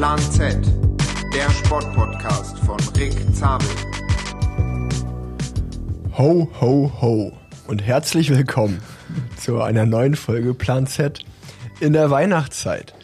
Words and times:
Plan 0.00 0.18
Z, 0.18 0.56
der 1.34 1.50
Sportpodcast 1.50 2.58
von 2.60 2.78
Rick 2.96 3.12
Zabel. 3.34 3.68
Ho, 6.16 6.48
ho, 6.58 6.90
ho 7.02 7.32
und 7.66 7.82
herzlich 7.82 8.30
willkommen 8.30 8.80
zu 9.36 9.60
einer 9.60 9.84
neuen 9.84 10.14
Folge 10.14 10.54
Plan 10.54 10.86
Z 10.86 11.18
in 11.80 11.92
der 11.92 12.10
Weihnachtszeit. 12.10 12.94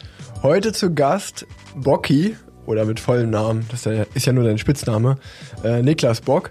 Heute 0.41 0.73
zu 0.73 0.95
Gast 0.95 1.45
Bocky, 1.75 2.35
oder 2.65 2.83
mit 2.85 2.99
vollem 2.99 3.29
Namen, 3.29 3.67
das 3.69 3.85
ist 3.85 4.25
ja 4.25 4.33
nur 4.33 4.45
dein 4.45 4.57
Spitzname, 4.57 5.19
äh, 5.63 5.83
Niklas 5.83 6.21
Bock, 6.21 6.49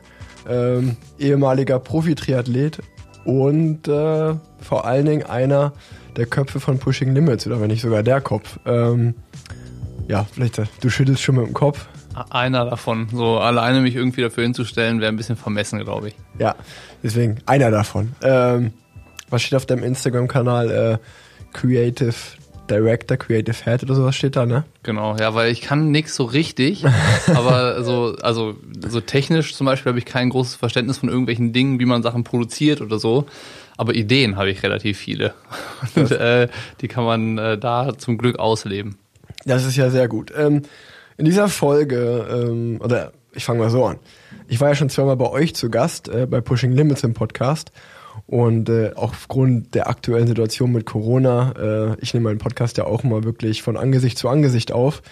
ähm, 0.49 0.97
ehemaliger 1.19 1.81
Profi-Triathlet 1.81 2.79
und 3.25 3.89
äh, 3.89 4.35
vor 4.61 4.85
allen 4.85 5.07
Dingen 5.07 5.25
einer 5.25 5.73
der 6.17 6.27
Köpfe 6.27 6.61
von 6.61 6.79
Pushing 6.79 7.13
Limits, 7.15 7.49
oder 7.49 7.61
wenn 7.61 7.67
nicht 7.67 7.83
sogar 7.83 8.05
der 8.05 8.21
Kopf. 8.21 8.61
Ähm, 8.65 9.15
ja, 10.09 10.27
vielleicht, 10.33 10.61
du 10.81 10.91
schüttelst 10.91 11.23
schon 11.23 11.37
mit 11.37 11.47
dem 11.47 11.55
Kopf. 11.55 11.87
Einer 12.31 12.65
davon. 12.65 13.09
So 13.13 13.39
alleine 13.39 13.81
mich 13.81 13.95
irgendwie 13.95 14.23
dafür 14.23 14.45
hinzustellen, 14.45 15.01
wäre 15.01 15.13
ein 15.13 15.17
bisschen 15.17 15.37
vermessen, 15.37 15.79
glaube 15.81 16.09
ich. 16.09 16.15
Ja, 16.39 16.55
deswegen 17.03 17.39
einer 17.45 17.71
davon. 17.71 18.13
Ähm, 18.23 18.73
was 19.29 19.43
steht 19.43 19.57
auf 19.57 19.67
deinem 19.67 19.85
Instagram-Kanal? 19.85 20.71
Äh, 20.71 20.99
Creative 21.53 22.15
Director, 22.69 23.17
Creative 23.17 23.57
Head 23.65 23.83
oder 23.85 23.95
sowas 23.95 24.17
steht 24.17 24.37
da, 24.37 24.47
ne? 24.47 24.65
Genau, 24.83 25.17
ja, 25.17 25.35
weil 25.35 25.51
ich 25.51 25.61
kann 25.61 25.91
nix 25.91 26.17
so 26.17 26.25
richtig, 26.25 26.85
aber 27.35 27.83
so, 27.85 28.17
also 28.23 28.57
so 28.89 29.01
technisch 29.01 29.55
zum 29.55 29.67
Beispiel 29.67 29.91
habe 29.91 29.99
ich 29.99 30.05
kein 30.05 30.31
großes 30.31 30.57
Verständnis 30.57 30.99
von 30.99 31.09
irgendwelchen 31.09 31.53
Dingen, 31.53 31.79
wie 31.81 31.85
man 31.85 32.03
Sachen 32.03 32.25
produziert 32.25 32.81
oder 32.81 32.99
so. 32.99 33.27
Aber 33.77 33.95
Ideen 33.95 34.37
habe 34.37 34.51
ich 34.51 34.63
relativ 34.63 34.99
viele. 34.99 35.35
Und 35.95 36.11
äh, 36.11 36.49
die 36.81 36.89
kann 36.89 37.05
man 37.05 37.39
äh, 37.39 37.59
da 37.59 37.97
zum 37.97 38.17
Glück 38.17 38.39
ausleben. 38.39 38.97
Das 39.47 39.65
ist 39.65 39.77
ja 39.77 39.91
sehr 39.91 40.09
gut. 40.09 40.33
Ähm, 40.37 40.63
in 41.17 41.25
dieser 41.25 41.49
Folge, 41.49 42.27
ähm, 42.31 42.81
oder 42.83 43.13
ich 43.33 43.45
fange 43.45 43.61
mal 43.61 43.71
so 43.71 43.85
an. 43.85 43.99
Ich 44.49 44.61
war 44.61 44.69
ja 44.69 44.75
schon 44.75 44.91
zweimal 44.91 45.17
bei 45.17 45.31
euch 45.31 45.55
zu 45.55 45.71
Gast, 45.71 46.09
äh, 46.09 46.27
bei 46.27 46.41
Pushing 46.41 46.73
Limits 46.73 47.05
im 47.05 47.15
Podcast. 47.15 47.73
Und 48.27 48.69
äh, 48.71 48.93
auch 48.97 49.11
aufgrund 49.11 49.75
der 49.75 49.89
aktuellen 49.89 50.27
Situation 50.27 50.73
mit 50.73 50.87
Corona, 50.87 51.53
äh, 51.93 51.97
ich 52.01 52.15
nehme 52.15 52.25
meinen 52.25 52.39
Podcast 52.39 52.77
ja 52.79 52.85
auch 52.85 53.05
immer 53.05 53.25
wirklich 53.25 53.63
von 53.63 53.77
Angesicht 53.77 54.19
zu 54.19 54.29
Angesicht 54.29 54.73
auf, 54.73 55.03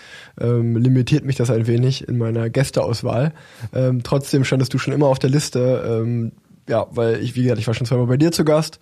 ähm, 0.40 0.76
limitiert 0.76 1.24
mich 1.24 1.36
das 1.36 1.50
ein 1.50 1.66
wenig 1.66 2.08
in 2.08 2.18
meiner 2.18 2.48
Gästeauswahl. 2.50 3.32
Ähm, 3.74 4.02
trotzdem 4.02 4.44
standest 4.44 4.72
du 4.74 4.78
schon 4.78 4.94
immer 4.94 5.06
auf 5.06 5.18
der 5.18 5.30
Liste, 5.30 5.84
ähm, 5.86 6.32
ja, 6.68 6.86
weil 6.90 7.22
ich, 7.22 7.36
wie 7.36 7.42
gesagt, 7.42 7.60
ich 7.60 7.66
war 7.66 7.74
schon 7.74 7.86
zweimal 7.86 8.06
bei 8.06 8.16
dir 8.16 8.32
zu 8.32 8.44
Gast. 8.44 8.80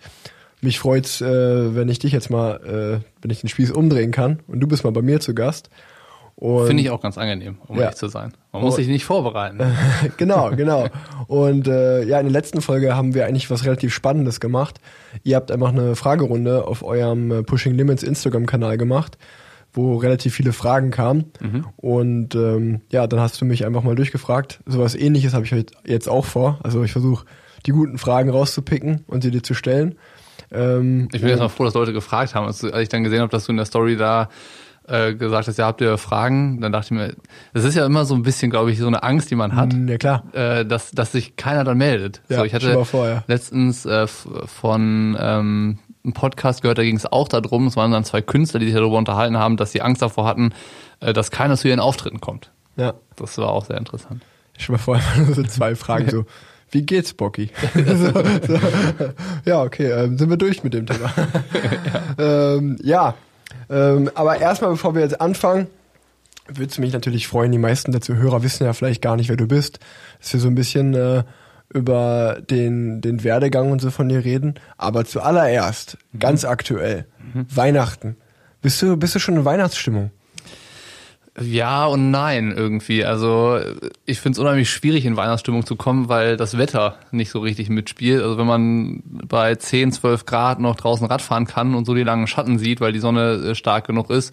Mich 0.63 0.79
freut's, 0.79 1.19
äh, 1.19 1.75
wenn 1.75 1.89
ich 1.89 1.99
dich 1.99 2.13
jetzt 2.13 2.29
mal, 2.29 3.01
äh, 3.01 3.05
wenn 3.21 3.31
ich 3.31 3.41
den 3.41 3.49
Spieß 3.49 3.71
umdrehen 3.71 4.11
kann 4.11 4.39
und 4.47 4.61
du 4.61 4.67
bist 4.67 4.83
mal 4.85 4.91
bei 4.91 5.01
mir 5.01 5.19
zu 5.19 5.35
Gast. 5.35 5.69
Finde 6.39 6.81
ich 6.81 6.89
auch 6.89 7.01
ganz 7.01 7.17
angenehm, 7.17 7.57
um 7.67 7.75
ja. 7.75 7.83
ehrlich 7.83 7.97
zu 7.97 8.07
sein. 8.07 8.33
Man 8.51 8.63
muss 8.63 8.75
sich 8.75 8.87
nicht 8.87 9.05
vorbereiten. 9.05 9.59
genau, 10.17 10.49
genau. 10.51 10.87
Und 11.27 11.67
äh, 11.67 12.03
ja, 12.03 12.19
in 12.19 12.25
der 12.25 12.33
letzten 12.33 12.61
Folge 12.61 12.95
haben 12.95 13.13
wir 13.13 13.27
eigentlich 13.27 13.49
was 13.49 13.65
relativ 13.65 13.93
Spannendes 13.93 14.39
gemacht. 14.39 14.79
Ihr 15.23 15.35
habt 15.35 15.51
einfach 15.51 15.69
eine 15.69 15.95
Fragerunde 15.95 16.65
auf 16.65 16.83
eurem 16.83 17.31
äh, 17.31 17.43
Pushing 17.43 17.75
Limits 17.75 18.03
Instagram-Kanal 18.03 18.77
gemacht, 18.77 19.17
wo 19.73 19.97
relativ 19.97 20.33
viele 20.33 20.53
Fragen 20.53 20.91
kamen. 20.91 21.31
Mhm. 21.39 21.65
Und 21.77 22.35
ähm, 22.35 22.81
ja, 22.89 23.05
dann 23.05 23.19
hast 23.19 23.39
du 23.39 23.45
mich 23.45 23.65
einfach 23.65 23.83
mal 23.83 23.95
durchgefragt. 23.95 24.59
Sowas 24.65 24.95
ähnliches 24.95 25.33
habe 25.33 25.45
ich 25.45 25.65
jetzt 25.85 26.09
auch 26.09 26.25
vor. 26.25 26.59
Also 26.63 26.83
ich 26.83 26.93
versuche 26.93 27.25
die 27.65 27.71
guten 27.71 27.97
Fragen 27.97 28.29
rauszupicken 28.29 29.03
und 29.07 29.23
sie 29.23 29.31
dir 29.31 29.43
zu 29.43 29.53
stellen. 29.53 29.95
Ähm, 30.53 31.09
ich 31.11 31.21
bin 31.21 31.29
jetzt 31.29 31.39
mal 31.39 31.49
froh, 31.49 31.65
dass 31.65 31.73
Leute 31.73 31.93
gefragt 31.93 32.35
haben. 32.35 32.45
Als 32.45 32.63
ich 32.63 32.89
dann 32.89 33.03
gesehen 33.03 33.21
habe, 33.21 33.31
dass 33.31 33.45
du 33.45 33.51
in 33.51 33.57
der 33.57 33.65
Story 33.65 33.97
da 33.97 34.29
äh, 34.87 35.13
gesagt 35.13 35.47
hast, 35.47 35.57
ja, 35.57 35.65
habt 35.65 35.81
ihr 35.81 35.97
Fragen? 35.97 36.61
Dann 36.61 36.71
dachte 36.71 36.87
ich 36.87 36.91
mir, 36.91 37.15
das 37.53 37.63
ist 37.63 37.75
ja 37.75 37.85
immer 37.85 38.05
so 38.05 38.15
ein 38.15 38.23
bisschen, 38.23 38.51
glaube 38.51 38.71
ich, 38.71 38.79
so 38.79 38.87
eine 38.87 39.03
Angst, 39.03 39.31
die 39.31 39.35
man 39.35 39.55
hat. 39.55 39.73
Mm, 39.73 39.87
ja, 39.87 39.97
klar. 39.97 40.23
Äh, 40.33 40.65
dass, 40.65 40.91
dass 40.91 41.11
sich 41.11 41.35
keiner 41.35 41.63
dann 41.63 41.77
meldet. 41.77 42.21
Ja, 42.29 42.39
so, 42.39 42.43
ich 42.43 42.53
hatte 42.53 42.83
vor, 42.85 43.07
ja. 43.07 43.23
letztens 43.27 43.85
äh, 43.85 44.07
von 44.07 45.17
ähm, 45.19 45.79
einem 46.03 46.13
Podcast 46.13 46.61
gehört, 46.61 46.77
da 46.77 46.83
ging 46.83 46.97
es 46.97 47.05
auch 47.05 47.27
darum, 47.27 47.67
es 47.67 47.75
waren 47.75 47.91
dann 47.91 48.03
zwei 48.03 48.21
Künstler, 48.21 48.59
die 48.59 48.67
sich 48.67 48.75
darüber 48.75 48.97
unterhalten 48.97 49.37
haben, 49.37 49.57
dass 49.57 49.71
sie 49.71 49.81
Angst 49.81 50.01
davor 50.01 50.25
hatten, 50.25 50.53
äh, 50.99 51.13
dass 51.13 51.31
keiner 51.31 51.55
zu 51.55 51.67
ihren 51.67 51.79
Auftritten 51.79 52.19
kommt. 52.19 52.51
Ja. 52.75 52.93
Das 53.15 53.37
war 53.37 53.49
auch 53.49 53.65
sehr 53.65 53.77
interessant. 53.77 54.21
Ich 54.57 54.67
mal 54.69 54.77
vor, 54.77 54.99
so 55.31 55.43
zwei 55.43 55.75
Fragen 55.75 56.09
so. 56.09 56.25
Wie 56.73 56.81
geht's, 56.81 57.13
Bocky? 57.13 57.51
so, 57.75 58.11
so. 58.11 58.59
Ja, 59.45 59.61
okay, 59.61 59.91
ähm, 59.91 60.17
sind 60.17 60.29
wir 60.29 60.37
durch 60.37 60.63
mit 60.63 60.73
dem 60.73 60.87
Thema. 60.87 61.13
ja. 62.17 62.55
Ähm, 62.55 62.77
ja, 62.81 63.13
ähm, 63.69 64.09
aber 64.15 64.39
erstmal, 64.39 64.71
bevor 64.71 64.95
wir 64.95 65.01
jetzt 65.03 65.21
anfangen, 65.21 65.67
würde 66.47 66.71
es 66.71 66.79
mich 66.79 66.91
natürlich 66.91 67.27
freuen, 67.27 67.51
die 67.51 67.59
meisten 67.59 67.91
der 67.91 68.01
Zuhörer 68.01 68.41
wissen 68.41 68.63
ja 68.65 68.73
vielleicht 68.73 69.03
gar 69.03 69.15
nicht, 69.15 69.29
wer 69.29 69.37
du 69.37 69.47
bist, 69.47 69.79
dass 70.19 70.33
wir 70.33 70.39
so 70.39 70.47
ein 70.47 70.55
bisschen 70.55 70.95
äh, 70.95 71.23
über 71.71 72.39
den, 72.49 73.01
den 73.01 73.23
Werdegang 73.23 73.71
und 73.71 73.79
so 73.79 73.91
von 73.91 74.09
dir 74.09 74.25
reden. 74.25 74.55
Aber 74.77 75.05
zuallererst, 75.05 75.97
mhm. 76.11 76.19
ganz 76.19 76.43
aktuell, 76.43 77.05
mhm. 77.33 77.45
Weihnachten. 77.55 78.17
Bist 78.63 78.81
du, 78.81 78.97
bist 78.97 79.13
du 79.13 79.19
schon 79.19 79.35
in 79.35 79.45
Weihnachtsstimmung? 79.45 80.09
Ja 81.41 81.87
und 81.87 82.11
nein 82.11 82.53
irgendwie. 82.55 83.03
Also 83.03 83.59
ich 84.05 84.19
finde 84.19 84.35
es 84.35 84.39
unheimlich 84.39 84.69
schwierig, 84.69 85.05
in 85.05 85.17
Weihnachtsstimmung 85.17 85.65
zu 85.65 85.75
kommen, 85.75 86.07
weil 86.07 86.37
das 86.37 86.59
Wetter 86.59 86.97
nicht 87.11 87.31
so 87.31 87.39
richtig 87.39 87.69
mitspielt. 87.69 88.21
Also 88.21 88.37
wenn 88.37 88.45
man 88.45 89.01
bei 89.03 89.55
10, 89.55 89.93
12 89.93 90.25
Grad 90.25 90.59
noch 90.59 90.75
draußen 90.75 91.07
Radfahren 91.07 91.47
kann 91.47 91.73
und 91.73 91.85
so 91.85 91.95
die 91.95 92.03
langen 92.03 92.27
Schatten 92.27 92.59
sieht, 92.59 92.81
weil 92.81 92.93
die 92.93 92.99
Sonne 92.99 93.33
äh, 93.33 93.55
stark 93.55 93.87
genug 93.87 94.11
ist, 94.11 94.31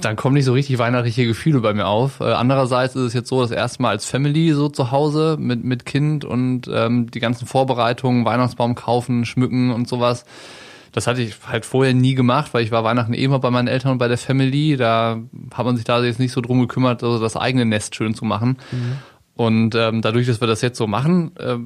dann 0.00 0.16
kommen 0.16 0.34
nicht 0.34 0.46
so 0.46 0.54
richtig 0.54 0.78
weihnachtliche 0.78 1.26
Gefühle 1.26 1.60
bei 1.60 1.74
mir 1.74 1.86
auf. 1.86 2.20
Äh, 2.20 2.32
andererseits 2.32 2.96
ist 2.96 3.02
es 3.02 3.12
jetzt 3.12 3.28
so, 3.28 3.42
das 3.42 3.50
erste 3.50 3.82
Mal 3.82 3.90
als 3.90 4.06
Family 4.06 4.52
so 4.52 4.70
zu 4.70 4.92
Hause 4.92 5.36
mit, 5.38 5.62
mit 5.62 5.84
Kind 5.84 6.24
und 6.24 6.70
ähm, 6.72 7.10
die 7.10 7.20
ganzen 7.20 7.46
Vorbereitungen, 7.46 8.24
Weihnachtsbaum 8.24 8.74
kaufen, 8.74 9.26
schmücken 9.26 9.70
und 9.70 9.88
sowas 9.88 10.24
das 10.92 11.06
hatte 11.06 11.22
ich 11.22 11.34
halt 11.46 11.64
vorher 11.64 11.94
nie 11.94 12.14
gemacht, 12.14 12.52
weil 12.52 12.62
ich 12.62 12.70
war 12.70 12.84
Weihnachten 12.84 13.14
eh 13.14 13.24
immer 13.24 13.38
bei 13.38 13.50
meinen 13.50 13.68
Eltern 13.68 13.92
und 13.92 13.98
bei 13.98 14.08
der 14.08 14.18
Family. 14.18 14.76
Da 14.76 15.20
hat 15.54 15.64
man 15.64 15.76
sich 15.76 15.84
da 15.84 16.02
jetzt 16.04 16.20
nicht 16.20 16.32
so 16.32 16.40
drum 16.40 16.60
gekümmert, 16.60 17.02
also 17.02 17.18
das 17.18 17.36
eigene 17.36 17.64
Nest 17.64 17.94
schön 17.94 18.14
zu 18.14 18.24
machen. 18.26 18.58
Mhm. 18.70 18.98
Und 19.34 19.74
ähm, 19.74 20.02
dadurch, 20.02 20.26
dass 20.26 20.40
wir 20.40 20.48
das 20.48 20.60
jetzt 20.60 20.76
so 20.76 20.86
machen, 20.86 21.34
äh, 21.38 21.56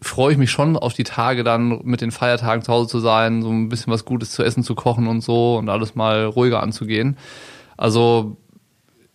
freue 0.00 0.32
ich 0.32 0.38
mich 0.38 0.50
schon 0.50 0.76
auf 0.76 0.92
die 0.92 1.04
Tage 1.04 1.42
dann 1.42 1.80
mit 1.84 2.02
den 2.02 2.10
Feiertagen 2.10 2.62
zu 2.62 2.70
Hause 2.70 2.88
zu 2.88 3.00
sein, 3.00 3.42
so 3.42 3.50
ein 3.50 3.70
bisschen 3.70 3.92
was 3.92 4.04
Gutes 4.04 4.30
zu 4.32 4.42
essen 4.42 4.62
zu 4.62 4.74
kochen 4.74 5.06
und 5.06 5.22
so 5.22 5.56
und 5.56 5.70
alles 5.70 5.94
mal 5.94 6.26
ruhiger 6.26 6.62
anzugehen. 6.62 7.16
Also 7.78 8.36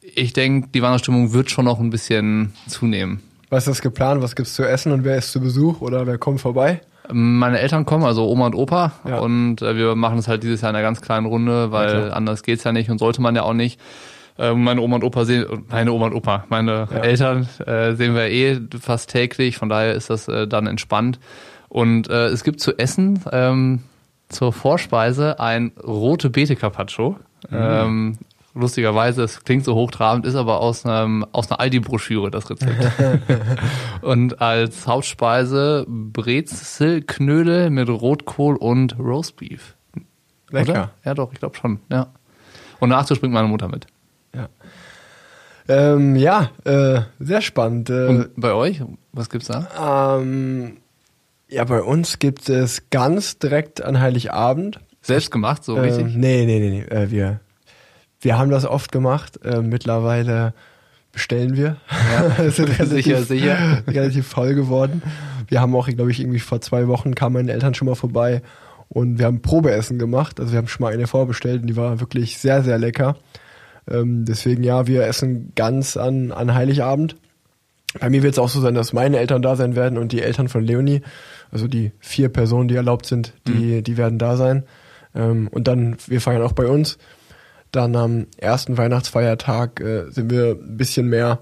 ich 0.02 0.34
denke, 0.34 0.70
die 0.74 0.82
Weihnachtsstimmung 0.82 1.34
wird 1.34 1.52
schon 1.52 1.66
noch 1.66 1.80
ein 1.80 1.92
bisschen 1.92 2.54
zunehmen. 2.68 3.22
Was 3.50 3.68
ist 3.68 3.76
das 3.76 3.82
geplant? 3.82 4.24
Was 4.24 4.36
gibt's 4.36 4.56
zu 4.56 4.64
essen 4.64 4.92
und 4.92 5.04
wer 5.04 5.18
ist 5.18 5.32
zu 5.32 5.40
Besuch 5.40 5.82
oder 5.82 6.08
wer 6.08 6.18
kommt 6.18 6.42
vorbei? 6.42 6.82
Meine 7.12 7.60
Eltern 7.60 7.86
kommen, 7.86 8.04
also 8.04 8.28
Oma 8.28 8.48
und 8.48 8.56
Opa, 8.56 8.94
ja. 9.08 9.20
und 9.20 9.62
äh, 9.62 9.76
wir 9.76 9.96
machen 9.96 10.18
es 10.18 10.28
halt 10.28 10.44
dieses 10.44 10.62
Jahr 10.62 10.70
in 10.70 10.76
einer 10.76 10.84
ganz 10.84 11.02
kleinen 11.02 11.26
Runde, 11.26 11.72
weil 11.72 12.08
ja, 12.08 12.10
anders 12.10 12.44
geht's 12.44 12.64
ja 12.64 12.72
nicht 12.72 12.90
und 12.90 12.98
sollte 12.98 13.22
man 13.22 13.36
ja 13.36 13.44
auch 13.44 13.54
nicht. 13.54 13.80
Äh, 14.38 14.54
meine 14.54 14.82
Oma 14.82 14.96
und 14.96 15.04
Opa 15.04 15.26
sehen, 15.26 15.46
meine 15.70 15.92
Oma 15.92 16.08
und 16.08 16.14
Opa, 16.14 16.46
meine 16.50 16.88
ja. 16.92 16.98
Eltern 16.98 17.48
äh, 17.66 17.94
sehen 17.94 18.16
wir 18.16 18.30
eh 18.30 18.60
fast 18.80 19.10
täglich, 19.10 19.58
von 19.58 19.70
daher 19.70 19.94
ist 19.94 20.10
das 20.10 20.28
äh, 20.28 20.48
dann 20.48 20.68
entspannt. 20.68 21.20
Und 21.70 22.10
äh, 22.10 22.28
es 22.28 22.44
gibt 22.44 22.60
zu 22.60 22.78
essen 22.78 23.22
ähm, 23.32 23.84
zur 24.30 24.52
Vorspeise 24.52 25.40
ein 25.40 25.72
rote 25.82 26.30
Beete 26.30 26.56
Carpaccio. 26.56 27.18
Mhm. 27.50 27.58
Ähm, 27.58 28.18
lustigerweise, 28.54 29.24
es 29.24 29.44
klingt 29.44 29.66
so 29.66 29.76
hochtrabend, 29.76 30.26
ist 30.26 30.36
aber 30.36 30.60
aus, 30.60 30.86
einem, 30.86 31.26
aus 31.32 31.50
einer 31.50 31.60
Aldi-Broschüre 31.60 32.32
das 32.32 32.50
Rezept. 32.50 32.90
und 34.02 34.42
als 34.42 34.88
Hauptspeise 34.88 35.86
Brezelknödel 35.88 37.70
mit 37.70 37.90
Rotkohl 37.90 38.56
und 38.56 38.98
Roastbeef. 39.00 39.76
Lecker. 40.50 40.72
Oder? 40.72 40.92
Ja, 41.06 41.14
doch, 41.14 41.32
ich 41.34 41.40
glaube 41.40 41.56
schon, 41.56 41.80
ja. 41.90 42.08
Und 42.80 42.90
Nachtisch 42.90 43.20
bringt 43.20 43.34
meine 43.34 43.48
Mutter 43.48 43.68
mit. 43.68 43.86
Ja. 44.36 44.50
Ähm, 45.68 46.16
ja, 46.16 46.50
äh, 46.66 47.02
sehr 47.20 47.42
spannend. 47.42 47.90
Äh, 47.90 48.08
und 48.08 48.30
bei 48.36 48.54
euch? 48.54 48.82
Was 49.14 49.30
gibt's 49.30 49.48
da? 49.48 50.18
Ähm, 50.20 50.78
ja, 51.48 51.64
bei 51.66 51.82
uns 51.82 52.20
gibt 52.20 52.50
es 52.50 52.90
ganz 52.90 53.38
direkt 53.38 53.84
an 53.84 54.00
Heiligabend. 54.00 54.80
Selbst 55.02 55.32
gemacht, 55.32 55.64
so 55.64 55.76
richtig? 55.76 56.14
Ähm, 56.14 56.20
nee, 56.20 56.46
nee, 56.46 56.60
nee, 56.60 56.70
nee. 56.70 56.96
Äh, 56.96 57.12
wir 57.12 57.40
wir 58.22 58.38
haben 58.38 58.52
das 58.52 58.66
oft 58.66 58.92
gemacht. 58.92 59.40
Äh, 59.44 59.62
mittlerweile 59.62 60.54
bestellen 61.12 61.56
wir. 61.56 61.78
Ja, 61.90 62.50
sind 62.52 62.80
relativ, 62.80 62.90
sicher, 62.90 63.24
sicher. 63.24 63.84
relativ 63.88 64.28
voll 64.28 64.56
geworden. 64.56 65.02
Wir 65.48 65.60
haben 65.60 65.76
auch, 65.76 65.88
glaube 65.88 66.12
ich, 66.12 66.20
irgendwie 66.20 66.40
vor 66.40 66.62
zwei 66.62 66.88
Wochen 66.88 67.16
kamen 67.16 67.34
meine 67.34 67.52
Eltern 67.52 67.74
schon 67.74 67.88
mal 67.88 67.96
vorbei 67.96 68.42
und 68.88 69.20
wir 69.20 69.26
haben 69.26 69.42
Probeessen 69.42 70.00
gemacht. 70.00 70.40
Also 70.40 70.54
wir 70.54 70.58
haben 70.58 70.68
schon 70.68 70.84
mal 70.84 70.94
eine 70.94 71.08
vorbestellt 71.08 71.62
und 71.62 71.68
die 71.68 71.76
war 71.76 72.00
wirklich 72.00 72.38
sehr, 72.38 72.64
sehr 72.64 72.78
lecker. 72.78 73.18
Ähm, 73.90 74.26
deswegen 74.26 74.64
ja, 74.64 74.88
wir 74.88 75.06
essen 75.06 75.52
ganz 75.56 75.98
an, 75.98 76.32
an 76.32 76.54
Heiligabend. 76.54 77.16
Bei 78.00 78.10
mir 78.10 78.24
wird 78.24 78.34
es 78.34 78.40
auch 78.40 78.50
so 78.50 78.62
sein, 78.62 78.74
dass 78.74 78.94
meine 78.94 79.18
Eltern 79.20 79.42
da 79.42 79.56
sein 79.56 79.76
werden 79.76 79.98
und 79.98 80.14
die 80.14 80.22
Eltern 80.22 80.48
von 80.48 80.64
Leonie, 80.64 81.02
also 81.52 81.68
die 81.68 81.92
vier 82.00 82.30
Personen, 82.30 82.70
die 82.70 82.76
erlaubt 82.76 83.06
sind, 83.06 83.34
die, 83.48 83.78
mhm. 83.78 83.84
die 83.84 83.98
werden 83.98 84.18
da 84.18 84.38
sein. 84.38 84.64
Ähm, 85.14 85.50
und 85.50 85.68
dann, 85.68 85.98
wir 86.08 86.22
feiern 86.22 86.42
auch 86.42 86.54
bei 86.54 86.68
uns. 86.68 86.98
Dann 87.72 87.96
am 87.96 88.28
ersten 88.38 88.78
Weihnachtsfeiertag 88.78 89.80
äh, 89.80 90.10
sind 90.10 90.30
wir 90.30 90.58
ein 90.62 90.78
bisschen 90.78 91.08
mehr 91.08 91.40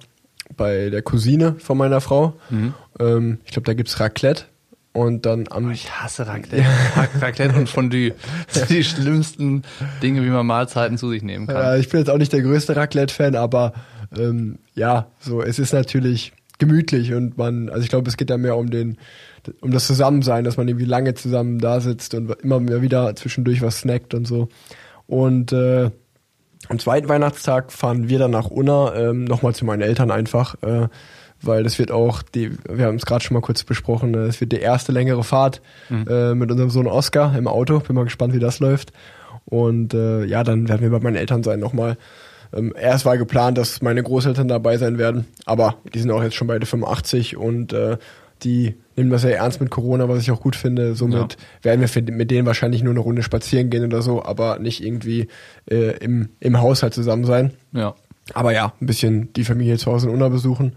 bei 0.55 0.89
der 0.89 1.01
Cousine 1.01 1.55
von 1.59 1.77
meiner 1.77 2.01
Frau. 2.01 2.33
Mhm. 2.49 2.73
Ähm, 2.99 3.37
ich 3.45 3.51
glaube, 3.51 3.65
da 3.65 3.73
gibt's 3.73 3.99
Raclette. 3.99 4.45
Und 4.91 5.25
dann 5.25 5.45
am 5.49 5.69
Ich 5.71 5.91
hasse 5.91 6.25
Raclette. 6.25 6.65
Raclette 7.21 7.55
und 7.55 7.69
Fondue. 7.69 8.13
Das 8.47 8.55
sind 8.67 8.69
die 8.71 8.83
schlimmsten 8.83 9.61
Dinge, 10.01 10.23
wie 10.23 10.29
man 10.29 10.45
Mahlzeiten 10.45 10.97
zu 10.97 11.09
sich 11.09 11.21
nehmen 11.21 11.47
kann. 11.47 11.55
Ja, 11.55 11.75
ich 11.77 11.89
bin 11.89 11.99
jetzt 11.99 12.09
auch 12.09 12.17
nicht 12.17 12.33
der 12.33 12.41
größte 12.41 12.75
Raclette-Fan, 12.75 13.35
aber 13.35 13.73
ähm, 14.17 14.57
ja, 14.73 15.07
so 15.19 15.41
es 15.41 15.59
ist 15.59 15.73
natürlich 15.73 16.33
gemütlich 16.57 17.13
und 17.13 17.37
man, 17.37 17.69
also 17.69 17.83
ich 17.83 17.89
glaube, 17.89 18.09
es 18.09 18.17
geht 18.17 18.29
da 18.29 18.37
mehr 18.37 18.57
um 18.57 18.69
den, 18.69 18.97
um 19.61 19.71
das 19.71 19.87
Zusammensein, 19.87 20.43
dass 20.43 20.57
man 20.57 20.67
irgendwie 20.67 20.85
lange 20.85 21.13
zusammen 21.13 21.59
da 21.59 21.79
sitzt 21.79 22.15
und 22.15 22.31
immer 22.41 22.59
mehr 22.59 22.81
wieder 22.81 23.15
zwischendurch 23.15 23.61
was 23.61 23.79
snackt 23.79 24.13
und 24.13 24.25
so. 24.25 24.49
Und 25.07 25.53
äh, 25.53 25.91
am 26.69 26.79
zweiten 26.79 27.09
Weihnachtstag 27.09 27.71
fahren 27.71 28.09
wir 28.09 28.19
dann 28.19 28.31
nach 28.31 28.45
Unna 28.47 28.95
ähm, 28.95 29.25
nochmal 29.25 29.55
zu 29.55 29.65
meinen 29.65 29.81
Eltern 29.81 30.11
einfach, 30.11 30.55
äh, 30.61 30.87
weil 31.41 31.63
das 31.63 31.79
wird 31.79 31.91
auch, 31.91 32.21
die, 32.21 32.51
wir 32.69 32.85
haben 32.85 32.95
es 32.95 33.05
gerade 33.05 33.23
schon 33.23 33.33
mal 33.33 33.41
kurz 33.41 33.63
besprochen, 33.63 34.13
äh, 34.13 34.27
es 34.27 34.39
wird 34.39 34.51
die 34.51 34.59
erste 34.59 34.91
längere 34.91 35.23
Fahrt 35.23 35.61
äh, 36.07 36.35
mit 36.35 36.51
unserem 36.51 36.69
Sohn 36.69 36.87
Oscar 36.87 37.35
im 37.35 37.47
Auto. 37.47 37.79
Bin 37.79 37.95
mal 37.95 38.03
gespannt, 38.03 38.33
wie 38.33 38.39
das 38.39 38.59
läuft. 38.59 38.93
Und 39.45 39.95
äh, 39.95 40.25
ja, 40.25 40.43
dann 40.43 40.69
werden 40.69 40.81
wir 40.81 40.91
bei 40.91 40.99
meinen 40.99 41.15
Eltern 41.15 41.41
sein 41.41 41.59
nochmal. 41.59 41.97
Ähm, 42.53 42.73
erst 42.79 43.05
war 43.05 43.17
geplant, 43.17 43.57
dass 43.57 43.81
meine 43.81 44.03
Großeltern 44.03 44.47
dabei 44.47 44.77
sein 44.77 44.97
werden, 44.97 45.25
aber 45.45 45.75
die 45.93 45.99
sind 45.99 46.11
auch 46.11 46.23
jetzt 46.23 46.35
schon 46.35 46.47
beide 46.47 46.65
85 46.65 47.37
und 47.37 47.73
äh, 47.73 47.97
die 48.43 48.75
nehmen 48.99 49.11
das 49.11 49.23
ja 49.23 49.29
ernst 49.29 49.61
mit 49.61 49.69
Corona, 49.69 50.09
was 50.09 50.21
ich 50.21 50.31
auch 50.31 50.41
gut 50.41 50.55
finde. 50.55 50.93
Somit 50.93 51.37
werden 51.61 51.81
wir 51.81 51.87
für, 51.87 52.01
mit 52.01 52.29
denen 52.31 52.45
wahrscheinlich 52.45 52.83
nur 52.83 52.91
eine 52.91 52.99
Runde 52.99 53.23
spazieren 53.23 53.69
gehen 53.69 53.85
oder 53.85 54.01
so, 54.01 54.23
aber 54.23 54.59
nicht 54.59 54.83
irgendwie 54.83 55.27
äh, 55.69 55.97
im, 55.97 56.29
im 56.39 56.59
Haushalt 56.59 56.93
zusammen 56.93 57.25
sein. 57.25 57.53
Ja. 57.71 57.95
Aber 58.33 58.53
ja, 58.53 58.73
ein 58.79 58.85
bisschen 58.85 59.33
die 59.33 59.45
Familie 59.45 59.77
zu 59.77 59.91
Hause 59.91 60.07
in 60.07 60.13
Unna 60.13 60.29
besuchen. 60.29 60.75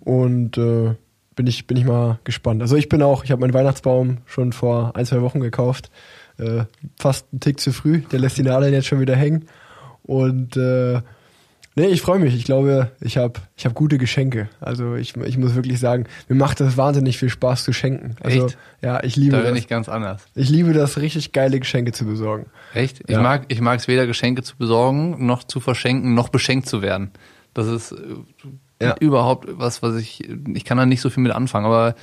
Und 0.00 0.58
äh, 0.58 0.94
bin 1.36 1.46
ich 1.46 1.66
bin 1.66 1.76
ich 1.76 1.84
mal 1.84 2.18
gespannt. 2.24 2.62
Also 2.62 2.76
ich 2.76 2.88
bin 2.88 3.02
auch, 3.02 3.24
ich 3.24 3.30
habe 3.30 3.40
meinen 3.40 3.54
Weihnachtsbaum 3.54 4.18
schon 4.26 4.52
vor 4.52 4.96
ein, 4.96 5.06
zwei 5.06 5.20
Wochen 5.22 5.40
gekauft. 5.40 5.90
Äh, 6.38 6.64
fast 6.98 7.26
einen 7.32 7.40
Tick 7.40 7.60
zu 7.60 7.72
früh. 7.72 8.00
Der 8.10 8.18
lässt 8.18 8.38
die 8.38 8.42
Nadeln 8.42 8.72
jetzt 8.72 8.86
schon 8.86 9.00
wieder 9.00 9.14
hängen. 9.14 9.46
Und 10.02 10.56
äh, 10.56 11.00
nee, 11.74 11.86
ich 11.86 12.00
freue 12.02 12.18
mich. 12.18 12.34
Ich 12.34 12.44
glaube, 12.44 12.90
ich 13.00 13.16
habe 13.16 13.40
ich 13.56 13.64
hab 13.66 13.74
gute 13.74 13.98
Geschenke. 13.98 14.48
Also 14.60 14.94
ich, 14.94 15.16
ich 15.16 15.38
muss 15.38 15.54
wirklich 15.54 15.78
sagen, 15.80 16.04
mir 16.28 16.36
macht 16.36 16.60
das 16.60 16.76
wahnsinnig 16.76 17.18
viel 17.18 17.28
Spaß 17.30 17.64
zu 17.64 17.72
schenken. 17.72 18.16
Also 18.22 18.46
Echt? 18.46 18.58
ja, 18.82 19.02
ich 19.02 19.16
liebe 19.16 19.32
Da 19.36 19.42
bin 19.42 19.50
das. 19.54 19.58
ich 19.58 19.68
ganz 19.68 19.88
anders. 19.88 20.22
Ich 20.34 20.48
liebe 20.50 20.72
das, 20.72 20.98
richtig 20.98 21.32
geile 21.32 21.58
Geschenke 21.60 21.92
zu 21.92 22.04
besorgen. 22.04 22.46
Echt? 22.74 23.00
Ich 23.06 23.10
Ja. 23.14 23.20
mag 23.22 23.44
ich 23.48 23.60
mag 23.60 23.78
es 23.78 23.88
weder 23.88 24.06
Geschenke 24.06 24.42
zu 24.42 24.56
besorgen, 24.56 25.24
noch 25.26 25.44
zu 25.44 25.60
verschenken, 25.60 26.14
noch 26.14 26.28
beschenkt 26.28 26.68
zu 26.68 26.82
werden. 26.82 27.10
Das 27.54 27.66
ist 27.66 27.92
äh, 27.92 27.96
Ja. 28.86 28.96
überhaupt 29.00 29.46
was, 29.50 29.82
was 29.82 29.96
ich 29.96 30.28
ich 30.54 30.64
kann 30.64 30.78
da 30.78 30.86
nicht 30.86 31.00
so 31.00 31.10
viel 31.10 31.22
mit 31.22 31.32
anfangen, 31.32 31.66
aber 31.66 31.94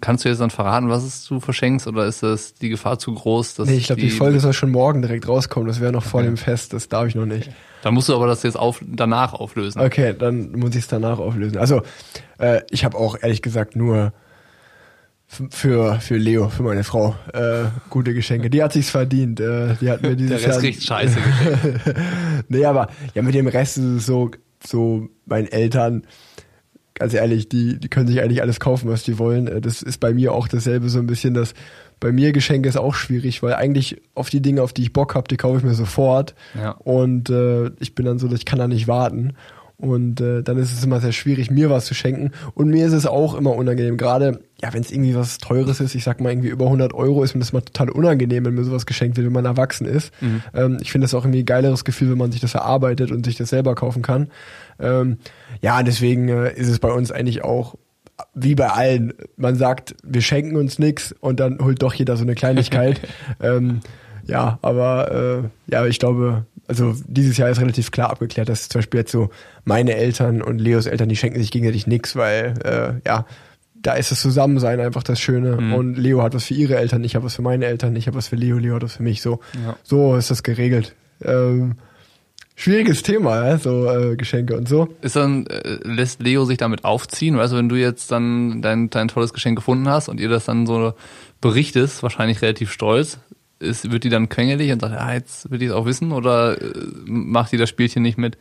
kannst 0.00 0.24
du 0.24 0.28
jetzt 0.28 0.40
dann 0.40 0.50
verraten, 0.50 0.88
was 0.88 1.02
es 1.04 1.24
du 1.26 1.40
verschenkst 1.40 1.86
oder 1.86 2.06
ist 2.06 2.22
das 2.22 2.54
die 2.54 2.68
Gefahr 2.68 2.98
zu 2.98 3.12
groß, 3.14 3.54
dass 3.54 3.68
Nee, 3.68 3.76
ich 3.76 3.86
glaube, 3.86 4.00
die, 4.00 4.10
Folge 4.10 4.40
soll 4.40 4.52
schon 4.52 4.70
morgen 4.70 5.02
direkt 5.02 5.26
rauskommen. 5.28 5.66
Das 5.68 5.80
wäre 5.80 5.92
noch 5.92 6.02
vor 6.04 6.20
Okay. 6.20 6.30
dem 6.30 6.36
Fest. 6.36 6.72
Das 6.72 6.88
darf 6.88 7.06
ich 7.08 7.14
noch 7.14 7.26
nicht. 7.26 7.50
Da 7.82 7.90
musst 7.90 8.08
du 8.08 8.14
aber 8.14 8.26
das 8.26 8.42
jetzt 8.42 8.56
auf, 8.58 8.80
danach 8.86 9.34
auflösen. 9.34 9.80
Okay, 9.80 10.14
dann 10.18 10.52
muss 10.52 10.70
ich 10.70 10.82
es 10.82 10.88
danach 10.88 11.18
auflösen. 11.18 11.58
Also, 11.58 11.82
äh, 12.38 12.60
ich 12.70 12.84
habe 12.84 12.96
auch 12.96 13.16
ehrlich 13.20 13.42
gesagt 13.42 13.76
nur 13.76 14.12
für, 15.50 15.98
für 16.00 16.16
Leo, 16.16 16.48
für 16.48 16.62
meine 16.62 16.84
Frau, 16.84 17.16
äh, 17.32 17.64
gute 17.90 18.14
Geschenke. 18.14 18.50
Die 18.50 18.62
hat 18.62 18.72
sich's 18.72 18.90
verdient. 18.90 19.40
Äh, 19.40 19.74
die 19.80 19.90
hat 19.90 20.02
mir 20.02 20.08
Der 20.16 20.16
dieses 20.16 20.32
Rest 20.42 20.46
Jahr. 20.46 20.62
riecht 20.62 20.82
scheiße 20.84 21.18
geschenkt. 21.20 21.94
nee, 22.48 22.64
aber 22.64 22.88
ja, 23.14 23.22
mit 23.22 23.34
dem 23.34 23.48
Rest 23.48 23.78
ist 23.78 23.84
es 23.84 24.06
so, 24.06 24.30
so 24.64 25.08
meinen 25.26 25.48
Eltern, 25.48 26.04
ganz 26.94 27.12
ehrlich, 27.12 27.48
die, 27.48 27.78
die 27.78 27.88
können 27.88 28.06
sich 28.06 28.22
eigentlich 28.22 28.40
alles 28.40 28.60
kaufen, 28.60 28.88
was 28.88 29.02
die 29.02 29.18
wollen. 29.18 29.48
Äh, 29.48 29.60
Das 29.60 29.82
ist 29.82 29.98
bei 29.98 30.14
mir 30.14 30.32
auch 30.32 30.48
dasselbe 30.48 30.88
so 30.88 30.98
ein 30.98 31.06
bisschen, 31.06 31.34
dass 31.34 31.54
bei 32.00 32.12
mir 32.12 32.32
Geschenke 32.32 32.68
ist 32.68 32.76
auch 32.76 32.94
schwierig, 32.94 33.42
weil 33.42 33.54
eigentlich 33.54 34.00
auf 34.14 34.30
die 34.30 34.40
Dinge, 34.42 34.62
auf 34.62 34.72
die 34.72 34.82
ich 34.82 34.92
Bock 34.92 35.14
habe, 35.14 35.28
die 35.28 35.36
kaufe 35.36 35.58
ich 35.58 35.64
mir 35.64 35.74
sofort. 35.74 36.34
Ja. 36.54 36.70
Und 36.72 37.30
äh, 37.30 37.70
ich 37.80 37.94
bin 37.94 38.06
dann 38.06 38.18
so, 38.18 38.28
dass 38.28 38.38
ich 38.38 38.44
kann 38.44 38.58
da 38.58 38.68
nicht 38.68 38.88
warten. 38.88 39.34
Und 39.76 40.20
äh, 40.20 40.42
dann 40.42 40.56
ist 40.56 40.72
es 40.72 40.84
immer 40.84 41.00
sehr 41.00 41.12
schwierig, 41.12 41.50
mir 41.50 41.68
was 41.68 41.86
zu 41.86 41.94
schenken. 41.94 42.30
Und 42.54 42.68
mir 42.68 42.86
ist 42.86 42.92
es 42.92 43.06
auch 43.06 43.34
immer 43.34 43.54
unangenehm. 43.54 43.96
Gerade, 43.96 44.40
ja, 44.64 44.72
wenn 44.72 44.80
es 44.80 44.90
irgendwie 44.90 45.14
was 45.14 45.36
Teures 45.36 45.78
ist, 45.80 45.94
ich 45.94 46.04
sag 46.04 46.22
mal 46.22 46.30
irgendwie 46.30 46.48
über 46.48 46.64
100 46.64 46.94
Euro, 46.94 47.22
ist 47.22 47.34
mir 47.34 47.40
das 47.40 47.52
mal 47.52 47.60
total 47.60 47.90
unangenehm, 47.90 48.46
wenn 48.46 48.54
mir 48.54 48.64
sowas 48.64 48.86
geschenkt 48.86 49.18
wird, 49.18 49.26
wenn 49.26 49.32
man 49.34 49.44
erwachsen 49.44 49.86
ist. 49.86 50.10
Ähm, 50.54 50.78
ich 50.80 50.90
finde 50.90 51.04
das 51.04 51.12
auch 51.12 51.22
irgendwie 51.22 51.40
ein 51.40 51.46
geileres 51.46 51.84
Gefühl, 51.84 52.10
wenn 52.10 52.16
man 52.16 52.32
sich 52.32 52.40
das 52.40 52.54
erarbeitet 52.54 53.10
und 53.10 53.26
sich 53.26 53.36
das 53.36 53.50
selber 53.50 53.74
kaufen 53.74 54.00
kann. 54.00 54.28
Ähm, 54.80 55.18
ja, 55.60 55.82
deswegen 55.82 56.30
äh, 56.30 56.54
ist 56.54 56.68
es 56.68 56.78
bei 56.78 56.90
uns 56.90 57.12
eigentlich 57.12 57.44
auch 57.44 57.74
wie 58.32 58.54
bei 58.54 58.68
allen. 58.70 59.12
Man 59.36 59.56
sagt, 59.56 59.96
wir 60.02 60.22
schenken 60.22 60.56
uns 60.56 60.78
nichts 60.78 61.14
und 61.20 61.40
dann 61.40 61.58
holt 61.58 61.82
doch 61.82 61.92
jeder 61.92 62.16
so 62.16 62.22
eine 62.22 62.34
Kleinigkeit. 62.34 63.02
ähm, 63.42 63.80
ja, 64.26 64.58
aber 64.62 65.42
äh, 65.68 65.72
ja, 65.74 65.84
ich 65.84 65.98
glaube, 65.98 66.46
also 66.68 66.94
dieses 67.06 67.36
Jahr 67.36 67.50
ist 67.50 67.60
relativ 67.60 67.90
klar 67.90 68.08
abgeklärt, 68.08 68.48
dass 68.48 68.70
zum 68.70 68.78
Beispiel 68.78 69.00
jetzt 69.00 69.12
so 69.12 69.28
meine 69.66 69.94
Eltern 69.94 70.40
und 70.40 70.58
Leos 70.58 70.86
Eltern, 70.86 71.10
die 71.10 71.16
schenken 71.16 71.38
sich 71.38 71.50
gegenseitig 71.50 71.86
nichts, 71.86 72.16
weil 72.16 72.54
äh, 72.64 73.06
ja, 73.06 73.26
da 73.84 73.92
ist 73.94 74.10
das 74.10 74.20
Zusammensein 74.20 74.80
einfach 74.80 75.02
das 75.02 75.20
Schöne. 75.20 75.56
Und 75.76 75.96
Leo 75.96 76.22
hat 76.22 76.34
was 76.34 76.44
für 76.46 76.54
ihre 76.54 76.76
Eltern, 76.76 77.04
ich 77.04 77.14
habe 77.14 77.24
was 77.26 77.36
für 77.36 77.42
meine 77.42 77.66
Eltern, 77.66 77.94
ich 77.94 78.06
habe 78.06 78.16
was 78.16 78.28
für 78.28 78.36
Leo, 78.36 78.58
Leo 78.58 78.74
hat 78.74 78.82
was 78.82 78.96
für 78.96 79.02
mich. 79.02 79.22
So, 79.22 79.40
Ja. 79.64 79.76
so 79.82 80.16
ist 80.16 80.30
das 80.30 80.42
geregelt. 80.42 80.94
Ähm, 81.22 81.76
schwieriges 82.56 83.02
Thema, 83.02 83.46
ja? 83.46 83.58
so 83.58 83.88
äh, 83.90 84.16
Geschenke 84.16 84.56
und 84.56 84.68
so. 84.68 84.88
Ist 85.02 85.16
dann, 85.16 85.46
äh, 85.46 85.78
lässt 85.84 86.22
Leo 86.22 86.44
sich 86.46 86.56
damit 86.56 86.84
aufziehen? 86.84 87.36
Weißt 87.36 87.52
du, 87.52 87.56
wenn 87.58 87.68
du 87.68 87.76
jetzt 87.76 88.10
dann 88.10 88.62
dein, 88.62 88.90
dein 88.90 89.08
tolles 89.08 89.32
Geschenk 89.32 89.56
gefunden 89.56 89.88
hast 89.88 90.08
und 90.08 90.18
ihr 90.18 90.28
das 90.28 90.46
dann 90.46 90.66
so 90.66 90.94
berichtest, 91.40 92.02
wahrscheinlich 92.02 92.40
relativ 92.42 92.72
stolz, 92.72 93.18
ist, 93.58 93.90
wird 93.92 94.04
die 94.04 94.08
dann 94.08 94.28
quengelig 94.28 94.72
und 94.72 94.80
sagt, 94.80 94.94
ja, 94.94 95.12
jetzt 95.12 95.50
will 95.50 95.60
ich 95.62 95.68
es 95.68 95.74
auch 95.74 95.86
wissen 95.86 96.10
oder 96.12 96.60
äh, 96.60 96.72
macht 97.04 97.52
die 97.52 97.56
das 97.58 97.68
Spielchen 97.68 98.02
nicht 98.02 98.18
mit? 98.18 98.38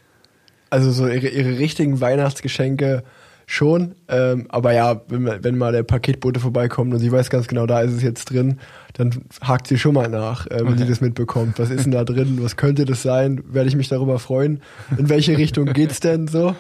Also 0.69 0.89
so 0.91 1.05
ihre, 1.07 1.27
ihre 1.27 1.59
richtigen 1.59 1.99
Weihnachtsgeschenke 2.01 3.03
schon. 3.45 3.95
Ähm, 4.07 4.45
aber 4.49 4.73
ja, 4.73 5.01
wenn, 5.07 5.25
wenn 5.43 5.57
mal 5.57 5.71
der 5.71 5.83
Paketbote 5.83 6.39
vorbeikommt 6.39 6.93
und 6.93 6.99
sie 6.99 7.11
weiß 7.11 7.29
ganz 7.29 7.47
genau, 7.47 7.65
da 7.65 7.81
ist 7.81 7.93
es 7.93 8.01
jetzt 8.03 8.25
drin, 8.25 8.59
dann 8.93 9.25
hakt 9.41 9.67
sie 9.67 9.77
schon 9.77 9.93
mal 9.95 10.09
nach, 10.09 10.47
äh, 10.47 10.59
wenn 10.61 10.77
sie 10.77 10.83
Okay. 10.83 10.89
das 10.89 11.01
mitbekommt. 11.01 11.59
Was 11.59 11.69
ist 11.69 11.83
denn 11.85 11.91
da 11.91 12.03
drin? 12.03 12.39
Was 12.41 12.55
könnte 12.57 12.85
das 12.85 13.01
sein? 13.01 13.43
Werde 13.47 13.67
ich 13.69 13.75
mich 13.75 13.89
darüber 13.89 14.19
freuen? 14.19 14.61
In 14.97 15.09
welche 15.09 15.37
Richtung 15.37 15.65
geht's 15.73 15.99
denn 15.99 16.27
so? 16.27 16.55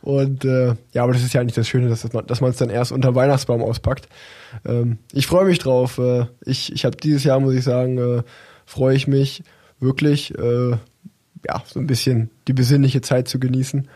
Und 0.00 0.44
äh, 0.44 0.74
ja, 0.92 1.02
aber 1.02 1.12
das 1.12 1.24
ist 1.24 1.32
ja 1.32 1.40
eigentlich 1.40 1.56
das 1.56 1.66
Schöne, 1.66 1.88
dass, 1.88 2.02
das 2.02 2.12
man- 2.12 2.26
dass 2.26 2.40
man 2.40 2.50
es 2.50 2.56
dann 2.56 2.70
erst 2.70 2.92
unter 2.92 3.14
Weihnachtsbaum 3.16 3.62
auspackt. 3.62 4.08
Ähm, 4.64 4.98
ich 5.12 5.26
freue 5.26 5.44
mich 5.46 5.58
drauf. 5.58 5.98
Äh, 5.98 6.26
ich 6.44 6.72
ich 6.72 6.84
habe 6.84 6.96
dieses 6.96 7.24
Jahr, 7.24 7.40
muss 7.40 7.54
ich 7.54 7.64
sagen, 7.64 7.98
äh, 7.98 8.22
freue 8.64 8.94
ich 8.94 9.08
mich 9.08 9.42
wirklich, 9.80 10.38
äh, 10.38 10.70
ja, 11.46 11.62
so 11.66 11.80
ein 11.80 11.86
bisschen 11.88 12.30
die 12.46 12.52
besinnliche 12.52 13.00
Zeit 13.00 13.26
zu 13.28 13.40
genießen. 13.40 13.88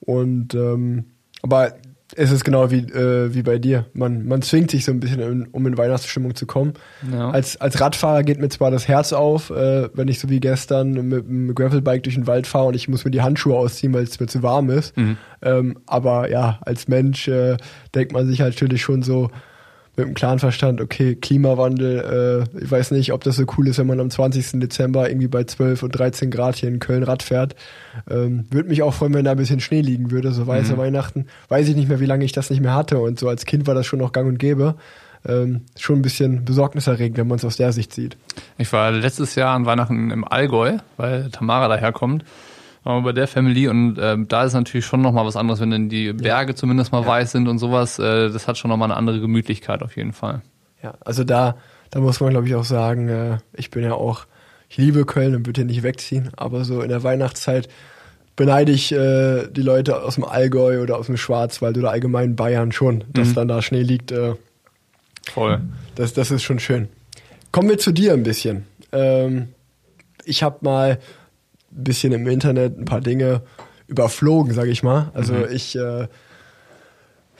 Und 0.00 0.54
ähm, 0.54 1.06
aber 1.42 1.72
es 2.16 2.30
ist 2.30 2.44
genau 2.44 2.70
wie, 2.70 2.78
äh, 2.78 3.34
wie 3.34 3.42
bei 3.42 3.58
dir. 3.58 3.86
Man, 3.92 4.26
man 4.26 4.40
zwingt 4.40 4.70
sich 4.70 4.84
so 4.84 4.92
ein 4.92 5.00
bisschen, 5.00 5.20
in, 5.20 5.46
um 5.46 5.66
in 5.66 5.76
Weihnachtsstimmung 5.76 6.34
zu 6.34 6.46
kommen. 6.46 6.72
Ja. 7.12 7.30
Als, 7.30 7.60
als 7.60 7.80
Radfahrer 7.80 8.22
geht 8.22 8.40
mir 8.40 8.48
zwar 8.48 8.70
das 8.70 8.88
Herz 8.88 9.12
auf, 9.12 9.50
äh, 9.50 9.90
wenn 9.92 10.08
ich 10.08 10.18
so 10.18 10.30
wie 10.30 10.40
gestern 10.40 10.92
mit 10.92 11.26
dem 11.26 11.54
Gravelbike 11.54 12.04
durch 12.04 12.14
den 12.14 12.26
Wald 12.26 12.46
fahre 12.46 12.66
und 12.66 12.74
ich 12.74 12.88
muss 12.88 13.04
mir 13.04 13.10
die 13.10 13.20
Handschuhe 13.20 13.56
ausziehen, 13.56 13.92
weil 13.92 14.04
es 14.04 14.18
mir 14.18 14.26
zu 14.26 14.42
warm 14.42 14.70
ist. 14.70 14.96
Ähm, 15.42 15.78
aber 15.86 16.30
ja, 16.30 16.58
als 16.62 16.88
Mensch 16.88 17.28
äh, 17.28 17.58
denkt 17.94 18.12
man 18.12 18.26
sich 18.26 18.40
halt 18.40 18.54
natürlich 18.54 18.82
schon 18.82 19.02
so 19.02 19.30
mit 19.98 20.06
einem 20.06 20.14
klaren 20.14 20.38
Verstand, 20.38 20.80
okay, 20.80 21.16
Klimawandel, 21.16 22.46
äh, 22.54 22.64
ich 22.64 22.70
weiß 22.70 22.92
nicht, 22.92 23.12
ob 23.12 23.24
das 23.24 23.36
so 23.36 23.44
cool 23.56 23.68
ist, 23.68 23.78
wenn 23.78 23.86
man 23.88 24.00
am 24.00 24.10
20. 24.10 24.60
Dezember 24.60 25.08
irgendwie 25.08 25.28
bei 25.28 25.44
12 25.44 25.82
und 25.82 25.90
13 25.90 26.30
Grad 26.30 26.56
hier 26.56 26.68
in 26.68 26.78
Köln 26.78 27.02
Rad 27.02 27.22
fährt. 27.22 27.56
Ähm, 28.08 28.46
würde 28.50 28.68
mich 28.68 28.82
auch 28.82 28.94
freuen, 28.94 29.12
wenn 29.14 29.24
da 29.24 29.32
ein 29.32 29.36
bisschen 29.36 29.60
Schnee 29.60 29.80
liegen 29.80 30.10
würde, 30.10 30.32
so 30.32 30.46
weiße 30.46 30.78
Weihnachten. 30.78 31.26
Weiß 31.48 31.68
ich 31.68 31.74
nicht 31.74 31.88
mehr, 31.88 32.00
wie 32.00 32.06
lange 32.06 32.24
ich 32.24 32.32
das 32.32 32.48
nicht 32.48 32.60
mehr 32.60 32.74
hatte 32.74 32.98
und 32.98 33.18
so 33.18 33.28
als 33.28 33.44
Kind 33.44 33.66
war 33.66 33.74
das 33.74 33.86
schon 33.86 33.98
noch 33.98 34.12
gang 34.12 34.28
und 34.28 34.38
gäbe. 34.38 34.76
Ähm, 35.26 35.62
schon 35.76 35.96
ein 35.96 36.02
bisschen 36.02 36.44
besorgniserregend, 36.44 37.18
wenn 37.18 37.26
man 37.26 37.36
es 37.36 37.44
aus 37.44 37.56
der 37.56 37.72
Sicht 37.72 37.92
sieht. 37.92 38.16
Ich 38.56 38.72
war 38.72 38.92
letztes 38.92 39.34
Jahr 39.34 39.54
an 39.56 39.66
Weihnachten 39.66 40.12
im 40.12 40.24
Allgäu, 40.24 40.78
weil 40.96 41.28
Tamara 41.30 41.66
daherkommt. 41.66 42.24
Waren 42.88 43.00
wir 43.04 43.08
bei 43.10 43.12
der 43.12 43.28
Family 43.28 43.68
und 43.68 43.98
ähm, 44.00 44.28
da 44.28 44.44
ist 44.44 44.54
natürlich 44.54 44.86
schon 44.86 45.02
nochmal 45.02 45.26
was 45.26 45.36
anderes, 45.36 45.60
wenn 45.60 45.70
dann 45.70 45.90
die 45.90 46.10
Berge 46.14 46.54
zumindest 46.54 46.90
mal 46.90 47.04
weiß 47.06 47.32
sind 47.32 47.46
und 47.46 47.58
sowas. 47.58 47.98
Äh, 47.98 48.30
das 48.30 48.48
hat 48.48 48.56
schon 48.56 48.70
nochmal 48.70 48.86
eine 48.90 48.96
andere 48.96 49.20
Gemütlichkeit 49.20 49.82
auf 49.82 49.94
jeden 49.94 50.14
Fall. 50.14 50.40
Ja, 50.82 50.94
also 51.04 51.22
da, 51.22 51.56
da 51.90 52.00
muss 52.00 52.18
man 52.20 52.30
glaube 52.30 52.46
ich 52.48 52.54
auch 52.54 52.64
sagen, 52.64 53.10
äh, 53.10 53.38
ich 53.52 53.70
bin 53.70 53.84
ja 53.84 53.92
auch, 53.92 54.24
ich 54.70 54.78
liebe 54.78 55.04
Köln 55.04 55.34
und 55.36 55.46
würde 55.46 55.60
hier 55.60 55.66
nicht 55.66 55.82
wegziehen, 55.82 56.30
aber 56.38 56.64
so 56.64 56.80
in 56.80 56.88
der 56.88 57.02
Weihnachtszeit 57.02 57.68
beneide 58.36 58.72
ich 58.72 58.90
äh, 58.90 59.48
die 59.48 59.60
Leute 59.60 60.02
aus 60.02 60.14
dem 60.14 60.24
Allgäu 60.24 60.80
oder 60.82 60.96
aus 60.96 61.06
dem 61.08 61.18
Schwarzwald 61.18 61.76
oder 61.76 61.90
allgemein 61.90 62.36
Bayern 62.36 62.72
schon, 62.72 63.04
dass 63.12 63.28
Mhm. 63.28 63.34
dann 63.34 63.48
da 63.48 63.60
Schnee 63.60 63.82
liegt. 63.82 64.12
Äh, 64.12 64.34
Voll. 65.30 65.60
das, 65.94 66.14
das 66.14 66.30
ist 66.30 66.42
schon 66.42 66.58
schön. 66.58 66.88
Kommen 67.52 67.68
wir 67.68 67.76
zu 67.76 67.92
dir 67.92 68.14
ein 68.14 68.22
bisschen. 68.22 68.64
Ähm, 68.92 69.48
ich 70.24 70.42
habe 70.42 70.56
mal 70.62 70.98
bisschen 71.84 72.12
im 72.12 72.26
Internet 72.26 72.78
ein 72.78 72.84
paar 72.84 73.00
Dinge 73.00 73.42
überflogen, 73.86 74.52
sage 74.52 74.70
ich 74.70 74.82
mal. 74.82 75.10
Also 75.14 75.34
mhm. 75.34 75.46
ich, 75.50 75.76
äh, 75.76 76.08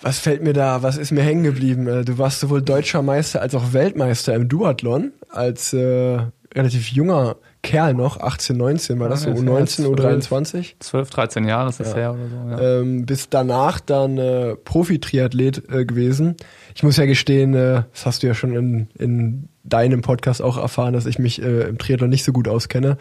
was 0.00 0.18
fällt 0.18 0.42
mir 0.42 0.52
da, 0.52 0.82
was 0.82 0.96
ist 0.96 1.10
mir 1.10 1.22
hängen 1.22 1.44
geblieben? 1.44 1.86
Äh, 1.86 2.04
du 2.04 2.18
warst 2.18 2.40
sowohl 2.40 2.62
deutscher 2.62 3.02
Meister 3.02 3.42
als 3.42 3.54
auch 3.54 3.72
Weltmeister 3.72 4.34
im 4.34 4.48
Duathlon 4.48 5.12
als 5.28 5.72
äh, 5.72 6.18
relativ 6.54 6.88
junger 6.88 7.36
Kerl 7.62 7.92
noch, 7.92 8.20
18, 8.20 8.56
19 8.56 9.00
war 9.00 9.08
das 9.08 9.22
so, 9.22 9.30
U19, 9.30 9.84
U23? 9.84 10.74
12, 10.78 11.10
13 11.10 11.48
Jahre 11.48 11.66
das 11.66 11.80
ist 11.80 11.90
ja. 11.90 11.96
her 11.96 12.14
oder 12.14 12.28
so. 12.28 12.62
Ja. 12.62 12.80
Ähm, 12.80 13.04
bis 13.04 13.28
danach 13.28 13.80
dann 13.80 14.16
äh, 14.16 14.54
Profi-Triathlet 14.54 15.70
äh, 15.70 15.84
gewesen. 15.84 16.36
Ich 16.74 16.82
muss 16.82 16.96
ja 16.96 17.04
gestehen, 17.04 17.54
äh, 17.54 17.82
das 17.92 18.06
hast 18.06 18.22
du 18.22 18.28
ja 18.28 18.34
schon 18.34 18.54
in, 18.54 18.88
in 18.98 19.48
deinem 19.68 20.02
Podcast 20.02 20.42
auch 20.42 20.56
erfahren, 20.56 20.92
dass 20.92 21.06
ich 21.06 21.18
mich 21.18 21.42
äh, 21.42 21.68
im 21.68 21.78
Triathlon 21.78 22.10
nicht 22.10 22.24
so 22.24 22.32
gut 22.32 22.48
auskenne. 22.48 22.98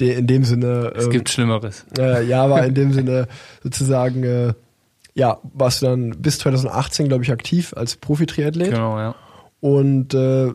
De, 0.00 0.14
in 0.14 0.26
dem 0.26 0.44
Sinne. 0.44 0.92
Ähm, 0.94 1.00
es 1.00 1.10
gibt 1.10 1.28
Schlimmeres. 1.28 1.86
Äh, 1.98 2.24
ja, 2.26 2.44
aber 2.44 2.64
in 2.64 2.74
dem 2.74 2.92
Sinne 2.94 3.28
sozusagen, 3.62 4.24
äh, 4.24 4.54
ja, 5.14 5.38
warst 5.42 5.82
du 5.82 5.86
dann 5.86 6.10
bis 6.10 6.38
2018, 6.38 7.08
glaube 7.08 7.24
ich, 7.24 7.32
aktiv 7.32 7.72
als 7.76 7.96
Profi-Triathlet. 7.96 8.70
Genau, 8.70 8.98
ja. 8.98 9.14
Und 9.60 10.14
äh, 10.14 10.52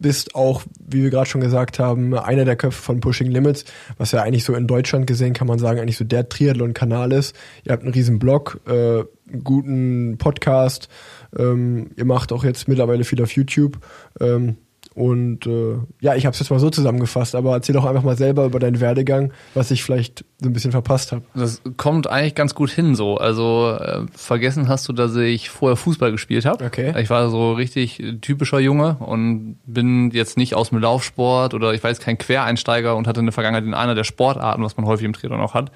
bist 0.00 0.34
auch, 0.34 0.62
wie 0.80 1.02
wir 1.02 1.10
gerade 1.10 1.28
schon 1.28 1.40
gesagt 1.40 1.78
haben, 1.78 2.14
einer 2.14 2.44
der 2.44 2.56
Köpfe 2.56 2.80
von 2.80 3.00
Pushing 3.00 3.30
Limits, 3.30 3.64
was 3.96 4.12
ja 4.12 4.22
eigentlich 4.22 4.44
so 4.44 4.54
in 4.54 4.66
Deutschland 4.66 5.06
gesehen, 5.06 5.32
kann 5.32 5.46
man 5.46 5.58
sagen, 5.58 5.80
eigentlich 5.80 5.96
so 5.96 6.04
der 6.04 6.28
Triathlon-Kanal 6.28 7.12
ist. 7.12 7.34
Ihr 7.64 7.72
habt 7.72 7.82
einen 7.82 7.92
riesen 7.92 8.18
Blog, 8.18 8.60
äh, 8.66 9.04
guten 9.42 10.16
Podcast, 10.18 10.88
ähm, 11.36 11.90
ihr 11.96 12.04
macht 12.04 12.32
auch 12.32 12.44
jetzt 12.44 12.68
mittlerweile 12.68 13.04
viel 13.04 13.22
auf 13.22 13.32
YouTube. 13.32 13.78
Ähm, 14.20 14.56
und 14.98 15.46
äh, 15.46 15.76
ja, 16.00 16.16
ich 16.16 16.26
habe 16.26 16.34
es 16.34 16.40
jetzt 16.40 16.50
mal 16.50 16.58
so 16.58 16.70
zusammengefasst, 16.70 17.36
aber 17.36 17.52
erzähl 17.52 17.72
doch 17.72 17.84
einfach 17.84 18.02
mal 18.02 18.16
selber 18.16 18.46
über 18.46 18.58
deinen 18.58 18.80
Werdegang, 18.80 19.32
was 19.54 19.70
ich 19.70 19.84
vielleicht 19.84 20.24
so 20.42 20.48
ein 20.48 20.52
bisschen 20.52 20.72
verpasst 20.72 21.12
habe. 21.12 21.22
Das 21.36 21.62
kommt 21.76 22.08
eigentlich 22.08 22.34
ganz 22.34 22.52
gut 22.52 22.70
hin 22.70 22.96
so. 22.96 23.16
Also 23.16 23.76
äh, 23.78 24.06
vergessen 24.12 24.66
hast 24.66 24.88
du, 24.88 24.92
dass 24.92 25.14
ich 25.14 25.50
vorher 25.50 25.76
Fußball 25.76 26.10
gespielt 26.10 26.44
habe. 26.46 26.64
Okay. 26.64 27.00
Ich 27.00 27.10
war 27.10 27.30
so 27.30 27.52
richtig 27.52 28.02
typischer 28.22 28.58
Junge 28.58 28.96
und 28.98 29.58
bin 29.66 30.10
jetzt 30.10 30.36
nicht 30.36 30.56
aus 30.56 30.70
dem 30.70 30.78
Laufsport 30.78 31.54
oder 31.54 31.74
ich 31.74 31.84
weiß 31.84 32.00
kein 32.00 32.18
Quereinsteiger 32.18 32.96
und 32.96 33.06
hatte 33.06 33.20
in 33.20 33.26
der 33.26 33.32
Vergangenheit 33.32 33.64
in 33.64 33.74
einer 33.74 33.94
der 33.94 34.02
Sportarten, 34.02 34.64
was 34.64 34.76
man 34.76 34.86
häufig 34.86 35.04
im 35.04 35.12
Triathlon 35.12 35.40
auch 35.40 35.54
hat, 35.54 35.70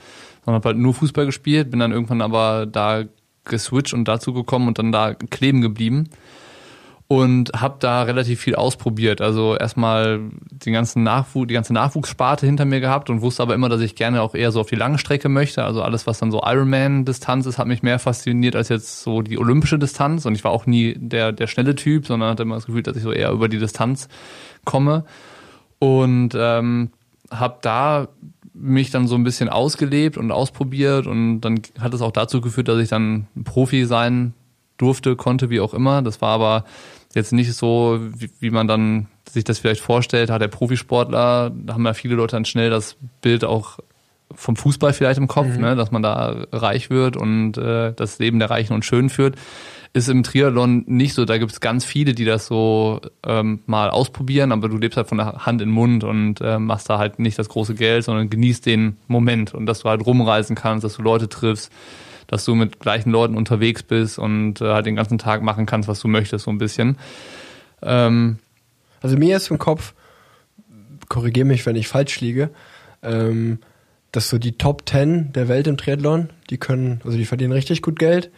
sondern 0.44 0.56
habe 0.56 0.70
halt 0.70 0.78
nur 0.78 0.94
Fußball 0.94 1.26
gespielt, 1.26 1.70
bin 1.70 1.78
dann 1.78 1.92
irgendwann 1.92 2.22
aber 2.22 2.66
da 2.66 3.04
geswitcht 3.44 3.94
und 3.94 4.06
dazu 4.06 4.32
gekommen 4.32 4.68
und 4.68 4.78
dann 4.78 4.92
da 4.92 5.14
kleben 5.14 5.60
geblieben 5.60 6.08
und 7.12 7.52
habe 7.52 7.76
da 7.78 8.04
relativ 8.04 8.40
viel 8.40 8.54
ausprobiert. 8.54 9.20
Also 9.20 9.54
erstmal 9.54 10.20
den 10.50 10.72
ganzen 10.72 11.02
Nachwuchs, 11.02 11.46
die 11.46 11.52
ganze 11.52 11.74
Nachwuchssparte 11.74 12.46
hinter 12.46 12.64
mir 12.64 12.80
gehabt 12.80 13.10
und 13.10 13.20
wusste 13.20 13.42
aber 13.42 13.54
immer, 13.54 13.68
dass 13.68 13.82
ich 13.82 13.96
gerne 13.96 14.22
auch 14.22 14.34
eher 14.34 14.50
so 14.50 14.60
auf 14.60 14.68
die 14.68 14.76
lange 14.76 14.96
Strecke 14.96 15.28
möchte. 15.28 15.62
Also 15.62 15.82
alles, 15.82 16.06
was 16.06 16.18
dann 16.18 16.30
so 16.30 16.40
Ironman-Distanz 16.42 17.44
ist, 17.44 17.58
hat 17.58 17.66
mich 17.66 17.82
mehr 17.82 17.98
fasziniert 17.98 18.56
als 18.56 18.70
jetzt 18.70 19.02
so 19.02 19.20
die 19.20 19.36
olympische 19.36 19.78
Distanz. 19.78 20.24
Und 20.24 20.36
ich 20.36 20.44
war 20.44 20.52
auch 20.52 20.64
nie 20.64 20.94
der, 20.96 21.32
der 21.32 21.48
schnelle 21.48 21.74
Typ, 21.74 22.06
sondern 22.06 22.30
hatte 22.30 22.44
immer 22.44 22.54
das 22.54 22.64
Gefühl, 22.64 22.82
dass 22.82 22.96
ich 22.96 23.02
so 23.02 23.12
eher 23.12 23.30
über 23.30 23.50
die 23.50 23.58
Distanz 23.58 24.08
komme. 24.64 25.04
Und 25.80 26.30
ähm, 26.34 26.92
habe 27.30 27.58
da 27.60 28.08
mich 28.54 28.90
dann 28.90 29.06
so 29.06 29.14
ein 29.14 29.24
bisschen 29.24 29.48
ausgelebt 29.48 30.16
und 30.16 30.30
ausprobiert 30.30 31.06
und 31.06 31.40
dann 31.40 31.62
hat 31.78 31.94
es 31.94 32.02
auch 32.02 32.12
dazu 32.12 32.40
geführt, 32.40 32.68
dass 32.68 32.78
ich 32.78 32.88
dann 32.88 33.26
Profi 33.44 33.86
sein 33.86 34.34
durfte, 34.76 35.16
konnte, 35.16 35.48
wie 35.48 35.60
auch 35.60 35.74
immer. 35.74 36.02
Das 36.02 36.20
war 36.20 36.30
aber 36.30 36.64
jetzt 37.14 37.32
nicht 37.32 37.52
so, 37.54 38.00
wie, 38.00 38.30
wie 38.40 38.50
man 38.50 38.68
dann 38.68 39.08
sich 39.28 39.44
das 39.44 39.58
vielleicht 39.58 39.80
vorstellt, 39.80 40.30
hat 40.30 40.42
der 40.42 40.48
Profisportler, 40.48 41.50
da 41.54 41.74
haben 41.74 41.86
ja 41.86 41.94
viele 41.94 42.14
Leute 42.14 42.36
dann 42.36 42.44
schnell 42.44 42.70
das 42.70 42.96
Bild 43.20 43.44
auch 43.44 43.78
vom 44.34 44.56
Fußball 44.56 44.92
vielleicht 44.92 45.18
im 45.18 45.28
Kopf, 45.28 45.46
mhm. 45.46 45.60
ne, 45.60 45.76
dass 45.76 45.90
man 45.90 46.02
da 46.02 46.44
reich 46.52 46.90
wird 46.90 47.16
und 47.16 47.56
äh, 47.58 47.92
das 47.94 48.18
Leben 48.18 48.38
der 48.38 48.50
Reichen 48.50 48.74
und 48.74 48.84
Schönen 48.84 49.10
führt. 49.10 49.36
Ist 49.94 50.08
im 50.08 50.22
Triathlon 50.22 50.84
nicht 50.86 51.12
so. 51.12 51.26
Da 51.26 51.36
gibt 51.36 51.52
es 51.52 51.60
ganz 51.60 51.84
viele, 51.84 52.14
die 52.14 52.24
das 52.24 52.46
so 52.46 53.00
ähm, 53.26 53.60
mal 53.66 53.90
ausprobieren, 53.90 54.50
aber 54.50 54.70
du 54.70 54.78
lebst 54.78 54.96
halt 54.96 55.08
von 55.08 55.18
der 55.18 55.44
Hand 55.44 55.60
in 55.60 55.68
den 55.68 55.74
Mund 55.74 56.02
und 56.02 56.40
äh, 56.40 56.58
machst 56.58 56.88
da 56.88 56.96
halt 56.96 57.18
nicht 57.18 57.38
das 57.38 57.50
große 57.50 57.74
Geld, 57.74 58.04
sondern 58.04 58.30
genießt 58.30 58.64
den 58.64 58.96
Moment 59.06 59.52
und 59.52 59.66
dass 59.66 59.80
du 59.80 59.90
halt 59.90 60.06
rumreisen 60.06 60.56
kannst, 60.56 60.84
dass 60.84 60.96
du 60.96 61.02
Leute 61.02 61.28
triffst, 61.28 61.70
dass 62.26 62.46
du 62.46 62.54
mit 62.54 62.80
gleichen 62.80 63.10
Leuten 63.10 63.36
unterwegs 63.36 63.82
bist 63.82 64.18
und 64.18 64.62
äh, 64.62 64.72
halt 64.72 64.86
den 64.86 64.96
ganzen 64.96 65.18
Tag 65.18 65.42
machen 65.42 65.66
kannst, 65.66 65.90
was 65.90 66.00
du 66.00 66.08
möchtest, 66.08 66.46
so 66.46 66.50
ein 66.50 66.58
bisschen. 66.58 66.96
Ähm, 67.82 68.38
also 69.02 69.18
mir 69.18 69.36
ist 69.36 69.50
im 69.50 69.58
Kopf, 69.58 69.92
korrigiere 71.10 71.44
mich, 71.44 71.66
wenn 71.66 71.76
ich 71.76 71.88
falsch 71.88 72.18
liege, 72.22 72.48
ähm, 73.02 73.58
dass 74.10 74.30
so 74.30 74.38
die 74.38 74.52
Top 74.52 74.88
10 74.88 75.34
der 75.34 75.48
Welt 75.48 75.66
im 75.66 75.76
Triathlon, 75.76 76.30
die 76.48 76.56
können, 76.56 77.02
also 77.04 77.18
die 77.18 77.26
verdienen 77.26 77.52
richtig 77.52 77.82
gut 77.82 77.98
Geld 77.98 78.30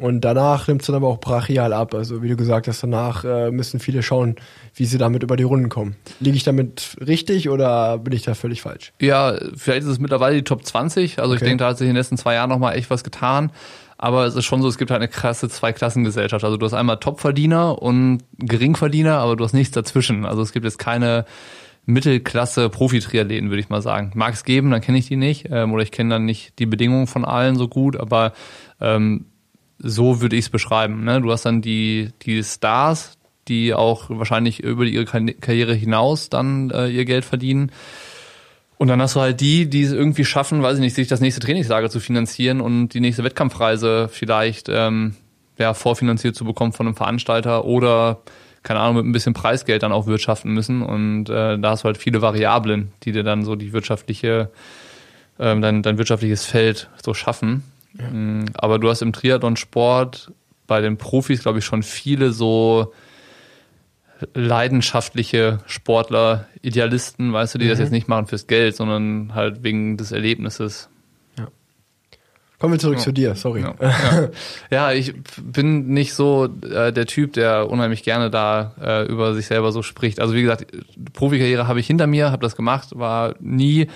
und 0.00 0.22
danach 0.22 0.66
nimmt 0.66 0.80
es 0.80 0.86
dann 0.86 0.96
aber 0.96 1.08
auch 1.08 1.20
brachial 1.20 1.74
ab. 1.74 1.94
Also 1.94 2.22
wie 2.22 2.28
du 2.28 2.36
gesagt 2.36 2.68
hast, 2.68 2.82
danach 2.82 3.22
äh, 3.24 3.50
müssen 3.50 3.80
viele 3.80 4.02
schauen, 4.02 4.36
wie 4.74 4.86
sie 4.86 4.96
damit 4.96 5.22
über 5.22 5.36
die 5.36 5.42
Runden 5.42 5.68
kommen. 5.68 5.96
Liege 6.20 6.38
ich 6.38 6.42
damit 6.42 6.96
richtig 7.06 7.50
oder 7.50 7.98
bin 7.98 8.14
ich 8.14 8.22
da 8.22 8.32
völlig 8.32 8.62
falsch? 8.62 8.92
Ja, 8.98 9.36
vielleicht 9.56 9.82
ist 9.82 9.88
es 9.88 9.98
mittlerweile 9.98 10.36
die 10.36 10.44
Top 10.44 10.64
20. 10.64 11.18
Also 11.18 11.32
okay. 11.32 11.42
ich 11.42 11.48
denke, 11.48 11.62
da 11.62 11.68
hat 11.68 11.78
sich 11.78 11.84
in 11.84 11.90
den 11.90 11.96
letzten 11.96 12.16
zwei 12.16 12.32
Jahren 12.34 12.48
nochmal 12.48 12.76
echt 12.76 12.88
was 12.88 13.04
getan. 13.04 13.52
Aber 13.98 14.24
es 14.24 14.34
ist 14.34 14.46
schon 14.46 14.62
so, 14.62 14.68
es 14.68 14.78
gibt 14.78 14.90
halt 14.90 15.02
eine 15.02 15.10
krasse 15.10 15.50
Zweiklassengesellschaft. 15.50 16.42
Also 16.42 16.56
du 16.56 16.64
hast 16.64 16.72
einmal 16.72 16.96
Topverdiener 16.96 17.82
und 17.82 18.22
Geringverdiener, 18.38 19.18
aber 19.18 19.36
du 19.36 19.44
hast 19.44 19.52
nichts 19.52 19.74
dazwischen. 19.74 20.24
Also 20.24 20.40
es 20.40 20.52
gibt 20.52 20.64
jetzt 20.64 20.78
keine 20.78 21.26
Mittelklasse 21.84 22.70
Profi-Triathleten, 22.70 23.50
würde 23.50 23.60
ich 23.60 23.68
mal 23.68 23.82
sagen. 23.82 24.12
Mag 24.14 24.32
es 24.32 24.44
geben, 24.44 24.70
dann 24.70 24.80
kenne 24.80 24.96
ich 24.96 25.08
die 25.08 25.16
nicht. 25.16 25.48
Ähm, 25.50 25.74
oder 25.74 25.82
ich 25.82 25.90
kenne 25.90 26.14
dann 26.14 26.24
nicht 26.24 26.58
die 26.58 26.64
Bedingungen 26.64 27.06
von 27.06 27.26
allen 27.26 27.56
so 27.56 27.68
gut, 27.68 27.96
aber 27.96 28.32
ähm, 28.80 29.26
so 29.82 30.20
würde 30.20 30.36
ich 30.36 30.46
es 30.46 30.50
beschreiben. 30.50 31.04
Ne? 31.04 31.20
Du 31.20 31.32
hast 31.32 31.44
dann 31.44 31.62
die, 31.62 32.10
die 32.22 32.42
Stars, 32.42 33.18
die 33.48 33.74
auch 33.74 34.06
wahrscheinlich 34.08 34.60
über 34.60 34.84
ihre 34.84 35.04
Karriere 35.04 35.74
hinaus 35.74 36.28
dann 36.28 36.70
äh, 36.70 36.88
ihr 36.88 37.04
Geld 37.04 37.24
verdienen. 37.24 37.72
Und 38.78 38.88
dann 38.88 39.02
hast 39.02 39.16
du 39.16 39.20
halt 39.20 39.40
die, 39.40 39.68
die 39.68 39.82
es 39.82 39.92
irgendwie 39.92 40.24
schaffen, 40.24 40.62
weiß 40.62 40.76
ich 40.76 40.80
nicht, 40.80 40.94
sich 40.94 41.08
das 41.08 41.20
nächste 41.20 41.40
Trainingslager 41.40 41.90
zu 41.90 42.00
finanzieren 42.00 42.60
und 42.60 42.90
die 42.90 43.00
nächste 43.00 43.24
Wettkampfreise 43.24 44.08
vielleicht 44.10 44.68
ähm, 44.70 45.16
ja, 45.58 45.74
vorfinanziert 45.74 46.34
zu 46.34 46.44
bekommen 46.44 46.72
von 46.72 46.86
einem 46.86 46.96
Veranstalter 46.96 47.64
oder 47.66 48.22
keine 48.62 48.80
Ahnung, 48.80 48.96
mit 48.96 49.06
ein 49.06 49.12
bisschen 49.12 49.34
Preisgeld 49.34 49.82
dann 49.82 49.92
auch 49.92 50.06
wirtschaften 50.06 50.52
müssen. 50.52 50.82
Und 50.82 51.30
äh, 51.30 51.58
da 51.58 51.70
hast 51.70 51.82
du 51.82 51.86
halt 51.86 51.96
viele 51.96 52.22
Variablen, 52.22 52.92
die 53.02 53.12
dir 53.12 53.22
dann 53.22 53.44
so 53.44 53.56
die 53.56 53.72
wirtschaftliche, 53.72 54.50
ähm, 55.38 55.62
dein, 55.62 55.82
dein 55.82 55.98
wirtschaftliches 55.98 56.44
Feld 56.44 56.90
so 57.02 57.14
schaffen. 57.14 57.64
Ja. 57.98 58.08
Mm, 58.08 58.46
aber 58.54 58.78
du 58.78 58.88
hast 58.88 59.02
im 59.02 59.12
Triathlon-Sport 59.12 60.32
bei 60.66 60.80
den 60.80 60.96
Profis, 60.96 61.42
glaube 61.42 61.58
ich, 61.58 61.64
schon 61.64 61.82
viele 61.82 62.32
so 62.32 62.92
leidenschaftliche 64.34 65.60
Sportler, 65.66 66.46
Idealisten, 66.62 67.32
weißt 67.32 67.54
du, 67.54 67.58
die 67.58 67.66
mhm. 67.66 67.70
das 67.70 67.78
jetzt 67.78 67.92
nicht 67.92 68.08
machen 68.08 68.26
fürs 68.26 68.46
Geld, 68.46 68.76
sondern 68.76 69.34
halt 69.34 69.62
wegen 69.62 69.96
des 69.96 70.12
Erlebnisses. 70.12 70.88
Ja. 71.38 71.48
Kommen 72.58 72.74
wir 72.74 72.78
zurück 72.78 72.98
ja. 72.98 73.02
zu 73.02 73.12
dir, 73.12 73.34
sorry. 73.34 73.64
Ja. 74.70 74.92
ich 74.92 75.14
bin 75.42 75.88
nicht 75.88 76.14
so 76.14 76.44
äh, 76.44 76.92
der 76.92 77.06
Typ, 77.06 77.32
der 77.32 77.70
unheimlich 77.70 78.02
gerne 78.02 78.30
da 78.30 78.74
äh, 78.80 79.06
über 79.06 79.34
sich 79.34 79.46
selber 79.46 79.72
so 79.72 79.82
spricht. 79.82 80.20
Also 80.20 80.34
wie 80.34 80.42
gesagt, 80.42 80.66
Profikarriere 81.14 81.66
habe 81.66 81.80
ich 81.80 81.86
hinter 81.86 82.06
mir, 82.06 82.30
habe 82.30 82.42
das 82.42 82.56
gemacht, 82.56 82.90
war 82.98 83.34
nie 83.40 83.88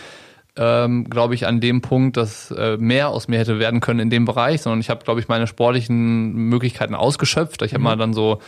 ähm, 0.56 1.04
glaube 1.10 1.34
ich, 1.34 1.46
an 1.46 1.60
dem 1.60 1.80
Punkt, 1.80 2.16
dass 2.16 2.50
äh, 2.50 2.76
mehr 2.76 3.08
aus 3.08 3.28
mir 3.28 3.38
hätte 3.38 3.58
werden 3.58 3.80
können 3.80 4.00
in 4.00 4.10
dem 4.10 4.24
Bereich, 4.24 4.62
sondern 4.62 4.80
ich 4.80 4.90
habe, 4.90 5.04
glaube 5.04 5.20
ich, 5.20 5.28
meine 5.28 5.46
sportlichen 5.46 6.32
Möglichkeiten 6.32 6.94
ausgeschöpft. 6.94 7.62
Ich 7.62 7.72
habe 7.72 7.80
mhm. 7.80 7.84
mal 7.84 7.96
dann 7.96 8.12
so 8.12 8.40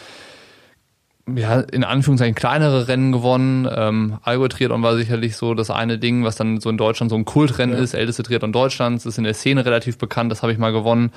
ja, 1.35 1.61
in 1.61 1.83
Anführungszeichen 1.83 2.37
kleinere 2.37 2.87
Rennen 2.87 3.11
gewonnen. 3.11 3.69
Ähm, 3.75 4.19
Allgäu 4.23 4.47
Triathlon 4.47 4.83
war 4.83 4.97
sicherlich 4.97 5.37
so 5.37 5.55
das 5.55 5.71
eine 5.71 5.99
Ding, 5.99 6.23
was 6.23 6.37
dann 6.37 6.61
so 6.61 6.71
in 6.71 6.79
Deutschland 6.79 7.11
so 7.11 7.17
ein 7.17 7.25
Kultrennen 7.25 7.77
ja. 7.77 7.83
ist, 7.83 7.95
älteste 7.95 8.23
Triathlon 8.23 8.53
Deutschlands, 8.53 9.07
ist 9.07 9.19
in 9.19 9.25
der 9.25 9.35
Szene 9.35 9.65
relativ 9.65 9.99
bekannt, 9.99 10.31
das 10.31 10.43
habe 10.43 10.53
ich 10.53 10.59
mal 10.59 10.73
gewonnen. 10.73 11.11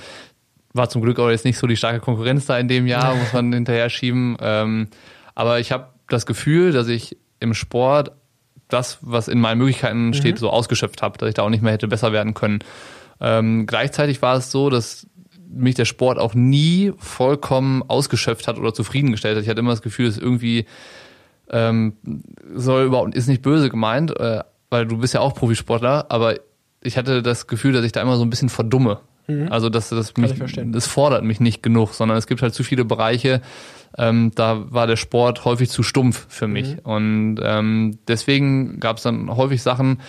War 0.74 0.89
zum 0.89 1.01
Glück 1.01 1.19
auch 1.19 1.29
jetzt 1.29 1.46
nicht 1.46 1.58
so 1.58 1.67
die 1.67 1.77
starke 1.77 2.00
Konkurrenz 2.00 2.48
da 2.48 2.58
in 2.58 2.67
dem 2.67 2.88
Jahr, 2.88 3.15
muss 3.15 3.34
man 3.34 3.53
hinterher 3.53 3.89
schieben. 3.89 4.38
Ähm, 4.41 4.88
aber 5.36 5.60
ich 5.60 5.72
habe 5.72 5.89
das 6.08 6.25
Gefühl, 6.25 6.72
dass 6.72 6.88
ich 6.88 7.17
im 7.39 7.53
Sport 7.53 8.12
das, 8.70 9.00
was 9.02 9.28
in 9.28 9.40
meinen 9.40 9.58
Möglichkeiten 9.58 10.08
mhm. 10.08 10.14
steht, 10.14 10.40
so 10.40 10.50
ausgeschöpft 10.50 11.02
habe, 11.02 11.18
dass 11.18 11.30
ich 11.30 11.36
da 11.36 11.44
auch 11.44 11.50
nicht 11.50 11.64
mehr 11.64 11.74
hätte 11.74 11.88
besser 11.88 12.12
werden 12.14 12.34
können. 12.34 12.60
Ähm, 13.20 13.66
gleichzeitig 13.66 14.22
war 14.22 14.38
es 14.38 14.52
so, 14.52 14.70
dass 14.70 15.08
mich 15.52 15.76
der 15.76 15.86
Sport 15.86 16.20
auch 16.20 16.36
nie 16.36 16.94
vollkommen 16.98 17.84
ausgeschöpft 17.88 18.48
hat 18.48 18.58
oder 18.58 18.74
zufriedengestellt 18.74 19.36
hat. 19.36 19.44
Ich 19.44 19.50
hatte 19.50 19.60
immer 19.60 19.72
das 19.72 19.82
Gefühl, 19.82 20.06
dass 20.06 20.18
irgendwie 20.18 20.66
ähm, 21.50 21.98
soll 22.54 22.86
überhaupt 22.86 23.16
ist 23.16 23.28
nicht 23.28 23.42
böse 23.42 23.70
gemeint, 23.70 24.18
äh, 24.20 24.44
weil 24.70 24.86
du 24.86 25.00
bist 25.00 25.16
ja 25.16 25.22
auch 25.22 25.34
Profisportler, 25.34 26.06
aber 26.10 26.36
ich 26.82 26.98
hatte 26.98 27.24
das 27.24 27.48
Gefühl, 27.48 27.74
dass 27.74 27.84
ich 27.84 27.92
da 27.92 28.02
immer 28.02 28.18
so 28.18 28.24
ein 28.24 28.30
bisschen 28.30 28.50
verdumme. 28.50 29.00
Mhm. 29.29 29.51
Also 29.51 29.69
dass 29.69 29.89
das 29.89 30.17
mich, 30.17 30.33
das 30.65 30.88
fordert 30.88 31.24
mich 31.24 31.39
nicht 31.39 31.62
genug, 31.62 31.93
sondern 31.93 32.17
es 32.17 32.27
gibt 32.27 32.41
halt 32.41 32.53
zu 32.53 32.63
viele 32.63 32.83
Bereiche, 32.83 33.41
ähm, 33.98 34.31
da 34.36 34.71
war 34.71 34.88
der 34.88 34.95
Sport 34.95 35.45
häufig 35.45 35.69
zu 35.69 35.83
stumpf 35.83 36.25
für 36.29 36.48
mich. 36.48 36.75
Mhm. 36.75 36.79
Und 36.83 37.39
ähm, 37.43 38.00
deswegen 38.07 38.79
gab 38.79 38.98
es 38.98 39.03
dann 39.03 39.36
häufig 39.36 39.62
Sachen, 39.62 40.01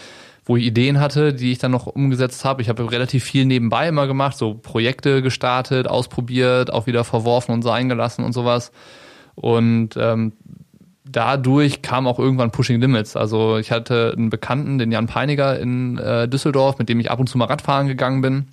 wo 0.45 0.57
ich 0.57 0.65
Ideen 0.65 1.01
hatte, 1.01 1.35
die 1.35 1.53
ich 1.53 1.59
dann 1.59 1.71
noch 1.71 1.87
umgesetzt 1.87 2.45
habe. 2.45 2.63
Ich 2.63 2.69
habe 2.69 2.91
relativ 2.91 3.25
viel 3.25 3.45
nebenbei 3.45 3.89
immer 3.89 4.07
gemacht, 4.07 4.37
so 4.37 4.55
Projekte 4.55 5.23
gestartet, 5.23 5.87
ausprobiert, 5.87 6.73
auch 6.73 6.87
wieder 6.87 7.05
verworfen 7.05 7.53
und 7.53 7.63
sein 7.63 7.89
gelassen 7.89 8.25
und 8.25 8.33
sowas. 8.33 8.73
Und 9.35 9.91
ähm, 9.97 10.33
dadurch 11.05 11.83
kam 11.83 12.07
auch 12.07 12.19
irgendwann 12.19 12.51
Pushing 12.51 12.81
Limits. 12.81 13.17
Also 13.17 13.59
ich 13.59 13.71
hatte 13.71 14.15
einen 14.17 14.31
Bekannten, 14.31 14.79
den 14.79 14.93
Jan 14.93 15.07
Peiniger 15.07 15.59
in 15.59 15.99
äh, 15.99 16.27
Düsseldorf, 16.29 16.79
mit 16.79 16.89
dem 16.89 17.01
ich 17.01 17.11
ab 17.11 17.21
und 17.21 17.29
zu 17.29 17.39
mal 17.39 17.47
Radfahren 17.47 17.87
gegangen 17.87 18.23
bin 18.23 18.49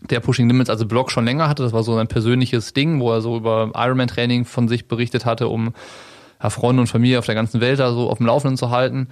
der 0.00 0.20
Pushing 0.20 0.48
Limits 0.48 0.70
also 0.70 0.86
Blog 0.86 1.10
schon 1.10 1.24
länger 1.24 1.48
hatte. 1.48 1.62
Das 1.62 1.72
war 1.72 1.82
so 1.82 1.94
sein 1.94 2.08
persönliches 2.08 2.72
Ding, 2.72 3.00
wo 3.00 3.12
er 3.12 3.20
so 3.20 3.36
über 3.36 3.72
Ironman-Training 3.74 4.44
von 4.44 4.68
sich 4.68 4.86
berichtet 4.86 5.24
hatte, 5.24 5.48
um 5.48 5.74
ja, 6.42 6.50
Freunde 6.50 6.80
und 6.80 6.86
Familie 6.86 7.18
auf 7.18 7.26
der 7.26 7.34
ganzen 7.34 7.60
Welt 7.60 7.80
da 7.80 7.92
so 7.92 8.08
auf 8.08 8.18
dem 8.18 8.26
Laufenden 8.26 8.56
zu 8.56 8.70
halten 8.70 9.08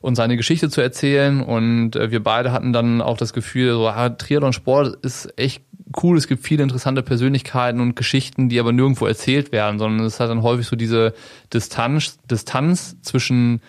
und 0.00 0.16
seine 0.16 0.36
Geschichte 0.36 0.70
zu 0.70 0.80
erzählen. 0.80 1.40
Und 1.40 1.96
äh, 1.96 2.10
wir 2.10 2.22
beide 2.22 2.52
hatten 2.52 2.72
dann 2.72 3.00
auch 3.00 3.16
das 3.16 3.32
Gefühl, 3.32 3.72
so 3.72 3.88
ah, 3.88 4.10
Triathlon-Sport 4.10 4.98
ist 5.02 5.32
echt 5.38 5.62
cool. 6.02 6.16
Es 6.16 6.26
gibt 6.26 6.44
viele 6.44 6.62
interessante 6.62 7.02
Persönlichkeiten 7.02 7.80
und 7.80 7.96
Geschichten, 7.96 8.48
die 8.48 8.60
aber 8.60 8.72
nirgendwo 8.72 9.06
erzählt 9.06 9.52
werden, 9.52 9.78
sondern 9.78 10.06
es 10.06 10.20
hat 10.20 10.30
dann 10.30 10.42
häufig 10.42 10.66
so 10.66 10.76
diese 10.76 11.14
Distanz, 11.52 12.18
Distanz 12.30 12.96
zwischen 13.02 13.60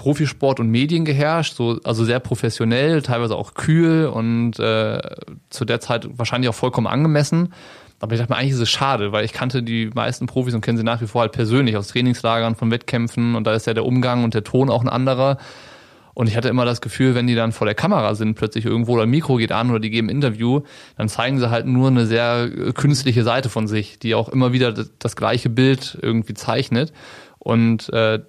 Profisport 0.00 0.60
und 0.60 0.70
Medien 0.70 1.04
geherrscht, 1.04 1.54
so, 1.54 1.78
also 1.84 2.06
sehr 2.06 2.20
professionell, 2.20 3.02
teilweise 3.02 3.36
auch 3.36 3.52
kühl 3.52 4.06
und 4.06 4.58
äh, 4.58 4.98
zu 5.50 5.66
der 5.66 5.80
Zeit 5.80 6.08
wahrscheinlich 6.16 6.48
auch 6.48 6.54
vollkommen 6.54 6.86
angemessen. 6.86 7.52
Aber 8.00 8.14
ich 8.14 8.18
dachte 8.18 8.32
mir, 8.32 8.38
eigentlich 8.38 8.54
ist 8.54 8.60
es 8.60 8.70
schade, 8.70 9.12
weil 9.12 9.26
ich 9.26 9.34
kannte 9.34 9.62
die 9.62 9.90
meisten 9.92 10.26
Profis 10.26 10.54
und 10.54 10.62
kenne 10.62 10.78
sie 10.78 10.84
nach 10.84 11.02
wie 11.02 11.06
vor 11.06 11.20
halt 11.20 11.32
persönlich 11.32 11.76
aus 11.76 11.88
Trainingslagern, 11.88 12.54
von 12.54 12.70
Wettkämpfen 12.70 13.34
und 13.34 13.46
da 13.46 13.52
ist 13.52 13.66
ja 13.66 13.74
der 13.74 13.84
Umgang 13.84 14.24
und 14.24 14.32
der 14.32 14.42
Ton 14.42 14.70
auch 14.70 14.80
ein 14.80 14.88
anderer. 14.88 15.36
Und 16.14 16.28
ich 16.28 16.36
hatte 16.36 16.48
immer 16.48 16.64
das 16.64 16.80
Gefühl, 16.80 17.14
wenn 17.14 17.26
die 17.26 17.34
dann 17.34 17.52
vor 17.52 17.66
der 17.66 17.74
Kamera 17.74 18.14
sind, 18.14 18.36
plötzlich 18.36 18.64
irgendwo 18.64 18.94
oder 18.94 19.04
Mikro 19.04 19.36
geht 19.36 19.52
an 19.52 19.68
oder 19.68 19.80
die 19.80 19.90
geben 19.90 20.08
Interview, 20.08 20.62
dann 20.96 21.10
zeigen 21.10 21.38
sie 21.38 21.50
halt 21.50 21.66
nur 21.66 21.88
eine 21.88 22.06
sehr 22.06 22.48
künstliche 22.72 23.22
Seite 23.22 23.50
von 23.50 23.68
sich, 23.68 23.98
die 23.98 24.14
auch 24.14 24.30
immer 24.30 24.52
wieder 24.54 24.72
das, 24.72 24.90
das 24.98 25.14
gleiche 25.14 25.50
Bild 25.50 25.98
irgendwie 26.00 26.34
zeichnet. 26.34 26.94
Und 27.38 27.90
äh, 27.94 28.20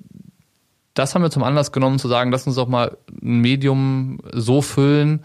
das 0.94 1.16
haben 1.16 1.22
wir 1.22 1.30
zum 1.30 1.44
Anlass 1.44 1.72
genommen 1.72 2.00
zu 2.00 2.08
sagen, 2.08 2.32
lass 2.32 2.48
uns 2.48 2.56
doch 2.56 2.68
mal 2.68 2.98
ein 3.22 3.40
Medium 3.40 4.20
so 4.34 4.62
füllen, 4.62 5.22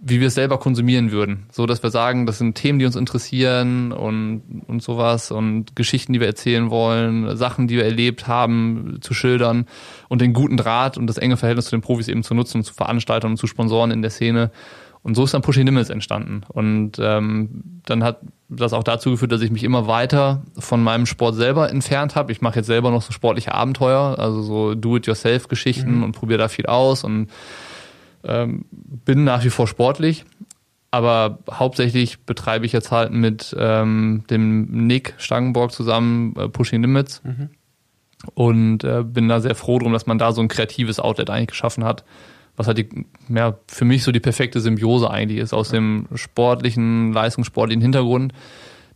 wie 0.00 0.20
wir 0.20 0.28
es 0.28 0.34
selber 0.34 0.58
konsumieren 0.58 1.10
würden. 1.10 1.46
So 1.50 1.66
dass 1.66 1.82
wir 1.82 1.90
sagen, 1.90 2.26
das 2.26 2.38
sind 2.38 2.54
Themen, 2.54 2.78
die 2.78 2.86
uns 2.86 2.94
interessieren 2.94 3.92
und, 3.92 4.42
und 4.66 4.82
sowas 4.82 5.30
und 5.30 5.74
Geschichten, 5.74 6.12
die 6.12 6.20
wir 6.20 6.28
erzählen 6.28 6.70
wollen, 6.70 7.36
Sachen, 7.36 7.66
die 7.66 7.76
wir 7.76 7.84
erlebt 7.84 8.28
haben, 8.28 8.98
zu 9.00 9.12
schildern 9.14 9.66
und 10.08 10.20
den 10.20 10.34
guten 10.34 10.56
Draht 10.56 10.98
und 10.98 11.08
das 11.08 11.18
enge 11.18 11.36
Verhältnis 11.36 11.66
zu 11.66 11.76
den 11.76 11.82
Profis 11.82 12.08
eben 12.08 12.22
zu 12.22 12.34
nutzen, 12.34 12.62
zu 12.62 12.74
Veranstaltern 12.74 13.32
und 13.32 13.36
zu 13.38 13.46
Sponsoren 13.46 13.90
in 13.90 14.02
der 14.02 14.10
Szene. 14.10 14.50
Und 15.08 15.14
so 15.14 15.24
ist 15.24 15.32
dann 15.32 15.40
Pushing 15.40 15.64
Limits 15.64 15.88
entstanden. 15.88 16.42
Und 16.48 16.98
ähm, 17.00 17.80
dann 17.86 18.04
hat 18.04 18.20
das 18.50 18.74
auch 18.74 18.84
dazu 18.84 19.12
geführt, 19.12 19.32
dass 19.32 19.40
ich 19.40 19.50
mich 19.50 19.64
immer 19.64 19.86
weiter 19.86 20.42
von 20.58 20.82
meinem 20.82 21.06
Sport 21.06 21.34
selber 21.34 21.70
entfernt 21.70 22.14
habe. 22.14 22.30
Ich 22.30 22.42
mache 22.42 22.56
jetzt 22.56 22.66
selber 22.66 22.90
noch 22.90 23.00
so 23.00 23.10
sportliche 23.10 23.54
Abenteuer, 23.54 24.18
also 24.18 24.42
so 24.42 24.74
Do-it-yourself-Geschichten 24.74 25.96
mhm. 25.96 26.02
und 26.02 26.12
probiere 26.12 26.40
da 26.40 26.48
viel 26.48 26.66
aus 26.66 27.04
und 27.04 27.30
ähm, 28.22 28.66
bin 28.70 29.24
nach 29.24 29.42
wie 29.44 29.48
vor 29.48 29.66
sportlich. 29.66 30.26
Aber 30.90 31.38
hauptsächlich 31.50 32.20
betreibe 32.26 32.66
ich 32.66 32.72
jetzt 32.72 32.92
halt 32.92 33.10
mit 33.10 33.56
ähm, 33.58 34.24
dem 34.28 34.86
Nick 34.86 35.14
Stangenborg 35.16 35.72
zusammen 35.72 36.36
äh, 36.36 36.50
Pushing 36.50 36.82
Limits. 36.82 37.22
Mhm. 37.24 37.48
Und 38.34 38.84
äh, 38.84 39.04
bin 39.04 39.26
da 39.26 39.40
sehr 39.40 39.54
froh 39.54 39.78
drum, 39.78 39.94
dass 39.94 40.04
man 40.04 40.18
da 40.18 40.32
so 40.32 40.42
ein 40.42 40.48
kreatives 40.48 41.00
Outlet 41.00 41.30
eigentlich 41.30 41.48
geschaffen 41.48 41.84
hat, 41.84 42.04
was 42.58 42.66
halt 42.66 42.78
die, 42.78 43.06
ja, 43.28 43.56
für 43.68 43.84
mich 43.84 44.02
so 44.02 44.12
die 44.12 44.20
perfekte 44.20 44.60
Symbiose 44.60 45.08
eigentlich 45.10 45.38
ist 45.38 45.54
aus 45.54 45.70
dem 45.70 46.08
sportlichen, 46.14 47.12
leistungssportlichen 47.12 47.80
Hintergrund, 47.80 48.32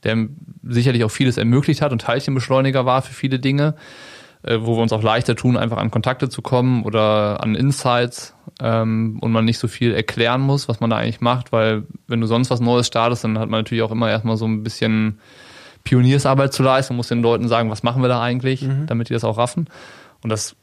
der 0.02 0.26
sicherlich 0.64 1.04
auch 1.04 1.10
vieles 1.10 1.38
ermöglicht 1.38 1.80
hat 1.80 1.92
und 1.92 2.02
Teilchenbeschleuniger 2.02 2.84
war 2.84 3.02
für 3.02 3.14
viele 3.14 3.38
Dinge, 3.38 3.76
äh, 4.42 4.58
wo 4.60 4.76
wir 4.76 4.82
uns 4.82 4.92
auch 4.92 5.02
leichter 5.02 5.36
tun, 5.36 5.56
einfach 5.56 5.76
an 5.76 5.92
Kontakte 5.92 6.28
zu 6.28 6.42
kommen 6.42 6.82
oder 6.82 7.40
an 7.40 7.54
Insights 7.54 8.34
ähm, 8.60 9.18
und 9.20 9.30
man 9.30 9.44
nicht 9.44 9.58
so 9.58 9.68
viel 9.68 9.94
erklären 9.94 10.40
muss, 10.40 10.68
was 10.68 10.80
man 10.80 10.90
da 10.90 10.96
eigentlich 10.96 11.20
macht, 11.20 11.52
weil 11.52 11.84
wenn 12.08 12.20
du 12.20 12.26
sonst 12.26 12.50
was 12.50 12.60
Neues 12.60 12.88
startest, 12.88 13.22
dann 13.22 13.38
hat 13.38 13.48
man 13.48 13.60
natürlich 13.60 13.84
auch 13.84 13.92
immer 13.92 14.10
erstmal 14.10 14.36
so 14.36 14.46
ein 14.46 14.64
bisschen 14.64 15.20
Pioniersarbeit 15.84 16.52
zu 16.52 16.64
leisten, 16.64 16.96
muss 16.96 17.08
den 17.08 17.22
Leuten 17.22 17.46
sagen, 17.46 17.70
was 17.70 17.84
machen 17.84 18.02
wir 18.02 18.08
da 18.08 18.20
eigentlich, 18.20 18.62
mhm. 18.62 18.86
damit 18.86 19.08
die 19.08 19.12
das 19.12 19.22
auch 19.22 19.38
raffen. 19.38 19.68
Und 20.22 20.30
das 20.30 20.56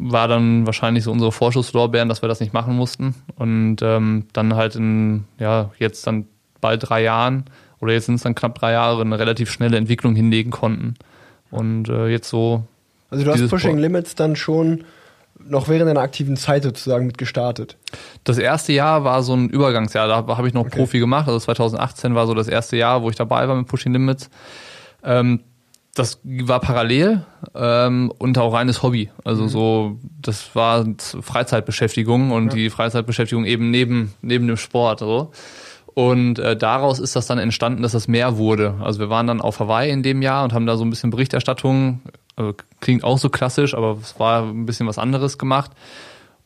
war 0.00 0.28
dann 0.28 0.66
wahrscheinlich 0.66 1.04
so 1.04 1.12
unsere 1.12 1.30
Vorschusslorbeeren, 1.30 2.08
dass 2.08 2.22
wir 2.22 2.28
das 2.28 2.40
nicht 2.40 2.54
machen 2.54 2.74
mussten. 2.74 3.14
Und 3.36 3.76
ähm, 3.82 4.26
dann 4.32 4.56
halt 4.56 4.74
in, 4.76 5.24
ja, 5.38 5.70
jetzt 5.78 6.06
dann 6.06 6.26
bald 6.60 6.88
drei 6.88 7.02
Jahren 7.02 7.44
oder 7.80 7.92
jetzt 7.92 8.06
sind 8.06 8.16
es 8.16 8.22
dann 8.22 8.34
knapp 8.34 8.58
drei 8.58 8.72
Jahre 8.72 9.02
eine 9.02 9.18
relativ 9.18 9.50
schnelle 9.50 9.76
Entwicklung 9.76 10.14
hinlegen 10.14 10.50
konnten. 10.50 10.94
Und 11.50 11.88
äh, 11.88 12.08
jetzt 12.08 12.28
so. 12.28 12.64
Also 13.10 13.24
du 13.24 13.32
hast 13.32 13.48
Pushing 13.48 13.72
Pro 13.72 13.80
Limits 13.80 14.14
dann 14.14 14.36
schon 14.36 14.84
noch 15.38 15.68
während 15.68 15.88
deiner 15.88 16.00
aktiven 16.00 16.36
Zeit 16.36 16.62
sozusagen 16.62 17.06
mit 17.06 17.18
gestartet? 17.18 17.76
Das 18.24 18.38
erste 18.38 18.72
Jahr 18.72 19.04
war 19.04 19.22
so 19.22 19.34
ein 19.34 19.48
Übergangsjahr, 19.48 20.06
da 20.06 20.36
habe 20.36 20.46
ich 20.46 20.54
noch 20.54 20.66
okay. 20.66 20.76
Profi 20.76 20.98
gemacht. 20.98 21.28
Also 21.28 21.40
2018 21.40 22.14
war 22.14 22.26
so 22.26 22.34
das 22.34 22.48
erste 22.48 22.76
Jahr, 22.76 23.02
wo 23.02 23.10
ich 23.10 23.16
dabei 23.16 23.48
war 23.48 23.56
mit 23.56 23.66
Pushing 23.66 23.92
Limits. 23.92 24.30
Ähm, 25.02 25.40
das 26.00 26.18
war 26.24 26.60
parallel 26.60 27.26
ähm, 27.54 28.10
und 28.16 28.38
auch 28.38 28.54
reines 28.54 28.82
Hobby. 28.82 29.10
Also 29.22 29.42
mhm. 29.44 29.48
so, 29.48 29.98
das 30.02 30.54
war 30.54 30.86
Freizeitbeschäftigung 31.20 32.30
und 32.30 32.48
ja. 32.48 32.54
die 32.54 32.70
Freizeitbeschäftigung 32.70 33.44
eben 33.44 33.70
neben 33.70 34.14
neben 34.22 34.46
dem 34.46 34.56
Sport. 34.56 35.00
So. 35.00 35.30
Und 35.92 36.38
äh, 36.38 36.56
daraus 36.56 37.00
ist 37.00 37.16
das 37.16 37.26
dann 37.26 37.38
entstanden, 37.38 37.82
dass 37.82 37.92
das 37.92 38.08
mehr 38.08 38.38
wurde. 38.38 38.76
Also 38.80 38.98
wir 38.98 39.10
waren 39.10 39.26
dann 39.26 39.42
auf 39.42 39.60
Hawaii 39.60 39.90
in 39.90 40.02
dem 40.02 40.22
Jahr 40.22 40.42
und 40.42 40.54
haben 40.54 40.64
da 40.64 40.78
so 40.78 40.84
ein 40.84 40.90
bisschen 40.90 41.10
Berichterstattung, 41.10 42.00
also 42.34 42.54
klingt 42.80 43.04
auch 43.04 43.18
so 43.18 43.28
klassisch, 43.28 43.74
aber 43.74 43.98
es 44.00 44.18
war 44.18 44.44
ein 44.44 44.64
bisschen 44.64 44.86
was 44.86 44.98
anderes 44.98 45.36
gemacht. 45.36 45.72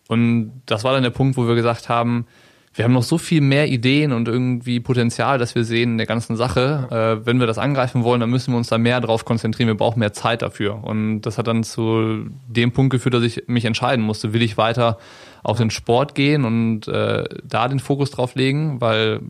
Und 0.08 0.62
das 0.66 0.82
war 0.82 0.94
dann 0.94 1.04
der 1.04 1.10
Punkt, 1.10 1.36
wo 1.36 1.46
wir 1.46 1.54
gesagt 1.54 1.88
haben, 1.88 2.26
wir 2.74 2.84
haben 2.84 2.92
noch 2.92 3.04
so 3.04 3.18
viel 3.18 3.40
mehr 3.40 3.68
Ideen 3.68 4.12
und 4.12 4.26
irgendwie 4.26 4.80
Potenzial, 4.80 5.38
dass 5.38 5.54
wir 5.54 5.64
sehen 5.64 5.92
in 5.92 5.98
der 5.98 6.08
ganzen 6.08 6.34
Sache. 6.34 6.88
Äh, 7.22 7.24
wenn 7.24 7.38
wir 7.38 7.46
das 7.46 7.56
angreifen 7.56 8.02
wollen, 8.02 8.20
dann 8.20 8.30
müssen 8.30 8.52
wir 8.52 8.58
uns 8.58 8.68
da 8.68 8.78
mehr 8.78 9.00
drauf 9.00 9.24
konzentrieren. 9.24 9.68
Wir 9.68 9.76
brauchen 9.76 10.00
mehr 10.00 10.12
Zeit 10.12 10.42
dafür. 10.42 10.82
Und 10.82 11.22
das 11.22 11.38
hat 11.38 11.46
dann 11.46 11.62
zu 11.62 12.26
dem 12.48 12.72
Punkt 12.72 12.90
geführt, 12.90 13.14
dass 13.14 13.22
ich 13.22 13.44
mich 13.46 13.64
entscheiden 13.64 14.04
musste, 14.04 14.32
will 14.32 14.42
ich 14.42 14.56
weiter 14.56 14.98
auf 15.44 15.58
den 15.58 15.70
Sport 15.70 16.16
gehen 16.16 16.44
und 16.44 16.88
äh, 16.88 17.24
da 17.44 17.68
den 17.68 17.78
Fokus 17.78 18.10
drauf 18.10 18.34
legen, 18.34 18.80
weil 18.80 19.20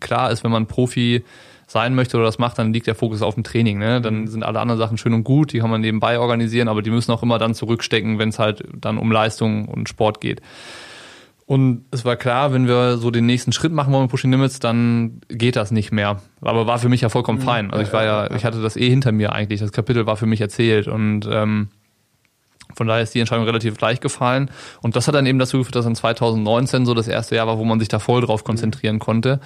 klar 0.00 0.30
ist, 0.30 0.44
wenn 0.44 0.50
man 0.50 0.66
Profi 0.66 1.24
sein 1.66 1.94
möchte 1.94 2.16
oder 2.16 2.26
das 2.26 2.38
macht, 2.38 2.58
dann 2.58 2.72
liegt 2.72 2.86
der 2.86 2.96
Fokus 2.96 3.22
auf 3.22 3.34
dem 3.34 3.44
Training. 3.44 3.78
Ne? 3.78 4.00
Dann 4.02 4.22
mhm. 4.22 4.26
sind 4.26 4.42
alle 4.42 4.60
anderen 4.60 4.78
Sachen 4.78 4.98
schön 4.98 5.14
und 5.14 5.24
gut, 5.24 5.52
die 5.52 5.60
kann 5.60 5.70
man 5.70 5.80
nebenbei 5.80 6.18
organisieren, 6.18 6.68
aber 6.68 6.82
die 6.82 6.90
müssen 6.90 7.12
auch 7.12 7.22
immer 7.22 7.38
dann 7.38 7.54
zurückstecken, 7.54 8.18
wenn 8.18 8.28
es 8.28 8.38
halt 8.38 8.64
dann 8.74 8.98
um 8.98 9.10
Leistung 9.10 9.68
und 9.68 9.88
Sport 9.88 10.20
geht. 10.20 10.42
Und 11.50 11.86
es 11.90 12.04
war 12.04 12.14
klar, 12.14 12.52
wenn 12.52 12.68
wir 12.68 12.96
so 12.96 13.10
den 13.10 13.26
nächsten 13.26 13.50
Schritt 13.50 13.72
machen 13.72 13.92
wollen 13.92 14.04
mit 14.04 14.12
Pushing 14.12 14.30
Limits, 14.30 14.60
dann 14.60 15.20
geht 15.26 15.56
das 15.56 15.72
nicht 15.72 15.90
mehr. 15.90 16.22
Aber 16.40 16.68
war 16.68 16.78
für 16.78 16.88
mich 16.88 17.00
ja 17.00 17.08
vollkommen 17.08 17.40
mhm. 17.40 17.44
fein. 17.44 17.70
Also 17.72 17.82
ich 17.82 17.92
war 17.92 18.04
ja, 18.04 18.30
ich 18.36 18.44
hatte 18.44 18.62
das 18.62 18.76
eh 18.76 18.88
hinter 18.88 19.10
mir 19.10 19.32
eigentlich. 19.32 19.58
Das 19.58 19.72
Kapitel 19.72 20.06
war 20.06 20.16
für 20.16 20.26
mich 20.26 20.40
erzählt 20.40 20.86
und 20.86 21.28
ähm, 21.28 21.70
von 22.76 22.86
daher 22.86 23.02
ist 23.02 23.16
die 23.16 23.18
Entscheidung 23.18 23.46
relativ 23.46 23.80
leicht 23.80 24.00
gefallen. 24.00 24.48
Und 24.80 24.94
das 24.94 25.08
hat 25.08 25.16
dann 25.16 25.26
eben 25.26 25.40
dazu 25.40 25.58
geführt, 25.58 25.74
dass 25.74 25.86
in 25.86 25.96
2019 25.96 26.86
so 26.86 26.94
das 26.94 27.08
erste 27.08 27.34
Jahr 27.34 27.48
war, 27.48 27.58
wo 27.58 27.64
man 27.64 27.80
sich 27.80 27.88
da 27.88 27.98
voll 27.98 28.20
drauf 28.20 28.44
konzentrieren 28.44 29.00
konnte. 29.00 29.40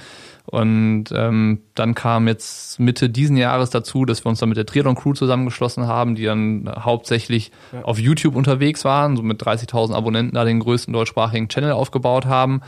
Und 0.47 1.05
ähm, 1.15 1.63
dann 1.75 1.95
kam 1.95 2.29
jetzt 2.29 2.79
Mitte 2.79 3.09
diesen 3.09 3.37
Jahres 3.37 3.71
dazu, 3.71 4.05
dass 4.05 4.25
wir 4.25 4.29
uns 4.29 4.41
dann 4.41 4.51
mit 4.51 4.59
der 4.59 4.67
Triathlon 4.67 4.95
Crew 4.95 5.15
zusammengeschlossen 5.15 5.87
haben, 5.87 6.15
die 6.15 6.25
dann 6.25 6.71
hauptsächlich 6.79 7.51
ja. 7.73 7.83
auf 7.83 7.99
YouTube 7.99 8.37
unterwegs 8.37 8.85
waren, 8.85 9.17
so 9.17 9.23
mit 9.23 9.43
30.000 9.43 9.95
Abonnenten 9.95 10.35
da 10.35 10.45
den 10.45 10.61
größten 10.61 10.93
deutschsprachigen 10.93 11.49
Channel 11.49 11.73
aufgebaut 11.73 12.27
haben. 12.27 12.61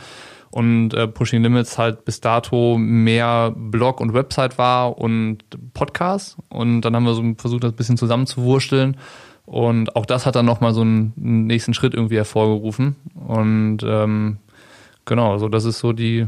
Und 0.50 0.94
äh, 0.94 1.06
Pushing 1.06 1.42
Limits 1.42 1.76
halt 1.76 2.06
bis 2.06 2.20
dato 2.20 2.78
mehr 2.78 3.52
Blog 3.54 4.00
und 4.00 4.14
Website 4.14 4.56
war 4.56 4.96
und 4.96 5.44
Podcast 5.74 6.38
und 6.48 6.80
dann 6.80 6.96
haben 6.96 7.04
wir 7.04 7.12
so 7.12 7.22
versucht, 7.36 7.64
das 7.64 7.72
ein 7.72 7.76
bisschen 7.76 7.98
zusammenzuwursteln 7.98 8.96
und 9.46 9.94
auch 9.94 10.06
das 10.06 10.26
hat 10.26 10.34
dann 10.34 10.44
nochmal 10.44 10.74
so 10.74 10.80
einen 10.80 11.12
nächsten 11.16 11.72
Schritt 11.72 11.94
irgendwie 11.94 12.16
hervorgerufen. 12.16 12.96
Und 13.14 13.78
ähm, 13.84 14.38
genau, 15.04 15.32
also 15.32 15.48
das 15.48 15.64
ist 15.64 15.78
so 15.78 15.92
die 15.92 16.26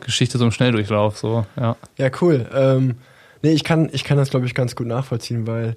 Geschichte 0.00 0.38
im 0.38 0.50
Schnelldurchlauf, 0.50 1.18
so, 1.18 1.46
ja. 1.56 1.76
Ja, 1.96 2.10
cool. 2.20 2.46
Ähm, 2.52 2.96
nee, 3.42 3.52
ich 3.52 3.64
kann, 3.64 3.88
ich 3.92 4.04
kann 4.04 4.16
das, 4.16 4.30
glaube 4.30 4.46
ich, 4.46 4.54
ganz 4.54 4.76
gut 4.76 4.86
nachvollziehen, 4.86 5.46
weil, 5.46 5.76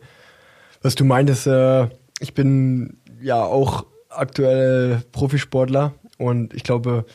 was 0.82 0.96
du 0.96 1.06
meintest, 1.06 1.48
äh, 1.48 1.88
ich 2.20 2.34
bin 2.34 2.98
ja 3.22 3.44
auch 3.44 3.86
aktuell 4.10 5.04
Profisportler 5.12 5.94
und 6.18 6.54
ich 6.54 6.64
glaube, 6.64 7.06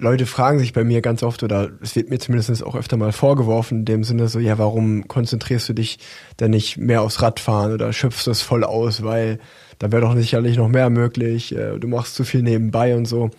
Leute 0.00 0.26
fragen 0.26 0.60
sich 0.60 0.72
bei 0.72 0.84
mir 0.84 1.00
ganz 1.00 1.24
oft, 1.24 1.42
oder 1.42 1.70
es 1.82 1.96
wird 1.96 2.08
mir 2.08 2.20
zumindest 2.20 2.62
auch 2.62 2.76
öfter 2.76 2.96
mal 2.96 3.10
vorgeworfen, 3.10 3.80
in 3.80 3.84
dem 3.84 4.04
Sinne 4.04 4.28
so, 4.28 4.38
ja, 4.38 4.56
warum 4.56 5.08
konzentrierst 5.08 5.68
du 5.68 5.72
dich 5.72 5.98
denn 6.38 6.52
nicht 6.52 6.76
mehr 6.76 7.02
aufs 7.02 7.20
Radfahren 7.20 7.72
oder 7.72 7.92
schöpfst 7.92 8.26
das 8.26 8.40
voll 8.40 8.62
aus, 8.62 9.02
weil 9.02 9.40
da 9.80 9.90
wäre 9.90 10.02
doch 10.02 10.14
sicherlich 10.14 10.56
noch 10.56 10.68
mehr 10.68 10.88
möglich, 10.88 11.54
äh, 11.54 11.78
du 11.78 11.88
machst 11.88 12.14
zu 12.14 12.22
viel 12.22 12.42
nebenbei 12.42 12.96
und 12.96 13.06
so. 13.06 13.30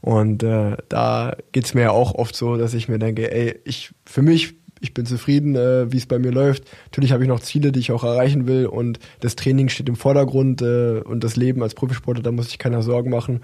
Und 0.00 0.42
äh, 0.42 0.76
da 0.88 1.36
geht's 1.52 1.74
mir 1.74 1.82
ja 1.82 1.90
auch 1.90 2.14
oft 2.14 2.34
so, 2.34 2.56
dass 2.56 2.74
ich 2.74 2.88
mir 2.88 2.98
denke, 2.98 3.30
ey, 3.30 3.60
ich 3.64 3.92
für 4.06 4.22
mich, 4.22 4.54
ich 4.80 4.94
bin 4.94 5.04
zufrieden, 5.04 5.56
äh, 5.56 5.92
wie 5.92 5.98
es 5.98 6.06
bei 6.06 6.18
mir 6.18 6.32
läuft. 6.32 6.64
Natürlich 6.86 7.12
habe 7.12 7.22
ich 7.22 7.28
noch 7.28 7.40
Ziele, 7.40 7.70
die 7.70 7.80
ich 7.80 7.92
auch 7.92 8.02
erreichen 8.02 8.46
will 8.46 8.66
und 8.66 8.98
das 9.20 9.36
Training 9.36 9.68
steht 9.68 9.90
im 9.90 9.96
Vordergrund 9.96 10.62
äh, 10.62 11.00
und 11.00 11.22
das 11.22 11.36
Leben 11.36 11.62
als 11.62 11.74
Profisportler, 11.74 12.22
da 12.22 12.32
muss 12.32 12.48
ich 12.48 12.58
keiner 12.58 12.82
Sorgen 12.82 13.10
machen. 13.10 13.42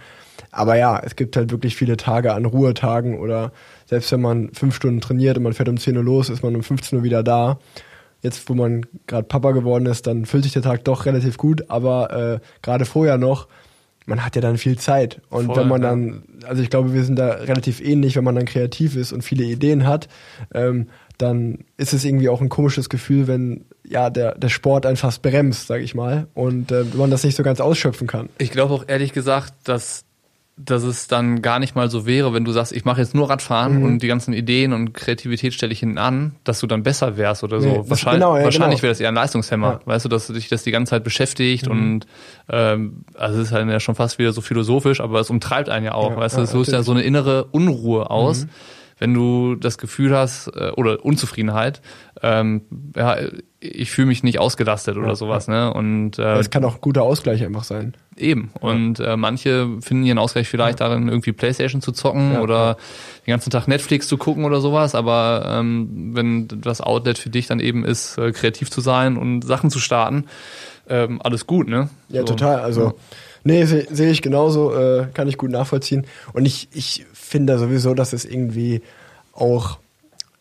Aber 0.51 0.77
ja, 0.77 0.99
es 0.99 1.15
gibt 1.15 1.37
halt 1.37 1.51
wirklich 1.51 1.77
viele 1.77 1.99
Tage 1.99 2.33
an 2.33 2.47
Ruhetagen 2.47 3.19
oder 3.19 3.53
selbst 3.85 4.11
wenn 4.13 4.23
man 4.23 4.51
fünf 4.55 4.75
Stunden 4.75 5.03
trainiert 5.03 5.37
und 5.37 5.43
man 5.43 5.53
fährt 5.53 5.69
um 5.69 5.77
10 5.77 5.97
Uhr 5.97 6.05
los, 6.05 6.31
ist 6.31 6.43
man 6.43 6.57
um 6.57 6.63
15 6.63 6.99
Uhr 6.99 7.05
wieder 7.05 7.23
da. 7.23 7.59
Jetzt, 8.23 8.49
wo 8.49 8.55
man 8.55 8.87
gerade 9.07 9.29
Papa 9.29 9.53
geworden 9.53 9.85
ist, 9.85 10.07
dann 10.07 10.25
füllt 10.25 10.45
sich 10.45 10.55
der 10.55 10.63
Tag 10.63 10.85
doch 10.85 11.05
relativ 11.05 11.37
gut, 11.37 11.69
aber 11.69 12.41
äh, 12.41 12.47
gerade 12.63 12.87
vorher 12.87 13.19
noch, 13.19 13.47
man 14.07 14.25
hat 14.25 14.37
ja 14.37 14.41
dann 14.41 14.57
viel 14.57 14.79
Zeit. 14.79 15.21
Und 15.29 15.47
Voll, 15.47 15.57
wenn 15.57 15.69
man 15.69 15.83
dann, 15.83 16.23
also 16.47 16.63
ich 16.63 16.71
glaube, 16.71 16.95
wir 16.95 17.05
sind 17.05 17.19
da 17.19 17.33
relativ 17.33 17.81
ähnlich, 17.81 18.17
wenn 18.17 18.25
man 18.25 18.35
dann 18.35 18.47
kreativ 18.47 18.97
ist 18.97 19.13
und 19.13 19.23
viele 19.23 19.45
Ideen 19.45 19.87
hat, 19.87 20.09
ähm, 20.55 20.89
dann 21.19 21.65
ist 21.77 21.93
es 21.93 22.05
irgendwie 22.05 22.29
auch 22.29 22.41
ein 22.41 22.49
komisches 22.49 22.89
Gefühl, 22.89 23.27
wenn 23.27 23.65
ja 23.85 24.11
der, 24.11 24.37
der 24.37 24.49
Sport 24.49 24.87
einen 24.87 24.97
fast 24.97 25.23
bremst, 25.23 25.67
sag 25.67 25.81
ich 25.81 25.95
mal, 25.95 26.29
und 26.35 26.73
äh, 26.73 26.85
man 26.95 27.11
das 27.11 27.25
nicht 27.25 27.37
so 27.37 27.43
ganz 27.43 27.61
ausschöpfen 27.61 28.07
kann. 28.07 28.29
Ich 28.39 28.51
glaube 28.51 28.75
auch 28.75 28.85
ehrlich 28.87 29.13
gesagt, 29.13 29.55
dass, 29.65 30.05
dass 30.59 30.85
es 30.85 31.07
dann 31.07 31.43
gar 31.43 31.59
nicht 31.59 31.75
mal 31.77 31.91
so 31.91 32.07
wäre, 32.07 32.33
wenn 32.33 32.45
du 32.47 32.51
sagst, 32.53 32.73
ich 32.73 32.87
mache 32.87 33.01
jetzt 33.03 33.15
nur 33.15 33.29
Radfahren 33.29 33.79
Mhm. 33.79 33.85
und 33.85 33.99
die 34.03 34.07
ganzen 34.07 34.33
Ideen 34.33 34.73
und 34.73 34.95
Kreativität 34.95 35.53
stelle 35.53 35.71
ich 35.73 35.81
hinten 35.81 35.99
an, 35.99 36.37
dass 36.45 36.61
du 36.61 36.67
dann 36.67 36.83
besser 36.83 37.19
wärst 37.19 37.45
oder 37.45 37.61
so. 37.61 37.69
Nee, 37.69 37.81
wahrscheinlich 37.85 38.21
genau, 38.23 38.37
ja, 38.39 38.45
wahrscheinlich 38.45 38.79
genau. 38.81 38.83
wäre 38.85 38.93
das 38.93 39.01
eher 39.01 39.09
ein 39.11 39.15
Leistungshemmer, 39.15 39.67
Ja. 39.73 39.75
Mhm. 39.75 39.81
weißt 39.91 40.05
du, 40.07 40.09
dass 40.09 40.27
du 40.27 40.33
dich 40.33 40.49
das 40.49 40.63
die 40.63 40.71
ganze 40.71 40.91
Zeit 40.91 41.05
beschäftigt 41.05 41.69
und 41.69 42.07
ähm, 42.49 43.05
also 43.15 43.39
es 43.41 43.49
ist 43.49 43.53
halt 43.53 43.69
ja 43.69 43.81
schon 43.81 43.97
fast 43.97 44.19
wieder 44.19 44.33
so 44.33 44.41
philosophisch, 44.41 45.01
aber 45.03 45.21
es 45.21 45.29
umtreibt 45.29 45.69
einen 45.69 45.85
ja 45.85 45.93
auch, 45.93 46.13
Ja, 46.13 46.17
weißt 46.17 46.39
du, 46.39 46.41
es 46.41 46.55
löst 46.55 46.73
ja 46.73 46.83
so 46.83 46.93
eine 46.93 47.03
innere 47.03 47.45
Unruhe 47.51 48.11
aus. 48.11 48.45
Mhm. 48.47 48.51
Wenn 48.99 49.13
du 49.13 49.57
das 49.57 49.77
Gefühl 49.77 50.17
hast, 50.17 50.49
äh, 50.57 50.71
oder 50.75 51.05
Unzufriedenheit, 51.05 51.83
ähm, 52.23 52.63
ja, 52.97 53.19
ich 53.73 53.91
fühle 53.91 54.07
mich 54.09 54.23
nicht 54.23 54.39
ausgelastet 54.39 54.97
oder 54.97 55.09
Ja, 55.09 55.15
sowas, 55.15 55.49
ne? 55.49 55.73
Und 55.73 56.19
äh, 56.19 56.23
Das 56.35 56.51
kann 56.51 56.65
auch 56.65 56.75
ein 56.77 56.81
guter 56.81 57.03
Ausgleich 57.03 57.45
einfach 57.45 57.65
sein. 57.65 57.95
Eben. 58.17 58.51
Und 58.61 58.99
äh, 59.01 59.17
manche 59.17 59.69
finden 59.81 60.05
ihren 60.05 60.19
Ausgleich 60.19 60.49
vielleicht 60.49 60.81
darin, 60.81 61.09
irgendwie 61.09 61.33
Playstation 61.33 61.83
zu 61.83 61.93
zocken 61.93 62.35
Ja, 62.35 62.41
oder 62.41 62.55
ja. 62.55 62.77
den 63.27 63.31
ganzen 63.33 63.51
Tag 63.51 63.69
Netflix 63.69 64.09
zu 64.09 64.17
gucken 64.17 64.45
oder 64.45 64.61
sowas. 64.61 64.95
Aber 64.95 65.45
ähm, 65.51 66.11
wenn 66.15 66.49
das 66.49 66.81
Outlet 66.81 67.19
für 67.19 67.31
dich 67.31 67.47
dann 67.47 67.61
eben 67.61 67.85
ist, 67.85 68.17
äh, 68.19 68.33
kreativ 68.33 68.71
zu 68.71 68.81
sein 68.81 69.17
und 69.17 69.43
Sachen 69.43 69.71
zu 69.71 69.79
starten, 69.79 70.25
ähm, 70.89 71.21
alles 71.23 71.47
gut, 71.47 71.69
ne? 71.69 71.91
Ja, 72.09 72.21
So. 72.21 72.29
total. 72.29 72.61
Also, 72.61 72.95
nee, 73.45 73.65
sehe 73.65 73.87
seh 73.91 74.11
ich 74.11 74.23
genauso, 74.23 74.75
äh, 74.75 75.07
kann 75.13 75.29
ich 75.29 75.37
gut 75.37 75.51
nachvollziehen. 75.51 76.07
Und 76.33 76.47
ich, 76.47 76.69
ich 76.73 77.05
finde 77.13 77.59
sowieso, 77.59 77.93
dass 77.95 78.13
es 78.13 78.25
irgendwie 78.25 78.83
auch 79.33 79.79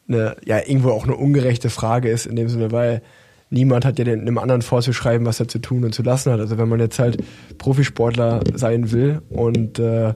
eine, 0.08 0.36
ja, 0.46 0.60
irgendwo 0.60 0.92
auch 0.92 1.04
eine 1.04 1.16
ungerechte 1.16 1.70
Frage 1.70 2.10
ist, 2.10 2.26
in 2.26 2.36
dem 2.36 2.50
Sinne, 2.50 2.72
weil 2.72 3.02
niemand 3.50 3.86
hat 3.86 4.00
ja 4.00 4.06
den, 4.06 4.22
einem 4.22 4.38
anderen 4.38 4.62
vorzuschreiben, 4.62 5.26
was 5.26 5.40
er 5.40 5.48
zu 5.48 5.60
tun 5.60 5.84
und 5.84 5.94
zu 5.94 6.04
lassen 6.04 6.32
hat. 6.32 6.40
Also 6.40 6.58
wenn 6.58 6.70
man 6.70 6.80
jetzt 6.80 7.00
halt 7.00 7.24
Profisportler 7.58 8.42
sein 8.54 8.92
will 8.92 9.22
und 9.30 9.80
äh, 9.80 10.14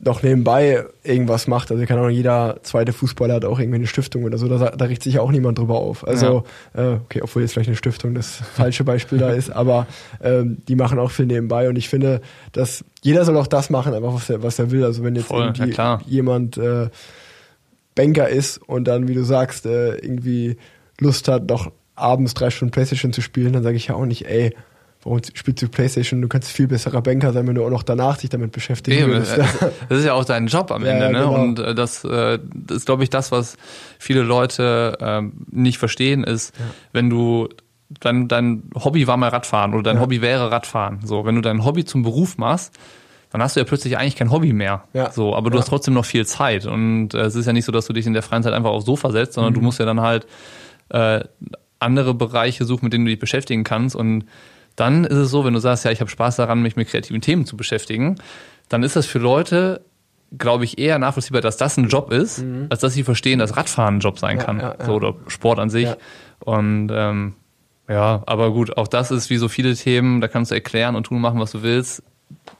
noch 0.00 0.22
nebenbei 0.22 0.84
irgendwas 1.02 1.46
macht, 1.46 1.70
also 1.70 1.84
kann 1.86 1.98
auch 1.98 2.10
jeder 2.10 2.58
zweite 2.62 2.92
Fußballer 2.92 3.34
hat 3.34 3.44
auch 3.46 3.58
irgendwie 3.58 3.76
eine 3.76 3.86
Stiftung 3.86 4.24
oder 4.24 4.36
so, 4.36 4.48
da, 4.48 4.70
da 4.70 4.84
richtet 4.84 5.04
sich 5.04 5.14
ja 5.14 5.22
auch 5.22 5.32
niemand 5.32 5.58
drüber 5.58 5.76
auf. 5.76 6.06
Also, 6.06 6.44
äh, 6.74 6.96
okay, 7.04 7.22
obwohl 7.22 7.40
jetzt 7.40 7.52
vielleicht 7.52 7.68
eine 7.68 7.76
Stiftung 7.76 8.14
das 8.14 8.36
falsche 8.36 8.84
Beispiel 8.84 9.18
da 9.18 9.30
ist, 9.30 9.50
aber 9.50 9.86
ähm, 10.22 10.58
die 10.68 10.76
machen 10.76 10.98
auch 10.98 11.10
viel 11.10 11.26
nebenbei 11.26 11.70
und 11.70 11.76
ich 11.76 11.88
finde, 11.88 12.20
dass 12.52 12.84
jeder 13.02 13.24
soll 13.24 13.36
auch 13.38 13.46
das 13.46 13.70
machen, 13.70 13.94
einfach 13.94 14.12
was 14.12 14.28
er, 14.28 14.42
was 14.42 14.58
er 14.58 14.70
will. 14.70 14.84
Also 14.84 15.02
wenn 15.04 15.16
jetzt 15.16 15.28
Voll, 15.28 15.52
ja 15.56 16.00
jemand 16.06 16.58
äh, 16.58 16.88
Banker 17.94 18.28
ist 18.28 18.58
und 18.58 18.84
dann, 18.86 19.08
wie 19.08 19.14
du 19.14 19.24
sagst, 19.24 19.66
äh, 19.66 19.94
irgendwie 19.96 20.56
Lust 21.00 21.28
hat, 21.28 21.48
noch 21.48 21.70
abends 21.94 22.34
drei 22.34 22.50
Stunden 22.50 22.72
Playstation 22.72 23.12
zu 23.12 23.20
spielen, 23.20 23.52
dann 23.52 23.62
sage 23.62 23.76
ich 23.76 23.88
ja 23.88 23.94
auch 23.94 24.04
nicht, 24.06 24.26
ey, 24.26 24.54
warum 25.04 25.20
spielst 25.34 25.62
du 25.62 25.68
Playstation? 25.68 26.22
Du 26.22 26.28
kannst 26.28 26.50
viel 26.50 26.66
besserer 26.66 27.02
Banker 27.02 27.32
sein, 27.32 27.46
wenn 27.46 27.54
du 27.54 27.64
auch 27.64 27.70
noch 27.70 27.82
danach 27.82 28.16
dich 28.16 28.30
damit 28.30 28.52
beschäftigen 28.52 28.98
Eben, 28.98 29.12
würdest. 29.12 29.36
äh, 29.38 29.44
das 29.88 29.98
ist 30.00 30.04
ja 30.06 30.14
auch 30.14 30.24
dein 30.24 30.46
Job 30.48 30.70
am 30.72 30.84
Ja, 30.84 30.92
Ende, 30.92 31.04
ja, 31.04 31.10
ne? 31.12 31.18
genau. 31.18 31.42
Und 31.42 31.58
äh, 31.60 31.74
das, 31.74 32.04
äh, 32.04 32.38
das 32.52 32.78
ist, 32.78 32.86
glaube 32.86 33.04
ich, 33.04 33.10
das, 33.10 33.30
was 33.30 33.56
viele 33.98 34.22
Leute 34.22 34.96
ähm, 35.00 35.46
nicht 35.50 35.78
verstehen, 35.78 36.24
ist, 36.24 36.52
wenn 36.92 37.10
du 37.10 37.48
dein, 38.00 38.26
dein 38.28 38.64
Hobby 38.74 39.06
war 39.06 39.16
mal 39.16 39.28
Radfahren 39.28 39.74
oder 39.74 39.82
dein 39.84 39.96
Ja. 39.96 40.02
Hobby 40.02 40.20
wäre 40.20 40.50
Radfahren. 40.50 41.00
So, 41.04 41.24
wenn 41.26 41.34
du 41.36 41.42
dein 41.42 41.64
Hobby 41.64 41.84
zum 41.84 42.02
Beruf 42.02 42.38
machst, 42.38 42.74
dann 43.34 43.42
hast 43.42 43.56
du 43.56 43.60
ja 43.60 43.64
plötzlich 43.64 43.98
eigentlich 43.98 44.14
kein 44.16 44.30
Hobby 44.30 44.52
mehr. 44.52 44.84
Ja. 44.92 45.10
So, 45.10 45.34
aber 45.34 45.50
du 45.50 45.56
Ja. 45.56 45.62
hast 45.62 45.68
trotzdem 45.68 45.92
noch 45.94 46.04
viel 46.04 46.24
Zeit. 46.24 46.66
Und 46.66 47.14
äh, 47.14 47.22
es 47.22 47.34
ist 47.34 47.46
ja 47.46 47.52
nicht 47.52 47.64
so, 47.64 47.72
dass 47.72 47.86
du 47.86 47.92
dich 47.92 48.06
in 48.06 48.12
der 48.12 48.22
freien 48.22 48.42
Zeit 48.44 48.52
einfach 48.52 48.70
aufs 48.70 48.86
Sofa 48.86 49.10
setzt, 49.10 49.34
sondern 49.34 49.54
du 49.54 49.60
Mhm. 49.60 49.66
musst 49.66 49.80
ja 49.80 49.86
dann 49.86 50.00
halt 50.00 50.26
äh, 50.90 51.24
andere 51.80 52.14
Bereiche 52.14 52.64
suchen, 52.64 52.84
mit 52.86 52.92
denen 52.92 53.04
du 53.06 53.10
dich 53.10 53.18
beschäftigen 53.18 53.64
kannst. 53.64 53.96
Und 53.96 54.24
dann 54.76 55.04
ist 55.04 55.16
es 55.16 55.30
so, 55.30 55.44
wenn 55.44 55.52
du 55.54 55.58
sagst, 55.60 55.84
ja, 55.84 55.90
ich 55.90 56.00
habe 56.00 56.10
Spaß 56.10 56.36
daran, 56.36 56.62
mich 56.62 56.76
mit 56.76 56.88
kreativen 56.88 57.20
Themen 57.20 57.44
zu 57.46 57.56
beschäftigen, 57.56 58.16
dann 58.68 58.82
ist 58.82 58.94
das 58.96 59.06
für 59.06 59.18
Leute, 59.18 59.80
glaube 60.38 60.64
ich, 60.64 60.78
eher 60.78 60.98
nachvollziehbar, 60.98 61.40
dass 61.42 61.56
das 61.56 61.76
ein 61.76 61.88
Job 61.88 62.12
ist, 62.12 62.44
als 62.70 62.80
dass 62.80 62.92
sie 62.94 63.02
verstehen, 63.02 63.38
dass 63.40 63.56
Radfahren 63.56 63.96
ein 63.96 64.00
Job 64.00 64.18
sein 64.18 64.36
Mhm. 64.36 64.40
Ja, 64.40 64.46
kann. 64.46 64.60
ja, 64.60 64.74
ja. 64.78 64.84
So, 64.86 64.92
oder 64.94 65.14
Sport 65.28 65.58
an 65.58 65.70
sich. 65.70 65.88
Und 66.40 66.90
ähm, 66.92 67.34
ja, 67.88 68.22
aber 68.26 68.52
gut, 68.52 68.76
auch 68.76 68.88
das 68.88 69.10
ist 69.10 69.28
wie 69.30 69.36
so 69.36 69.48
viele 69.48 69.74
Themen, 69.74 70.20
da 70.20 70.28
kannst 70.28 70.50
du 70.50 70.54
erklären 70.54 70.94
und 70.96 71.04
tun 71.04 71.20
machen, 71.20 71.40
was 71.40 71.50
du 71.52 71.62
willst. 71.62 72.02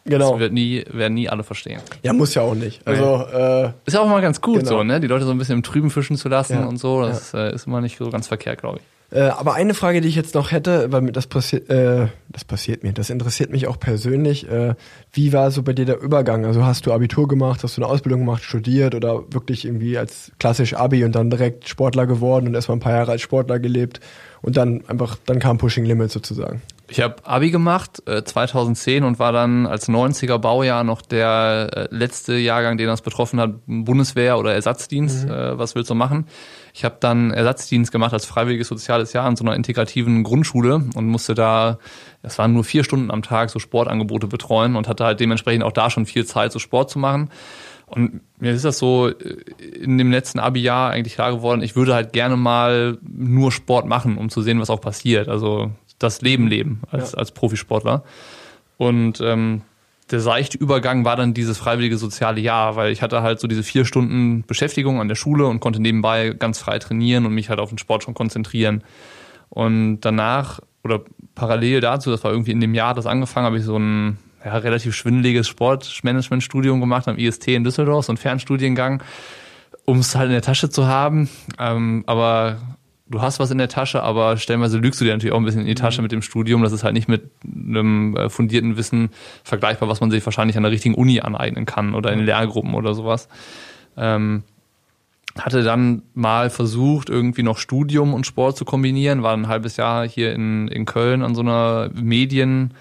Genau. 0.05 0.33
Das 0.33 0.40
wird 0.40 0.53
nie, 0.53 0.85
werden 0.90 1.14
nie 1.14 1.29
alle 1.29 1.42
verstehen. 1.44 1.81
Ja, 2.03 2.12
muss 2.12 2.35
ja 2.35 2.42
auch 2.42 2.55
nicht. 2.55 2.87
Also, 2.87 3.27
äh, 3.33 3.70
Ist 3.87 3.94
ja 3.94 4.00
auch 4.00 4.09
mal 4.09 4.20
ganz 4.22 4.40
gut 4.40 4.59
Genau. 4.61 4.68
so, 4.70 4.83
ne? 4.85 5.00
Die 5.00 5.07
Leute 5.07 5.24
so 5.24 5.31
ein 5.31 5.38
bisschen 5.38 5.57
im 5.57 5.62
Trüben 5.62 5.90
fischen 5.90 6.16
zu 6.16 6.29
lassen 6.29 6.55
Ja. 6.55 6.64
und 6.66 6.79
so. 6.79 7.03
Das 7.03 7.35
äh, 7.35 7.55
ist 7.55 7.66
immer 7.66 7.81
nicht 7.81 7.96
so 7.98 8.11
ganz 8.11 8.29
verkehrt, 8.29 8.61
glaube 8.61 8.79
ich. 8.79 8.85
Äh, 9.16 9.20
aber 9.29 9.55
eine 9.55 9.74
Frage, 9.74 10.00
die 10.00 10.09
ich 10.09 10.16
jetzt 10.16 10.35
noch 10.35 10.50
hätte, 10.50 10.90
weil 10.90 11.00
mir 11.03 11.12
das 11.12 11.27
passiert, 11.29 11.68
äh, 11.70 12.09
das 12.31 12.44
passiert 12.44 12.83
mir, 12.83 12.92
das 12.92 13.11
interessiert 13.11 13.50
mich 13.53 13.68
auch 13.68 13.79
persönlich. 13.79 14.48
Äh, 14.50 14.74
wie 15.12 15.33
war 15.33 15.50
so 15.53 15.62
bei 15.62 15.72
dir 15.72 15.85
der 15.85 16.00
Übergang? 16.00 16.44
Also 16.46 16.64
hast 16.64 16.87
du 16.87 16.92
Abitur 16.92 17.29
gemacht, 17.29 17.62
hast 17.62 17.77
du 17.77 17.83
eine 17.83 17.90
Ausbildung 17.92 18.20
gemacht, 18.20 18.42
studiert 18.42 18.94
oder 18.94 19.22
wirklich 19.33 19.66
irgendwie 19.66 19.98
als 19.98 20.33
klassisch 20.40 20.74
Abi 20.74 21.05
und 21.05 21.14
dann 21.14 21.31
direkt 21.31 21.68
Sportler 21.68 22.07
geworden 22.07 22.48
und 22.48 22.55
erstmal 22.55 22.79
ein 22.79 22.81
paar 22.81 22.94
Jahre 22.94 23.12
als 23.12 23.20
Sportler 23.20 23.61
gelebt 23.61 24.00
und 24.42 24.57
dann 24.57 24.83
einfach, 24.88 25.16
dann 25.27 25.38
kam 25.38 25.59
Pushing 25.59 25.85
Limit 25.85 26.11
sozusagen. 26.11 26.62
Ich 26.88 27.01
habe 27.01 27.16
Abi 27.25 27.51
gemacht 27.51 28.03
äh, 28.07 28.25
2010 28.25 29.05
und 29.05 29.18
war 29.18 29.33
dann 29.33 29.66
als 29.66 29.88
90er 29.88 30.37
Baujahr 30.37 30.85
noch 30.85 31.01
der 31.01 31.70
äh, 31.73 31.88
letzte 31.90 32.35
Jahrgang, 32.35 32.77
den 32.77 32.88
das 32.88 33.01
betroffen 33.01 33.40
hat, 33.40 33.55
Bundeswehr 33.66 34.38
oder 34.38 34.53
Ersatzdienst. 34.53 35.25
Äh, 35.25 35.59
was 35.59 35.75
willst 35.75 35.88
du 35.88 35.94
machen? 35.94 36.27
Ich 36.75 36.85
habe 36.85 36.97
dann 37.01 37.31
Ersatzdienst 37.31 37.90
gemacht 37.90 38.12
als 38.12 38.27
freiwilliges 38.27 38.68
soziales 38.68 39.14
Jahr 39.14 39.27
in 39.29 39.37
so 39.37 39.44
einer 39.44 39.57
integrativen 39.57 40.25
Grundschule 40.25 40.85
und 40.94 41.07
musste 41.07 41.35
da, 41.35 41.79
das 42.23 42.38
waren 42.38 42.53
nur 42.53 42.64
vier 42.64 42.85
Stunden 42.85 43.11
am 43.11 43.23
Tag, 43.23 43.49
so 43.49 43.59
Sportangebote 43.59 44.27
betreuen 44.27 44.77
und 44.77 44.87
hatte 44.87 45.05
halt 45.05 45.20
dementsprechend 45.20 45.64
auch 45.64 45.73
da 45.73 45.88
schon 45.88 46.05
viel 46.05 46.27
Zeit, 46.27 46.53
so 46.53 46.59
Sport 46.59 46.90
zu 46.90 46.99
machen. 46.99 47.31
Und 47.87 48.20
mir 48.38 48.53
ist 48.53 48.64
das 48.64 48.79
so 48.79 49.09
äh, 49.09 49.14
in 49.81 49.97
dem 49.97 50.11
letzten 50.11 50.38
Abi-Jahr 50.38 50.90
eigentlich 50.90 51.14
klar 51.14 51.33
geworden, 51.33 51.62
ich 51.62 51.77
würde 51.77 51.94
halt 51.94 52.12
gerne 52.12 52.37
mal 52.37 52.99
nur 53.03 53.53
Sport 53.53 53.87
machen, 53.87 54.18
um 54.18 54.29
zu 54.29 54.42
sehen, 54.42 54.61
was 54.61 54.68
auch 54.68 54.81
passiert. 54.81 55.29
Also 55.29 55.70
das 56.05 56.21
Leben 56.23 56.47
leben 56.47 56.83
als, 56.90 57.12
Ja. 57.12 57.19
als 57.19 57.33
Profisportler. 57.33 58.05
Und 58.77 59.21
ähm, 59.21 59.62
der 60.11 60.21
seichte 60.21 60.59
Übergang 60.59 61.05
war 61.05 61.17
dann 61.17 61.33
dieses 61.33 61.59
freiwillige 61.59 61.97
soziale 61.97 62.40
Jahr, 62.40 62.77
weil 62.77 62.93
ich 62.93 63.01
hatte 63.03 63.23
halt 63.23 63.40
so 63.40 63.49
diese 63.49 63.62
vier 63.62 63.85
Stunden 63.85 64.43
Beschäftigung 64.47 65.01
an 65.01 65.09
der 65.09 65.14
Schule 65.14 65.47
und 65.47 65.61
konnte 65.61 65.81
nebenbei 65.81 66.31
ganz 66.38 66.59
frei 66.59 66.79
trainieren 66.79 67.25
und 67.25 67.33
mich 67.35 67.49
halt 67.49 67.59
auf 67.59 67.71
den 67.71 67.79
Sport 67.79 68.03
schon 68.03 68.14
konzentrieren. 68.14 68.85
Und 69.49 70.01
danach 70.01 70.61
oder 70.83 71.01
parallel 71.35 71.81
dazu, 71.81 72.11
das 72.11 72.23
war 72.25 72.33
irgendwie 72.33 72.51
in 72.53 72.61
dem 72.61 72.75
Jahr, 72.75 72.93
das 72.95 73.07
angefangen, 73.07 73.47
habe 73.47 73.57
ich 73.57 73.64
so 73.64 73.79
ein 73.79 74.19
ja, 74.45 74.59
relativ 74.59 74.95
schwindeliges 74.95 75.49
Sportmanagementstudium 75.49 76.81
gemacht 76.81 77.09
am 77.09 77.17
IST 77.17 77.49
in 77.49 77.64
Düsseldorf, 77.64 78.05
so 78.05 78.12
ein 78.12 78.19
Fernstudiengang, 78.19 79.03
um 79.87 79.99
es 80.01 80.14
halt 80.14 80.27
in 80.27 80.33
der 80.33 80.43
Tasche 80.43 80.69
zu 80.69 80.87
haben. 80.87 81.31
Ähm, 81.59 82.05
aber 82.07 82.59
du 83.07 83.21
hast 83.21 83.38
was 83.38 83.51
in 83.51 83.59
der 83.59 83.69
Tasche, 83.69 84.03
aber 84.03 84.37
stellenweise 84.37 84.79
lügst 84.79 85.01
du 85.01 85.05
dir 85.05 85.12
natürlich 85.12 85.33
auch 85.33 85.38
ein 85.38 85.45
bisschen 85.45 85.62
in 85.62 85.67
die 85.67 85.75
Tasche 85.75 86.03
mit 86.03 86.12
dem 86.12 86.23
Studium. 86.23 86.62
Das 86.62 86.73
ist 86.73 86.85
halt 86.85 86.95
nicht 86.95 87.09
mit 87.09 87.31
einem 87.45 88.17
äh, 88.17 88.31
fundierten 88.31 88.77
Wissen 88.77 89.11
vergleichbar, 89.43 89.88
was 89.88 90.01
man 90.01 90.11
sich 90.11 90.25
wahrscheinlich 90.25 90.57
an 90.57 90.62
der 90.62 90.73
richtigen 90.73 90.95
Uni 90.95 91.21
aneignen 91.21 91.67
kann 91.67 91.95
oder 91.95 92.12
in 92.12 92.25
Lehrgruppen 92.25 92.75
oder 92.75 92.95
sowas. 92.95 93.29
Ähm, 93.97 94.43
hatte 95.38 95.62
dann 95.62 96.03
mal 96.14 96.49
versucht, 96.49 97.11
irgendwie 97.11 97.43
noch 97.43 97.59
Studium 97.59 98.14
und 98.14 98.27
Sport 98.27 98.57
zu 98.57 98.64
kombinieren, 98.64 99.23
war 99.23 99.37
ein 99.37 99.49
halbes 99.49 99.77
Jahr 99.77 100.07
hier 100.07 100.33
in, 100.33 100.69
in 100.69 100.85
Köln 100.85 101.23
an 101.23 101.35
so 101.35 101.40
einer 101.40 101.90
Medien- 101.93 102.73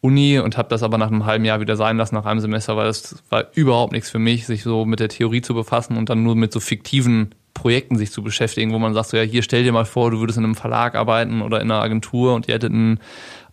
Uni 0.00 0.38
und 0.38 0.56
habe 0.56 0.68
das 0.68 0.84
aber 0.84 0.96
nach 0.96 1.08
einem 1.08 1.26
halben 1.26 1.44
Jahr 1.44 1.60
wieder 1.60 1.76
sein 1.76 1.96
lassen, 1.96 2.14
nach 2.14 2.24
einem 2.24 2.40
Semester, 2.40 2.76
weil 2.76 2.86
das 2.86 3.16
war 3.30 3.46
überhaupt 3.54 3.92
nichts 3.92 4.10
für 4.10 4.20
mich, 4.20 4.46
sich 4.46 4.62
so 4.62 4.84
mit 4.84 5.00
der 5.00 5.08
Theorie 5.08 5.42
zu 5.42 5.54
befassen 5.54 5.96
und 5.96 6.08
dann 6.08 6.22
nur 6.22 6.36
mit 6.36 6.52
so 6.52 6.60
fiktiven 6.60 7.34
Projekten 7.58 7.96
sich 7.96 8.12
zu 8.12 8.22
beschäftigen, 8.22 8.72
wo 8.72 8.78
man 8.78 8.94
sagt, 8.94 9.08
so 9.08 9.16
ja, 9.16 9.24
hier 9.24 9.42
stell 9.42 9.64
dir 9.64 9.72
mal 9.72 9.84
vor, 9.84 10.10
du 10.10 10.20
würdest 10.20 10.38
in 10.38 10.44
einem 10.44 10.54
Verlag 10.54 10.94
arbeiten 10.94 11.42
oder 11.42 11.60
in 11.60 11.70
einer 11.70 11.82
Agentur 11.82 12.34
und 12.34 12.48
ihr 12.48 12.54
hättet 12.54 12.72
einen 12.72 13.00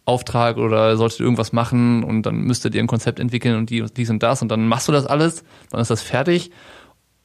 Auftrag 0.05 0.57
oder 0.57 0.95
solltet 0.97 1.19
irgendwas 1.19 1.51
machen 1.51 2.03
und 2.03 2.23
dann 2.23 2.35
müsstet 2.41 2.75
ihr 2.75 2.83
ein 2.83 2.87
Konzept 2.87 3.19
entwickeln 3.19 3.55
und 3.55 3.69
dies 3.69 4.09
und 4.09 4.21
das 4.21 4.41
und 4.41 4.49
dann 4.49 4.67
machst 4.67 4.87
du 4.87 4.91
das 4.91 5.07
alles, 5.07 5.43
dann 5.71 5.81
ist 5.81 5.89
das 5.89 6.03
fertig 6.03 6.51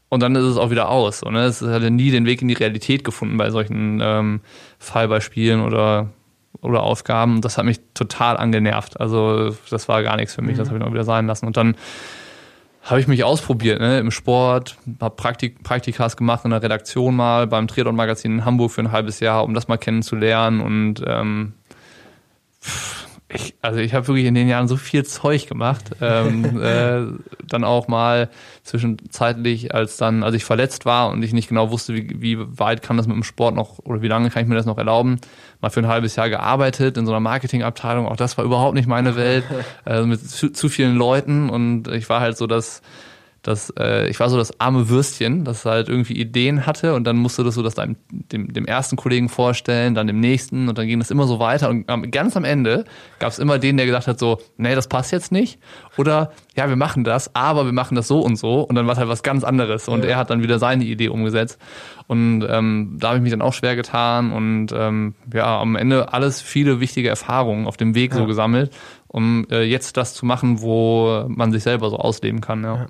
und 0.09 0.23
dann 0.23 0.35
ist 0.35 0.45
es 0.45 0.57
auch 0.57 0.71
wieder 0.71 0.89
aus. 0.89 1.23
Und 1.23 1.35
ne? 1.35 1.45
es 1.45 1.61
hat 1.61 1.83
ja 1.83 1.91
nie 1.91 2.11
den 2.11 2.25
Weg 2.25 2.41
in 2.41 2.49
die 2.49 2.55
Realität 2.55 3.05
gefunden 3.05 3.37
bei 3.37 3.51
solchen 3.51 4.01
ähm, 4.03 4.41
Fallbeispielen 4.79 5.61
oder 5.61 6.09
oder 6.63 6.83
Aufgaben. 6.83 7.41
Das 7.41 7.59
hat 7.59 7.65
mich 7.65 7.81
total 7.95 8.37
angenervt. 8.37 9.01
Also 9.01 9.55
das 9.71 9.89
war 9.89 10.03
gar 10.03 10.17
nichts 10.17 10.35
für 10.35 10.43
mich. 10.43 10.55
Mhm. 10.55 10.59
Das 10.59 10.69
habe 10.69 10.79
ich 10.79 10.85
noch 10.85 10.93
wieder 10.93 11.05
sein 11.05 11.27
lassen. 11.27 11.47
Und 11.47 11.57
dann 11.57 11.77
habe 12.83 13.01
ich 13.01 13.07
mich 13.07 13.25
ausprobiert 13.25 13.81
ne, 13.81 13.99
im 13.99 14.11
Sport, 14.11 14.77
habe 15.01 15.15
Praktik, 15.15 15.63
Praktikas 15.63 16.17
gemacht 16.17 16.45
in 16.45 16.51
der 16.51 16.63
Redaktion 16.63 17.15
mal 17.15 17.47
beim 17.47 17.69
Triathlon 17.69 17.95
Magazin 17.95 18.33
in 18.33 18.45
Hamburg 18.45 18.71
für 18.71 18.81
ein 18.81 18.93
halbes 18.93 19.21
Jahr, 19.21 19.45
um 19.45 19.55
das 19.55 19.69
mal 19.69 19.77
kennenzulernen 19.77 20.61
und 20.61 21.03
ähm, 21.07 21.55
ich, 23.33 23.55
also 23.63 23.79
ich 23.79 23.95
habe 23.95 24.09
wirklich 24.09 24.27
in 24.27 24.35
den 24.35 24.49
Jahren 24.49 24.69
so 24.69 24.77
viel 24.77 25.05
Zeug 25.05 25.47
gemacht. 25.47 25.91
Ähm, 26.01 26.61
äh, 26.63 27.03
dann 27.47 27.65
auch 27.65 27.89
mal 27.89 28.29
zwischenzeitlich, 28.65 29.75
als 29.75 29.97
dann, 29.97 30.23
als 30.23 30.35
ich 30.35 30.45
verletzt 30.45 30.85
war 30.85 31.11
und 31.11 31.23
ich 31.23 31.33
nicht 31.33 31.49
genau 31.49 31.71
wusste, 31.71 31.95
wie, 31.95 32.21
wie 32.21 32.39
weit 32.59 32.83
kann 32.83 32.97
das 32.97 33.07
mit 33.07 33.17
dem 33.17 33.23
Sport 33.23 33.55
noch 33.55 33.79
oder 33.81 34.03
wie 34.03 34.09
lange 34.09 34.31
kann 34.31 34.43
ich 34.43 34.49
mir 34.49 34.57
das 34.57 34.67
noch 34.67 34.79
erlauben, 34.79 35.21
mal 35.61 35.71
für 35.71 35.81
ein 35.81 35.89
halbes 35.89 36.17
Jahr 36.17 36.29
gearbeitet 36.29 36.97
in 36.97 37.07
so 37.07 37.13
einer 37.13 37.21
Marketingabteilung. 37.21 38.07
Auch 38.07 38.17
das 38.17 38.37
war 38.37 38.45
überhaupt 38.45 38.75
nicht 38.75 38.89
meine 38.89 39.17
Welt, 39.17 39.45
äh, 39.87 40.03
mit 40.03 40.29
zu, 40.29 40.51
zu 40.51 40.69
vielen 40.69 40.97
Leuten 40.97 41.51
und 41.51 41.89
ich 41.89 42.09
war 42.09 42.21
halt 42.21 42.37
so 42.37 42.47
das 42.47 42.83
dass 43.43 43.73
äh, 43.79 44.09
ich 44.09 44.21
war 44.21 44.29
so 44.29 44.37
das 44.37 44.61
arme 44.61 44.89
Würstchen, 44.91 45.45
das 45.45 45.65
halt 45.65 45.89
irgendwie 45.89 46.13
Ideen 46.15 46.67
hatte 46.67 46.95
und 46.95 47.05
dann 47.05 47.17
musste 47.17 47.43
das 47.43 47.55
so 47.55 47.63
das 47.63 47.75
deinem, 47.75 47.97
dem, 48.11 48.53
dem 48.53 48.67
ersten 48.67 48.97
Kollegen 48.97 49.29
vorstellen, 49.31 49.95
dann 49.95 50.07
dem 50.07 50.21
nächsten 50.21 50.69
und 50.69 50.77
dann 50.77 50.87
ging 50.87 50.99
das 50.99 51.11
immer 51.11 51.27
so 51.27 51.39
weiter 51.39 51.71
und 51.71 51.87
ganz 52.11 52.37
am 52.37 52.45
Ende 52.45 52.85
gab 53.19 53.33
es 53.33 53.39
immer 53.39 53.59
den, 53.59 53.79
der 53.79 53.87
gesagt 53.87 54.07
hat 54.07 54.19
so, 54.19 54.41
nee, 54.59 54.75
das 54.75 54.89
passt 54.89 55.11
jetzt 55.13 55.33
nicht 55.33 55.59
oder 55.97 56.33
ja, 56.55 56.69
wir 56.69 56.77
machen 56.77 57.03
das, 57.03 57.35
aber 57.35 57.65
wir 57.65 57.73
machen 57.73 57.95
das 57.95 58.09
so 58.09 58.21
und 58.21 58.37
so 58.37 58.61
und 58.61 58.75
dann 58.75 58.87
war 58.87 58.93
es 58.93 58.99
halt 58.99 59.09
was 59.09 59.23
ganz 59.23 59.43
anderes 59.43 59.89
und 59.89 60.05
ja. 60.05 60.11
er 60.11 60.17
hat 60.19 60.29
dann 60.29 60.43
wieder 60.43 60.59
seine 60.59 60.85
Idee 60.85 61.09
umgesetzt 61.09 61.59
und 62.09 62.45
ähm, 62.47 62.97
da 63.01 63.09
habe 63.09 63.19
ich 63.19 63.23
mich 63.23 63.33
dann 63.33 63.43
auch 63.43 63.55
schwer 63.55 63.75
getan 63.75 64.33
und 64.33 64.69
ähm, 64.73 65.15
ja, 65.33 65.59
am 65.61 65.77
Ende 65.77 66.13
alles 66.13 66.43
viele 66.43 66.81
wichtige 66.81 67.09
Erfahrungen 67.09 67.67
auf 67.67 67.79
dem 67.79 67.95
Weg 67.95 68.13
ja. 68.13 68.19
so 68.19 68.27
gesammelt, 68.27 68.71
um 69.07 69.47
äh, 69.51 69.63
jetzt 69.63 69.97
das 69.97 70.13
zu 70.13 70.27
machen, 70.27 70.61
wo 70.61 71.25
man 71.29 71.53
sich 71.53 71.63
selber 71.63 71.89
so 71.89 71.97
ausleben 71.97 72.43
kann. 72.43 72.65
ja. 72.65 72.77
ja. 72.77 72.87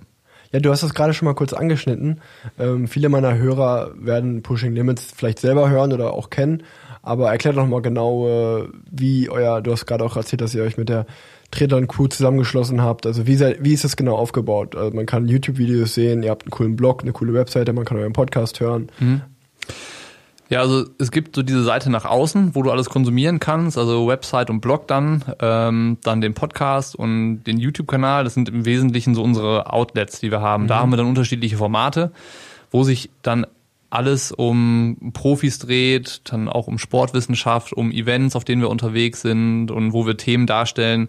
Ja, 0.53 0.59
du 0.59 0.71
hast 0.71 0.83
das 0.83 0.95
gerade 0.95 1.15
schon 1.15 1.27
mal 1.27 1.35
kurz 1.35 1.53
angeschnitten. 1.53 2.21
Ähm, 2.59 2.89
viele 2.89 3.09
meiner 3.09 3.37
Hörer 3.37 3.93
werden 3.95 4.43
Pushing 4.43 4.75
Limits 4.75 5.13
vielleicht 5.15 5.39
selber 5.39 5.71
hören 5.71 5.93
oder 5.93 6.13
auch 6.13 6.31
kennen. 6.31 6.65
Aber 7.03 7.31
erklärt 7.31 7.57
doch 7.57 7.67
mal 7.67 7.81
genau, 7.83 8.29
äh, 8.29 8.69
wie 8.91 9.31
euer, 9.31 9.63
du 9.63 9.73
hast 9.73 9.87
gerade 9.87 10.05
auch 10.05 10.17
erzählt, 10.17 10.41
dass 10.41 10.55
ihr 10.55 10.63
euch 10.63 10.77
mit 10.77 10.89
der 10.89 11.07
Triathlon 11.51 11.89
Crew 11.89 12.09
zusammengeschlossen 12.09 12.83
habt. 12.83 13.07
Also 13.07 13.27
wie, 13.27 13.37
sei, 13.37 13.57
wie 13.61 13.73
ist 13.73 13.85
das 13.85 13.97
genau 13.97 14.17
aufgebaut? 14.17 14.77
Also 14.77 14.95
man 14.95 15.07
kann 15.07 15.29
YouTube-Videos 15.29 15.95
sehen, 15.95 16.23
ihr 16.23 16.31
habt 16.31 16.45
einen 16.45 16.51
coolen 16.51 16.77
Blog, 16.77 17.03
eine 17.03 17.13
coole 17.13 17.33
Webseite, 17.33 17.73
man 17.73 17.85
kann 17.85 17.97
euren 17.97 18.13
Podcast 18.13 18.61
hören. 18.61 18.91
Mhm. 18.99 19.23
Ja, 20.51 20.61
also 20.61 20.85
es 20.99 21.13
gibt 21.13 21.37
so 21.37 21.43
diese 21.43 21.63
Seite 21.63 21.91
nach 21.91 22.05
außen, 22.05 22.57
wo 22.57 22.63
du 22.63 22.73
alles 22.73 22.91
konsumieren 22.91 23.39
kannst, 23.39 23.79
also 23.79 24.09
Website 24.09 24.51
und 24.51 24.61
Blog 24.61 24.89
dann, 24.89 25.25
ähm, 25.39 25.99
dann 26.03 26.21
den 26.21 26.35
Podcast 26.35 26.97
und 26.97 27.45
den 27.45 27.59
YouTube-Kanal. 27.59 28.25
Das 28.25 28.35
sind 28.35 28.49
im 28.49 28.65
Wesentlichen 28.65 29.15
so 29.15 29.23
unsere 29.23 29.73
Outlets, 29.73 30.19
die 30.19 30.33
wir 30.33 30.41
haben. 30.41 30.65
Mhm. 30.65 30.69
Da 30.69 30.81
haben 30.81 30.91
wir 30.91 30.97
dann 30.97 31.07
unterschiedliche 31.07 31.57
Formate, 31.57 32.11
wo 32.73 32.83
sich 32.83 33.11
dann 33.23 33.47
alles 33.91 34.33
um 34.33 35.13
Profis 35.13 35.61
dreht, 35.61 36.23
dann 36.25 36.49
auch 36.49 36.67
um 36.67 36.79
Sportwissenschaft, 36.79 37.73
um 37.73 37.93
Events, 37.93 38.35
auf 38.35 38.45
denen 38.45 38.61
wir 38.61 38.71
unterwegs 38.71 39.21
sind 39.21 39.71
und 39.71 39.93
wo 39.93 40.05
wir 40.05 40.17
Themen 40.17 40.47
darstellen, 40.47 41.09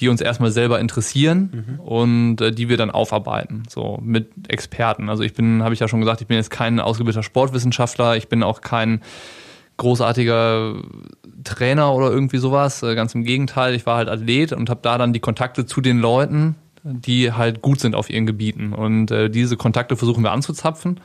die 0.00 0.08
uns 0.08 0.20
erstmal 0.20 0.50
selber 0.50 0.80
interessieren 0.80 1.64
mhm. 1.68 1.80
und 1.80 2.40
äh, 2.40 2.52
die 2.52 2.68
wir 2.68 2.76
dann 2.76 2.90
aufarbeiten, 2.90 3.64
so 3.68 3.98
mit 4.02 4.30
Experten. 4.48 5.08
Also 5.08 5.22
ich 5.22 5.34
bin, 5.34 5.62
habe 5.62 5.74
ich 5.74 5.80
ja 5.80 5.88
schon 5.88 6.00
gesagt, 6.00 6.20
ich 6.20 6.26
bin 6.26 6.36
jetzt 6.36 6.50
kein 6.50 6.80
ausgebildeter 6.80 7.22
Sportwissenschaftler, 7.22 8.16
ich 8.16 8.28
bin 8.28 8.42
auch 8.42 8.60
kein 8.60 9.02
großartiger 9.76 10.74
Trainer 11.44 11.94
oder 11.94 12.10
irgendwie 12.10 12.38
sowas, 12.38 12.82
äh, 12.82 12.94
ganz 12.94 13.14
im 13.14 13.24
Gegenteil, 13.24 13.74
ich 13.74 13.86
war 13.86 13.96
halt 13.96 14.08
Athlet 14.08 14.52
und 14.52 14.70
habe 14.70 14.80
da 14.82 14.98
dann 14.98 15.12
die 15.12 15.20
Kontakte 15.20 15.66
zu 15.66 15.80
den 15.80 15.98
Leuten, 15.98 16.56
die 16.82 17.32
halt 17.32 17.62
gut 17.62 17.80
sind 17.80 17.94
auf 17.94 18.10
ihren 18.10 18.26
Gebieten 18.26 18.72
und 18.72 19.10
äh, 19.10 19.30
diese 19.30 19.56
Kontakte 19.56 19.96
versuchen 19.96 20.22
wir 20.22 20.32
anzuzapfen 20.32 21.00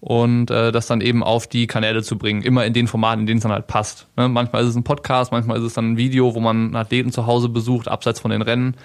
und 0.00 0.50
äh, 0.50 0.70
das 0.70 0.86
dann 0.86 1.00
eben 1.00 1.24
auf 1.24 1.46
die 1.46 1.66
Kanäle 1.66 2.02
zu 2.02 2.18
bringen, 2.18 2.42
immer 2.42 2.64
in 2.64 2.72
den 2.72 2.86
Formaten, 2.86 3.20
in 3.20 3.26
denen 3.26 3.38
es 3.38 3.42
dann 3.42 3.52
halt 3.52 3.66
passt. 3.66 4.06
Ne? 4.16 4.28
Manchmal 4.28 4.62
ist 4.62 4.68
es 4.68 4.76
ein 4.76 4.84
Podcast, 4.84 5.32
manchmal 5.32 5.58
ist 5.58 5.64
es 5.64 5.74
dann 5.74 5.92
ein 5.92 5.96
Video, 5.96 6.34
wo 6.34 6.40
man 6.40 6.74
Athleten 6.76 7.10
zu 7.10 7.26
Hause 7.26 7.48
besucht, 7.48 7.88
abseits 7.88 8.20
von 8.20 8.30
den 8.30 8.42
Rennen. 8.42 8.76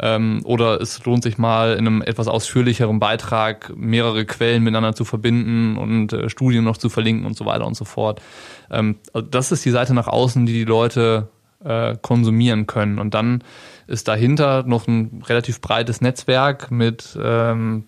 Ähm, 0.00 0.42
oder 0.44 0.80
es 0.80 1.04
lohnt 1.04 1.24
sich 1.24 1.38
mal 1.38 1.72
in 1.72 1.86
einem 1.86 2.02
etwas 2.02 2.28
ausführlicheren 2.28 3.00
Beitrag 3.00 3.72
mehrere 3.76 4.24
Quellen 4.26 4.62
miteinander 4.62 4.94
zu 4.94 5.04
verbinden 5.04 5.76
und 5.76 6.12
äh, 6.12 6.28
Studien 6.28 6.64
noch 6.64 6.76
zu 6.76 6.88
verlinken 6.88 7.26
und 7.26 7.36
so 7.36 7.46
weiter 7.46 7.66
und 7.66 7.76
so 7.76 7.84
fort. 7.84 8.22
Ähm, 8.70 8.96
also 9.12 9.26
das 9.26 9.50
ist 9.50 9.64
die 9.64 9.70
Seite 9.70 9.94
nach 9.94 10.06
außen, 10.06 10.46
die 10.46 10.52
die 10.52 10.64
Leute 10.64 11.28
äh, 11.64 11.96
konsumieren 12.00 12.66
können. 12.66 12.98
Und 13.00 13.14
dann 13.14 13.42
ist 13.88 14.06
dahinter 14.06 14.62
noch 14.62 14.86
ein 14.86 15.22
relativ 15.26 15.60
breites 15.60 16.00
Netzwerk 16.00 16.70
mit 16.70 17.18
ähm, 17.20 17.84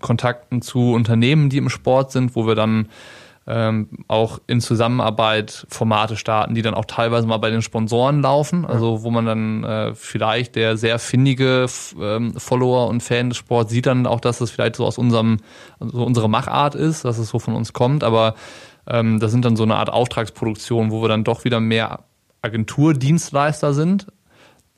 Kontakten 0.00 0.62
zu 0.62 0.92
Unternehmen, 0.92 1.50
die 1.50 1.58
im 1.58 1.68
Sport 1.68 2.12
sind, 2.12 2.34
wo 2.34 2.46
wir 2.46 2.54
dann 2.54 2.88
ähm, 3.46 3.88
auch 4.06 4.38
in 4.46 4.60
Zusammenarbeit 4.60 5.66
Formate 5.68 6.16
starten, 6.16 6.54
die 6.54 6.62
dann 6.62 6.74
auch 6.74 6.84
teilweise 6.84 7.26
mal 7.26 7.38
bei 7.38 7.50
den 7.50 7.62
Sponsoren 7.62 8.22
laufen, 8.22 8.64
also 8.64 9.02
wo 9.02 9.10
man 9.10 9.26
dann 9.26 9.64
äh, 9.64 9.94
vielleicht 9.94 10.54
der 10.56 10.76
sehr 10.76 10.98
findige 10.98 11.66
ähm, 12.00 12.34
Follower 12.36 12.88
und 12.88 13.02
Fan 13.02 13.30
des 13.30 13.38
Sports 13.38 13.72
sieht 13.72 13.86
dann 13.86 14.06
auch, 14.06 14.20
dass 14.20 14.40
es 14.40 14.50
vielleicht 14.50 14.76
so 14.76 14.86
aus 14.86 14.98
unserem, 14.98 15.38
so 15.80 16.04
unsere 16.04 16.28
Machart 16.28 16.74
ist, 16.74 17.04
dass 17.04 17.18
es 17.18 17.28
so 17.28 17.38
von 17.38 17.54
uns 17.54 17.72
kommt, 17.72 18.04
aber 18.04 18.34
ähm, 18.86 19.18
das 19.18 19.32
sind 19.32 19.44
dann 19.44 19.56
so 19.56 19.64
eine 19.64 19.76
Art 19.76 19.90
Auftragsproduktion, 19.90 20.90
wo 20.90 21.02
wir 21.02 21.08
dann 21.08 21.24
doch 21.24 21.44
wieder 21.44 21.60
mehr 21.60 22.04
Agenturdienstleister 22.42 23.74
sind, 23.74 24.06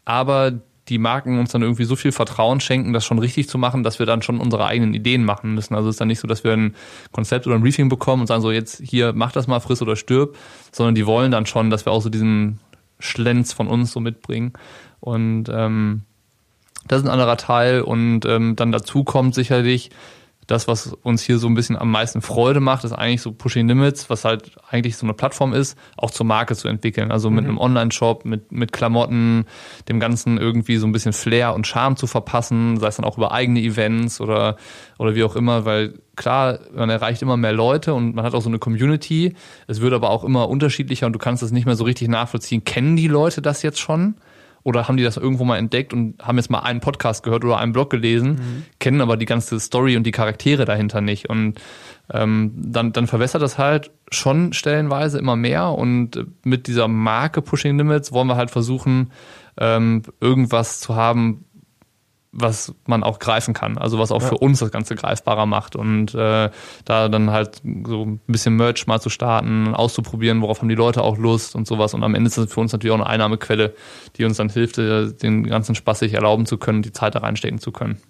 aber 0.04 0.52
die 0.92 0.98
Marken 0.98 1.38
uns 1.38 1.52
dann 1.52 1.62
irgendwie 1.62 1.84
so 1.84 1.96
viel 1.96 2.12
Vertrauen 2.12 2.60
schenken, 2.60 2.92
das 2.92 3.04
schon 3.04 3.18
richtig 3.18 3.48
zu 3.48 3.56
machen, 3.56 3.82
dass 3.82 3.98
wir 3.98 4.04
dann 4.04 4.20
schon 4.20 4.38
unsere 4.38 4.66
eigenen 4.66 4.92
Ideen 4.92 5.24
machen 5.24 5.54
müssen. 5.54 5.74
Also 5.74 5.88
es 5.88 5.94
ist 5.94 6.00
dann 6.00 6.08
nicht 6.08 6.20
so, 6.20 6.28
dass 6.28 6.44
wir 6.44 6.52
ein 6.52 6.74
Konzept 7.12 7.46
oder 7.46 7.56
ein 7.56 7.62
Briefing 7.62 7.88
bekommen 7.88 8.20
und 8.20 8.26
sagen 8.26 8.42
so, 8.42 8.52
jetzt 8.52 8.82
hier, 8.84 9.14
mach 9.14 9.32
das 9.32 9.46
mal, 9.46 9.60
friss 9.60 9.80
oder 9.80 9.96
stirb, 9.96 10.36
sondern 10.70 10.94
die 10.94 11.06
wollen 11.06 11.30
dann 11.30 11.46
schon, 11.46 11.70
dass 11.70 11.86
wir 11.86 11.92
auch 11.92 12.02
so 12.02 12.10
diesen 12.10 12.60
Schlenz 12.98 13.54
von 13.54 13.68
uns 13.68 13.90
so 13.90 14.00
mitbringen. 14.00 14.52
Und 15.00 15.48
ähm, 15.48 16.02
das 16.86 17.00
ist 17.00 17.06
ein 17.06 17.12
anderer 17.12 17.38
Teil. 17.38 17.80
Und 17.80 18.26
ähm, 18.26 18.54
dann 18.54 18.70
dazu 18.70 19.02
kommt 19.02 19.34
sicherlich, 19.34 19.90
das, 20.46 20.66
was 20.66 20.92
uns 21.02 21.22
hier 21.22 21.38
so 21.38 21.46
ein 21.46 21.54
bisschen 21.54 21.76
am 21.76 21.90
meisten 21.90 22.20
Freude 22.20 22.60
macht, 22.60 22.84
ist 22.84 22.92
eigentlich 22.92 23.22
so 23.22 23.32
Pushing 23.32 23.68
Limits, 23.68 24.10
was 24.10 24.24
halt 24.24 24.52
eigentlich 24.68 24.96
so 24.96 25.06
eine 25.06 25.14
Plattform 25.14 25.52
ist, 25.52 25.78
auch 25.96 26.10
zur 26.10 26.26
Marke 26.26 26.56
zu 26.56 26.68
entwickeln. 26.68 27.12
Also 27.12 27.30
mit 27.30 27.44
mhm. 27.44 27.50
einem 27.50 27.58
Online-Shop, 27.58 28.24
mit, 28.24 28.50
mit 28.50 28.72
Klamotten, 28.72 29.46
dem 29.88 30.00
Ganzen 30.00 30.38
irgendwie 30.38 30.76
so 30.76 30.86
ein 30.86 30.92
bisschen 30.92 31.12
Flair 31.12 31.54
und 31.54 31.66
Charme 31.66 31.96
zu 31.96 32.06
verpassen, 32.06 32.78
sei 32.78 32.88
es 32.88 32.96
dann 32.96 33.04
auch 33.04 33.16
über 33.16 33.32
eigene 33.32 33.60
Events 33.60 34.20
oder, 34.20 34.56
oder 34.98 35.14
wie 35.14 35.22
auch 35.22 35.36
immer, 35.36 35.64
weil 35.64 35.94
klar, 36.16 36.58
man 36.74 36.90
erreicht 36.90 37.22
immer 37.22 37.36
mehr 37.36 37.52
Leute 37.52 37.94
und 37.94 38.14
man 38.14 38.24
hat 38.24 38.34
auch 38.34 38.42
so 38.42 38.48
eine 38.48 38.58
Community. 38.58 39.34
Es 39.68 39.80
wird 39.80 39.92
aber 39.92 40.10
auch 40.10 40.24
immer 40.24 40.48
unterschiedlicher 40.48 41.06
und 41.06 41.12
du 41.12 41.18
kannst 41.18 41.42
es 41.42 41.52
nicht 41.52 41.66
mehr 41.66 41.76
so 41.76 41.84
richtig 41.84 42.08
nachvollziehen. 42.08 42.64
Kennen 42.64 42.96
die 42.96 43.08
Leute 43.08 43.42
das 43.42 43.62
jetzt 43.62 43.80
schon? 43.80 44.16
Oder 44.64 44.88
haben 44.88 44.96
die 44.96 45.02
das 45.02 45.16
irgendwo 45.16 45.44
mal 45.44 45.58
entdeckt 45.58 45.92
und 45.92 46.22
haben 46.22 46.36
jetzt 46.36 46.50
mal 46.50 46.60
einen 46.60 46.80
Podcast 46.80 47.22
gehört 47.22 47.44
oder 47.44 47.58
einen 47.58 47.72
Blog 47.72 47.90
gelesen, 47.90 48.32
mhm. 48.32 48.62
kennen 48.78 49.00
aber 49.00 49.16
die 49.16 49.26
ganze 49.26 49.58
Story 49.58 49.96
und 49.96 50.04
die 50.04 50.12
Charaktere 50.12 50.64
dahinter 50.64 51.00
nicht. 51.00 51.28
Und 51.28 51.60
ähm, 52.12 52.52
dann, 52.56 52.92
dann 52.92 53.06
verwässert 53.06 53.42
das 53.42 53.58
halt 53.58 53.90
schon 54.10 54.52
stellenweise 54.52 55.18
immer 55.18 55.36
mehr. 55.36 55.70
Und 55.70 56.26
mit 56.44 56.66
dieser 56.66 56.88
Marke 56.88 57.42
Pushing 57.42 57.76
Limits 57.78 58.12
wollen 58.12 58.28
wir 58.28 58.36
halt 58.36 58.50
versuchen, 58.50 59.10
ähm, 59.58 60.02
irgendwas 60.20 60.80
zu 60.80 60.96
haben, 60.96 61.44
was 62.32 62.74
man 62.86 63.02
auch 63.02 63.18
greifen 63.18 63.52
kann, 63.52 63.76
also 63.76 63.98
was 63.98 64.10
auch 64.10 64.22
ja. 64.22 64.28
für 64.28 64.38
uns 64.38 64.58
das 64.58 64.70
Ganze 64.70 64.94
greifbarer 64.94 65.44
macht 65.44 65.76
und 65.76 66.14
äh, 66.14 66.50
da 66.84 67.08
dann 67.08 67.30
halt 67.30 67.60
so 67.86 68.06
ein 68.06 68.20
bisschen 68.26 68.56
Merch 68.56 68.86
mal 68.86 69.00
zu 69.00 69.10
starten, 69.10 69.74
auszuprobieren, 69.74 70.40
worauf 70.40 70.60
haben 70.60 70.68
die 70.68 70.74
Leute 70.74 71.02
auch 71.02 71.18
Lust 71.18 71.54
und 71.54 71.66
sowas 71.66 71.92
und 71.92 72.02
am 72.02 72.14
Ende 72.14 72.28
ist 72.28 72.38
das 72.38 72.50
für 72.50 72.60
uns 72.60 72.72
natürlich 72.72 72.92
auch 72.92 73.00
eine 73.00 73.06
Einnahmequelle, 73.06 73.74
die 74.16 74.24
uns 74.24 74.38
dann 74.38 74.48
hilft, 74.48 74.78
äh, 74.78 75.12
den 75.12 75.44
ganzen 75.44 75.74
Spaß 75.74 75.98
sich 75.98 76.14
erlauben 76.14 76.46
zu 76.46 76.56
können, 76.56 76.80
die 76.80 76.92
Zeit 76.92 77.14
da 77.14 77.18
reinstecken 77.18 77.58
zu 77.58 77.70
können. 77.70 78.00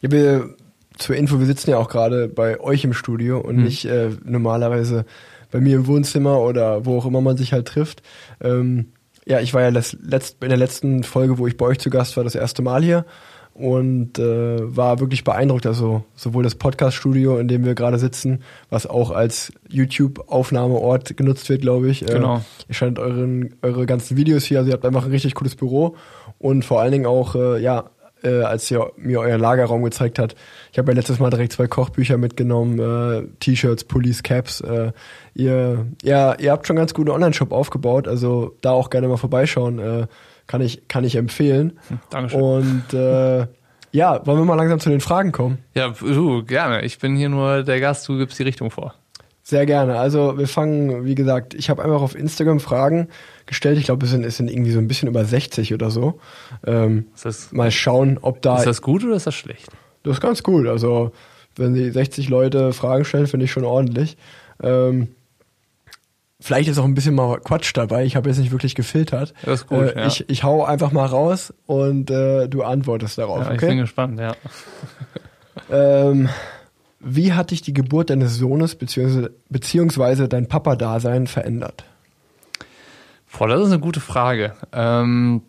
Ja, 0.00 0.10
wir, 0.10 0.54
zur 0.96 1.14
Info, 1.14 1.38
wir 1.38 1.46
sitzen 1.46 1.70
ja 1.70 1.76
auch 1.76 1.88
gerade 1.88 2.28
bei 2.28 2.60
euch 2.60 2.82
im 2.84 2.94
Studio 2.94 3.40
und 3.40 3.56
mhm. 3.56 3.64
nicht 3.64 3.84
äh, 3.84 4.10
normalerweise 4.24 5.04
bei 5.50 5.60
mir 5.60 5.76
im 5.76 5.86
Wohnzimmer 5.86 6.40
oder 6.40 6.86
wo 6.86 6.96
auch 6.98 7.04
immer 7.04 7.20
man 7.20 7.36
sich 7.36 7.52
halt 7.52 7.68
trifft. 7.68 8.02
Ähm, 8.40 8.92
Ja, 9.26 9.40
ich 9.40 9.54
war 9.54 9.62
ja 9.62 9.68
letzt, 9.68 9.96
in 10.42 10.48
der 10.48 10.58
letzten 10.58 11.02
Folge, 11.02 11.38
wo 11.38 11.46
ich 11.46 11.56
bei 11.56 11.64
euch 11.64 11.78
zu 11.78 11.90
Gast 11.90 12.16
war, 12.16 12.24
das 12.24 12.34
erste 12.34 12.62
Mal 12.62 12.82
hier 12.82 13.04
und 13.54 14.18
äh, 14.18 14.76
war 14.76 15.00
wirklich 15.00 15.24
beeindruckt. 15.24 15.66
Also 15.66 16.04
sowohl 16.14 16.42
das 16.42 16.56
Podcast-Studio, 16.56 17.38
in 17.38 17.48
dem 17.48 17.64
wir 17.64 17.74
gerade 17.74 17.98
sitzen, 17.98 18.42
was 18.68 18.86
auch 18.86 19.12
als 19.12 19.52
YouTube-Aufnahmeort 19.68 21.16
genutzt 21.16 21.48
wird, 21.48 21.62
glaube 21.62 21.88
ich. 21.88 22.04
Genau. 22.04 22.36
Äh, 22.36 22.40
ihr 22.68 22.74
scheint 22.74 22.98
euren, 22.98 23.54
eure 23.62 23.86
ganzen 23.86 24.16
Videos 24.16 24.44
hier, 24.44 24.58
also 24.58 24.70
ihr 24.70 24.74
habt 24.74 24.84
einfach 24.84 25.04
ein 25.04 25.10
richtig 25.10 25.34
cooles 25.34 25.54
Büro 25.54 25.96
und 26.38 26.64
vor 26.64 26.80
allen 26.80 26.92
Dingen 26.92 27.06
auch, 27.06 27.36
äh, 27.36 27.62
ja, 27.62 27.90
äh, 28.24 28.42
als 28.42 28.70
ihr 28.70 28.90
mir 28.96 29.20
euren 29.20 29.40
Lagerraum 29.40 29.82
gezeigt 29.82 30.18
habt. 30.18 30.34
Ich 30.72 30.78
habe 30.78 30.90
ja 30.90 30.96
letztes 30.96 31.20
Mal 31.20 31.30
direkt 31.30 31.52
zwei 31.52 31.66
Kochbücher 31.66 32.18
mitgenommen, 32.18 32.78
äh, 32.78 33.28
T-Shirts, 33.38 33.84
Pullis, 33.84 34.22
Caps. 34.22 34.60
Äh, 34.62 34.92
ihr, 35.34 35.86
ja, 36.02 36.34
ihr 36.34 36.50
habt 36.50 36.66
schon 36.66 36.76
ganz 36.76 36.94
guten 36.94 37.10
Online-Shop 37.10 37.52
aufgebaut, 37.52 38.08
also 38.08 38.56
da 38.62 38.72
auch 38.72 38.90
gerne 38.90 39.08
mal 39.08 39.16
vorbeischauen. 39.16 39.78
Äh, 39.78 40.06
kann 40.46 40.60
ich, 40.60 40.88
kann 40.88 41.04
ich 41.04 41.16
empfehlen. 41.16 41.78
Dankeschön. 42.10 42.40
Und 42.40 42.94
äh, 42.94 43.46
ja, 43.92 44.26
wollen 44.26 44.38
wir 44.38 44.44
mal 44.44 44.56
langsam 44.56 44.80
zu 44.80 44.90
den 44.90 45.00
Fragen 45.00 45.32
kommen? 45.32 45.58
Ja, 45.74 45.88
du, 45.88 46.42
gerne. 46.44 46.84
Ich 46.84 46.98
bin 46.98 47.16
hier 47.16 47.28
nur 47.28 47.62
der 47.62 47.80
Gast, 47.80 48.08
du 48.08 48.18
gibst 48.18 48.38
die 48.38 48.42
Richtung 48.42 48.70
vor. 48.70 48.94
Sehr 49.46 49.66
gerne. 49.66 49.98
Also 49.98 50.38
wir 50.38 50.48
fangen, 50.48 51.04
wie 51.04 51.14
gesagt, 51.14 51.52
ich 51.52 51.68
habe 51.68 51.84
einfach 51.84 52.00
auf 52.00 52.14
Instagram 52.16 52.60
Fragen 52.60 53.08
gestellt. 53.44 53.78
Ich 53.78 53.84
glaube, 53.84 54.06
es 54.06 54.10
sind, 54.10 54.24
es 54.24 54.38
sind 54.38 54.50
irgendwie 54.50 54.72
so 54.72 54.78
ein 54.78 54.88
bisschen 54.88 55.08
über 55.08 55.24
60 55.24 55.74
oder 55.74 55.90
so. 55.90 56.18
Ähm, 56.66 57.08
das, 57.22 57.52
mal 57.52 57.70
schauen, 57.70 58.18
ob 58.20 58.40
da. 58.40 58.56
ist 58.56 58.66
das 58.66 58.80
gut 58.80 59.04
oder 59.04 59.16
ist 59.16 59.26
das 59.26 59.34
schlecht? 59.34 59.68
Das 60.02 60.14
ist 60.14 60.20
ganz 60.20 60.42
cool. 60.46 60.66
Also, 60.68 61.12
wenn 61.56 61.74
die 61.74 61.90
60 61.90 62.30
Leute 62.30 62.72
Fragen 62.72 63.04
stellen, 63.04 63.26
finde 63.26 63.44
ich 63.44 63.52
schon 63.52 63.64
ordentlich. 63.64 64.16
Ähm, 64.62 65.08
vielleicht 66.44 66.68
ist 66.68 66.78
auch 66.78 66.84
ein 66.84 66.94
bisschen 66.94 67.14
mal 67.14 67.40
Quatsch 67.40 67.72
dabei. 67.74 68.04
Ich 68.04 68.16
habe 68.16 68.28
jetzt 68.28 68.38
nicht 68.38 68.52
wirklich 68.52 68.74
gefiltert. 68.74 69.32
Das 69.44 69.62
ist 69.62 69.66
gut, 69.66 69.78
äh, 69.78 69.98
ja. 69.98 70.06
ich, 70.06 70.28
ich 70.28 70.44
hau 70.44 70.62
einfach 70.62 70.92
mal 70.92 71.06
raus 71.06 71.54
und 71.64 72.10
äh, 72.10 72.48
du 72.48 72.62
antwortest 72.62 73.16
darauf, 73.16 73.46
Ja, 73.46 73.52
Ich 73.52 73.60
bin 73.60 73.78
gespannt, 73.78 74.20
ja. 74.20 74.36
Ähm, 75.70 76.28
wie 76.98 77.32
hat 77.32 77.52
dich 77.52 77.62
die 77.62 77.72
Geburt 77.72 78.10
deines 78.10 78.36
Sohnes 78.36 78.74
beziehungsweise, 78.74 79.30
beziehungsweise 79.48 80.28
dein 80.28 80.48
Papa-Dasein 80.48 81.28
verändert? 81.28 81.84
Boah, 83.38 83.46
das 83.46 83.60
ist 83.60 83.66
eine 83.66 83.78
gute 83.78 84.00
Frage. 84.00 84.54
Ähm, 84.72 85.42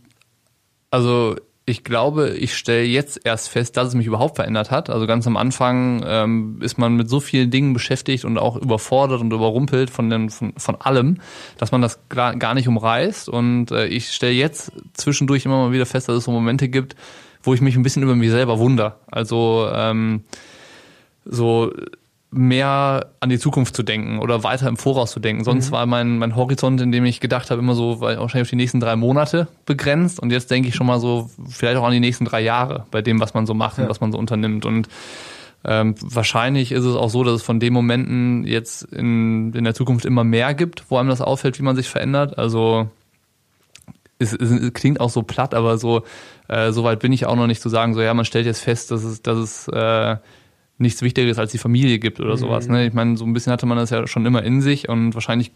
also 0.92 1.36
ich 1.68 1.84
glaube, 1.84 2.30
ich 2.30 2.56
stelle 2.56 2.84
jetzt 2.84 3.22
erst 3.24 3.50
fest, 3.50 3.76
dass 3.76 3.88
es 3.88 3.96
mich 3.96 4.06
überhaupt 4.06 4.36
verändert 4.36 4.70
hat. 4.70 4.92
Also 4.92 5.08
ganz 5.08 5.26
am 5.26 5.36
Anfang 5.36 6.04
ähm, 6.06 6.60
ist 6.62 6.78
man 6.78 6.96
mit 6.96 7.10
so 7.10 7.20
vielen 7.20 7.50
Dingen 7.50 7.74
beschäftigt 7.74 8.24
und 8.24 8.38
auch 8.38 8.56
überfordert 8.56 9.22
und 9.22 9.34
überrumpelt 9.34 9.90
von, 9.90 10.12
den, 10.12 10.30
von, 10.30 10.54
von 10.58 10.76
allem, 10.76 11.18
dass 11.58 11.72
man 11.72 11.82
das 11.82 12.00
gar 12.08 12.54
nicht 12.54 12.68
umreißt. 12.68 13.30
Und 13.30 13.72
äh, 13.72 13.88
ich 13.88 14.12
stelle 14.12 14.34
jetzt 14.34 14.74
zwischendurch 14.94 15.46
immer 15.46 15.58
mal 15.58 15.72
wieder 15.72 15.88
fest, 15.88 16.08
dass 16.08 16.18
es 16.18 16.26
so 16.26 16.32
Momente 16.32 16.70
gibt, 16.70 16.96
wo 17.42 17.56
ich 17.56 17.62
mich 17.62 17.76
ein 17.76 17.84
bisschen 17.84 18.04
über 18.04 18.16
mich 18.16 18.30
selber 18.30 18.60
wunder. 18.60 19.00
Also 19.10 19.68
ähm, 19.74 20.24
so 21.26 21.74
mehr 22.32 23.12
an 23.20 23.30
die 23.30 23.40
Zukunft 23.40 23.76
zu 23.76 23.84
denken 23.84 24.20
oder 24.20 24.44
weiter 24.44 24.68
im 24.68 24.78
Voraus 24.78 25.12
zu 25.12 25.20
denken. 25.20 25.44
Sonst 25.44 25.72
war 25.72 25.86
mein, 25.86 26.18
mein 26.18 26.36
Horizont, 26.36 26.82
in 26.82 26.92
dem 26.92 27.06
ich 27.06 27.22
gedacht 27.22 27.50
habe, 27.50 27.62
immer 27.62 27.76
so 27.76 28.02
wahrscheinlich 28.02 28.42
auf 28.42 28.50
die 28.50 28.58
nächsten 28.58 28.80
drei 28.80 28.96
Monate 28.96 29.48
begrenzt. 29.66 30.20
Und 30.20 30.32
jetzt 30.32 30.52
denke 30.52 30.68
ich 30.68 30.76
schon 30.76 30.88
mal 30.88 31.00
so 31.00 31.30
vielleicht 31.48 31.78
auch 31.78 31.86
an 31.86 31.94
die 31.94 32.00
nächsten 32.00 32.26
drei 32.26 32.42
Jahre 32.42 32.86
bei 32.92 33.02
dem, 33.02 33.20
was 33.20 33.34
man 33.34 33.46
so 33.46 33.54
macht 33.54 33.80
und 33.80 33.88
was 33.88 34.02
man 34.02 34.12
so 34.12 34.18
unternimmt. 34.18 34.66
Und 34.66 34.90
ähm, 35.64 35.96
wahrscheinlich 36.02 36.72
ist 36.72 36.84
es 36.84 36.96
auch 36.96 37.10
so, 37.10 37.24
dass 37.24 37.36
es 37.36 37.44
von 37.44 37.60
den 37.60 37.74
Momenten 37.74 38.46
jetzt 38.46 38.84
in, 38.84 39.54
in 39.54 39.64
der 39.64 39.74
Zukunft 39.74 40.06
immer 40.06 40.24
mehr 40.24 40.54
gibt, 40.54 40.86
wo 40.90 40.98
einem 40.98 41.10
das 41.10 41.22
auffällt, 41.22 41.58
wie 41.58 41.64
man 41.64 41.76
sich 41.76 41.88
verändert. 41.88 42.38
Also 42.38 42.90
es, 44.20 44.34
es, 44.34 44.52
es 44.52 44.74
klingt 44.74 45.00
auch 45.00 45.10
so 45.10 45.24
platt, 45.24 45.54
aber 45.54 45.78
so 45.78 46.04
äh, 46.48 46.72
so 46.72 46.84
weit 46.84 47.00
bin 47.00 47.14
ich 47.14 47.26
auch 47.26 47.36
noch 47.36 47.48
nicht 47.48 47.62
zu 47.62 47.70
sagen, 47.70 47.94
so 47.94 48.02
ja, 48.02 48.14
man 48.14 48.26
stellt 48.26 48.46
jetzt 48.46 48.62
fest, 48.62 48.92
dass 48.92 49.04
es, 49.04 49.22
dass 49.22 49.38
es 49.38 49.68
äh, 49.68 50.18
nichts 50.78 51.02
Wichtigeres 51.02 51.40
als 51.40 51.52
die 51.52 51.58
Familie 51.58 52.00
gibt 52.00 52.20
oder 52.20 52.36
sowas. 52.38 52.68
Ne? 52.68 52.86
Ich 52.88 52.94
meine, 52.94 53.16
so 53.18 53.26
ein 53.26 53.34
bisschen 53.34 53.54
hatte 53.54 53.66
man 53.66 53.78
das 53.78 53.92
ja 53.92 54.08
schon 54.08 54.26
immer 54.26 54.44
in 54.44 54.62
sich 54.62 54.90
und 54.90 55.14
wahrscheinlich 55.14 55.52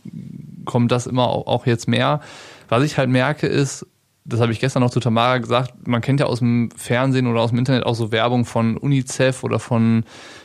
kommt 0.66 0.92
das 0.92 1.08
immer 1.08 1.28
au- 1.28 1.46
auch 1.46 1.66
jetzt 1.66 1.88
mehr. 1.88 2.22
Was 2.70 2.84
ich 2.84 2.98
halt 2.98 3.10
merke 3.10 3.48
ist, 3.48 3.86
das 4.24 4.40
habe 4.42 4.52
ich 4.52 4.60
gestern 4.60 4.82
noch 4.84 4.92
zu 4.92 5.00
Tamara 5.00 5.40
gesagt, 5.40 5.88
man 5.88 6.02
kennt 6.02 6.20
ja 6.20 6.28
aus 6.28 6.40
dem 6.40 6.70
Fernsehen 6.76 7.26
oder 7.28 7.42
aus 7.42 7.50
dem 7.50 7.60
Internet 7.60 7.86
auch 7.86 7.96
so 7.96 8.12
Werbung 8.12 8.46
von 8.46 8.78
UNICEF 8.78 9.44
oder 9.44 9.60
von 9.60 10.04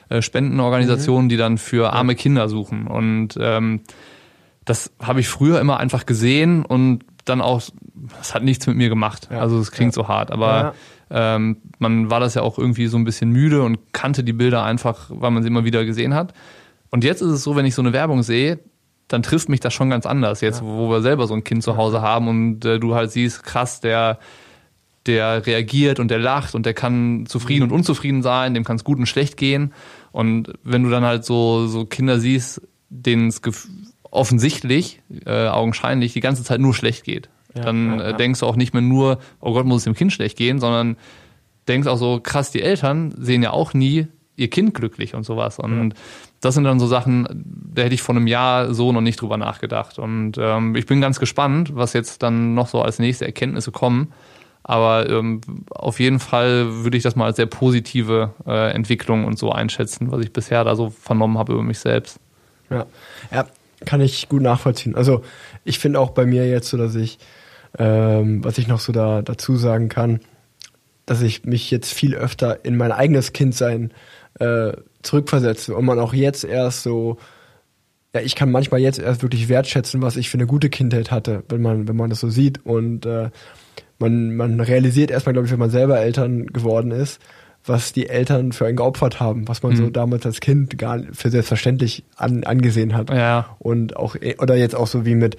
äh, 0.09 0.23
Spendenorganisationen, 0.23 1.29
die 1.29 1.37
dann 1.37 1.59
für 1.59 1.93
arme 1.93 2.15
Kinder 2.15 2.49
suchen. 2.49 2.87
Und 2.87 3.37
ähm, 3.39 3.81
das 4.65 4.91
habe 5.03 5.21
ich 5.21 5.29
früher 5.29 5.61
immer 5.61 5.79
einfach 5.79 6.07
gesehen 6.07 6.65
und 6.65 7.05
dann 7.27 7.41
auch, 7.43 7.63
das 8.19 8.35
hat 8.35 8.43
nichts 8.43 8.67
mit 8.67 8.77
mir 8.77 8.89
gemacht. 8.89 9.29
Ja. 9.31 9.41
Also 9.41 9.59
es 9.59 9.71
klingt 9.71 9.93
so 9.95 10.09
hart, 10.09 10.31
aber 10.31 10.75
ähm, 11.11 11.59
man 11.79 12.11
war 12.11 12.21
das 12.21 12.35
ja 12.35 12.43
auch 12.43 12.59
irgendwie 12.59 12.87
so 12.87 12.97
ein 12.97 13.05
bisschen 13.05 13.31
müde 13.31 13.63
und 13.63 13.93
kannte 13.93 14.25
die 14.25 14.33
Bilder 14.33 14.65
einfach, 14.65 15.11
weil 15.11 15.31
man 15.31 15.43
sie 15.43 15.49
immer 15.49 15.65
wieder 15.65 15.85
gesehen 15.85 16.15
hat. 16.15 16.33
Und 16.91 17.05
jetzt 17.05 17.21
ist 17.21 17.31
es 17.31 17.43
so, 17.43 17.57
wenn 17.57 17.67
ich 17.67 17.75
so 17.75 17.83
eine 17.83 17.93
Werbung 17.93 18.23
sehe, 18.23 18.61
dann 19.09 19.23
trifft 19.23 19.49
mich 19.49 19.61
das 19.61 19.75
schon 19.75 19.91
ganz 19.91 20.07
anders. 20.07 20.41
Jetzt, 20.41 20.63
wo 20.63 20.89
wir 20.91 21.03
selber 21.03 21.27
so 21.27 21.35
ein 21.35 21.45
Kind 21.45 21.63
zu 21.63 21.77
Hause 21.77 22.01
haben 22.01 22.29
und 22.29 22.65
äh, 22.65 22.79
du 22.79 22.95
halt 22.95 23.11
siehst, 23.11 23.43
krass, 23.43 23.81
der 23.81 24.19
der 25.07 25.47
reagiert 25.47 26.01
und 26.01 26.11
der 26.11 26.19
lacht 26.19 26.55
und 26.55 26.67
der 26.67 26.75
kann 26.75 27.27
zufrieden 27.27 27.65
und 27.65 27.73
unzufrieden 27.73 28.23
sein, 28.23 28.55
dem 28.55 28.65
kann 28.65 28.77
es 28.77 28.85
gut 28.85 28.99
und 28.99 29.07
schlecht 29.07 29.37
gehen. 29.37 29.73
Und 30.13 30.53
wenn 30.63 30.83
du 30.83 30.91
dann 30.91 31.05
halt 31.05 31.25
so, 31.25 31.67
so 31.67 31.85
Kinder 31.85 32.19
siehst, 32.19 32.63
denen 32.89 33.29
es 33.29 33.43
offensichtlich, 34.11 35.03
äh, 35.27 35.49
augenscheinlich, 35.49 36.13
die 36.13 36.21
ganze 36.21 36.45
Zeit 36.45 36.61
nur 36.61 36.75
schlecht 36.75 37.05
geht, 37.05 37.29
dann 37.55 37.99
ja, 37.99 38.05
äh, 38.05 38.11
ja. 38.11 38.17
denkst 38.17 38.41
du 38.41 38.47
auch 38.47 38.57
nicht 38.57 38.73
mehr 38.73 38.83
nur, 38.83 39.19
oh 39.41 39.53
Gott, 39.53 39.67
muss 39.67 39.79
es 39.79 39.85
dem 39.85 39.95
Kind 39.95 40.13
schlecht 40.13 40.37
gehen, 40.37 40.59
sondern 40.59 40.97
denkst 41.69 41.87
auch 41.89 41.97
so, 41.97 42.21
krass, 42.21 42.51
die 42.51 42.63
Eltern 42.63 43.15
sehen 43.17 43.43
ja 43.43 43.53
auch 43.53 43.75
nie 43.75 44.09
ihr 44.37 44.51
Kind 44.51 44.75
glücklich 44.75 45.15
und 45.15 45.25
sowas. 45.25 45.59
Und 45.59 45.95
das 46.41 46.55
sind 46.55 46.65
dann 46.65 46.81
so 46.81 46.87
Sachen, 46.87 47.45
da 47.73 47.83
hätte 47.83 47.95
ich 47.95 48.03
vor 48.03 48.17
einem 48.17 48.27
Jahr 48.27 48.75
so 48.75 48.93
noch 48.93 49.01
nicht 49.01 49.21
drüber 49.21 49.37
nachgedacht. 49.37 49.99
Und 49.99 50.33
ähm, 50.39 50.75
ich 50.75 50.87
bin 50.87 51.01
ganz 51.01 51.21
gespannt, 51.21 51.75
was 51.75 51.93
jetzt 51.93 52.23
dann 52.23 52.55
noch 52.55 52.67
so 52.67 52.83
als 52.83 52.99
nächste 52.99 53.25
Erkenntnisse 53.25 53.71
kommen. 53.71 54.13
Aber 54.65 55.09
ähm, 55.09 55.43
auf 55.71 56.01
jeden 56.01 56.19
Fall 56.19 56.85
würde 56.85 56.97
ich 56.97 57.03
das 57.03 57.17
mal 57.17 57.27
als 57.27 57.37
sehr 57.37 57.47
positive 57.47 58.33
äh, 58.47 58.73
Entwicklung 58.73 59.27
und 59.27 59.39
so 59.39 59.53
einschätzen, 59.53 60.11
was 60.11 60.25
ich 60.25 60.33
bisher 60.33 60.65
da 60.65 60.75
so 60.75 60.91
vernommen 60.91 61.39
habe 61.39 61.53
über 61.53 61.63
mich 61.63 61.79
selbst. 61.79 62.19
Ja, 62.71 62.87
ja 63.31 63.47
kann 63.85 64.01
ich 64.01 64.29
gut 64.29 64.43
nachvollziehen. 64.43 64.95
Also 64.95 65.23
ich 65.65 65.79
finde 65.79 66.01
auch 66.01 66.11
bei 66.11 66.25
mir 66.25 66.49
jetzt 66.49 66.71
so, 66.71 66.79
dass 66.79 66.95
ich, 66.95 67.19
ähm, 67.79 68.45
was 68.45 68.59
ich 68.59 68.69
noch 68.69 68.81
so 68.81 68.93
da 68.93 69.23
dazu 69.23 69.57
sagen 69.57 69.89
kann, 69.89 70.21
dass 71.07 71.23
ich 71.23 71.45
mich 71.45 71.71
jetzt 71.71 71.93
viel 71.93 72.15
öfter 72.15 72.65
in 72.65 72.77
mein 72.77 72.93
eigenes 72.93 73.33
Kindsein 73.33 73.93
äh, 74.39 74.73
zurückversetze 75.03 75.75
und 75.75 75.85
man 75.85 75.99
auch 75.99 76.15
jetzt 76.15 76.45
erst 76.45 76.83
so, 76.83 77.19
ja, 78.15 78.21
ich 78.21 78.37
kann 78.37 78.51
manchmal 78.51 78.81
jetzt 78.81 78.99
erst 78.99 79.23
wirklich 79.23 79.49
wertschätzen, 79.49 80.03
was 80.03 80.17
ich 80.17 80.31
für 80.31 80.39
eine 80.39 80.47
gute 80.47 80.71
Kindheit 80.71 81.11
hatte, 81.11 81.43
wenn 81.49 81.63
man, 81.63 81.89
wenn 81.89 81.97
man 81.97 82.11
das 82.11 82.21
so 82.21 82.31
sieht 82.31 82.65
und 82.65 83.07
äh, 83.07 83.31
man, 83.99 84.37
man 84.37 84.61
realisiert 84.61 85.11
erstmal, 85.11 85.35
glaube 85.35 85.47
ich, 85.47 85.53
wenn 85.53 85.59
man 85.59 85.71
selber 85.71 86.01
Eltern 86.01 86.47
geworden 86.47 86.91
ist, 86.91 87.21
was 87.65 87.93
die 87.93 88.09
Eltern 88.09 88.53
für 88.53 88.67
einen 88.67 88.77
geopfert 88.77 89.21
haben, 89.21 89.49
was 89.49 89.63
man 89.63 89.75
so 89.75 89.89
damals 89.89 90.27
als 90.27 90.41
Kind 90.41 90.77
gar 90.77 91.01
für 91.13 91.31
selbstverständlich 91.31 92.05
an, 92.17 92.45
angesehen 92.45 92.95
hat. 92.95 93.11
Ja. 93.11 93.57
Und 93.59 93.97
auch, 93.97 94.17
oder 94.39 94.57
jetzt 94.57 94.75
auch 94.75 94.87
so 94.87 95.07
wie 95.07 95.15
mit, 95.15 95.37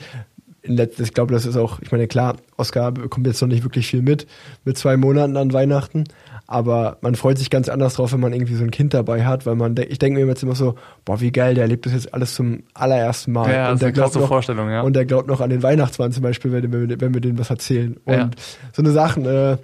in 0.65 0.75
letzt, 0.75 0.99
ich 0.99 1.13
glaube, 1.13 1.33
das 1.33 1.45
ist 1.45 1.55
auch, 1.57 1.79
ich 1.81 1.91
meine, 1.91 2.07
klar, 2.07 2.35
Oscar 2.57 2.91
bekommt 2.91 3.27
jetzt 3.27 3.41
noch 3.41 3.47
nicht 3.47 3.63
wirklich 3.63 3.87
viel 3.87 4.01
mit, 4.01 4.27
mit 4.63 4.77
zwei 4.77 4.97
Monaten 4.97 5.37
an 5.37 5.53
Weihnachten, 5.53 6.05
aber 6.47 6.97
man 7.01 7.15
freut 7.15 7.37
sich 7.37 7.49
ganz 7.49 7.69
anders 7.69 7.95
drauf, 7.95 8.13
wenn 8.13 8.19
man 8.19 8.33
irgendwie 8.33 8.55
so 8.55 8.63
ein 8.63 8.71
Kind 8.71 8.93
dabei 8.93 9.25
hat, 9.25 9.45
weil 9.45 9.55
man, 9.55 9.75
de- 9.75 9.85
ich 9.87 9.99
denke 9.99 10.19
mir 10.19 10.27
jetzt 10.27 10.43
immer 10.43 10.55
so, 10.55 10.75
boah, 11.05 11.21
wie 11.21 11.31
geil, 11.31 11.53
der 11.55 11.63
erlebt 11.63 11.85
das 11.85 11.93
jetzt 11.93 12.13
alles 12.13 12.35
zum 12.35 12.63
allerersten 12.73 13.31
Mal. 13.31 13.49
Ja, 13.51 13.55
das 13.63 13.67
und 13.69 13.73
ist 13.75 13.79
der 13.81 13.87
eine 13.87 13.93
glaubt 13.93 14.11
klasse 14.11 14.19
noch, 14.19 14.27
Vorstellung, 14.27 14.69
ja. 14.69 14.81
Und 14.81 14.95
der 14.95 15.05
glaubt 15.05 15.27
noch 15.27 15.41
an 15.41 15.49
den 15.49 15.63
Weihnachtsmann 15.63 16.11
zum 16.11 16.23
Beispiel, 16.23 16.51
wenn, 16.51 16.71
wenn, 16.71 16.89
wir- 16.89 17.01
wenn 17.01 17.13
wir 17.13 17.21
denen 17.21 17.39
was 17.39 17.49
erzählen. 17.49 17.97
Und 18.05 18.13
Ja. 18.13 18.29
so 18.73 18.81
eine 18.81 18.91
Sachen, 18.91 19.25
äh, 19.25 19.57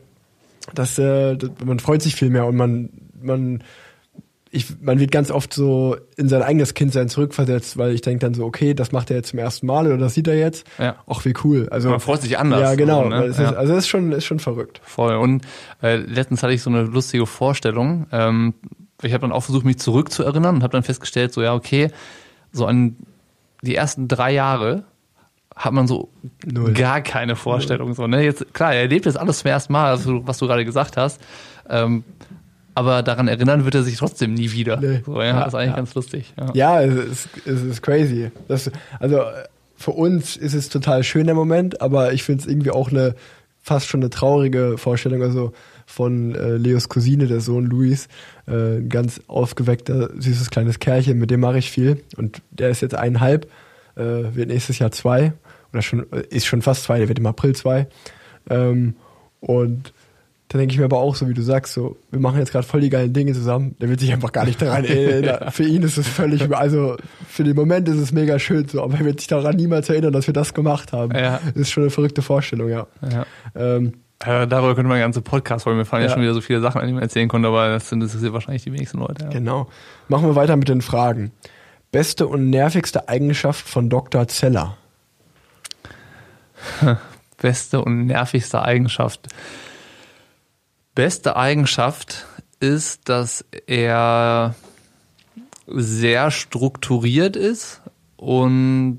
das, 0.75 0.97
äh, 0.99 1.35
das, 1.37 1.49
man 1.65 1.79
freut 1.79 2.01
sich 2.01 2.15
viel 2.15 2.29
mehr 2.29 2.45
und 2.45 2.55
man, 2.55 2.89
man, 3.21 3.63
ich, 4.53 4.81
man 4.81 4.99
wird 4.99 5.11
ganz 5.11 5.31
oft 5.31 5.53
so 5.53 5.95
in 6.17 6.27
sein 6.27 6.41
eigenes 6.43 6.73
Kindsein 6.73 7.07
zurückversetzt, 7.07 7.77
weil 7.77 7.93
ich 7.93 8.01
denke 8.01 8.19
dann 8.19 8.33
so, 8.33 8.43
okay, 8.45 8.73
das 8.73 8.91
macht 8.91 9.09
er 9.09 9.15
jetzt 9.15 9.29
zum 9.29 9.39
ersten 9.39 9.65
Mal 9.65 9.87
oder 9.87 9.97
das 9.97 10.13
sieht 10.13 10.27
er 10.27 10.37
jetzt. 10.37 10.67
Ja. 10.77 10.97
Ach, 11.07 11.23
wie 11.23 11.33
cool. 11.45 11.69
Also, 11.71 11.89
Man 11.89 12.01
freut 12.01 12.21
sich 12.21 12.37
anders. 12.37 12.59
Ja, 12.59 12.75
genau. 12.75 13.03
So, 13.03 13.09
ne? 13.09 13.23
es 13.25 13.37
Ja. 13.37 13.51
ist, 13.51 13.55
also 13.55 13.73
es 13.73 13.79
ist 13.79 13.87
schon, 13.87 14.11
ist 14.11 14.25
schon 14.25 14.39
verrückt. 14.39 14.81
Voll. 14.83 15.15
Und 15.15 15.45
äh, 15.81 15.95
letztens 15.97 16.43
hatte 16.43 16.53
ich 16.53 16.61
so 16.61 16.69
eine 16.69 16.81
lustige 16.83 17.25
Vorstellung. 17.25 18.07
Ähm, 18.11 18.53
ich 19.01 19.13
habe 19.13 19.21
dann 19.21 19.31
auch 19.31 19.41
versucht, 19.43 19.65
mich 19.65 19.79
zurückzuerinnern 19.79 20.55
und 20.57 20.63
habe 20.63 20.73
dann 20.73 20.83
festgestellt, 20.83 21.31
so 21.33 21.41
ja, 21.41 21.53
okay, 21.53 21.89
so 22.51 22.65
an 22.65 22.97
die 23.61 23.75
ersten 23.75 24.07
drei 24.09 24.33
Jahre 24.33 24.83
hat 25.55 25.71
man 25.73 25.87
so 25.87 26.09
Null. 26.45 26.73
gar 26.73 27.01
keine 27.01 27.35
Vorstellung. 27.37 27.93
So, 27.93 28.05
ne? 28.07 28.23
Jetzt, 28.23 28.53
klar, 28.53 28.73
er 28.73 28.81
erlebt 28.81 29.05
jetzt 29.05 29.17
alles 29.17 29.39
zum 29.39 29.49
ersten 29.49 29.71
Mal, 29.71 29.93
was 29.93 30.03
du, 30.03 30.27
was 30.27 30.37
du 30.39 30.47
gerade 30.47 30.65
gesagt 30.65 30.97
hast. 30.97 31.21
Ähm, 31.69 32.03
aber 32.73 33.03
daran 33.03 33.27
erinnern 33.27 33.65
wird 33.65 33.75
er 33.75 33.83
sich 33.83 33.97
trotzdem 33.97 34.33
nie 34.33 34.51
wieder. 34.51 34.77
Nee. 34.79 35.01
So, 35.05 35.19
ja, 35.21 35.27
Ja, 35.27 35.39
das 35.39 35.47
ist 35.49 35.55
eigentlich 35.55 35.69
ja. 35.69 35.75
ganz 35.75 35.95
lustig. 35.95 36.33
Ja. 36.37 36.51
Ja, 36.53 36.81
es 36.81 36.95
ist, 36.95 37.29
es 37.45 37.61
ist 37.63 37.81
crazy. 37.81 38.31
Das, 38.47 38.71
also, 38.99 39.21
für 39.75 39.91
uns 39.91 40.37
ist 40.37 40.53
es 40.53 40.69
total 40.69 41.03
schön 41.03 41.25
der 41.25 41.35
Moment, 41.35 41.81
aber 41.81 42.13
ich 42.13 42.23
finde 42.23 42.43
es 42.43 42.47
irgendwie 42.47 42.71
auch 42.71 42.89
eine 42.91 43.15
fast 43.61 43.87
schon 43.87 44.01
eine 44.01 44.09
traurige 44.09 44.77
Vorstellung. 44.77 45.21
Also 45.21 45.53
von 45.85 46.35
äh, 46.35 46.55
Leos 46.57 46.89
Cousine, 46.89 47.27
der 47.27 47.41
Sohn 47.41 47.65
Luis, 47.65 48.07
äh, 48.47 48.77
ein 48.77 48.89
ganz 48.89 49.21
aufgeweckter, 49.27 50.09
süßes 50.17 50.49
kleines 50.49 50.79
Kerlchen, 50.79 51.19
mit 51.19 51.31
dem 51.31 51.41
mache 51.41 51.59
ich 51.59 51.69
viel. 51.69 52.03
Und 52.17 52.41
der 52.51 52.69
ist 52.69 52.81
jetzt 52.81 52.95
eineinhalb, 52.95 53.49
äh, 53.95 54.01
wird 54.33 54.47
nächstes 54.47 54.79
Jahr 54.79 54.91
zwei, 54.91 55.33
oder 55.71 55.81
schon, 55.81 56.11
äh, 56.11 56.23
ist 56.29 56.45
schon 56.45 56.61
fast 56.61 56.83
zwei, 56.83 56.99
der 56.99 57.07
wird 57.07 57.19
im 57.19 57.25
April 57.25 57.55
zwei. 57.55 57.87
Ähm, 58.49 58.95
und 59.41 59.93
dann 60.51 60.59
denke 60.59 60.73
ich 60.73 60.79
mir 60.79 60.85
aber 60.85 60.97
auch 60.99 61.15
so, 61.15 61.29
wie 61.29 61.33
du 61.33 61.41
sagst, 61.41 61.73
so, 61.73 61.95
wir 62.11 62.19
machen 62.19 62.37
jetzt 62.37 62.51
gerade 62.51 62.67
voll 62.67 62.81
die 62.81 62.89
geilen 62.89 63.13
Dinge 63.13 63.31
zusammen. 63.31 63.77
Der 63.79 63.87
wird 63.87 64.01
sich 64.01 64.11
einfach 64.11 64.33
gar 64.33 64.43
nicht 64.45 64.61
daran 64.61 64.83
erinnern. 64.83 65.49
Für 65.51 65.63
ihn 65.63 65.81
ist 65.81 65.97
es 65.97 66.07
völlig, 66.09 66.53
also 66.53 66.97
für 67.25 67.45
den 67.45 67.55
Moment 67.55 67.87
ist 67.87 67.97
es 67.97 68.11
mega 68.11 68.37
schön 68.37 68.67
so, 68.67 68.83
aber 68.83 68.95
er 68.97 69.05
wird 69.05 69.21
sich 69.21 69.27
daran 69.27 69.55
niemals 69.55 69.87
erinnern, 69.89 70.11
dass 70.11 70.27
wir 70.27 70.33
das 70.33 70.53
gemacht 70.53 70.91
haben. 70.91 71.15
Ja. 71.15 71.39
Das 71.45 71.55
ist 71.55 71.71
schon 71.71 71.83
eine 71.83 71.89
verrückte 71.89 72.21
Vorstellung, 72.21 72.67
ja. 72.67 72.85
Ja. 73.09 73.25
Ähm, 73.55 73.93
Äh, 74.25 74.45
darüber 74.45 74.75
könnte 74.75 74.89
man 74.89 74.99
ganze 74.99 75.21
Podcast 75.21 75.65
wollen. 75.65 75.77
Mir 75.77 75.85
fallen 75.85 76.03
ja. 76.03 76.09
Ja. 76.09 76.13
schon 76.13 76.21
wieder 76.21 76.33
so 76.33 76.41
viele 76.41 76.59
Sachen, 76.59 76.81
an 76.81 76.87
die 76.87 76.93
man 76.93 77.01
erzählen 77.01 77.29
konnte, 77.29 77.47
aber 77.47 77.69
das 77.69 77.87
sind 77.89 78.01
das 78.01 78.11
sind 78.11 78.33
wahrscheinlich 78.33 78.63
die 78.63 78.73
wenigsten 78.73 78.99
Leute. 78.99 79.23
Ja. 79.23 79.29
genau. 79.29 79.67
Machen 80.09 80.27
wir 80.27 80.35
weiter 80.35 80.57
mit 80.57 80.67
den 80.67 80.81
Fragen. 80.81 81.31
Beste 81.91 82.27
und 82.27 82.49
nervigste 82.49 83.07
Eigenschaft 83.09 83.67
von 83.67 83.89
Dr. 83.89 84.27
Zeller. 84.27 84.77
Beste 87.41 87.81
und 87.81 88.05
nervigste 88.05 88.61
Eigenschaft. 88.61 89.27
Beste 90.95 91.35
Eigenschaft 91.35 92.25
ist, 92.59 93.09
dass 93.09 93.45
er 93.67 94.55
sehr 95.67 96.31
strukturiert 96.31 97.35
ist 97.35 97.81
und 98.17 98.97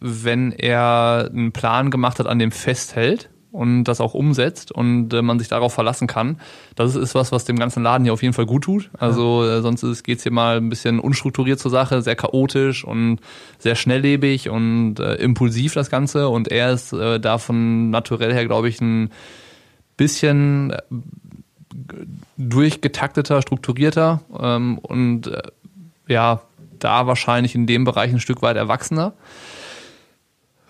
wenn 0.00 0.52
er 0.52 1.28
einen 1.30 1.52
Plan 1.52 1.90
gemacht 1.90 2.18
hat, 2.18 2.26
an 2.26 2.38
dem 2.38 2.52
festhält 2.52 3.30
und 3.52 3.84
das 3.84 4.00
auch 4.00 4.14
umsetzt 4.14 4.70
und 4.70 5.12
äh, 5.12 5.22
man 5.22 5.38
sich 5.38 5.48
darauf 5.48 5.74
verlassen 5.74 6.06
kann. 6.06 6.40
Das 6.76 6.94
ist 6.94 7.14
was, 7.14 7.32
was 7.32 7.44
dem 7.44 7.58
ganzen 7.58 7.82
Laden 7.82 8.04
hier 8.04 8.12
auf 8.12 8.22
jeden 8.22 8.32
Fall 8.32 8.46
gut 8.46 8.62
tut. 8.64 8.90
Also 8.96 9.44
äh, 9.44 9.60
sonst 9.60 9.82
ist- 9.82 10.04
geht's 10.04 10.22
hier 10.22 10.32
mal 10.32 10.58
ein 10.58 10.68
bisschen 10.68 11.00
unstrukturiert 11.00 11.58
zur 11.58 11.70
Sache, 11.70 12.00
sehr 12.02 12.14
chaotisch 12.16 12.84
und 12.84 13.18
sehr 13.58 13.74
schnelllebig 13.74 14.48
und 14.50 15.00
äh, 15.00 15.14
impulsiv 15.16 15.74
das 15.74 15.90
Ganze. 15.90 16.28
Und 16.28 16.48
er 16.48 16.72
ist 16.72 16.92
äh, 16.92 17.18
davon 17.18 17.90
naturell 17.90 18.32
her, 18.32 18.46
glaube 18.46 18.68
ich, 18.68 18.80
ein 18.80 19.10
bisschen 19.96 20.70
äh, 20.70 20.78
durchgetakteter, 22.36 23.42
strukturierter 23.42 24.20
ähm, 24.38 24.78
und 24.78 25.26
äh, 25.28 25.42
ja, 26.08 26.40
da 26.78 27.06
wahrscheinlich 27.06 27.54
in 27.54 27.66
dem 27.66 27.84
Bereich 27.84 28.12
ein 28.12 28.20
Stück 28.20 28.42
weit 28.42 28.56
erwachsener. 28.56 29.12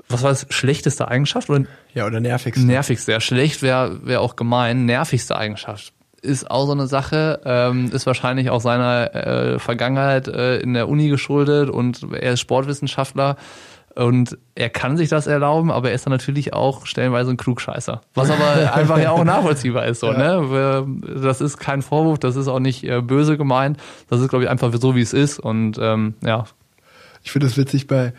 Was 0.08 0.22
war 0.22 0.30
das 0.30 0.46
schlechteste 0.50 1.06
Eigenschaft 1.08 1.48
oder 1.48 1.64
Ja, 1.94 2.06
oder 2.06 2.20
nervigste? 2.20 2.66
nervigste? 2.66 3.12
Ja, 3.12 3.20
schlecht 3.20 3.62
wäre 3.62 4.04
wär 4.04 4.20
auch 4.20 4.34
gemein. 4.36 4.84
Nervigste 4.84 5.36
Eigenschaft 5.36 5.92
ist 6.22 6.50
auch 6.50 6.66
so 6.66 6.72
eine 6.72 6.86
Sache, 6.86 7.40
ähm, 7.44 7.90
ist 7.92 8.06
wahrscheinlich 8.06 8.50
auch 8.50 8.60
seiner 8.60 9.14
äh, 9.14 9.58
Vergangenheit 9.58 10.28
äh, 10.28 10.58
in 10.58 10.74
der 10.74 10.88
Uni 10.88 11.08
geschuldet 11.08 11.70
und 11.70 12.02
er 12.12 12.34
ist 12.34 12.40
Sportwissenschaftler 12.40 13.36
und 13.96 14.38
er 14.54 14.70
kann 14.70 14.96
sich 14.96 15.08
das 15.08 15.26
erlauben, 15.26 15.70
aber 15.70 15.88
er 15.88 15.94
ist 15.94 16.06
dann 16.06 16.12
natürlich 16.12 16.52
auch 16.54 16.86
stellenweise 16.86 17.30
ein 17.30 17.36
Klugscheißer. 17.36 18.00
Was 18.14 18.30
aber 18.30 18.72
einfach 18.74 18.98
ja 18.98 19.10
auch 19.10 19.24
nachvollziehbar 19.24 19.86
ist. 19.86 20.00
So, 20.00 20.12
Ja. 20.12 20.40
ne? 20.40 20.86
Das 21.22 21.40
ist 21.40 21.56
kein 21.58 21.82
Vorwurf, 21.82 22.18
das 22.18 22.36
ist 22.36 22.48
auch 22.48 22.60
nicht 22.60 22.84
äh, 22.84 23.00
böse 23.02 23.36
gemeint. 23.36 23.78
Das 24.08 24.20
ist, 24.20 24.28
glaube 24.28 24.44
ich, 24.44 24.50
einfach 24.50 24.72
so, 24.80 24.94
wie 24.94 25.00
es 25.00 25.12
ist. 25.12 25.38
Und 25.40 25.76
ähm, 25.80 26.14
ja, 26.24 26.44
Ich 27.24 27.32
finde 27.32 27.48
es 27.48 27.56
witzig 27.56 27.86
bei, 27.88 28.12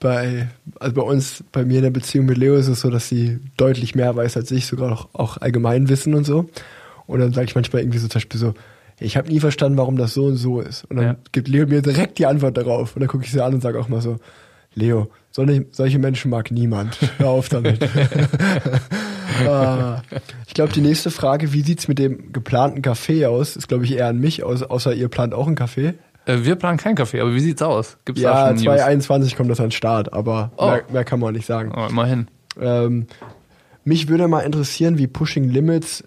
bei, 0.00 0.48
also 0.80 0.94
bei 0.94 1.02
uns, 1.02 1.44
bei 1.52 1.64
mir 1.64 1.76
in 1.78 1.82
der 1.84 1.90
Beziehung 1.90 2.26
mit 2.26 2.36
Leo 2.38 2.54
ist 2.54 2.68
es 2.68 2.80
so, 2.80 2.90
dass 2.90 3.08
sie 3.08 3.38
deutlich 3.56 3.94
mehr 3.94 4.14
weiß 4.16 4.36
als 4.36 4.50
ich, 4.50 4.66
sogar 4.66 4.92
auch, 4.92 5.08
auch 5.12 5.36
Allgemeinwissen 5.38 6.14
und 6.14 6.24
so. 6.24 6.48
Und 7.06 7.20
dann 7.20 7.32
sage 7.32 7.46
ich 7.46 7.54
manchmal 7.54 7.82
irgendwie 7.82 7.98
so 7.98 8.08
zum 8.08 8.18
Beispiel 8.18 8.40
so, 8.40 8.54
ich 9.00 9.16
habe 9.16 9.28
nie 9.28 9.40
verstanden, 9.40 9.76
warum 9.76 9.96
das 9.96 10.14
so 10.14 10.24
und 10.26 10.36
so 10.36 10.60
ist. 10.60 10.84
Und 10.86 10.96
dann 10.96 11.04
Ja. 11.06 11.16
gibt 11.32 11.48
Leo 11.48 11.66
mir 11.66 11.82
direkt 11.82 12.18
die 12.18 12.26
Antwort 12.26 12.56
darauf. 12.56 12.94
Und 12.96 13.00
dann 13.00 13.08
gucke 13.08 13.24
ich 13.24 13.32
sie 13.32 13.40
an 13.42 13.52
und 13.54 13.60
sage 13.60 13.78
auch 13.78 13.88
mal 13.88 14.00
so, 14.00 14.18
Leo, 14.74 15.08
solche, 15.30 15.98
Menschen 15.98 16.30
mag 16.30 16.50
niemand. 16.50 16.98
Hör 17.18 17.28
auf 17.30 17.48
damit. 17.48 17.80
ah, 19.48 20.02
ich 20.46 20.54
glaube, 20.54 20.72
die 20.72 20.80
nächste 20.80 21.10
Frage, 21.10 21.52
wie 21.52 21.62
sieht's 21.62 21.88
mit 21.88 21.98
dem 21.98 22.32
geplanten 22.32 22.82
Café 22.82 23.26
aus? 23.28 23.56
Ist, 23.56 23.68
glaube 23.68 23.84
ich, 23.84 23.92
eher 23.96 24.08
an 24.08 24.18
mich, 24.20 24.42
außer 24.42 24.94
ihr 24.94 25.08
plant 25.08 25.34
auch 25.34 25.46
ein 25.46 25.56
Café. 25.56 25.94
äh, 26.26 26.38
wir 26.44 26.56
planen 26.56 26.78
kein 26.78 26.94
Kaffee, 26.94 27.20
aber 27.20 27.34
wie 27.34 27.40
sieht's 27.40 27.62
aus? 27.62 27.96
Gibt's 28.04 28.22
da 28.22 28.46
Ja, 28.48 28.52
News? 28.52 28.62
2021 28.62 29.36
kommt 29.36 29.50
das 29.50 29.60
an 29.60 29.66
den 29.66 29.72
Start, 29.72 30.12
aber 30.12 30.52
Oh. 30.56 30.66
mehr, 30.66 30.84
mehr 30.92 31.04
kann 31.04 31.20
man 31.20 31.34
nicht 31.34 31.46
sagen. 31.46 31.72
Oh, 31.76 31.86
immerhin. 31.88 32.28
Ähm, 32.60 33.06
mich 33.84 34.08
würde 34.08 34.28
mal 34.28 34.40
interessieren, 34.40 34.98
wie 34.98 35.06
Pushing 35.06 35.48
Limits 35.50 36.04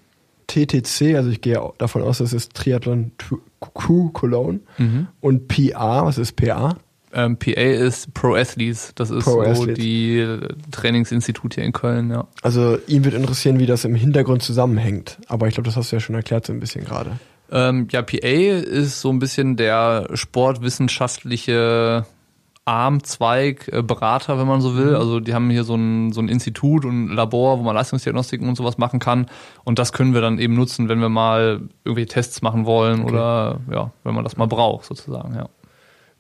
TTC, 0.48 1.16
also 1.18 1.30
ich 1.30 1.42
gehe 1.42 1.62
davon 1.78 2.02
aus, 2.02 2.20
das 2.20 2.32
ist 2.34 2.54
Triathlon 2.54 3.12
Crew 3.60 4.10
Cologne 4.12 4.62
Mhm. 4.78 5.08
und 5.20 5.48
PA, 5.50 6.06
was 6.06 6.18
ist 6.18 6.36
PA? 6.38 6.78
Ähm, 7.14 7.38
PA 7.38 7.62
ist 7.62 8.14
Pro 8.14 8.36
Athletes. 8.36 8.92
Das 8.96 9.10
ist 9.10 9.24
Pro 9.24 9.54
so 9.54 9.66
die 9.66 10.20
äh, 10.20 10.48
Trainingsinstitut 10.72 11.56
hier 11.56 11.64
in 11.64 11.72
Köln, 11.72 12.10
ja. 12.12 12.28
Also 12.42 12.78
ihn 12.88 13.06
wird 13.06 13.14
interessieren, 13.16 13.60
wie 13.60 13.66
das 13.66 13.86
im 13.86 13.96
Hintergrund 13.96 14.44
zusammenhängt. 14.44 15.18
Aber 15.28 15.48
ich 15.48 15.54
glaube, 15.54 15.68
das 15.68 15.78
hast 15.78 15.92
du 15.92 15.96
ja 15.96 16.00
schon 16.00 16.16
erklärt 16.16 16.46
so 16.46 16.54
ein 16.54 16.60
bisschen 16.60 16.84
gerade. 16.84 17.12
Ähm, 17.50 17.88
ja, 17.92 18.02
PA 18.02 18.18
ist 18.18 19.00
so 19.00 19.10
ein 19.10 19.20
bisschen 19.20 19.56
der 19.56 20.10
sportwissenschaftliche 20.14 22.06
Armzweig, 22.66 23.70
äh, 23.72 23.82
Berater, 23.82 24.38
wenn 24.38 24.48
man 24.48 24.60
so 24.60 24.76
will. 24.76 24.96
Also 24.96 25.22
die 25.22 25.34
haben 25.34 25.50
hier 25.50 25.64
so 25.64 25.76
ein, 25.76 26.12
so 26.12 26.20
ein 26.20 26.28
Institut 26.28 26.84
und 26.84 27.06
ein 27.06 27.16
Labor, 27.16 27.60
wo 27.60 27.64
man 27.64 27.74
Leistungsdiagnostiken 27.74 28.50
und 28.50 28.56
sowas 28.56 28.78
machen 28.78 29.00
kann. 29.00 29.28
Und 29.64 29.80
das 29.80 29.94
können 29.94 30.14
wir 30.14 30.20
dann 30.20 30.38
eben 30.38 30.56
nutzen, 30.56 30.90
wenn 30.90 31.00
wir 31.00 31.08
mal 31.08 31.62
irgendwelche 31.86 32.10
Tests 32.10 32.42
machen 32.42 32.66
wollen 32.66 33.06
oder 33.06 33.62
ja, 33.72 33.92
wenn 34.04 34.14
man 34.14 34.26
das 34.26 34.36
mal 34.36 34.48
braucht, 34.48 34.86
sozusagen, 34.86 35.34
ja. 35.36 35.48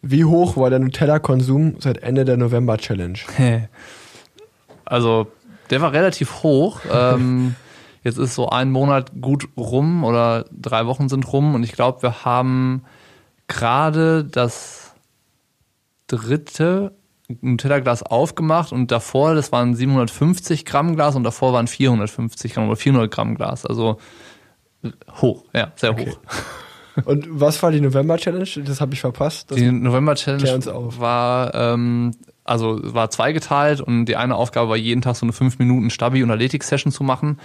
Wie 0.02 0.26
hoch 0.26 0.58
war 0.58 0.70
der 0.70 0.80
Nutella-Konsum 0.80 1.76
seit 1.80 1.98
Ende 2.00 2.24
der 2.26 2.38
November-Challenge? 2.38 3.18
Also, 4.86 5.28
der 5.70 5.82
war 5.82 5.91
relativ 5.93 6.43
hoch. 6.43 6.82
ähm, 6.91 7.56
jetzt 8.04 8.18
ist 8.18 8.36
so 8.36 8.50
ein 8.50 8.72
Monat 8.72 9.12
gut 9.20 9.50
rum 9.58 10.04
oder 10.04 10.45
drei 10.52 10.86
Wochen 10.86 11.10
sind 11.10 11.32
rum 11.32 11.56
und 11.56 11.64
ich 11.64 11.74
glaube, 11.74 12.02
wir 12.04 12.24
haben 12.26 12.84
gerade 13.48 14.24
das 14.24 14.93
dritte 16.08 16.93
Nutella-Glas 17.41 18.04
aufgemacht 18.04 18.72
und 18.72 18.91
davor, 18.91 19.36
das 19.36 19.52
waren 19.52 19.76
750 19.76 20.64
Gramm 20.64 20.95
Glas 20.95 21.16
und 21.16 21.24
davor 21.24 21.52
waren 21.52 21.68
450 21.68 22.54
Gramm 22.54 22.68
oder 22.68 22.78
400 22.78 23.12
Gramm 23.12 23.36
Glas. 23.36 23.66
Also 23.66 23.98
hoch, 25.22 25.43
ja, 25.54 25.74
sehr 25.76 25.91
Okay. 25.91 26.12
hoch. 26.12 26.20
Und 27.06 27.28
was 27.30 27.62
war 27.64 27.72
die 27.72 27.82
November-Challenge? 27.82 28.64
Das 28.66 28.82
habe 28.82 28.93
ich 28.93 29.02
verpasst. 29.02 29.52
Das 29.52 29.58
Die 29.58 29.72
November-Challenge 29.72 30.66
war, 30.98 31.54
ähm, 31.54 32.12
also 32.43 32.80
war 32.82 33.10
zweigeteilt 33.10 33.82
und 33.82 34.06
die 34.06 34.16
eine 34.16 34.36
Aufgabe 34.36 34.70
war, 34.70 34.78
jeden 34.78 35.02
Tag 35.02 35.16
so 35.16 35.26
eine 35.26 35.34
5 35.34 35.60
Minuten 35.60 35.89
Stabi- 35.89 36.24
und 36.24 36.32
Athletik-Session 36.32 36.91
zu 36.91 37.04
machen, 37.04 37.39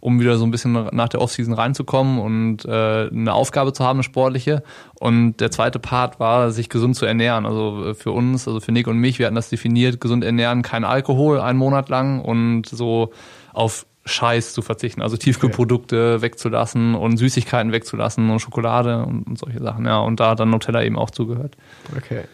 um 0.00 0.20
wieder 0.20 0.36
so 0.36 0.44
ein 0.44 0.50
bisschen 0.50 0.72
nach 0.92 1.08
der 1.08 1.20
Offseason 1.20 1.54
reinzukommen 1.54 2.18
und 2.18 2.64
äh, 2.64 3.08
eine 3.08 3.32
Aufgabe 3.32 3.72
zu 3.72 3.84
haben, 3.84 3.98
eine 3.98 4.02
sportliche. 4.02 4.62
Und 4.98 5.36
der 5.38 5.50
zweite 5.50 5.78
Part 5.78 6.20
war, 6.20 6.50
sich 6.50 6.68
gesund 6.68 6.96
zu 6.96 7.06
ernähren. 7.06 7.46
Also 7.46 7.90
äh, 7.90 7.94
für 7.94 8.12
uns, 8.12 8.46
also 8.46 8.60
für 8.60 8.72
Nick 8.72 8.88
und 8.88 8.98
mich, 8.98 9.18
wir 9.18 9.26
hatten 9.26 9.36
das 9.36 9.48
definiert, 9.48 10.00
gesund 10.00 10.24
ernähren, 10.24 10.62
kein 10.62 10.84
Alkohol, 10.84 11.40
einen 11.40 11.58
Monat 11.58 11.88
lang 11.88 12.20
und 12.20 12.66
so 12.66 13.12
auf 13.52 13.86
Scheiß 14.08 14.52
zu 14.52 14.62
verzichten, 14.62 15.02
also 15.02 15.16
Tiefkühlprodukte 15.16 16.22
wegzulassen 16.22 16.94
und 16.94 17.16
Süßigkeiten 17.16 17.72
wegzulassen 17.72 18.30
und 18.30 18.40
Schokolade 18.40 19.04
und, 19.04 19.22
und 19.24 19.38
solche 19.38 19.60
Sachen, 19.60 19.84
ja. 19.86 19.98
Und 19.98 20.20
da 20.20 20.30
hat 20.30 20.40
dann 20.40 20.50
Nutella 20.50 20.82
eben 20.82 20.98
auch 20.98 21.10
zugehört. 21.10 21.56
Okay. 21.96 22.24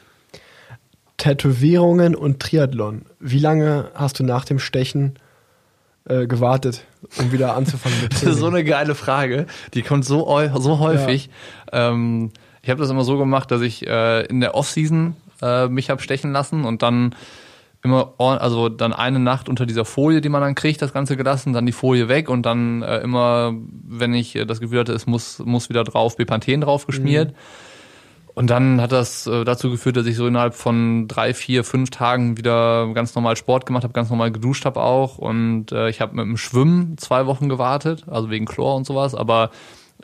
Tätowierungen 1.16 2.14
und 2.14 2.40
Triathlon. 2.40 3.02
Wie 3.20 3.38
lange 3.38 3.90
hast 3.94 4.18
du 4.18 4.24
nach 4.24 4.44
dem 4.44 4.58
Stechen 4.58 5.14
äh, 6.06 6.26
gewartet, 6.26 6.84
um 7.18 7.32
wieder 7.32 7.56
anzufangen 7.56 8.00
mit 8.02 8.12
Das 8.22 8.22
ist 8.22 8.38
so 8.38 8.46
eine 8.46 8.64
geile 8.64 8.94
Frage. 8.94 9.46
Die 9.74 9.82
kommt 9.82 10.04
so, 10.04 10.26
so 10.56 10.78
häufig. 10.78 11.30
Ähm, 11.72 12.30
ich 12.62 12.70
habe 12.70 12.80
das 12.80 12.90
immer 12.90 13.04
so 13.04 13.18
gemacht, 13.18 13.50
dass 13.50 13.62
ich 13.62 13.86
äh, 13.86 14.24
in 14.26 14.40
der 14.40 14.54
Offseason 14.54 15.16
äh, 15.42 15.68
mich 15.68 15.90
hab 15.90 16.02
stechen 16.02 16.32
lassen 16.32 16.64
und 16.64 16.82
dann 16.82 17.14
immer, 17.84 18.14
also 18.18 18.70
dann 18.70 18.92
eine 18.92 19.18
Nacht 19.18 19.48
unter 19.48 19.66
dieser 19.66 19.84
Folie, 19.84 20.20
die 20.20 20.30
man 20.30 20.40
dann 20.40 20.54
kriegt, 20.54 20.80
das 20.80 20.92
Ganze 20.92 21.16
gelassen, 21.16 21.52
dann 21.52 21.66
die 21.66 21.72
Folie 21.72 22.08
weg 22.08 22.30
und 22.30 22.44
dann 22.44 22.82
äh, 22.82 22.98
immer, 23.00 23.54
wenn 23.86 24.14
ich 24.14 24.34
äh, 24.34 24.46
das 24.46 24.60
Gefühl 24.60 24.80
hatte, 24.80 24.94
es 24.94 25.06
muss, 25.06 25.38
muss 25.40 25.68
wieder 25.68 25.84
drauf, 25.84 26.16
Bepanthen 26.16 26.62
drauf 26.62 26.86
geschmiert. 26.86 27.34
Und 28.34 28.50
dann 28.50 28.80
hat 28.80 28.90
das 28.90 29.28
äh, 29.28 29.44
dazu 29.44 29.70
geführt, 29.70 29.96
dass 29.96 30.06
ich 30.06 30.16
so 30.16 30.26
innerhalb 30.26 30.54
von 30.54 31.06
drei, 31.06 31.34
vier, 31.34 31.62
fünf 31.62 31.90
Tagen 31.90 32.36
wieder 32.36 32.92
ganz 32.92 33.14
normal 33.14 33.36
Sport 33.36 33.64
gemacht 33.64 33.84
habe, 33.84 33.92
ganz 33.92 34.10
normal 34.10 34.32
geduscht 34.32 34.64
habe 34.64 34.80
auch. 34.80 35.18
Und 35.18 35.70
äh, 35.70 35.88
ich 35.88 36.00
habe 36.00 36.16
mit 36.16 36.24
dem 36.24 36.36
Schwimmen 36.36 36.98
zwei 36.98 37.26
Wochen 37.26 37.48
gewartet, 37.48 38.04
also 38.08 38.30
wegen 38.30 38.46
Chlor 38.46 38.74
und 38.74 38.86
sowas. 38.86 39.14
Aber 39.14 39.50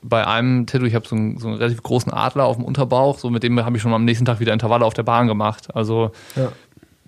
bei 0.03 0.27
einem 0.27 0.67
Tattoo, 0.67 0.85
ich 0.85 0.95
habe 0.95 1.09
so 1.09 1.17
einen, 1.17 1.39
so 1.39 1.49
einen 1.49 1.57
relativ 1.57 1.83
großen 1.83 2.13
Adler 2.13 2.45
auf 2.45 2.57
dem 2.57 2.65
Unterbauch, 2.65 3.19
so 3.19 3.31
mit 3.31 3.43
dem 3.43 3.59
habe 3.65 3.77
ich 3.77 3.83
schon 3.83 3.93
am 3.93 4.05
nächsten 4.05 4.27
Tag 4.27 4.39
wieder 4.39 4.53
Intervalle 4.53 4.85
auf 4.85 4.95
der 4.95 5.03
Bahn 5.03 5.27
gemacht. 5.27 5.75
Also 5.75 6.13
Ja. 6.37 6.53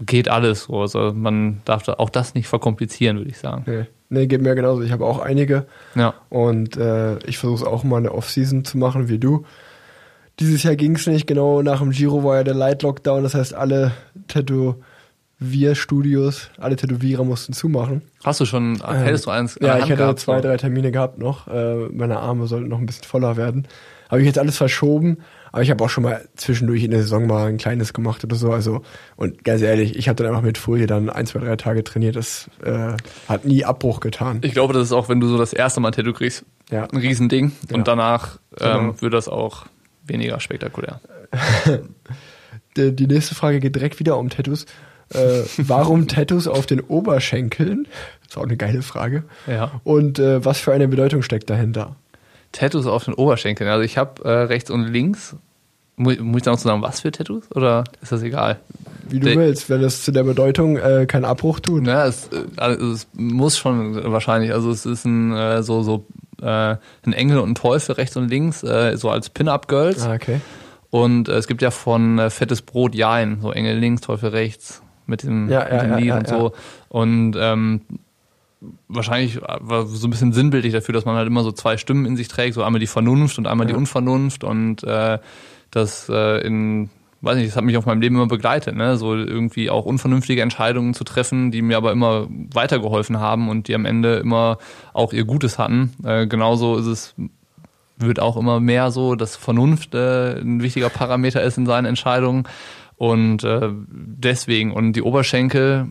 Geht 0.07 0.29
alles 0.29 0.65
so. 0.65 0.81
Also 0.81 1.13
man 1.15 1.61
darf 1.65 1.83
da 1.83 1.95
auch 1.95 2.11
das 2.11 2.35
nicht 2.35 2.49
verkomplizieren, 2.49 3.19
würde 3.19 3.31
ich 3.31 3.39
sagen. 3.39 3.65
Nee. 3.67 3.85
nee, 4.09 4.27
geht 4.27 4.43
mir 4.43 4.55
genauso. 4.55 4.83
Ich 4.83 4.93
habe 4.93 5.05
auch 5.05 5.19
einige. 5.19 5.67
Ja. 5.95 6.15
Und 6.29 6.77
äh, 6.77 7.19
ich 7.27 7.39
versuche 7.39 7.63
es 7.63 7.67
auch 7.67 7.85
mal 7.85 7.99
eine 7.99 8.13
Off-Season 8.13 8.65
zu 8.65 8.79
machen, 8.79 9.09
wie 9.09 9.19
du. 9.19 9.45
Dieses 10.41 10.63
Jahr 10.63 10.77
ging 10.77 10.97
es 10.97 11.07
nicht, 11.07 11.27
genau 11.27 11.63
nach 11.63 11.81
dem 11.81 11.91
Giro 11.91 12.25
war 12.25 12.37
ja 12.37 12.43
der 12.43 12.55
Light 12.55 12.83
Lockdown, 12.83 13.23
das 13.23 13.35
heißt 13.35 13.55
alle 13.55 13.93
Tätowierstudios, 14.29 16.49
alle 16.59 16.77
Tätowierer 16.77 17.23
mussten 17.23 17.53
zumachen. 17.53 18.01
Hast 18.25 18.41
du 18.41 18.47
schon, 18.47 18.83
hättest 18.83 19.27
du 19.27 19.31
eins 19.31 19.57
in 19.57 19.67
Ja, 19.67 19.75
der 19.75 19.85
ich 19.85 19.91
Hand 19.91 20.01
hatte 20.01 20.17
zwei, 20.17 20.41
drei 20.41 20.57
Termine 20.57 20.91
gehabt 20.91 21.19
noch. 21.19 21.49
Äh, 21.49 21.89
meine 21.93 22.19
Arme 22.19 22.47
sollten 22.47 22.69
noch 22.69 22.79
ein 22.79 22.87
bisschen 22.87 23.05
voller 23.05 23.37
werden. 23.37 23.69
Habe 24.11 24.23
ich 24.23 24.27
jetzt 24.27 24.39
alles 24.39 24.57
verschoben, 24.57 25.19
aber 25.53 25.63
ich 25.63 25.71
habe 25.71 25.85
auch 25.85 25.89
schon 25.91 26.03
mal 26.05 26.27
zwischendurch 26.35 26.83
in 26.83 26.91
der 26.91 27.01
Saison 27.03 27.27
mal 27.27 27.47
ein 27.49 27.59
kleines 27.59 27.93
gemacht 27.93 28.25
oder 28.25 28.35
so. 28.37 28.51
Also 28.53 28.83
und 29.17 29.45
ganz 29.45 29.63
ehrlich, 29.63 29.97
ich 29.97 30.09
habe 30.09 30.17
dann 30.17 30.27
einfach 30.33 30.43
mit 30.43 30.59
Folie 30.59 30.87
dann 30.87 31.09
ein, 31.11 31.27
zwei, 31.27 31.39
drei 31.41 31.57
Tage 31.57 31.85
trainiert. 31.85 32.17
Das 32.17 32.49
äh, 32.65 32.95
hat 33.29 33.45
nie 33.45 33.65
Abbruch 33.65 34.01
getan. 34.01 34.41
Ich 34.43 34.53
glaube, 34.53 34.73
das 34.75 34.85
ist 34.85 34.93
auch, 34.93 35.09
wenn 35.09 35.21
du 35.21 35.29
so 35.29 35.39
das 35.39 35.53
erste 35.53 35.81
Mal 35.81 35.89
ein 35.91 35.93
Tattoo 35.95 36.13
kriegst, 36.13 36.45
Ja. 36.71 36.85
ein 36.91 36.97
Riesending. 36.97 37.53
Ja. 37.71 37.77
Und 37.77 37.87
danach 37.87 38.39
ähm, 38.61 38.79
Genau. 38.81 39.01
wird 39.03 39.15
das 39.15 39.29
auch 39.29 39.67
weniger 40.07 40.41
spektakulär. 40.41 41.01
Die, 42.77 42.95
die 42.95 43.07
nächste 43.07 43.35
Frage 43.35 43.61
geht 43.61 43.75
direkt 43.75 43.99
wieder 44.01 44.17
um 44.17 44.31
Tattoos. 44.31 44.65
Äh, 45.13 45.43
warum 45.59 46.09
Tattoos 46.09 46.49
auf 46.49 46.65
den 46.67 46.81
Oberschenkeln? 46.81 47.87
Das 48.21 48.31
ist 48.31 48.37
auch 48.39 48.45
eine 48.45 48.57
geile 48.57 48.81
Frage. 48.83 49.25
Ja. 49.47 49.81
Und 49.85 50.19
äh, 50.19 50.43
was 50.45 50.59
für 50.59 50.73
eine 50.73 50.89
Bedeutung 50.89 51.23
steckt 51.23 51.51
dahinter? 51.51 51.97
Tattoos 52.53 52.87
auf 52.87 53.05
den 53.05 53.15
Oberschenkeln. 53.15 53.69
Also 53.71 53.83
ich 53.83 53.99
habe 53.99 54.25
äh, 54.25 54.31
rechts 54.45 54.71
und 54.71 54.85
links. 54.87 55.37
Mu 55.97 56.11
muss 56.21 56.39
ich 56.39 56.43
da 56.45 56.53
noch 56.53 56.59
sagen, 56.59 56.81
was 56.83 57.01
für 57.01 57.13
Tattoos? 57.13 57.45
Oder 57.55 57.85
ist 58.01 58.13
das 58.13 58.23
egal? 58.23 58.59
Wie 59.09 59.21
du 59.21 59.27
Der- 59.29 59.37
willst, 59.37 59.69
wenn 59.69 59.83
es 59.83 60.05
zu 60.05 60.11
der 60.13 60.25
Bedeutung 60.25 60.77
äh, 60.79 61.07
keinen 61.07 61.25
Abbruch 61.27 61.61
tut. 61.61 61.87
Ja, 61.87 62.07
es, 62.07 62.29
äh, 62.29 62.45
also 62.57 62.93
es 62.93 63.09
muss 63.15 63.59
schon 63.59 64.11
wahrscheinlich. 64.13 64.53
Also 64.53 64.71
es 64.71 64.87
ist 64.87 65.05
ein 65.05 65.33
äh, 65.35 65.63
so 65.63 65.83
so 65.83 66.07
äh, 66.41 66.47
ein 67.07 67.13
Engel 67.13 67.39
und 67.39 67.51
ein 67.51 67.55
Teufel 67.55 67.95
rechts 67.97 68.17
und 68.17 68.29
links, 68.29 68.63
äh, 68.63 68.97
so 68.97 69.11
als 69.11 69.29
Pin-up-Girls. 69.31 70.03
Ah, 70.05 70.15
okay. 70.15 70.41
Und 70.91 71.29
äh, 71.29 71.33
es 71.37 71.47
gibt 71.47 71.63
ja 71.63 71.71
von 71.71 72.19
äh, 72.19 72.31
Fettes 72.31 72.63
Brot 72.63 72.95
Jein, 72.95 73.39
so 73.41 73.53
Engel 73.53 73.77
links, 73.79 74.03
Teufel 74.03 74.31
rechts, 74.31 74.83
mit 75.07 75.23
dem, 75.23 75.49
Ja, 75.51 75.69
ja, 75.69 75.75
mit 75.75 75.83
dem 75.91 75.97
Lied 75.99 76.07
ja, 76.07 76.19
und 76.19 76.27
so. 76.29 76.53
Und 76.89 77.35
ähm, 77.39 77.83
wahrscheinlich 78.89 79.41
war 79.43 79.87
so 79.87 80.07
ein 80.07 80.11
bisschen 80.11 80.33
sinnbildlich 80.33 80.73
dafür, 80.73 80.93
dass 80.93 81.05
man 81.05 81.17
halt 81.17 81.27
immer 81.27 81.43
so 81.43 81.53
zwei 81.53 81.77
Stimmen 81.77 82.07
in 82.07 82.17
sich 82.17 82.29
trägt, 82.29 82.55
so 82.55 82.63
einmal 82.63 82.81
die 82.81 82.87
Vernunft 82.87 83.39
und 83.39 83.47
einmal 83.47 83.67
die 83.67 83.73
Ja. 83.73 83.79
Unvernunft 83.79 84.45
und 84.45 84.85
äh, 84.85 85.19
das 85.71 86.09
äh, 86.09 86.47
in 86.47 86.91
weiß 87.23 87.37
nicht, 87.37 87.49
das 87.49 87.57
hat 87.57 87.65
mich 87.65 87.77
auf 87.77 87.87
meinem 87.87 88.01
Leben 88.01 88.17
immer 88.17 88.27
begleitet, 88.27 88.75
ne? 88.75 88.97
So 88.97 89.15
irgendwie 89.15 89.71
auch 89.71 89.85
unvernünftige 89.85 90.43
Entscheidungen 90.43 90.93
zu 90.93 91.05
treffen, 91.05 91.53
die 91.53 91.63
mir 91.63 91.77
aber 91.77 91.93
immer 91.93 92.27
weitergeholfen 92.29 93.21
haben 93.21 93.49
und 93.49 93.69
die 93.69 93.77
am 93.77 93.87
Ende 93.87 94.17
immer 94.17 94.59
auch 94.93 95.13
ihr 95.13 95.25
Gutes 95.25 95.59
hatten. 95.59 95.93
Äh, 96.05 96.27
genauso 96.27 96.77
ist 96.79 96.87
es 96.87 97.15
wird 97.97 98.19
auch 98.19 98.37
immer 98.37 98.59
mehr 98.59 98.91
so, 98.91 99.15
dass 99.15 99.37
Vernunft 99.37 99.95
äh, 99.95 100.41
ein 100.41 100.63
wichtiger 100.63 100.89
Parameter 100.89 101.43
ist 101.43 101.57
in 101.59 101.67
seinen 101.67 101.85
Entscheidungen. 101.85 102.45
Und 102.97 103.45
äh, 103.45 103.71
deswegen, 103.73 104.73
und 104.73 104.95
die 104.95 105.03
Oberschenkel, 105.03 105.87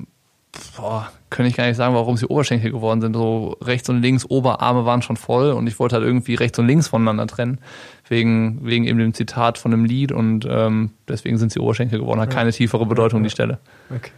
boah, 0.76 1.10
kann 1.32 1.46
ich 1.46 1.56
gar 1.56 1.66
nicht 1.66 1.78
sagen, 1.78 1.96
warum 1.96 2.18
sie 2.18 2.28
Oberschenkel 2.28 2.72
geworden 2.72 3.02
sind. 3.02 3.16
So 3.16 3.58
rechts 3.62 3.90
und 3.90 4.02
links, 4.02 4.26
Oberarme 4.30 4.86
waren 4.86 5.02
schon 5.02 5.18
voll 5.18 5.54
und 5.54 5.66
ich 5.66 5.80
wollte 5.80 5.96
halt 5.96 6.06
irgendwie 6.06 6.36
rechts 6.36 6.60
und 6.60 6.68
links 6.68 6.90
voneinander 6.90 7.26
trennen. 7.26 7.60
Wegen, 8.08 8.60
wegen 8.64 8.84
eben 8.84 9.00
dem 9.00 9.14
Zitat 9.14 9.58
von 9.58 9.72
dem 9.72 9.86
Lied 9.86 10.12
und 10.12 10.46
ähm, 10.48 10.92
deswegen 11.08 11.38
sind 11.38 11.54
sie 11.54 11.60
Oberschenkel 11.62 12.00
geworden. 12.00 12.20
Hat 12.20 12.30
keine 12.30 12.52
tiefere 12.52 12.86
Bedeutung, 12.86 13.24
die 13.24 13.30
Stelle. 13.30 13.60
Okay. 13.90 14.12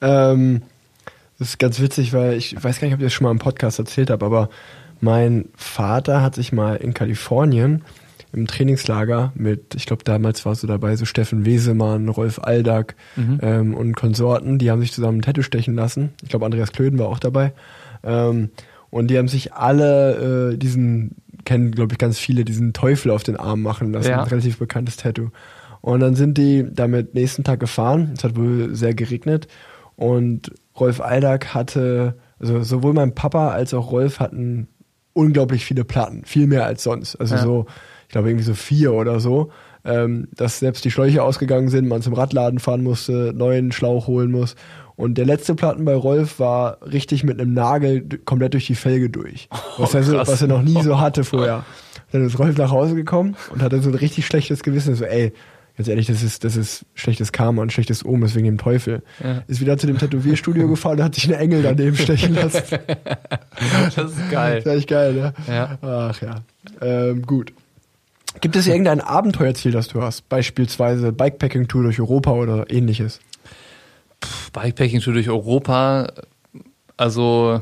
Ähm, 0.00 0.62
das 1.38 1.50
ist 1.50 1.58
ganz 1.58 1.80
witzig, 1.80 2.12
weil 2.12 2.34
ich 2.34 2.62
weiß 2.62 2.80
gar 2.80 2.88
nicht, 2.88 2.94
ob 2.94 3.00
ich 3.00 3.06
das 3.06 3.12
schon 3.12 3.24
mal 3.24 3.30
im 3.30 3.38
Podcast 3.38 3.78
erzählt 3.78 4.10
habe, 4.10 4.26
aber 4.26 4.50
mein 5.00 5.48
Vater 5.56 6.20
hat 6.20 6.34
sich 6.34 6.52
mal 6.52 6.76
in 6.76 6.92
Kalifornien 6.92 7.82
im 8.32 8.46
Trainingslager 8.46 9.32
mit, 9.34 9.74
ich 9.74 9.86
glaube 9.86 10.04
damals 10.04 10.44
war 10.46 10.54
so 10.54 10.66
dabei, 10.66 10.96
so 10.96 11.04
Steffen 11.04 11.44
Wesemann, 11.44 12.08
Rolf 12.08 12.38
Aldag 12.38 12.94
ähm, 13.42 13.74
und 13.74 13.96
Konsorten, 13.96 14.58
die 14.58 14.70
haben 14.70 14.80
sich 14.80 14.92
zusammen 14.92 15.18
ein 15.18 15.22
Tattoo 15.22 15.42
stechen 15.42 15.74
lassen. 15.74 16.10
Ich 16.22 16.28
glaube 16.28 16.44
Andreas 16.44 16.72
Klöden 16.72 16.98
war 16.98 17.08
auch 17.08 17.18
dabei. 17.18 17.52
Ähm, 18.02 18.50
und 18.90 19.08
die 19.08 19.18
haben 19.18 19.28
sich 19.28 19.52
alle 19.52 20.52
äh, 20.52 20.56
diesen, 20.56 21.16
kennen 21.44 21.70
glaube 21.72 21.94
ich 21.94 21.98
ganz 21.98 22.18
viele, 22.18 22.44
diesen 22.44 22.72
Teufel 22.72 23.10
auf 23.10 23.22
den 23.22 23.36
Arm 23.36 23.62
machen 23.62 23.92
lassen. 23.92 24.10
Ja. 24.10 24.22
Ein 24.22 24.28
relativ 24.28 24.58
bekanntes 24.58 24.96
Tattoo. 24.96 25.28
Und 25.80 26.00
dann 26.00 26.14
sind 26.14 26.36
die 26.36 26.66
damit 26.70 27.14
nächsten 27.14 27.44
Tag 27.44 27.60
gefahren. 27.60 28.12
Es 28.16 28.24
hat 28.24 28.36
wohl 28.36 28.74
sehr 28.74 28.94
geregnet. 28.94 29.48
Und 29.96 30.52
Rolf 30.78 31.00
Aldag 31.00 31.54
hatte, 31.54 32.16
also 32.38 32.62
sowohl 32.62 32.92
mein 32.92 33.14
Papa 33.14 33.48
als 33.50 33.74
auch 33.74 33.90
Rolf 33.90 34.20
hatten 34.20 34.68
unglaublich 35.12 35.64
viele 35.64 35.84
Platten. 35.84 36.22
Viel 36.24 36.46
mehr 36.46 36.64
als 36.64 36.82
sonst. 36.82 37.16
Also 37.16 37.34
Ja. 37.34 37.42
so, 37.42 37.66
ich 38.10 38.12
glaube 38.12 38.28
irgendwie 38.28 38.44
so 38.44 38.54
vier 38.54 38.92
oder 38.92 39.20
so. 39.20 39.52
Ähm, 39.84 40.26
dass 40.34 40.58
selbst 40.58 40.84
die 40.84 40.90
Schläuche 40.90 41.22
ausgegangen 41.22 41.68
sind, 41.68 41.86
man 41.86 42.02
zum 42.02 42.12
Radladen 42.12 42.58
fahren 42.58 42.82
musste, 42.82 43.32
neuen 43.36 43.70
Schlauch 43.70 44.08
holen 44.08 44.32
muss. 44.32 44.56
Und 44.96 45.14
der 45.14 45.26
letzte 45.26 45.54
Platten 45.54 45.84
bei 45.84 45.94
Rolf 45.94 46.40
war 46.40 46.78
richtig 46.82 47.22
mit 47.22 47.40
einem 47.40 47.54
Nagel 47.54 48.04
komplett 48.24 48.54
durch 48.54 48.66
die 48.66 48.74
Felge 48.74 49.10
durch. 49.10 49.48
Was, 49.78 49.94
er, 49.94 50.02
so, 50.02 50.16
was 50.16 50.42
er 50.42 50.48
noch 50.48 50.62
nie 50.62 50.82
so 50.82 50.98
hatte 50.98 51.22
vorher. 51.22 51.64
Dann 52.10 52.26
ist 52.26 52.36
Rolf 52.36 52.58
nach 52.58 52.72
Hause 52.72 52.96
gekommen 52.96 53.36
und 53.52 53.62
hatte 53.62 53.80
so 53.80 53.90
ein 53.90 53.94
richtig 53.94 54.26
schlechtes 54.26 54.64
Gewissen. 54.64 54.96
So, 54.96 55.04
ey, 55.04 55.32
ganz 55.76 55.86
ehrlich, 55.86 56.08
das 56.08 56.24
ist, 56.24 56.42
das 56.42 56.56
ist 56.56 56.84
schlechtes 56.94 57.30
Karma 57.30 57.62
und 57.62 57.72
schlechtes 57.72 58.04
Omen, 58.04 58.24
ist 58.24 58.34
wegen 58.34 58.46
dem 58.46 58.58
Teufel. 58.58 59.04
Ja. 59.22 59.44
Ist 59.46 59.60
wieder 59.60 59.78
zu 59.78 59.86
dem 59.86 59.98
Tätowierstudio 59.98 60.66
gefahren 60.68 60.98
und 60.98 61.04
hat 61.04 61.14
sich 61.14 61.26
einen 61.26 61.40
Engel 61.40 61.62
daneben 61.62 61.96
stechen 61.96 62.34
lassen. 62.34 62.64
Das 63.94 63.96
ist 63.96 64.30
geil. 64.32 64.62
Das 64.64 64.74
ist 64.74 64.78
echt 64.80 64.88
geil, 64.88 65.14
ne? 65.14 65.32
Ja. 65.46 65.78
Ach 65.82 66.20
ja. 66.22 66.42
Ähm, 66.80 67.22
gut. 67.22 67.52
Gibt 68.40 68.56
es 68.56 68.66
irgendein 68.66 69.00
Abenteuerziel, 69.00 69.72
das 69.72 69.88
du 69.88 70.02
hast? 70.02 70.28
Beispielsweise 70.28 71.12
Bikepacking-Tour 71.12 71.82
durch 71.82 72.00
Europa 72.00 72.32
oder 72.32 72.70
ähnliches? 72.70 73.20
Bikepacking-Tour 74.52 75.14
durch 75.14 75.28
Europa, 75.28 76.12
also 76.96 77.60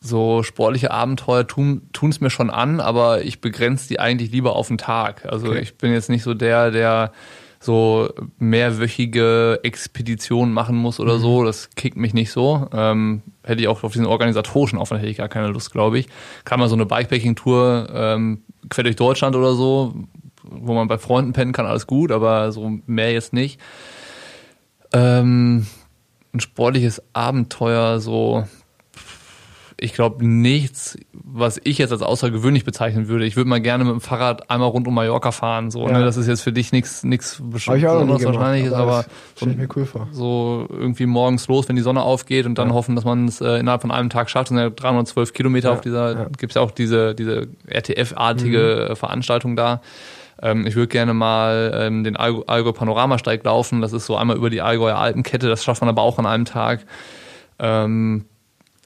so 0.00 0.42
sportliche 0.44 0.92
Abenteuer 0.92 1.46
tun 1.46 1.82
es 2.08 2.20
mir 2.20 2.30
schon 2.30 2.50
an, 2.50 2.80
aber 2.80 3.22
ich 3.24 3.40
begrenze 3.40 3.88
die 3.88 3.98
eigentlich 3.98 4.30
lieber 4.30 4.54
auf 4.54 4.68
den 4.68 4.78
Tag. 4.78 5.26
Also 5.26 5.48
Okay. 5.48 5.60
ich 5.60 5.76
bin 5.76 5.92
jetzt 5.92 6.08
nicht 6.08 6.22
so 6.22 6.34
der, 6.34 6.70
der 6.70 7.12
so 7.60 8.08
mehrwöchige 8.38 9.58
Expeditionen 9.64 10.54
machen 10.54 10.76
muss 10.76 11.00
oder 11.00 11.18
so. 11.18 11.44
Das 11.44 11.70
kickt 11.70 11.96
mich 11.96 12.14
nicht 12.14 12.30
so. 12.30 12.68
Ähm, 12.72 13.22
hätte 13.48 13.62
ich 13.62 13.68
auch 13.68 13.82
auf 13.82 13.92
diesen 13.92 14.06
organisatorischen 14.06 14.78
Aufwand 14.78 15.00
hätte 15.00 15.10
ich 15.10 15.16
gar 15.16 15.28
keine 15.28 15.48
Lust, 15.48 15.72
glaube 15.72 15.98
ich. 15.98 16.08
Kann 16.44 16.60
man 16.60 16.68
so 16.68 16.74
eine 16.74 16.86
Bikepacking-Tour 16.86 17.88
ähm, 17.92 18.42
quer 18.68 18.84
durch 18.84 18.96
Deutschland 18.96 19.34
oder 19.34 19.54
so, 19.54 19.94
wo 20.42 20.74
man 20.74 20.88
bei 20.88 20.98
Freunden 20.98 21.32
pennen 21.32 21.52
kann, 21.52 21.66
alles 21.66 21.86
gut, 21.86 22.12
aber 22.12 22.52
so 22.52 22.78
mehr 22.86 23.12
jetzt 23.12 23.32
nicht. 23.32 23.60
Ähm, 24.92 25.66
ein 26.32 26.40
sportliches 26.40 27.02
Abenteuer, 27.12 28.00
so 28.00 28.44
ich 29.80 29.92
glaube 29.94 30.26
nichts, 30.26 30.98
was 31.12 31.60
ich 31.62 31.78
jetzt 31.78 31.92
als 31.92 32.02
außergewöhnlich 32.02 32.64
bezeichnen 32.64 33.06
würde. 33.06 33.24
Ich 33.26 33.36
würde 33.36 33.48
mal 33.48 33.60
gerne 33.60 33.84
mit 33.84 33.92
dem 33.92 34.00
Fahrrad 34.00 34.50
einmal 34.50 34.68
rund 34.68 34.88
um 34.88 34.94
Mallorca 34.94 35.30
fahren. 35.30 35.70
So, 35.70 35.86
Ja. 35.86 35.98
ne? 35.98 36.04
Das 36.04 36.16
ist 36.16 36.26
jetzt 36.26 36.42
für 36.42 36.52
dich 36.52 36.72
nichts 36.72 37.04
nichts 37.04 37.40
Besonderes 37.40 38.24
wahrscheinlich, 38.24 38.64
ist, 38.66 38.72
aber 38.72 39.04
ich 39.36 39.46
mir 39.46 39.68
cool 39.76 39.86
vor. 39.86 40.08
so 40.10 40.66
irgendwie 40.68 41.06
morgens 41.06 41.46
los, 41.46 41.68
wenn 41.68 41.76
die 41.76 41.82
Sonne 41.82 42.02
aufgeht 42.02 42.44
und 42.46 42.56
dann 42.58 42.68
Ja. 42.70 42.74
hoffen, 42.74 42.96
dass 42.96 43.04
man 43.04 43.28
es 43.28 43.40
äh, 43.40 43.58
innerhalb 43.60 43.82
von 43.82 43.92
einem 43.92 44.10
Tag 44.10 44.30
schafft. 44.30 44.46
Das 44.46 44.48
sind 44.48 44.58
ja 44.58 44.70
312 44.70 45.32
Kilometer 45.32 45.68
Ja, 45.68 45.74
auf 45.74 45.80
dieser, 45.80 46.12
ja. 46.12 46.26
gibt's 46.36 46.56
ja 46.56 46.62
auch 46.62 46.72
diese, 46.72 47.14
diese 47.14 47.46
RTF-artige 47.68 48.84
Mhm. 48.86 48.92
äh, 48.92 48.96
Veranstaltung 48.96 49.54
da. 49.54 49.80
Ähm, 50.42 50.66
ich 50.66 50.74
würde 50.76 50.88
gerne 50.88 51.14
mal 51.14 51.72
ähm, 51.74 52.02
den 52.04 52.16
Allgäu 52.16 52.72
Panoramasteig 52.72 53.44
laufen. 53.44 53.80
Das 53.80 53.92
ist 53.92 54.06
so 54.06 54.16
einmal 54.16 54.36
über 54.36 54.50
die 54.50 54.60
Allgäuer 54.60 54.96
Alpenkette. 54.96 55.48
Das 55.48 55.62
schafft 55.62 55.82
man 55.82 55.88
aber 55.88 56.02
auch 56.02 56.18
an 56.18 56.26
einem 56.26 56.44
Tag. 56.44 56.84
Ähm, 57.58 58.24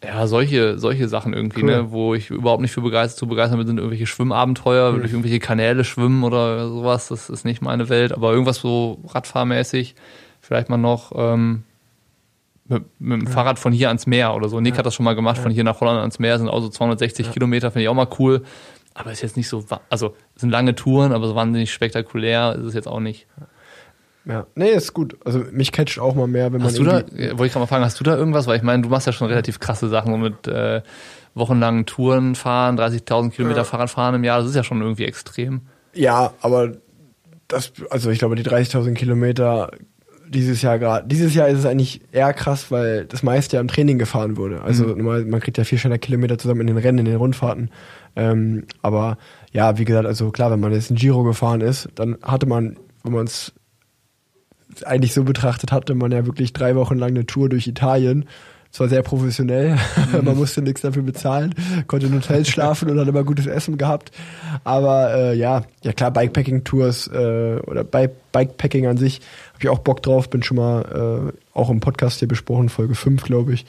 ja, 0.04 0.26
solche, 0.26 0.78
solche 0.78 1.08
Sachen 1.08 1.32
irgendwie, 1.32 1.62
Cool. 1.62 1.70
ne, 1.70 1.90
wo 1.92 2.14
ich 2.14 2.30
überhaupt 2.30 2.60
nicht 2.62 2.72
für 2.72 2.80
begeistert, 2.80 3.18
zu 3.18 3.26
begeistern 3.28 3.58
bin, 3.58 3.66
sind 3.68 3.78
irgendwelche 3.78 4.06
Schwimmabenteuer, 4.06 4.92
Mhm. 4.92 4.98
durch 5.00 5.12
irgendwelche 5.12 5.38
Kanäle 5.38 5.84
schwimmen 5.84 6.24
oder 6.24 6.68
sowas. 6.68 7.08
Das 7.08 7.30
ist 7.30 7.44
nicht 7.44 7.62
meine 7.62 7.88
Welt, 7.88 8.12
aber 8.12 8.32
irgendwas 8.32 8.56
so 8.56 8.98
Radfahrmäßig, 9.08 9.94
vielleicht 10.40 10.68
mal 10.68 10.76
noch 10.76 11.12
ähm, 11.14 11.62
mit, 12.66 12.84
mit 13.00 13.20
dem 13.22 13.26
Fahrrad 13.28 13.58
von 13.58 13.72
hier 13.72 13.88
ans 13.88 14.06
Meer 14.06 14.34
oder 14.34 14.48
so. 14.48 14.60
Nick 14.60 14.78
hat 14.78 14.86
das 14.86 14.94
schon 14.94 15.04
mal 15.04 15.14
gemacht, 15.14 15.38
von 15.38 15.52
hier 15.52 15.64
nach 15.64 15.80
Holland 15.80 16.00
ans 16.00 16.18
Meer, 16.18 16.38
sind 16.38 16.48
auch 16.48 16.60
so 16.60 16.68
260 16.68 17.30
Kilometer, 17.32 17.70
finde 17.70 17.82
ich 17.84 17.88
auch 17.88 17.94
mal 17.94 18.08
cool. 18.18 18.42
Aber 18.94 19.10
ist 19.12 19.22
jetzt 19.22 19.36
nicht 19.36 19.48
so, 19.48 19.64
also 19.88 20.14
es 20.34 20.40
sind 20.42 20.50
lange 20.50 20.74
Touren, 20.74 21.12
aber 21.12 21.26
so 21.26 21.34
wahnsinnig 21.34 21.72
spektakulär 21.72 22.56
ist 22.56 22.64
es 22.66 22.74
jetzt 22.74 22.88
auch 22.88 23.00
nicht. 23.00 23.26
Ja. 24.24 24.46
Nee, 24.54 24.70
ist 24.70 24.92
gut. 24.94 25.16
Also 25.24 25.40
mich 25.50 25.72
catcht 25.72 25.98
auch 25.98 26.14
mal 26.14 26.26
mehr, 26.28 26.52
wenn 26.52 26.60
man 26.60 26.68
Hast 26.68 26.78
du 26.78 26.84
da, 26.84 26.92
wollte 27.02 27.46
ich 27.46 27.52
gerade 27.52 27.58
mal 27.60 27.66
fragen, 27.66 27.84
hast 27.84 27.98
du 27.98 28.04
da 28.04 28.16
irgendwas? 28.16 28.46
Weil 28.46 28.56
ich 28.56 28.62
meine, 28.62 28.82
du 28.82 28.88
machst 28.88 29.06
ja 29.06 29.12
schon 29.12 29.26
relativ 29.28 29.58
krasse 29.58 29.88
Sachen 29.88 30.12
so 30.12 30.16
mit 30.18 30.46
äh, 30.46 30.82
wochenlangen 31.34 31.86
Touren 31.86 32.34
fahren, 32.34 32.78
30.000 32.78 33.30
Kilometer 33.30 33.64
Fahrrad 33.64 33.90
fahren 33.90 34.14
im 34.14 34.24
Jahr, 34.24 34.38
das 34.40 34.50
ist 34.50 34.56
ja 34.56 34.62
schon 34.64 34.80
irgendwie 34.80 35.04
extrem. 35.04 35.62
Ja, 35.94 36.32
aber 36.40 36.72
das, 37.48 37.72
also 37.90 38.10
ich 38.10 38.18
glaube, 38.18 38.36
die 38.36 38.44
30.000 38.44 38.94
Kilometer, 38.94 39.70
dieses 40.28 40.62
Jahr 40.62 40.78
gerade. 40.78 41.06
Dieses 41.06 41.34
Jahr 41.34 41.48
ist 41.48 41.58
es 41.58 41.66
eigentlich 41.66 42.00
eher 42.12 42.32
krass, 42.32 42.70
weil 42.70 43.04
das 43.06 43.22
meiste 43.22 43.56
ja 43.56 43.60
im 43.60 43.68
Training 43.68 43.98
gefahren 43.98 44.36
wurde. 44.38 44.62
Also 44.62 44.84
Mhm. 44.84 44.98
normal, 44.98 45.24
man 45.26 45.40
kriegt 45.40 45.58
ja 45.58 45.64
400 45.64 46.00
Kilometer 46.00 46.38
zusammen 46.38 46.62
in 46.62 46.68
den 46.68 46.78
Rennen, 46.78 46.98
in 46.98 47.04
den 47.06 47.16
Rundfahrten. 47.16 47.70
Ähm, 48.16 48.64
aber 48.82 49.18
ja, 49.52 49.76
wie 49.78 49.84
gesagt, 49.84 50.06
also 50.06 50.30
klar, 50.30 50.50
wenn 50.50 50.60
man 50.60 50.72
jetzt 50.72 50.90
ein 50.90 50.96
Giro 50.96 51.22
gefahren 51.24 51.60
ist, 51.60 51.88
dann 51.96 52.16
hatte 52.22 52.46
man, 52.46 52.76
wenn 53.04 53.12
man 53.12 53.26
es 53.26 53.52
eigentlich 54.84 55.12
so 55.12 55.24
betrachtet, 55.24 55.72
hatte 55.72 55.94
man 55.94 56.12
ja 56.12 56.26
wirklich 56.26 56.52
drei 56.52 56.74
Wochen 56.76 56.96
lang 56.96 57.10
eine 57.10 57.26
Tour 57.26 57.48
durch 57.48 57.66
Italien. 57.66 58.26
Zwar 58.70 58.88
sehr 58.88 59.02
professionell, 59.02 59.76
man 60.22 60.34
musste 60.34 60.62
nichts 60.62 60.80
dafür 60.80 61.02
bezahlen, 61.02 61.54
konnte 61.88 62.06
in 62.06 62.14
Hotels 62.14 62.48
schlafen 62.50 62.88
und 62.88 62.98
hat 62.98 63.06
immer 63.06 63.22
gutes 63.22 63.46
Essen 63.46 63.76
gehabt. 63.76 64.12
Aber 64.64 65.14
äh, 65.14 65.34
ja, 65.36 65.62
ja 65.82 65.92
klar, 65.92 66.10
Bikepacking-Tours 66.10 67.08
äh, 67.08 67.60
oder 67.66 67.84
Bi 67.84 68.08
Bikepacking 68.32 68.86
an 68.86 68.96
sich 68.96 69.20
habe 69.52 69.58
ich 69.60 69.68
auch 69.68 69.80
Bock 69.80 70.02
drauf. 70.02 70.30
Bin 70.30 70.42
schon 70.42 70.56
mal 70.56 71.32
äh, 71.34 71.58
auch 71.58 71.68
im 71.68 71.80
Podcast 71.80 72.20
hier 72.20 72.28
besprochen, 72.28 72.70
Folge 72.70 72.94
5, 72.94 73.22
glaube 73.24 73.52
ich, 73.52 73.66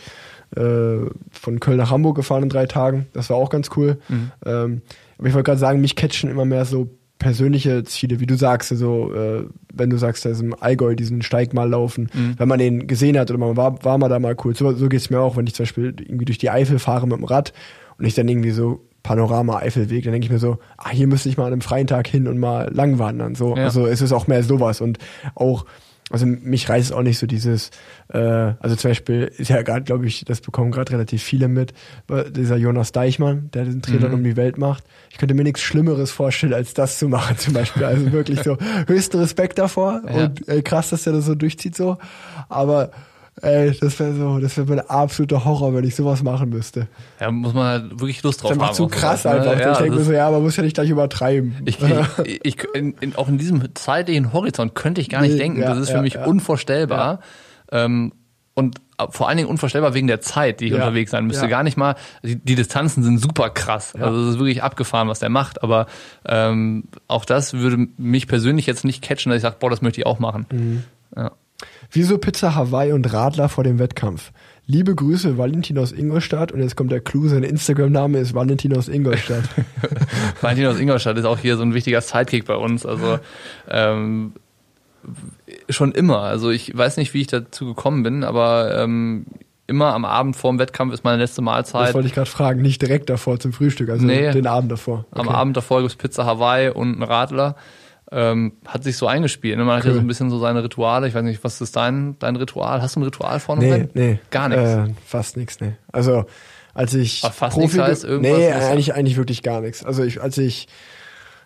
äh, 0.56 1.00
von 1.32 1.60
Köln 1.60 1.78
nach 1.78 1.92
Hamburg 1.92 2.16
gefahren 2.16 2.44
in 2.44 2.50
drei 2.50 2.66
Tagen. 2.66 3.08
Das 3.12 3.30
war 3.30 3.36
auch 3.36 3.50
ganz 3.50 3.72
cool. 3.76 3.98
Ähm, 4.46 4.82
aber 5.18 5.28
ich 5.28 5.34
wollte 5.34 5.48
gerade 5.48 5.60
sagen, 5.60 5.82
mich 5.82 5.98
catchen 5.98 6.30
immer 6.30 6.46
mehr 6.46 6.64
so 6.64 6.90
persönliche 7.20 7.84
Ziele, 7.84 8.20
wie 8.20 8.26
du 8.26 8.36
sagst, 8.36 8.72
also 8.72 9.14
äh, 9.14 9.46
wenn 9.74 9.90
du 9.90 9.98
sagst, 9.98 10.26
da 10.26 10.30
ist 10.30 10.42
im 10.42 10.56
Allgäu 10.60 10.96
diesen 10.96 11.22
Steig 11.22 11.54
mal 11.54 11.70
laufen, 11.70 12.10
wenn 12.38 12.48
man 12.48 12.60
den 12.60 12.88
gesehen 12.88 13.18
hat 13.18 13.30
oder 13.32 13.40
man 13.40 13.56
war, 13.56 13.84
war 13.86 13.98
mal 13.98 14.10
da 14.10 14.20
mal 14.20 14.36
cool. 14.44 14.56
So, 14.56 14.74
so 14.74 14.90
geht's 14.90 15.10
mir 15.10 15.20
auch, 15.20 15.38
wenn 15.38 15.48
ich 15.48 15.56
zum 15.56 15.64
Beispiel 15.64 15.96
irgendwie 16.00 16.26
durch 16.26 16.38
die 16.38 16.50
Eifel 16.50 16.80
fahre 16.80 17.08
mit 17.08 17.18
dem 17.18 17.24
Rad 17.24 17.54
und 17.98 18.06
ich 18.06 18.14
dann 18.14 18.28
irgendwie 18.28 18.52
so 18.52 18.82
Panorama 19.04 19.58
Eifelweg, 19.58 20.04
dann 20.04 20.12
denke 20.14 20.26
ich 20.26 20.32
mir 20.32 20.40
so, 20.40 20.58
ah, 20.78 20.90
hier 20.90 21.08
müsste 21.08 21.30
ich 21.30 21.38
mal 21.38 21.46
an 21.46 21.54
einem 21.54 21.62
freien 21.62 21.88
Tag 21.88 22.08
hin 22.08 22.28
und 22.28 22.40
mal 22.40 22.70
lang 22.74 23.00
wandern. 23.00 23.36
So, 23.36 23.56
Ja. 23.56 23.66
also 23.66 23.86
es 23.86 24.02
ist 24.02 24.12
auch 24.12 24.28
mehr 24.28 24.44
sowas 24.44 24.82
und 24.82 24.98
auch 25.36 25.66
also 26.14 26.26
mich 26.28 26.70
reißt 26.70 26.94
auch 26.94 27.02
nicht 27.02 27.18
so 27.18 27.26
dieses, 27.26 27.72
äh, 28.10 28.18
also 28.20 28.76
zum 28.76 28.92
Beispiel 28.92 29.32
ist 29.36 29.50
ja 29.50 29.62
gerade, 29.64 29.82
glaube 29.84 30.06
ich, 30.06 30.24
das 30.26 30.42
bekommen 30.42 30.72
gerade 30.72 30.92
relativ 30.94 31.24
viele 31.24 31.48
mit, 31.48 31.74
äh, 32.10 32.30
dieser 32.30 32.56
Jonas 32.56 32.92
Deichmann, 32.92 33.50
der 33.54 33.66
den 33.66 33.82
Triathlon 33.82 34.12
Mhm. 34.12 34.18
um 34.18 34.24
die 34.24 34.36
Welt 34.36 34.58
macht. 34.60 34.84
Ich 35.10 35.18
könnte 35.18 35.34
mir 35.34 35.44
nichts 35.44 35.62
Schlimmeres 35.62 36.12
vorstellen, 36.12 36.54
als 36.54 36.76
das 36.76 37.00
zu 37.00 37.08
machen 37.10 37.38
zum 37.40 37.54
Beispiel. 37.56 37.84
Also 37.84 38.12
wirklich 38.12 38.44
so 38.44 38.58
höchsten 38.88 39.18
Respekt 39.18 39.58
davor 39.58 40.02
Ja. 40.08 40.26
und 40.26 40.48
äh, 40.48 40.62
krass, 40.62 40.92
dass 40.92 41.04
der 41.04 41.14
das 41.14 41.26
so 41.26 41.34
durchzieht 41.36 41.76
so. 41.76 41.98
Aber 42.48 42.92
ey, 43.42 43.78
das 43.80 44.00
wäre 44.00 44.14
so, 44.16 44.40
das 44.40 44.56
wäre 44.58 44.68
mein 44.68 44.80
absoluter 44.82 45.44
Horror, 45.44 45.74
wenn 45.74 45.84
ich 45.84 45.96
sowas 45.96 46.22
machen 46.24 46.50
müsste. 46.50 46.88
Ja, 47.20 47.32
muss 47.32 47.54
man 47.54 47.66
halt 47.66 47.92
wirklich 47.92 48.22
Lust 48.24 48.40
Das 48.44 48.50
drauf 48.52 48.58
ist 48.58 48.64
haben. 48.64 48.74
zu 48.76 48.88
krass 48.88 49.24
sowas, 49.24 49.44
ne? 49.46 49.50
einfach. 49.52 49.60
Ja, 49.60 49.72
ich 49.72 49.78
denke 49.78 49.92
mir 49.92 49.98
das- 49.98 50.08
so, 50.08 50.14
ja, 50.14 50.32
man 50.32 50.42
muss 50.44 50.56
ja 50.56 50.64
nicht 50.64 50.76
gleich 50.76 50.90
übertreiben. 50.90 51.56
Ich, 51.66 51.78
ich, 51.82 52.40
ich, 52.44 52.58
in, 52.74 52.94
in, 53.02 53.16
auch 53.16 53.28
in 53.28 53.38
diesem 53.38 53.74
zeitlichen 53.76 54.34
Horizont 54.34 54.76
könnte 54.76 55.02
ich 55.02 55.10
gar 55.10 55.22
nicht 55.22 55.34
Nee, 55.34 55.40
denken. 55.40 55.62
ja, 55.62 55.70
das 55.70 55.80
ist 55.80 55.90
für 55.90 55.96
ja, 55.96 56.02
mich 56.02 56.18
unvorstellbar. 56.18 57.20
Ähm, 57.72 58.14
und 58.56 58.78
vor 59.10 59.28
allen 59.28 59.38
Dingen 59.38 59.50
unvorstellbar 59.50 59.96
wegen 59.96 60.06
der 60.06 60.22
Zeit, 60.22 60.60
die 60.60 60.68
ich 60.68 60.74
unterwegs 60.76 61.10
sein 61.10 61.26
müsste. 61.26 61.48
Gar 61.48 61.64
nicht 61.64 61.76
mal, 61.76 61.96
die, 62.22 62.36
die 62.36 62.54
Distanzen 62.54 63.02
sind 63.02 63.18
super 63.18 63.50
krass. 63.50 63.96
Also 64.00 64.22
es 64.22 64.30
ist 64.36 64.38
wirklich 64.40 64.62
abgefahren, 64.62 65.08
was 65.08 65.18
der 65.18 65.30
macht. 65.30 65.64
Aber 65.64 65.88
ähm, 66.28 66.84
auch 67.08 67.26
das 67.26 67.54
würde 67.54 67.88
mich 67.98 68.28
persönlich 68.28 68.68
jetzt 68.68 68.86
nicht 68.86 69.02
catchen, 69.02 69.32
dass 69.32 69.38
ich 69.38 69.42
sage, 69.42 69.56
boah, 69.60 69.72
das 69.72 69.82
möchte 69.82 70.00
ich 70.02 70.06
auch 70.06 70.20
machen. 70.20 70.46
Mhm. 70.52 70.84
Ja. 71.18 71.32
Wieso 71.94 72.18
Pizza 72.18 72.56
Hawaii 72.56 72.92
und 72.92 73.14
Radler 73.14 73.50
vor 73.50 73.64
dem 73.64 73.78
Wettkampf? 73.80 74.32
Liebe 74.66 74.96
Grüße, 74.96 75.38
Valentin 75.38 75.78
aus 75.78 75.92
Ingolstadt. 75.92 76.52
Und 76.52 76.60
jetzt 76.62 76.76
kommt 76.76 76.92
der 76.92 77.02
Clou, 77.02 77.28
sein 77.28 77.44
Instagram-Name 77.44 78.18
ist 78.20 78.34
Valentin 78.34 78.76
aus 78.76 78.88
Ingolstadt. 78.88 79.44
Valentin 80.42 80.66
aus 80.68 80.80
Ingolstadt 80.80 81.18
ist 81.18 81.26
auch 81.26 81.38
hier 81.38 81.56
so 81.56 81.62
ein 81.64 81.74
wichtiger 81.74 82.02
Sidekick 82.02 82.46
bei 82.46 82.56
uns. 82.56 82.84
Also 82.86 83.20
ähm, 83.70 84.34
schon 85.70 85.92
immer. 85.92 86.20
Also 86.22 86.50
ich 86.50 86.76
weiß 86.76 86.98
nicht, 86.98 87.14
wie 87.14 87.22
ich 87.22 87.28
dazu 87.28 87.66
gekommen 87.68 88.02
bin, 88.04 88.24
aber 88.24 88.76
ähm, 88.82 89.26
immer 89.68 89.94
am 89.94 90.06
Abend 90.06 90.36
vor 90.36 90.52
dem 90.52 90.60
Wettkampf 90.60 90.94
ist 90.94 91.04
meine 91.04 91.22
letzte 91.22 91.42
Das 91.42 91.46
Mahlzeit. 91.46 91.94
wollte 91.94 92.08
ich 92.08 92.16
gerade 92.16 92.30
fragen, 92.30 92.62
nicht 92.62 92.82
direkt 92.82 93.10
davor 93.10 93.40
zum 93.40 93.54
Frühstück, 93.54 93.90
also 93.90 94.04
Nee. 94.06 94.32
den 94.32 94.48
Abend 94.48 94.72
davor. 94.72 95.06
Am 95.12 95.28
Okay. 95.28 95.36
Abend 95.38 95.58
davor 95.58 95.82
gibt's 95.82 95.96
Pizza 95.96 96.26
Hawaii 96.26 96.70
und 96.70 96.94
einen 96.94 97.04
Radler. 97.04 97.56
Ähm, 98.16 98.54
hat 98.68 98.84
sich 98.84 98.96
so 98.98 99.08
eingespielt. 99.08 99.58
ne? 99.58 99.64
Man 99.66 99.78
hat 99.78 99.86
ja 99.86 99.94
so 99.94 100.00
ein 100.00 100.06
bisschen 100.08 100.30
so 100.30 100.38
seine 100.38 100.64
Rituale. 100.64 101.08
Ich 101.08 101.16
weiß 101.16 101.24
nicht, 101.24 101.44
was 101.44 101.60
ist 101.62 101.76
dein, 101.76 102.16
dein 102.20 102.36
Ritual? 102.36 102.82
Hast 102.82 102.96
du 102.96 103.00
ein 103.00 103.04
Ritual 103.04 103.40
vor 103.40 103.58
einem 103.58 103.70
Nee, 103.70 103.88
nee. 103.96 104.20
Gar 104.30 104.50
nichts. 104.50 104.64
Äh, 104.70 104.86
fast 105.06 105.36
nichts, 105.36 105.60
nee. 105.62 105.74
Also, 105.92 106.26
als 106.76 106.94
ich 106.94 107.22
Ach, 107.26 107.34
fast 107.34 107.58
nichts 107.58 107.74
ge- 107.74 107.82
heißt 107.84 108.04
irgendwas, 108.04 108.38
Nee, 108.38 108.52
eigentlich, 108.52 108.94
eigentlich 108.94 109.18
wirklich 109.18 109.42
gar 109.42 109.62
nichts. 109.62 109.84
Also 109.84 110.04
ich, 110.04 110.22
als 110.22 110.38
ich, 110.38 110.68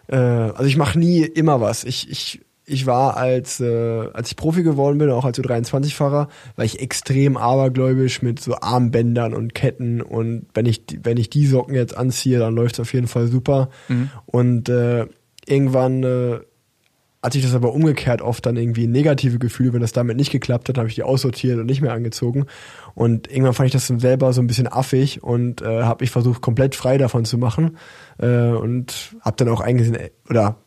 äh, 0.08 0.16
also 0.18 0.64
ich 0.66 0.78
mache 0.78 1.00
nie 1.00 1.22
immer 1.22 1.62
was. 1.62 1.84
Ich, 1.86 2.10
ich, 2.10 2.42
ich 2.66 2.86
war 2.86 3.16
als, 3.16 3.62
äh, 3.62 4.10
als 4.14 4.30
ich 4.30 4.36
Profi 4.36 4.64
geworden 4.64 4.98
bin, 4.98 5.10
auch 5.10 5.24
als 5.24 5.40
U23-Fahrer, 5.40 6.28
war 6.58 6.66
ich 6.66 6.82
extrem 6.82 7.38
abergläubisch 7.38 8.22
mit 8.22 8.42
so 8.42 8.56
Armbändern 8.56 9.34
und 9.34 9.54
Ketten 9.56 10.02
und 10.02 10.48
wenn 10.54 10.66
ich, 10.66 10.86
die- 10.86 11.00
wenn 11.06 11.16
ich 11.18 11.30
die 11.30 11.46
Socken 11.48 11.76
jetzt 11.76 11.96
anziehe, 11.98 12.40
dann 12.40 12.56
läuft's 12.56 12.80
auf 12.82 12.94
jeden 12.94 13.08
Fall 13.08 13.28
super. 13.28 13.70
Mhm. 13.88 14.10
Und 14.26 14.68
äh, 14.70 15.08
irgendwann 15.46 16.04
äh, 16.04 16.40
hat 17.24 17.34
sich 17.34 17.44
das 17.44 17.56
aber 17.56 17.74
umgekehrt 17.74 18.22
oft 18.22 18.46
dann 18.46 18.58
irgendwie 18.58 18.88
negative 18.88 19.40
Gefühle, 19.40 19.74
wenn 19.74 19.82
das 19.82 19.92
damit 19.92 20.18
nicht 20.18 20.32
geklappt 20.32 20.70
hat, 20.70 20.78
habe 20.78 20.88
ich 20.88 20.96
die 20.96 21.04
aussortiert 21.04 21.60
und 21.60 21.66
nicht 21.66 21.82
mehr 21.82 21.94
angezogen. 21.94 22.46
Und 22.94 23.30
irgendwann 23.30 23.54
fand 23.54 23.68
ich 23.68 23.74
das 23.74 23.88
dann 23.88 24.00
selber 24.00 24.34
so 24.34 24.42
ein 24.42 24.48
bisschen 24.48 24.72
affig 24.72 25.24
und 25.24 25.62
äh, 25.62 25.84
habe 25.84 26.04
mich 26.04 26.12
versucht, 26.12 26.42
komplett 26.42 26.76
frei 26.76 26.98
davon 26.98 27.26
zu 27.26 27.38
machen. 27.38 27.78
Äh, 28.20 28.50
und 28.50 29.16
habe 29.22 29.36
dann 29.38 29.50
auch 29.50 29.62
eingesehen, 29.62 29.96
ey, 29.96 30.12
oder 30.30 30.58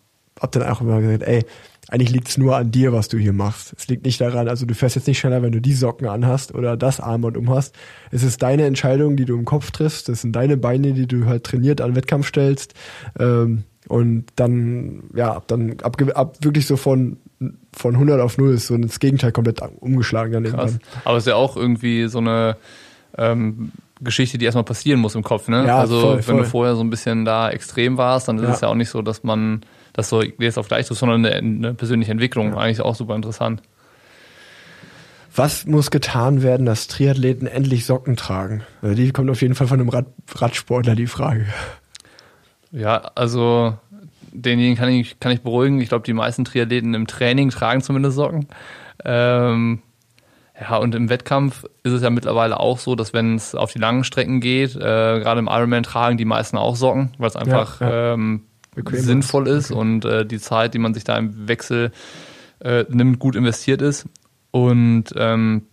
habe 0.40 0.58
dann 0.58 0.68
auch 0.68 0.80
immer 0.80 1.00
gesagt, 1.00 1.22
ey, 1.22 1.44
eigentlich 1.88 2.10
liegt's 2.10 2.38
nur 2.38 2.56
an 2.56 2.70
dir, 2.70 2.92
was 2.92 3.08
du 3.08 3.18
hier 3.18 3.32
machst. 3.32 3.74
Es 3.76 3.88
liegt 3.88 4.04
nicht 4.04 4.20
daran, 4.20 4.48
also 4.48 4.64
du 4.64 4.74
fährst 4.74 4.96
jetzt 4.96 5.06
nicht 5.08 5.18
schneller, 5.18 5.42
wenn 5.42 5.52
du 5.52 5.60
die 5.60 5.74
Socken 5.74 6.06
anhast 6.06 6.54
oder 6.54 6.76
das 6.76 7.00
Armband 7.00 7.36
umhast. 7.36 7.74
Es 8.10 8.22
ist 8.22 8.42
deine 8.42 8.64
Entscheidung, 8.64 9.16
die 9.16 9.24
du 9.24 9.36
im 9.36 9.44
Kopf 9.44 9.70
triffst. 9.70 10.08
Das 10.08 10.22
sind 10.22 10.32
deine 10.32 10.56
Beine, 10.56 10.92
die 10.92 11.06
du 11.06 11.26
halt 11.26 11.44
trainiert 11.44 11.80
an 11.80 11.96
Wettkampf 11.96 12.28
stellst. 12.28 12.74
Ähm, 13.18 13.64
und 13.88 14.26
dann, 14.36 15.04
ja, 15.14 15.32
ab 15.34 15.44
dann, 15.48 15.76
ab, 15.82 15.96
ab 16.14 16.36
wirklich 16.42 16.66
so 16.66 16.76
von, 16.76 17.16
von 17.72 17.94
100 17.94 18.20
auf 18.20 18.36
0 18.38 18.54
ist 18.54 18.66
so 18.66 18.74
ins 18.74 19.00
Gegenteil 19.00 19.32
komplett 19.32 19.60
umgeschlagen 19.80 20.32
dann 20.32 20.44
Krass. 20.44 20.72
irgendwann. 20.72 20.80
Aber 21.04 21.16
es 21.16 21.24
ist 21.24 21.28
ja 21.28 21.36
auch 21.36 21.56
irgendwie 21.56 22.06
so 22.08 22.18
eine 22.18 22.56
ähm, 23.16 23.72
Geschichte, 24.02 24.38
die 24.38 24.44
erstmal 24.44 24.64
passieren 24.64 25.00
muss 25.00 25.14
im 25.14 25.22
Kopf, 25.22 25.48
ne? 25.48 25.66
Ja, 25.66 25.78
also 25.78 26.00
voll, 26.00 26.16
wenn 26.16 26.22
voll. 26.22 26.36
du 26.38 26.44
vorher 26.44 26.74
so 26.76 26.82
ein 26.82 26.90
bisschen 26.90 27.24
da 27.24 27.50
extrem 27.50 27.96
warst, 27.96 28.28
dann 28.28 28.36
ist 28.38 28.44
Ja. 28.44 28.52
es 28.52 28.60
ja 28.60 28.68
auch 28.68 28.74
nicht 28.74 28.90
so, 28.90 29.02
dass 29.02 29.24
man 29.24 29.62
das 29.92 30.08
so 30.08 30.22
jetzt 30.22 30.58
auf 30.58 30.68
gleich 30.68 30.86
tut, 30.86 30.96
sondern 30.96 31.24
eine, 31.26 31.34
eine 31.34 31.74
persönliche 31.74 32.12
Entwicklung. 32.12 32.54
Eigentlich 32.56 32.80
auch 32.80 32.94
super 32.94 33.14
interessant. 33.16 33.60
Was 35.34 35.64
muss 35.64 35.90
getan 35.90 36.42
werden, 36.42 36.66
dass 36.66 36.88
Triathleten 36.88 37.46
endlich 37.46 37.86
Socken 37.86 38.16
tragen? 38.16 38.62
Also 38.82 38.96
die 38.96 39.10
kommt 39.12 39.30
auf 39.30 39.42
jeden 39.42 39.54
Fall 39.54 39.68
von 39.68 39.78
einem 39.80 39.88
Rad, 39.88 40.06
Radsportler, 40.34 40.94
die 40.96 41.06
Frage. 41.06 41.46
Ja, 42.72 43.10
also 43.14 43.74
denjenigen 44.32 44.76
kann 44.76 44.88
ich, 44.88 45.18
kann 45.20 45.32
ich 45.32 45.42
beruhigen. 45.42 45.80
Ich 45.80 45.88
glaube, 45.88 46.04
die 46.04 46.12
meisten 46.12 46.44
Triathleten 46.44 46.94
im 46.94 47.06
Training 47.06 47.50
tragen 47.50 47.82
zumindest 47.82 48.16
Socken. 48.16 48.46
Ähm, 49.04 49.82
ja, 50.60 50.76
und 50.76 50.94
im 50.94 51.08
Wettkampf 51.08 51.64
ist 51.82 51.92
es 51.92 52.02
ja 52.02 52.10
mittlerweile 52.10 52.60
auch 52.60 52.78
so, 52.78 52.94
dass 52.94 53.12
wenn 53.12 53.34
es 53.36 53.54
auf 53.54 53.72
die 53.72 53.78
langen 53.78 54.04
Strecken 54.04 54.40
geht, 54.40 54.76
äh, 54.76 54.78
gerade 54.78 55.40
im 55.40 55.48
Ironman 55.48 55.82
tragen 55.82 56.16
die 56.16 56.24
meisten 56.24 56.58
auch 56.58 56.76
Socken, 56.76 57.12
weil 57.18 57.28
es 57.28 57.36
einfach 57.36 57.80
ja. 57.80 58.14
Ähm, 58.14 58.44
Bequem 58.74 59.00
sinnvoll 59.00 59.48
ist 59.48 59.72
und 59.72 60.04
äh, 60.04 60.24
die 60.24 60.38
Zeit, 60.38 60.74
die 60.74 60.78
man 60.78 60.94
sich 60.94 61.02
da 61.02 61.16
im 61.16 61.48
Wechsel 61.48 61.90
äh, 62.60 62.84
nimmt, 62.88 63.18
gut 63.18 63.34
investiert 63.34 63.82
ist. 63.82 64.06
Und 64.52 65.06
ähm, 65.16 65.66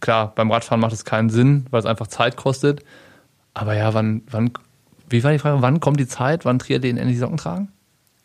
klar, 0.00 0.32
beim 0.34 0.50
Radfahren 0.50 0.80
macht 0.80 0.92
es 0.92 1.04
keinen 1.04 1.30
Sinn, 1.30 1.66
weil 1.70 1.80
es 1.80 1.86
einfach 1.86 2.06
Zeit 2.06 2.36
kostet. 2.36 2.84
Aber 3.54 3.74
ja, 3.74 3.92
wann, 3.92 4.22
wann, 4.30 4.52
wie 5.10 5.22
war 5.24 5.32
die 5.32 5.38
Frage, 5.38 5.62
wann 5.62 5.80
kommt 5.80 5.98
die 6.00 6.06
Zeit, 6.08 6.44
wann 6.44 6.58
Triathleten 6.58 6.98
endlich 6.98 7.18
Socken 7.18 7.36
tragen? 7.36 7.68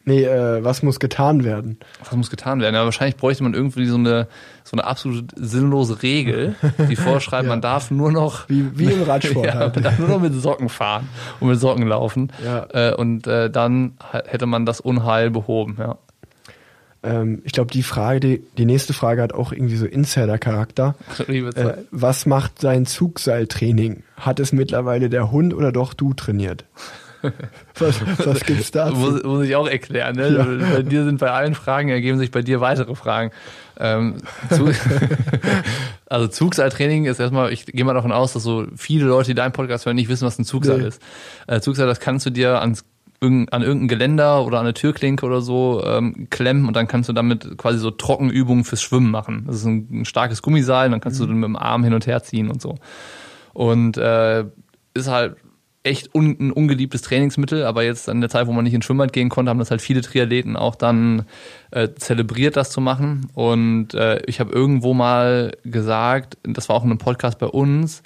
Nee, 0.06 0.26
äh, 0.26 0.62
was 0.62 0.84
muss 0.84 1.00
getan 1.00 1.46
werden? 1.46 1.80
Was 2.04 2.12
muss 2.14 2.30
getan 2.30 2.60
werden? 2.60 2.76
Ja, 2.76 2.84
wahrscheinlich 2.84 3.16
bräuchte 3.16 3.42
man 3.44 3.54
irgendwie 3.54 3.86
so 3.86 3.96
eine, 3.96 4.28
so 4.66 4.76
eine 4.76 4.84
absolut 4.86 5.32
sinnlose 5.38 6.04
Regel, 6.04 6.56
die 6.90 6.98
vorschreibt, 6.98 7.44
Ja. 7.46 7.50
man 7.50 7.62
darf 7.62 7.90
nur 7.90 8.12
noch 8.12 8.50
Wie, 8.50 8.78
wie 8.78 8.92
im 8.92 9.04
Radsport 9.08 9.46
ja, 9.46 9.54
halt. 9.54 9.76
man 9.76 9.84
darf 9.86 10.00
nur 10.00 10.10
noch 10.10 10.20
mit 10.20 10.34
Socken 10.34 10.68
fahren 10.68 11.08
und 11.40 11.48
mit 11.48 11.58
Socken 11.60 11.88
laufen. 11.88 12.34
Ja. 12.44 12.68
Äh, 12.74 12.96
und 12.96 13.28
äh, 13.28 13.50
dann 13.50 13.94
hätte 14.26 14.46
man 14.46 14.66
das 14.66 14.82
Unheil 14.82 15.32
behoben, 15.32 15.78
ja. 15.80 15.98
Ähm, 17.04 17.42
ich 17.44 17.52
glaube, 17.52 17.72
die 17.72 17.84
Frage, 17.84 18.20
die, 18.20 18.44
die 18.58 18.66
nächste 18.66 18.94
Frage 18.94 19.22
hat 19.22 19.34
auch 19.34 19.52
irgendwie 19.52 19.76
so 19.76 19.86
Insider-Charakter. 19.86 20.96
Äh, 21.28 21.74
was 21.92 22.26
macht 22.26 22.60
sein 22.60 22.86
Zugseiltraining? 22.86 24.04
Hat 24.18 24.40
es 24.40 24.52
mittlerweile 24.54 25.10
der 25.10 25.32
Hund 25.32 25.54
oder 25.54 25.72
doch 25.72 25.94
du 25.94 26.14
trainiert? 26.14 26.66
was, 27.80 28.02
was 28.26 28.42
gibt's 28.42 28.72
da? 28.72 28.90
muss, 28.90 29.24
muss 29.24 29.46
ich 29.46 29.56
auch 29.56 29.68
erklären. 29.68 30.16
Ne? 30.16 30.30
Ja. 30.30 30.76
Bei 30.76 30.82
dir 30.82 31.06
sind 31.06 31.20
bei 31.20 31.32
allen 31.32 31.56
Fragen, 31.56 31.90
ergeben 31.90 32.18
sich 32.18 32.32
bei 32.32 32.42
dir 32.42 32.60
weitere 32.62 32.96
Fragen. 32.96 33.32
Ähm, 33.80 34.18
zu, 34.52 34.70
also 36.06 36.28
Zugseiltraining 36.28 37.06
ist 37.06 37.20
erstmal, 37.20 37.52
ich 37.54 37.66
gehe 37.66 37.86
mal 37.86 37.94
davon 37.94 38.12
aus, 38.12 38.34
dass 38.34 38.44
so 38.44 38.66
viele 38.76 39.06
Leute, 39.06 39.30
die 39.32 39.36
deinen 39.36 39.54
Podcast 39.54 39.86
hören, 39.86 39.96
nicht 39.96 40.10
wissen, 40.10 40.26
was 40.26 40.38
ein 40.38 40.46
Zugseil 40.46 40.80
Nee. 40.80 40.88
ist. 40.88 41.02
Äh, 41.48 41.60
Zugseil, 41.62 41.88
das 41.88 42.00
kannst 42.00 42.26
du 42.26 42.30
dir 42.30 42.60
ans 42.60 42.86
an 43.24 43.62
irgendein 43.62 43.88
Geländer 43.88 44.46
oder 44.46 44.60
an 44.60 44.66
eine 44.66 44.74
Türklinke 44.74 45.26
oder 45.26 45.42
so 45.42 45.84
ähm, 45.86 46.28
klemmen 46.30 46.68
und 46.68 46.76
dann 46.76 46.88
kannst 46.88 47.10
du 47.10 47.14
damit 47.14 47.58
quasi 47.58 47.78
so 47.78 47.92
Trockenübungen 47.92 48.64
fürs 48.64 48.82
Schwimmen 48.82 49.12
machen. 49.12 49.46
Das 49.48 49.58
ist 49.58 49.66
ein, 49.66 49.88
ein 49.92 50.06
starkes 50.06 50.42
Gummiseil, 50.42 50.90
dann 50.90 51.02
kannst 51.02 51.20
mhm. 51.20 51.24
du 51.24 51.28
dann 51.30 51.40
mit 51.40 51.48
dem 51.48 51.56
Arm 51.56 51.84
hin 51.84 51.94
und 51.94 52.08
her 52.08 52.24
ziehen 52.24 52.50
und 52.50 52.62
so. 52.62 52.76
Und 53.54 53.98
äh, 53.98 54.46
ist 54.94 55.08
halt 55.08 55.38
echt 55.84 56.16
un, 56.16 56.38
ein 56.40 56.52
ungeliebtes 56.52 57.02
Trainingsmittel, 57.02 57.66
aber 57.66 57.84
jetzt 57.84 58.08
an 58.10 58.22
der 58.22 58.30
Zeit, 58.30 58.48
wo 58.48 58.54
man 58.54 58.64
nicht 58.64 58.74
ins 58.74 58.86
Schwimmbad 58.86 59.12
gehen 59.12 59.30
konnte, 59.30 59.50
haben 59.50 59.60
das 59.60 59.70
halt 59.70 59.82
viele 59.82 60.02
Triathleten 60.02 60.56
auch 60.56 60.76
dann 60.76 61.26
äh, 61.72 61.90
zelebriert, 61.96 62.56
das 62.56 62.72
zu 62.72 62.82
machen. 62.82 63.28
Und 63.34 63.94
äh, 63.94 64.22
ich 64.26 64.40
habe 64.40 64.54
irgendwo 64.54 64.94
mal 64.94 65.52
gesagt, 65.64 66.38
das 66.44 66.70
war 66.70 66.78
auch 66.78 66.84
in 66.84 66.90
einem 66.90 67.00
Podcast 67.00 67.38
bei 67.38 67.48
uns, 67.48 68.02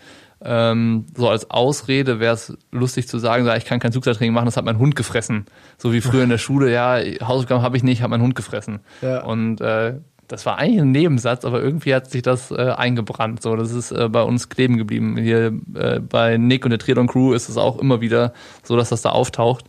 ähm, 0.47 1.05
so 1.15 1.29
als 1.29 1.51
Ausrede 1.51 2.19
wäre 2.19 2.33
es 2.33 2.57
lustig 2.71 3.07
zu 3.07 3.19
sagen, 3.19 3.47
ich 3.57 3.65
kann 3.65 3.79
kein 3.79 3.91
Zugseiltraining 3.91 4.33
machen, 4.33 4.45
das 4.45 4.55
hat 4.55 4.63
mein 4.63 4.79
Hund 4.79 4.95
gefressen. 4.95 5.45
So 5.77 5.91
wie 5.91 5.99
früher 5.99 6.23
in 6.23 6.29
der 6.29 6.37
Schule, 6.37 6.71
ja, 6.71 6.97
Hausaufgaben 7.21 7.61
habe 7.61 7.75
ich 7.75 7.83
nicht, 7.83 8.01
hat 8.01 8.09
mein 8.09 8.21
Hund 8.21 8.33
gefressen. 8.33 8.79
Ja. 9.01 9.23
Und 9.23 9.59
äh, 9.59 9.95
das 10.27 10.45
war 10.45 10.57
eigentlich 10.57 10.81
ein 10.81 10.91
Nebensatz, 10.91 11.43
aber 11.43 11.61
irgendwie 11.61 11.93
hat 11.93 12.09
sich 12.09 12.21
das 12.21 12.51
äh, 12.51 12.73
eingebrannt. 12.75 13.41
So, 13.41 13.55
das 13.55 13.71
ist 13.71 13.91
äh, 13.91 14.07
bei 14.09 14.21
uns 14.21 14.49
kleben 14.49 14.77
geblieben. 14.77 15.17
Hier 15.17 15.53
äh, 15.75 15.99
bei 15.99 16.37
Nick 16.37 16.65
und 16.65 16.71
der 16.71 16.79
Triathlon 16.79 17.07
Crew 17.07 17.33
ist 17.33 17.49
es 17.49 17.57
auch 17.57 17.77
immer 17.77 18.01
wieder 18.01 18.33
so, 18.63 18.77
dass 18.77 18.89
das 18.89 19.01
da 19.01 19.09
auftaucht. 19.09 19.65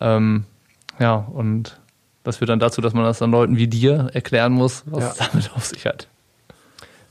Ähm, 0.00 0.44
ja, 0.98 1.14
und 1.14 1.80
das 2.22 2.38
führt 2.38 2.50
dann 2.50 2.60
dazu, 2.60 2.80
dass 2.80 2.92
man 2.92 3.04
das 3.04 3.18
dann 3.18 3.30
Leuten 3.30 3.56
wie 3.56 3.68
dir 3.68 4.10
erklären 4.12 4.52
muss, 4.52 4.82
was 4.86 5.04
ja. 5.04 5.10
es 5.10 5.16
damit 5.16 5.50
auf 5.54 5.64
sich 5.64 5.86
hat. 5.86 6.08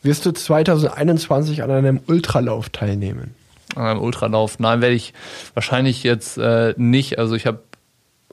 Wirst 0.03 0.25
du 0.25 0.31
2021 0.31 1.63
an 1.63 1.71
einem 1.71 1.99
Ultralauf 2.07 2.69
teilnehmen? 2.69 3.35
An 3.75 3.85
einem 3.85 4.01
Ultralauf? 4.01 4.59
Nein, 4.59 4.81
werde 4.81 4.95
ich 4.95 5.13
wahrscheinlich 5.53 6.03
jetzt 6.03 6.37
äh, 6.37 6.73
nicht. 6.77 7.19
Also 7.19 7.35
ich 7.35 7.45
habe, 7.45 7.59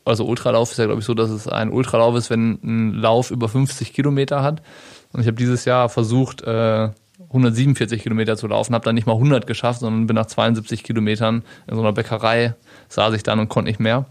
also 0.05 0.27
Ultralauf 0.27 0.71
ist 0.71 0.79
ja 0.79 0.87
glaube 0.87 1.01
ich 1.01 1.07
so, 1.07 1.15
dass 1.15 1.31
es 1.31 1.49
ein 1.49 1.71
Ultralauf 1.71 2.17
ist, 2.17 2.31
wenn 2.31 2.59
ein 2.63 2.93
Lauf 2.93 3.31
über 3.31 3.49
50 3.49 3.93
Kilometer 3.93 4.43
hat. 4.43 4.63
Und 5.13 5.21
ich 5.21 5.27
habe 5.27 5.37
dieses 5.37 5.65
Jahr 5.65 5.89
versucht, 5.89 6.43
äh, 6.43 6.91
147 7.29 8.03
Kilometer 8.03 8.37
zu 8.37 8.47
laufen, 8.47 8.75
habe 8.75 8.85
dann 8.85 8.95
nicht 8.95 9.07
mal 9.07 9.15
100 9.15 9.47
geschafft, 9.47 9.81
sondern 9.81 10.07
bin 10.07 10.15
nach 10.15 10.27
72 10.27 10.85
Kilometern 10.85 11.43
in 11.67 11.75
so 11.75 11.81
einer 11.81 11.93
Bäckerei, 11.93 12.55
saß 12.89 13.15
ich 13.15 13.23
dann 13.23 13.41
und 13.41 13.49
konnte 13.49 13.71
nicht 13.71 13.81
mehr. 13.81 14.07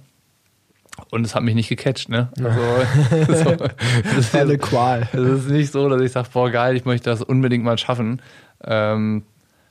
Und 1.09 1.25
es 1.25 1.35
hat 1.35 1.43
mich 1.43 1.55
nicht 1.55 1.69
gecatcht, 1.69 2.09
ne? 2.09 2.29
Also, 2.39 3.43
so, 3.43 3.55
das 3.55 4.17
ist 4.17 4.35
eine 4.35 4.57
Qual. 4.57 5.07
Es 5.11 5.19
ist 5.19 5.49
nicht 5.49 5.71
so, 5.71 5.89
dass 5.89 6.01
ich 6.01 6.11
sage, 6.11 6.29
boah, 6.31 6.49
geil, 6.49 6.75
ich 6.75 6.85
möchte 6.85 7.09
das 7.09 7.21
unbedingt 7.21 7.63
mal 7.63 7.77
schaffen. 7.77 8.21
Ähm, 8.63 9.23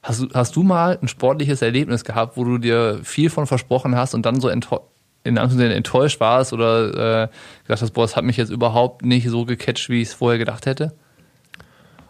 hast, 0.02 0.22
du, 0.22 0.28
hast 0.34 0.56
du 0.56 0.62
mal 0.62 0.98
ein 1.00 1.08
sportliches 1.08 1.62
Erlebnis 1.62 2.04
gehabt, 2.04 2.36
wo 2.36 2.44
du 2.44 2.58
dir 2.58 3.00
viel 3.02 3.30
von 3.30 3.46
versprochen 3.46 3.96
hast 3.96 4.14
und 4.14 4.26
dann 4.26 4.40
so 4.40 4.48
in 4.48 4.62
Anführungszeichen 4.64 5.70
enttäuscht 5.70 6.20
warst 6.20 6.52
oder 6.52 7.24
äh, 7.24 7.28
gesagt 7.62 7.82
hast, 7.82 7.92
boah, 7.92 8.04
es 8.04 8.16
hat 8.16 8.24
mich 8.24 8.36
jetzt 8.36 8.50
überhaupt 8.50 9.04
nicht 9.04 9.28
so 9.28 9.44
gecatcht, 9.44 9.88
wie 9.88 10.02
ich 10.02 10.08
es 10.08 10.14
vorher 10.14 10.38
gedacht 10.38 10.66
hätte? 10.66 10.92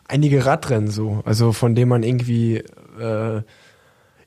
Einige 0.09 0.45
Radrennen 0.45 0.91
so, 0.91 1.23
also 1.25 1.53
von 1.53 1.75
denen 1.75 1.89
man 1.89 2.03
irgendwie 2.03 2.57
äh, 2.99 3.43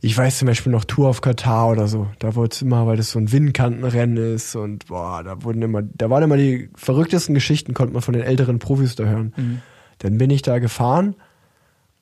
ich 0.06 0.16
weiß 0.16 0.38
zum 0.38 0.46
Beispiel 0.46 0.72
noch 0.72 0.84
Tour 0.84 1.10
auf 1.10 1.22
Katar 1.22 1.72
oder 1.72 1.88
so. 1.88 2.08
Da 2.20 2.36
wurde 2.36 2.50
es 2.52 2.62
immer, 2.62 2.86
weil 2.86 2.96
das 2.96 3.10
so 3.10 3.18
ein 3.18 3.32
Windkantenrennen 3.32 4.36
ist 4.36 4.56
und 4.56 4.86
boah, 4.86 5.24
da 5.24 5.44
wurden 5.44 5.64
immer, 5.64 5.82
da 5.82 6.12
waren 6.12 6.22
immer 6.22 6.38
die 6.38 6.70
verrücktesten 6.76 7.34
Geschichten, 7.34 7.74
konnte 7.74 7.94
man 7.94 8.04
von 8.04 8.14
den 8.14 8.22
älteren 8.22 8.60
Profis 8.60 8.96
da 8.96 9.06
hören. 9.06 9.34
Mhm. 9.36 9.62
Dann 9.98 10.20
bin 10.20 10.30
ich 10.30 10.44
da 10.44 10.60
gefahren 10.60 11.16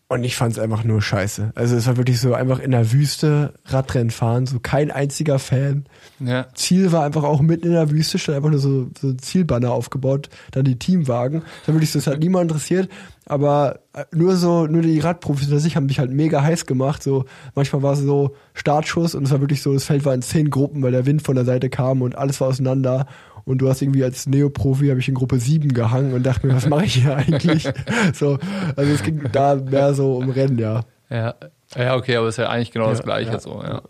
und 0.10 0.24
ich 0.24 0.36
fand 0.36 0.54
es 0.54 0.60
einfach 0.60 0.84
nur 0.84 1.02
scheiße. 1.02 1.54
Also 1.56 1.76
es 1.76 1.88
war 1.88 1.98
wirklich 1.98 2.20
so 2.20 2.34
einfach 2.34 2.60
in 2.60 2.72
der 2.72 2.92
Wüste 2.92 3.54
Radrennen 3.66 4.12
fahren, 4.12 4.46
so 4.46 4.60
kein 4.60 4.92
einziger 4.92 5.40
Fan. 5.40 5.86
Ja. 6.20 6.48
Ziel 6.54 6.92
war 6.92 7.04
einfach 7.04 7.24
auch 7.24 7.42
mitten 7.42 7.68
in 7.68 7.74
der 7.74 7.90
Wüste, 7.90 8.20
stand 8.20 8.38
einfach 8.38 8.52
nur 8.52 8.60
so, 8.60 8.90
so 9.00 9.14
Zielbanner 9.14 9.72
aufgebaut, 9.72 10.30
dann 10.52 10.66
die 10.66 10.78
Teamwagen. 10.78 11.42
Da 11.66 11.74
wirklich 11.74 11.92
so, 11.92 12.00
das 12.00 12.08
hat 12.08 12.20
niemand 12.20 12.52
interessiert, 12.52 12.90
aber 13.26 13.80
äh, 13.94 14.06
nur 14.12 14.36
so, 14.36 14.68
nur 14.68 14.82
die 14.82 15.00
Radprofis 15.00 15.48
unter 15.48 15.60
sich 15.60 15.76
haben 15.76 15.88
mich 15.88 16.00
halt 16.00 16.12
mega 16.12 16.44
heiß 16.44 16.66
gemacht. 16.66 17.02
So, 17.02 17.26
manchmal 17.56 17.82
war 17.82 17.94
es 17.94 18.00
so 18.00 18.36
Startschuss 18.54 19.16
und 19.16 19.24
es 19.24 19.32
war 19.32 19.40
wirklich 19.40 19.62
so, 19.62 19.74
das 19.74 19.86
Feld 19.86 20.06
war 20.06 20.14
in 20.14 20.22
zehn 20.22 20.50
Gruppen, 20.50 20.84
weil 20.84 20.92
der 20.92 21.06
Wind 21.06 21.22
von 21.22 21.36
der 21.36 21.46
Seite 21.46 21.70
kam 21.70 22.02
und 22.02 22.16
alles 22.16 22.40
war 22.42 22.50
auseinander 22.50 23.08
und 23.46 23.60
du 23.60 23.70
hast 23.70 23.82
irgendwie 23.82 24.04
als 24.04 24.28
Neoprofi 24.28 24.88
habe 24.88 25.00
ich 25.00 25.08
in 25.08 25.16
Gruppe 25.16 25.40
7 25.40 25.74
gehangen 25.74 26.14
und 26.14 26.24
dachte 26.24 26.48
mir, 26.48 26.56
was 26.56 26.68
mache 26.68 26.86
ich 26.86 26.96
hier 26.96 27.16
eigentlich? 27.18 27.68
so, 28.14 28.40
also 28.76 28.92
es 28.92 29.04
ging 29.04 29.22
da 29.32 29.56
mehr 29.56 29.94
so 29.94 30.16
um 30.16 30.30
Rennen, 30.30 30.58
ja. 30.58 30.84
Ja, 31.10 31.36
ja 31.76 31.96
okay, 31.96 32.16
aber 32.16 32.28
es 32.28 32.36
ist 32.36 32.44
ja 32.44 32.50
eigentlich 32.50 32.72
genau 32.72 32.86
ja, 32.86 32.92
das 32.92 33.04
Gleiche 33.04 33.32
ja. 33.32 33.40
so, 33.40 33.62
ja. 33.62 33.82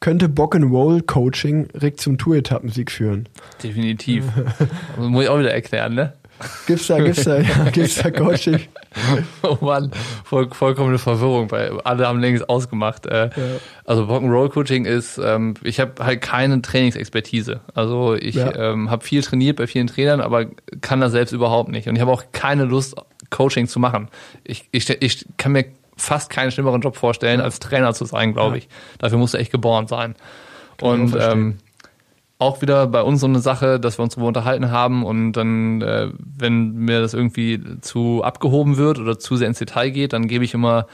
Könnte 0.00 0.28
Bock 0.28 0.56
and 0.56 0.72
Roll 0.72 1.00
Coaching 1.02 1.68
direkt 1.68 2.00
zum 2.00 2.18
Tour-Etappensieg 2.18 2.90
führen? 2.90 3.28
Definitiv. 3.62 4.24
muss 4.98 5.22
ich 5.22 5.28
auch 5.28 5.38
wieder 5.38 5.52
erklären, 5.52 5.94
ne? 5.94 6.14
Gibt's 6.66 6.86
da, 6.86 6.98
gibt's 6.98 7.24
da, 7.24 7.38
ja, 7.38 7.64
gibt's 7.72 7.96
da 7.96 8.10
Coaching? 8.10 8.60
oh 9.42 9.58
Mann, 9.60 9.90
voll, 10.24 10.48
vollkommene 10.50 10.98
Verwirrung, 10.98 11.50
weil 11.50 11.80
alle 11.82 12.06
haben 12.06 12.20
längst 12.20 12.48
ausgemacht. 12.48 13.06
Äh, 13.06 13.26
ja. 13.26 13.30
Also 13.84 14.04
Rock'n'Roll 14.04 14.50
Coaching 14.50 14.84
ist, 14.84 15.18
ähm, 15.18 15.54
ich 15.62 15.80
habe 15.80 16.04
halt 16.04 16.20
keine 16.20 16.60
Trainingsexpertise. 16.62 17.60
Also 17.74 18.14
ich 18.14 18.36
ja. 18.36 18.54
ähm, 18.54 18.90
habe 18.90 19.04
viel 19.04 19.22
trainiert 19.22 19.56
bei 19.56 19.66
vielen 19.66 19.86
Trainern, 19.86 20.20
aber 20.20 20.46
kann 20.80 21.00
das 21.00 21.12
selbst 21.12 21.32
überhaupt 21.32 21.70
nicht. 21.70 21.88
Und 21.88 21.96
ich 21.96 22.00
habe 22.00 22.12
auch 22.12 22.24
keine 22.32 22.64
Lust, 22.64 22.94
Coaching 23.30 23.66
zu 23.66 23.80
machen. 23.80 24.08
Ich, 24.44 24.68
ich, 24.70 24.88
ich 24.88 25.26
kann 25.38 25.52
mir 25.52 25.64
fast 25.96 26.30
keinen 26.30 26.50
schlimmeren 26.50 26.80
Job 26.80 26.96
vorstellen, 26.96 27.40
als 27.40 27.58
Trainer 27.58 27.94
zu 27.94 28.04
sein, 28.04 28.32
glaube 28.34 28.58
ich. 28.58 28.68
Dafür 28.98 29.18
musst 29.18 29.34
du 29.34 29.38
echt 29.38 29.50
geboren 29.50 29.86
sein. 29.86 30.14
Kann 30.78 30.88
und 30.88 31.16
ähm, 31.18 31.58
auch 32.42 32.60
wieder 32.60 32.86
bei 32.86 33.02
uns 33.02 33.20
so 33.20 33.26
eine 33.26 33.40
Sache, 33.40 33.80
dass 33.80 33.98
wir 33.98 34.02
uns 34.02 34.14
darüber 34.14 34.28
unterhalten 34.28 34.70
haben 34.70 35.04
und 35.04 35.32
dann, 35.32 35.80
äh, 35.80 36.08
wenn 36.38 36.72
mir 36.72 37.00
das 37.00 37.14
irgendwie 37.14 37.60
zu 37.80 38.22
abgehoben 38.22 38.76
wird 38.76 38.98
oder 38.98 39.18
zu 39.18 39.36
sehr 39.36 39.48
ins 39.48 39.58
Detail 39.58 39.90
geht, 39.90 40.12
dann 40.12 40.28
gebe 40.28 40.44
ich 40.44 40.52
immer 40.52 40.86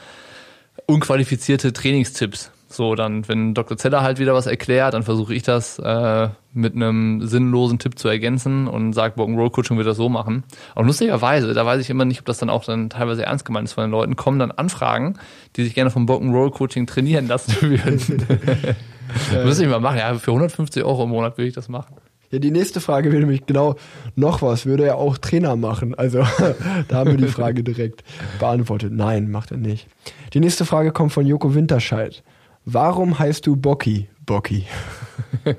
unqualifizierte 0.85 1.73
Trainingstipps. 1.73 2.51
So, 2.71 2.93
dann, 2.93 3.27
wenn 3.27 3.55
Dr. 3.55 3.77
Zeller 3.77 4.03
halt 4.03 4.19
wieder 4.19 4.35
was 4.35 4.45
erklärt, 4.45 4.93
dann 4.93 5.01
versuche 5.01 5.33
ich 5.33 5.41
das 5.41 5.79
äh, 5.79 6.29
mit 6.53 6.75
einem 6.75 7.25
sinnlosen 7.25 7.79
Tipp 7.79 7.97
zu 7.97 8.07
ergänzen 8.07 8.67
und 8.67 8.93
sage, 8.93 9.15
Broken 9.15 9.35
Roll 9.39 9.49
Coaching 9.49 9.77
wird 9.77 9.87
das 9.87 9.97
so 9.97 10.07
machen. 10.07 10.43
Und 10.75 10.85
lustigerweise, 10.85 11.55
da 11.55 11.65
weiß 11.65 11.81
ich 11.81 11.89
immer 11.89 12.05
nicht, 12.05 12.19
ob 12.19 12.25
das 12.25 12.37
dann 12.37 12.51
auch 12.51 12.63
dann 12.63 12.91
teilweise 12.91 13.25
ernst 13.25 13.43
gemeint 13.43 13.67
ist 13.67 13.73
von 13.73 13.85
den 13.85 13.91
Leuten, 13.91 14.15
kommen 14.15 14.37
dann 14.37 14.51
Anfragen, 14.51 15.17
die 15.55 15.63
sich 15.63 15.73
gerne 15.73 15.89
vom 15.89 16.05
Broken 16.05 16.31
Roll 16.31 16.51
Coaching 16.51 16.85
trainieren 16.85 17.27
lassen 17.27 17.55
würden. 17.61 18.25
Äh, 19.33 19.45
Müsste 19.45 19.63
ich 19.63 19.69
mal 19.69 19.79
machen. 19.79 19.97
Ja, 19.97 20.13
für 20.15 20.31
150 20.31 20.83
Euro 20.83 21.03
im 21.03 21.09
Monat 21.09 21.37
würde 21.37 21.47
ich 21.47 21.53
das 21.53 21.69
machen. 21.69 21.95
Ja, 22.31 22.39
die 22.39 22.51
nächste 22.51 22.79
Frage 22.79 23.11
wäre 23.11 23.21
nämlich 23.21 23.45
genau 23.45 23.75
noch 24.15 24.41
was. 24.41 24.65
Würde 24.65 24.85
er 24.85 24.97
auch 24.97 25.17
Trainer 25.17 25.55
machen? 25.55 25.95
Also 25.95 26.19
da 26.87 26.97
haben 26.97 27.11
wir 27.11 27.17
die 27.17 27.31
Frage 27.31 27.63
direkt 27.63 28.03
beantwortet. 28.39 28.93
Nein, 28.93 29.31
macht 29.31 29.51
er 29.51 29.57
nicht. 29.57 29.87
Die 30.33 30.39
nächste 30.39 30.65
Frage 30.65 30.91
kommt 30.91 31.11
von 31.11 31.25
Joko 31.25 31.55
Winterscheid. 31.55 32.23
Warum 32.65 33.17
heißt 33.17 33.47
du 33.47 33.55
Bocky? 33.55 34.09
Bocky. 34.25 34.65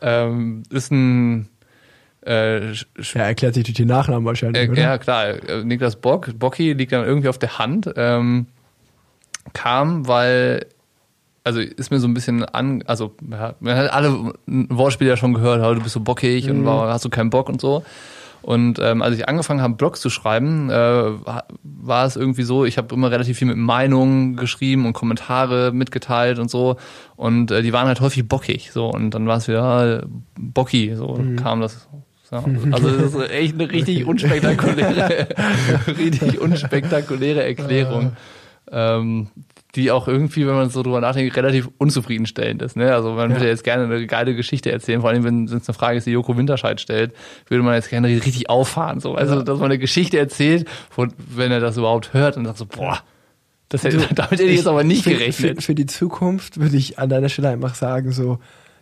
ähm, 0.00 0.62
ist 0.70 0.90
ein 0.90 1.48
äh, 2.24 2.72
ja, 2.72 2.84
erklärt 3.14 3.54
sich 3.54 3.64
durch 3.64 3.74
die 3.74 3.84
Nachnamen 3.84 4.24
wahrscheinlich, 4.24 4.68
äh, 4.68 4.70
oder? 4.70 4.80
Ja, 4.80 4.98
klar. 4.98 5.26
Äh, 5.48 5.64
Niklas 5.64 5.96
Bock, 5.96 6.30
Bocky 6.38 6.72
liegt 6.72 6.92
dann 6.92 7.04
irgendwie 7.04 7.28
auf 7.28 7.38
der 7.38 7.58
Hand. 7.58 7.90
Ähm, 7.96 8.46
kam, 9.52 10.06
weil 10.06 10.66
also 11.44 11.60
ist 11.60 11.90
mir 11.90 11.98
so 11.98 12.06
ein 12.06 12.14
bisschen 12.14 12.44
an, 12.44 12.82
also 12.86 13.14
ja, 13.30 13.54
man 13.60 13.76
hat 13.76 13.92
alle 13.92 14.32
Wortspiele 14.46 15.10
ja 15.10 15.16
schon 15.16 15.34
gehört, 15.34 15.60
du 15.76 15.82
bist 15.82 15.94
so 15.94 16.00
bockig 16.00 16.46
mhm. 16.46 16.66
und 16.66 16.68
hast 16.68 17.04
du 17.04 17.10
keinen 17.10 17.30
Bock 17.30 17.48
und 17.48 17.60
so. 17.60 17.82
Und 18.42 18.80
ähm, 18.80 19.02
als 19.02 19.16
ich 19.16 19.28
angefangen 19.28 19.62
habe, 19.62 19.74
Blogs 19.74 20.00
zu 20.00 20.10
schreiben, 20.10 20.68
äh, 20.68 21.12
war 21.62 22.06
es 22.06 22.16
irgendwie 22.16 22.42
so, 22.42 22.64
ich 22.64 22.76
habe 22.76 22.92
immer 22.94 23.10
relativ 23.10 23.38
viel 23.38 23.46
mit 23.46 23.56
Meinungen 23.56 24.36
geschrieben 24.36 24.84
und 24.84 24.92
Kommentare 24.94 25.70
mitgeteilt 25.72 26.40
und 26.40 26.50
so. 26.50 26.76
Und 27.14 27.52
äh, 27.52 27.62
die 27.62 27.72
waren 27.72 27.86
halt 27.86 28.00
häufig 28.00 28.26
bockig. 28.26 28.72
So. 28.72 28.90
Und 28.90 29.12
dann 29.12 29.28
war 29.28 29.36
es 29.36 29.46
wieder 29.46 30.02
äh, 30.02 30.06
Bocki, 30.36 30.94
so 30.96 31.14
mhm. 31.14 31.36
kam 31.36 31.60
das. 31.60 31.88
Ja. 32.32 32.42
Also 32.72 32.90
das 32.90 33.14
ist 33.14 33.30
echt 33.30 33.54
eine 33.54 33.70
richtig 33.70 34.06
unspektakuläre, 34.06 35.28
richtig 35.98 36.40
unspektakuläre 36.40 37.44
Erklärung. 37.44 38.16
Ähm, 38.70 39.28
die 39.74 39.90
auch 39.90 40.06
irgendwie, 40.06 40.46
wenn 40.46 40.54
man 40.54 40.68
so 40.68 40.82
drüber 40.82 41.00
nachdenkt, 41.00 41.34
relativ 41.36 41.70
unzufriedenstellend 41.78 42.60
ist. 42.60 42.76
Ne? 42.76 42.94
Also 42.94 43.12
man 43.12 43.30
ja. 43.30 43.36
würde 43.36 43.48
jetzt 43.48 43.64
gerne 43.64 43.84
eine 43.84 44.06
geile 44.06 44.34
Geschichte 44.34 44.70
erzählen, 44.70 45.00
vor 45.00 45.10
allem 45.10 45.24
wenn 45.24 45.44
es 45.44 45.52
eine 45.52 45.74
Frage 45.74 45.96
ist, 45.96 46.06
die 46.06 46.10
Joko 46.10 46.36
Winterscheid 46.36 46.80
stellt, 46.80 47.14
würde 47.48 47.62
man 47.64 47.74
jetzt 47.74 47.88
gerne 47.88 48.08
richtig 48.08 48.50
auffahren. 48.50 49.00
So. 49.00 49.14
Also, 49.14 49.36
ja. 49.36 49.42
dass 49.42 49.58
man 49.58 49.66
eine 49.70 49.78
Geschichte 49.78 50.18
erzählt, 50.18 50.68
von, 50.90 51.12
wenn 51.16 51.50
er 51.50 51.60
das 51.60 51.78
überhaupt 51.78 52.12
hört 52.12 52.36
und 52.36 52.44
sagt 52.44 52.58
so, 52.58 52.66
boah, 52.66 53.00
das 53.70 53.84
hätte, 53.84 53.96
also, 53.96 54.08
damit 54.14 54.32
hätte 54.32 54.44
ich 54.44 54.58
jetzt 54.58 54.68
aber 54.68 54.84
nicht 54.84 55.04
für, 55.04 55.10
gerechnet. 55.10 55.56
Für, 55.56 55.62
für 55.62 55.74
die 55.74 55.86
Zukunft 55.86 56.60
würde 56.60 56.76
ich 56.76 56.98
an 56.98 57.08
deiner 57.08 57.30
Stelle 57.30 57.48
einfach 57.48 57.74
sagen 57.74 58.12
so, 58.12 58.38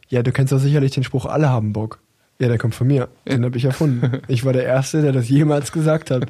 ja, 0.08 0.24
du 0.24 0.32
kennst 0.32 0.52
doch 0.52 0.58
sicherlich 0.58 0.90
den 0.90 1.04
Spruch, 1.04 1.26
alle 1.26 1.50
haben 1.50 1.72
Bock. 1.72 2.00
Ja, 2.40 2.48
der 2.48 2.56
kommt 2.56 2.74
von 2.74 2.86
mir. 2.86 3.08
Den 3.28 3.44
habe 3.44 3.58
ich 3.58 3.66
erfunden. 3.66 4.22
Ich 4.26 4.46
war 4.46 4.54
der 4.54 4.64
Erste, 4.64 5.02
der 5.02 5.12
das 5.12 5.28
jemals 5.28 5.72
gesagt 5.72 6.10
hat. 6.10 6.24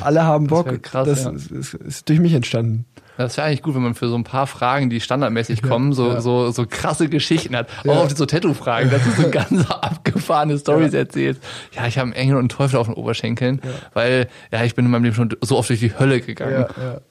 Alle 0.00 0.22
haben 0.22 0.46
Bock. 0.46 0.68
Das, 0.68 0.82
krass, 0.82 1.08
das 1.08 1.24
ja. 1.24 1.30
ist, 1.32 1.50
ist, 1.50 1.74
ist, 1.74 2.08
durch 2.08 2.20
mich 2.20 2.34
entstanden. 2.34 2.84
Das 3.20 3.36
wäre 3.36 3.48
eigentlich 3.48 3.62
gut, 3.62 3.74
wenn 3.74 3.82
man 3.82 3.94
für 3.94 4.08
so 4.08 4.14
ein 4.14 4.24
paar 4.24 4.46
Fragen, 4.46 4.88
die 4.88 4.98
standardmäßig 4.98 5.62
kommen, 5.62 5.92
so, 5.92 6.08
ja. 6.08 6.20
so, 6.22 6.50
so 6.52 6.64
krasse 6.66 7.10
Geschichten 7.10 7.54
hat. 7.54 7.68
Auch 7.80 7.84
ja. 7.84 7.92
auf 8.00 8.08
die 8.08 8.14
so 8.14 8.24
Tattoo-Fragen, 8.24 8.90
dass 8.90 9.04
du 9.04 9.10
so 9.10 9.28
ganz 9.30 9.70
abgefahrene 9.70 10.58
Stories 10.58 10.94
ja. 10.94 11.00
erzählst. 11.00 11.42
Ja, 11.72 11.86
ich 11.86 11.98
habe 11.98 12.06
einen 12.06 12.14
Engel 12.14 12.36
und 12.36 12.40
einen 12.40 12.48
Teufel 12.48 12.78
auf 12.78 12.86
den 12.86 12.94
Oberschenkeln, 12.94 13.60
weil 13.92 14.28
ja, 14.50 14.64
ich 14.64 14.74
bin 14.74 14.86
in 14.86 14.90
meinem 14.90 15.04
Leben 15.04 15.14
schon 15.14 15.36
so 15.42 15.58
oft 15.58 15.68
durch 15.68 15.80
die 15.80 15.98
Hölle 15.98 16.22
gegangen 16.22 16.64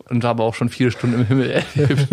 und 0.09 0.23
habe 0.23 0.41
auch 0.41 0.55
schon 0.55 0.69
viele 0.69 0.89
Stunden 0.89 1.21
im 1.21 1.27
Himmel 1.27 1.51
erlebt. 1.75 2.07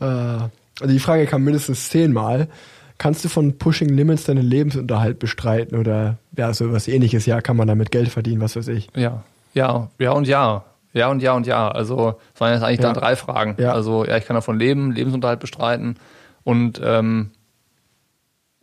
uh, 0.00 0.48
die 0.86 0.98
Frage 0.98 1.26
kam 1.26 1.44
mindestens 1.44 1.90
zehnmal. 1.90 2.48
Kannst 2.96 3.22
du 3.22 3.28
von 3.28 3.58
Pushing 3.58 3.90
Limits 3.90 4.24
deinen 4.24 4.44
Lebensunterhalt 4.44 5.18
bestreiten 5.18 5.76
oder 5.76 6.16
ja, 6.38 6.54
so 6.54 6.72
was 6.72 6.88
ähnliches? 6.88 7.26
Ja, 7.26 7.42
kann 7.42 7.58
man 7.58 7.68
damit 7.68 7.90
Geld 7.90 8.08
verdienen, 8.08 8.40
was 8.40 8.56
weiß 8.56 8.68
ich? 8.68 8.88
Ja, 8.96 9.24
ja, 9.52 9.90
ja 9.98 10.12
und 10.12 10.26
ja. 10.26 10.64
Ja 10.92 11.08
und 11.08 11.22
ja 11.22 11.32
und 11.32 11.46
ja. 11.46 11.68
Also 11.68 12.18
es 12.34 12.40
waren 12.40 12.52
jetzt 12.52 12.62
eigentlich 12.62 12.80
ja. 12.80 12.92
dann 12.92 12.94
drei 12.94 13.16
Fragen. 13.16 13.56
Ja. 13.58 13.72
Also 13.72 14.04
ja, 14.04 14.16
ich 14.16 14.26
kann 14.26 14.34
davon 14.34 14.58
leben, 14.58 14.92
Lebensunterhalt 14.92 15.40
bestreiten 15.40 15.96
und 16.44 16.80
ähm, 16.84 17.30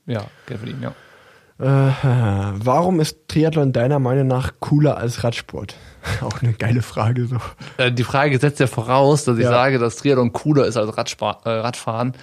ja, 0.05 0.25
Geld 0.47 0.59
verdienen, 0.59 0.83
ja. 0.83 0.93
Äh, 1.61 1.91
warum 2.63 3.01
ist 3.01 3.27
Triathlon 3.27 3.73
deiner 3.73 3.99
Meinung 3.99 4.27
nach 4.27 4.53
cooler 4.61 4.97
als 4.97 5.25
Radsport? 5.25 5.75
Auch 6.21 6.41
eine 6.41 6.53
geile 6.53 6.81
Frage 6.81 7.25
so. 7.25 7.37
Äh, 7.77 7.91
die 7.91 8.05
Frage 8.05 8.39
setzt 8.39 8.61
ja 8.61 8.67
voraus, 8.67 9.25
dass 9.25 9.37
ich 9.37 9.43
ja. 9.43 9.49
sage, 9.49 9.77
dass 9.77 9.97
Triathlon 9.97 10.31
cooler 10.31 10.65
ist 10.65 10.77
als 10.77 10.97
Radspar 10.97 11.41
äh, 11.43 11.49
Radfahren. 11.49 12.13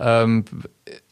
Ähm, 0.00 0.46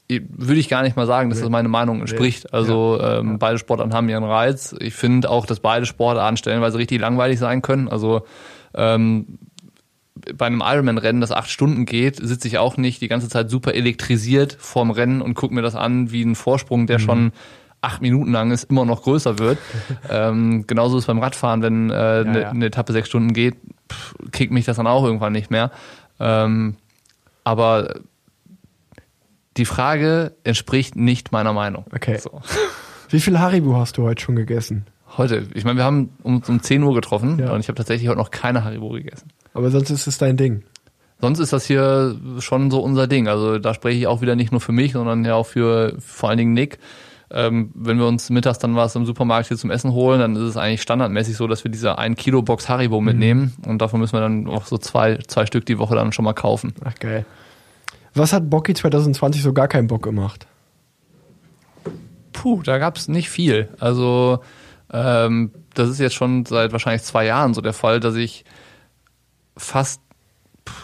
würde 0.09 0.61
ich 0.61 0.68
gar 0.68 0.82
nicht 0.82 0.96
mal 0.96 1.07
sagen, 1.07 1.30
dass 1.30 1.40
das 1.40 1.48
meine 1.48 1.68
Meinung 1.68 2.00
entspricht. 2.00 2.52
Also 2.52 3.00
ähm, 3.00 3.38
beide 3.38 3.59
Sportarten 3.59 3.94
haben 3.94 4.09
ihren 4.09 4.24
Reiz. 4.24 4.74
Ich 4.78 4.94
finde 4.94 5.30
auch, 5.30 5.46
dass 5.46 5.61
beide 5.61 5.86
Sportarten 5.86 6.36
stellenweise 6.36 6.78
richtig 6.78 7.00
langweilig 7.00 7.38
sein 7.38 7.62
können. 7.62 7.88
Also 7.88 8.22
ähm, 8.74 9.38
bei 10.34 10.46
einem 10.46 10.62
Ironman-Rennen, 10.64 11.20
das 11.20 11.32
acht 11.32 11.50
Stunden 11.50 11.86
geht, 11.86 12.16
sitze 12.16 12.48
ich 12.48 12.59
auch 12.59 12.76
nicht 12.76 13.00
die 13.00 13.09
ganze 13.09 13.28
Zeit 13.28 13.50
super 13.50 13.74
elektrisiert 13.74 14.57
vorm 14.59 14.90
Rennen 14.90 15.22
und 15.22 15.34
gucke 15.34 15.55
mir 15.55 15.62
das 15.62 15.74
an, 15.74 16.12
wie 16.12 16.22
ein 16.22 16.34
Vorsprung, 16.34 16.86
der 16.86 16.98
mhm. 16.98 17.02
schon 17.02 17.32
acht 17.80 18.00
Minuten 18.00 18.32
lang 18.32 18.50
ist, 18.50 18.70
immer 18.70 18.84
noch 18.84 19.02
größer 19.02 19.38
wird. 19.38 19.59
ähm, 20.11 20.66
genauso 20.66 20.98
ist 20.98 21.07
beim 21.07 21.18
Radfahren, 21.18 21.62
wenn 21.62 21.90
äh, 21.90 21.94
ja, 22.24 22.38
ja. 22.38 22.50
eine 22.50 22.66
Etappe 22.66 22.92
sechs 22.92 23.09
Stunden 23.09 23.32
geht, 23.32 23.57
pff, 23.90 24.14
kickt 24.32 24.52
mich 24.52 24.64
das 24.64 24.76
dann 24.76 24.86
auch 24.86 25.05
irgendwann 25.05 25.32
nicht 25.32 25.50
mehr. 25.50 25.70
Ähm, 26.20 26.76
aber 27.42 27.94
die 29.57 29.64
Frage 29.64 30.34
entspricht 30.44 30.96
nicht 30.96 31.32
meiner 31.32 31.52
Meinung. 31.52 31.84
Okay. 31.94 32.18
So. 32.18 32.40
Wie 33.09 33.20
viel 33.20 33.38
Haribo 33.38 33.76
hast 33.76 33.96
du 33.96 34.02
heute 34.02 34.22
schon 34.22 34.36
gegessen? 34.36 34.86
Heute. 35.16 35.46
Ich 35.55 35.64
meine, 35.64 35.78
wir 35.78 35.84
haben 35.84 36.11
uns 36.22 36.48
um 36.48 36.61
10 36.61 36.82
Uhr 36.82 36.94
getroffen 36.94 37.38
ja. 37.38 37.52
und 37.52 37.61
ich 37.61 37.68
habe 37.68 37.76
tatsächlich 37.76 38.09
heute 38.09 38.18
noch 38.18 38.30
keine 38.30 38.64
Haribo 38.64 38.88
gegessen. 38.90 39.28
Aber 39.52 39.70
sonst 39.70 39.90
ist 39.90 40.07
es 40.07 40.18
dein 40.18 40.36
Ding. 40.36 40.64
Sonst 41.20 41.38
ist 41.38 41.52
das 41.52 41.64
hier 41.64 42.16
schon 42.40 42.70
so 42.70 42.80
unser 42.80 43.07
Ding. 43.07 43.28
Also 43.28 43.59
da 43.59 43.72
spreche 43.72 43.98
ich 43.98 44.07
auch 44.07 44.20
wieder 44.20 44.34
nicht 44.34 44.50
nur 44.50 44.61
für 44.61 44.72
mich, 44.72 44.92
sondern 44.92 45.24
ja 45.24 45.34
auch 45.34 45.46
für 45.46 45.94
vor 46.00 46.28
allen 46.28 46.38
Dingen 46.38 46.52
Nick. 46.52 46.78
Ähm, 47.30 47.70
wenn 47.74 47.98
wir 47.98 48.07
uns 48.07 48.30
mittags 48.30 48.59
dann 48.59 48.76
was 48.76 48.94
im 48.94 49.07
Supermarkt 49.07 49.48
hier 49.48 49.57
zum 49.57 49.70
Essen 49.70 49.92
holen, 49.92 50.20
dann 50.20 50.36
ist 50.36 50.42
es 50.42 50.57
eigentlich 50.57 50.82
standardmäßig 50.82 51.36
so, 51.36 51.46
dass 51.46 51.64
wir 51.64 51.70
diese 51.70 51.98
1 51.98 52.18
Kilo 52.18 52.42
Box 52.42 52.68
Haribo 52.68 53.00
mhm. 53.00 53.07
mitnehmen 53.07 53.55
und 53.66 53.80
davon 53.80 54.00
müssen 54.00 54.12
wir 54.12 54.20
dann 54.20 54.46
auch 54.46 54.66
so 54.66 54.76
zwei, 54.76 55.18
zwei 55.26 55.46
Stück 55.46 55.64
die 55.66 55.78
Woche 55.78 55.94
dann 55.94 56.12
schon 56.12 56.24
mal 56.24 56.34
kaufen. 56.34 56.74
Ach 56.84 56.94
geil. 56.96 57.24
Was 58.14 58.32
hat 58.32 58.48
Bocky 58.48 58.74
2020 58.74 59.42
so 59.42 59.52
gar 59.52 59.68
keinen 59.68 59.88
Bock 59.88 60.02
gemacht? 60.02 60.46
Puh, 62.32 62.62
da 62.62 62.78
gab 62.78 62.96
es 62.96 63.08
nicht 63.08 63.28
viel. 63.28 63.68
Also 63.80 64.40
ähm, 64.92 65.50
das 65.74 65.88
ist 65.88 65.98
jetzt 65.98 66.14
schon 66.14 66.46
seit 66.46 66.72
wahrscheinlich 66.72 67.02
zwei 67.02 67.26
Jahren 67.26 67.54
so 67.54 67.60
der 67.60 67.72
Fall, 67.72 68.00
dass 68.00 68.14
ich 68.14 68.44
fast 69.56 70.00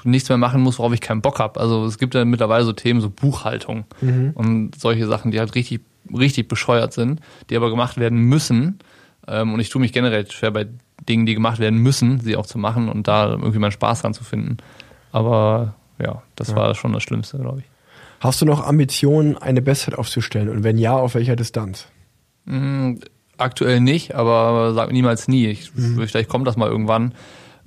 nichts 0.05 0.29
mehr 0.29 0.39
machen 0.39 0.61
muss, 0.61 0.79
worauf 0.79 0.93
ich 0.93 1.01
keinen 1.01 1.23
Bock 1.23 1.39
habe. 1.39 1.61
Also 1.61 1.85
es 1.87 1.99
gibt 1.99 2.15
ja 2.15 2.25
mittlerweile 2.25 2.65
so 2.65 2.73
Themen, 2.73 3.01
so 3.01 3.11
Buchhaltung 3.11 3.85
mhm. 4.01 4.33
und 4.35 4.79
solche 4.79 5.07
Sachen, 5.07 5.31
die 5.31 5.39
halt 5.39 5.55
richtig, 5.55 5.81
richtig 6.13 6.49
bescheuert 6.49 6.93
sind, 6.93 7.21
die 7.49 7.57
aber 7.57 7.71
gemacht 7.71 7.99
werden 7.99 8.19
müssen. 8.19 8.81
Ähm, 9.27 9.55
und 9.55 9.61
ich 9.61 9.71
tue 9.71 9.81
mich 9.81 9.93
generell 9.93 10.31
schwer 10.31 10.51
bei 10.51 10.67
Dingen, 11.09 11.27
die 11.27 11.35
gemacht 11.35 11.61
werden 11.61 11.79
müssen, 11.79 12.21
sie 12.21 12.37
auch 12.37 12.47
zu 12.47 12.59
machen 12.59 12.89
und 12.89 13.09
da 13.09 13.31
irgendwie 13.31 13.59
meinen 13.59 13.73
Spaß 13.73 14.03
dran 14.03 14.15
zu 14.15 14.25
finden. 14.25 14.59
Aber 15.13 15.75
ja, 16.03 16.23
das 16.37 16.51
ja. 16.51 16.57
war 16.57 16.75
schon 16.75 16.93
das 16.93 17.03
Schlimmste, 17.03 17.39
glaube 17.39 17.61
ich. 17.61 17.65
Hast 18.21 18.43
du 18.43 18.45
noch 18.45 18.67
Ambitionen, 18.67 19.39
eine 19.39 19.63
Bestzeit 19.63 19.95
aufzustellen? 19.95 20.51
Und 20.51 20.63
wenn 20.63 20.77
ja, 20.77 20.93
auf 20.95 21.15
welcher 21.15 21.37
Distanz? 21.37 21.87
Mm, 22.45 22.97
aktuell 23.39 23.81
nicht, 23.81 24.15
aber 24.15 24.75
sag 24.75 24.93
niemals 24.93 25.27
nie. 25.27 25.47
Ich, 25.47 25.75
mhm. 25.75 26.07
Vielleicht 26.07 26.29
kommt 26.29 26.47
das 26.47 26.57
mal 26.57 26.69
irgendwann. 26.69 27.15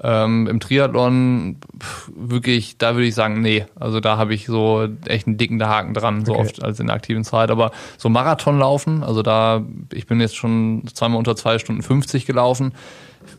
Ähm, 0.02 0.48
Im 0.48 0.60
Triathlon 0.60 1.58
pff, 1.80 2.12
wirklich, 2.16 2.78
da 2.78 2.94
würde 2.94 3.08
ich 3.08 3.16
sagen, 3.16 3.42
nee. 3.42 3.66
Also 3.80 4.00
da 4.00 4.18
habe 4.18 4.34
ich 4.34 4.46
so 4.46 4.88
echt 5.08 5.28
einen 5.28 5.38
dicken 5.38 5.64
Haken 5.64 5.94
dran, 5.94 6.26
so 6.26 6.34
okay. 6.34 6.42
oft 6.42 6.64
als 6.64 6.80
in 6.80 6.88
der 6.88 6.96
aktiven 6.96 7.24
Zeit. 7.24 7.50
Aber 7.50 7.72
so 7.98 8.10
Marathon 8.10 8.60
laufen, 8.60 9.04
also 9.04 9.24
da, 9.24 9.64
ich 9.92 10.06
bin 10.06 10.20
jetzt 10.20 10.36
schon 10.36 10.84
zweimal 10.94 11.18
unter 11.18 11.36
zwei 11.36 11.58
Stunden 11.58 11.82
50 11.82 12.26
gelaufen 12.26 12.74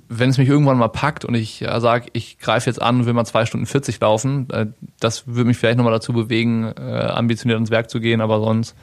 wenn 0.09 0.30
es 0.30 0.39
mich 0.39 0.49
irgendwann 0.49 0.78
mal 0.78 0.89
packt 0.89 1.24
und 1.24 1.35
ich 1.35 1.62
äh, 1.62 1.80
sage, 1.80 2.07
ich 2.12 2.39
greife 2.39 2.68
jetzt 2.68 2.80
an 2.80 3.01
und 3.01 3.07
will 3.07 3.12
mal 3.12 3.24
zwei 3.24 3.47
Stunden 3.47 3.66
40 3.66 4.01
laufen, 4.01 4.49
äh, 4.51 4.66
das 5.01 5.26
würde 5.26 5.45
mich 5.45 5.57
vielleicht 5.57 5.78
nochmal 5.78 5.93
dazu 5.93 6.12
bewegen, 6.12 6.72
äh, 6.76 6.80
ambitioniert 6.80 7.57
ans 7.57 7.70
Werk 7.70 7.91
zu 7.91 8.01
gehen, 8.01 8.20
aber 8.20 8.41
sonst 8.41 8.76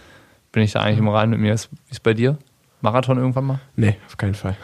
bin 0.52 0.64
ich 0.64 0.72
da 0.72 0.82
eigentlich 0.82 1.00
immer 1.00 1.14
rein 1.14 1.30
mit 1.30 1.40
mir. 1.40 1.54
Wie 1.54 1.92
ist 1.92 2.04
bei 2.04 2.14
dir? 2.14 2.38
Marathon 2.82 3.18
irgendwann 3.18 3.46
mal? 3.46 3.60
Nee, 3.76 3.98
auf 4.08 4.18
keinen 4.18 4.34
Fall. 4.34 4.58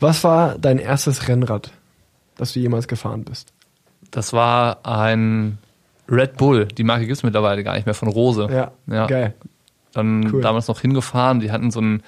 Was 0.00 0.24
war 0.24 0.58
dein 0.58 0.78
erstes 0.78 1.28
Rennrad, 1.28 1.72
das 2.36 2.52
du 2.52 2.60
jemals 2.60 2.88
gefahren 2.88 3.24
bist? 3.24 3.52
Das 4.10 4.32
war 4.32 4.84
ein 4.84 5.58
Red 6.08 6.36
Bull. 6.36 6.66
Die 6.66 6.84
Marke 6.84 7.06
gibt 7.06 7.16
es 7.16 7.22
mittlerweile 7.22 7.64
gar 7.64 7.74
nicht 7.74 7.86
mehr, 7.86 7.94
von 7.94 8.08
Rose. 8.08 8.48
Ja, 8.50 8.72
ja. 8.86 9.06
geil. 9.06 9.34
Dann 9.92 10.32
cool. 10.32 10.40
damals 10.40 10.68
noch 10.68 10.80
hingefahren. 10.80 11.40
Die 11.40 11.52
hatten 11.52 11.70
so 11.70 11.80
einen 11.80 12.02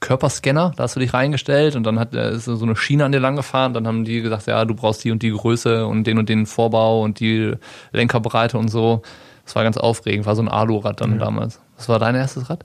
Körperscanner, 0.00 0.72
da 0.76 0.84
hast 0.84 0.96
du 0.96 1.00
dich 1.00 1.12
reingestellt 1.12 1.74
und 1.74 1.84
dann 1.84 1.98
hat 1.98 2.14
äh, 2.14 2.32
ist 2.32 2.44
so 2.44 2.64
eine 2.64 2.76
Schiene 2.76 3.04
an 3.04 3.12
dir 3.12 3.20
lang 3.20 3.36
gefahren. 3.36 3.74
Dann 3.74 3.86
haben 3.86 4.04
die 4.04 4.22
gesagt, 4.22 4.46
ja, 4.46 4.64
du 4.64 4.74
brauchst 4.74 5.02
die 5.04 5.10
und 5.10 5.22
die 5.22 5.30
Größe 5.30 5.86
und 5.86 6.06
den 6.06 6.18
und 6.18 6.28
den 6.28 6.46
Vorbau 6.46 7.02
und 7.02 7.20
die 7.20 7.52
Lenkerbreite 7.92 8.58
und 8.58 8.68
so. 8.68 9.02
Das 9.44 9.56
war 9.56 9.64
ganz 9.64 9.76
aufregend, 9.76 10.26
war 10.26 10.36
so 10.36 10.42
ein 10.42 10.48
Alurad 10.48 11.00
dann 11.00 11.12
ja. 11.12 11.18
damals. 11.18 11.60
Was 11.76 11.88
war 11.88 11.98
dein 11.98 12.14
erstes 12.14 12.48
Rad? 12.48 12.64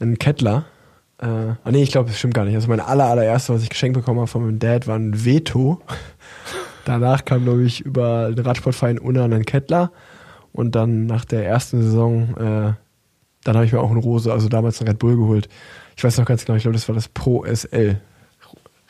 Ein 0.00 0.18
Kettler. 0.18 0.64
Äh, 1.18 1.26
oh 1.64 1.70
nee, 1.70 1.82
ich 1.82 1.92
glaube, 1.92 2.08
das 2.08 2.18
stimmt 2.18 2.34
gar 2.34 2.44
nicht. 2.44 2.56
Also 2.56 2.68
mein 2.68 2.80
aller, 2.80 3.04
allererste, 3.04 3.54
was 3.54 3.62
ich 3.62 3.70
geschenkt 3.70 3.96
bekommen 3.96 4.18
habe 4.18 4.26
von 4.28 4.42
meinem 4.44 4.58
Dad, 4.58 4.86
war 4.88 4.96
ein 4.96 5.24
Veto. 5.24 5.80
Danach 6.84 7.24
kam, 7.24 7.44
glaube 7.44 7.62
ich, 7.62 7.80
über 7.80 8.32
den 8.32 8.44
Radsportverein 8.44 8.98
Unna 8.98 9.24
ein 9.24 9.44
Kettler. 9.44 9.92
Und 10.52 10.74
dann 10.74 11.06
nach 11.06 11.24
der 11.24 11.46
ersten 11.46 11.82
Saison, 11.82 12.36
äh, 12.36 12.72
dann 13.44 13.54
habe 13.54 13.64
ich 13.64 13.72
mir 13.72 13.80
auch 13.80 13.90
einen 13.90 14.00
Rose, 14.00 14.32
also 14.32 14.48
damals 14.48 14.80
einen 14.80 14.88
Red 14.88 14.98
Bull 14.98 15.16
geholt 15.16 15.48
ich 15.96 16.04
weiß 16.04 16.18
noch 16.18 16.26
ganz 16.26 16.44
genau, 16.44 16.56
ich 16.56 16.62
glaube, 16.62 16.76
das 16.76 16.88
war 16.88 16.94
das 16.94 17.08
Pro 17.08 17.44
SL. 17.44 18.00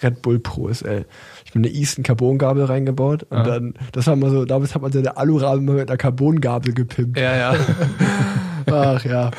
Red 0.03 0.23
Bull 0.23 0.39
Pro 0.39 0.73
SL. 0.73 1.07
Ich 1.45 1.53
bin 1.53 1.65
eine 1.65 1.73
Easton 1.73 2.03
Carbon-Gabel 2.03 2.65
reingebaut 2.65 3.25
und 3.25 3.39
ah. 3.39 3.43
dann, 3.45 3.75
das 3.93 4.07
war 4.07 4.17
mal 4.17 4.31
so, 4.31 4.45
damals 4.45 4.75
hat 4.75 4.83
man 4.83 4.93
seine 4.93 5.17
Alurahmen 5.17 5.65
mit 5.65 5.89
einer 5.89 5.97
Carbon-Gabel 5.97 6.75
gepimpt. 6.75 7.19
Ja, 7.19 7.37
ja. 7.37 7.57
Ach 8.67 9.05
ja. 9.05 9.31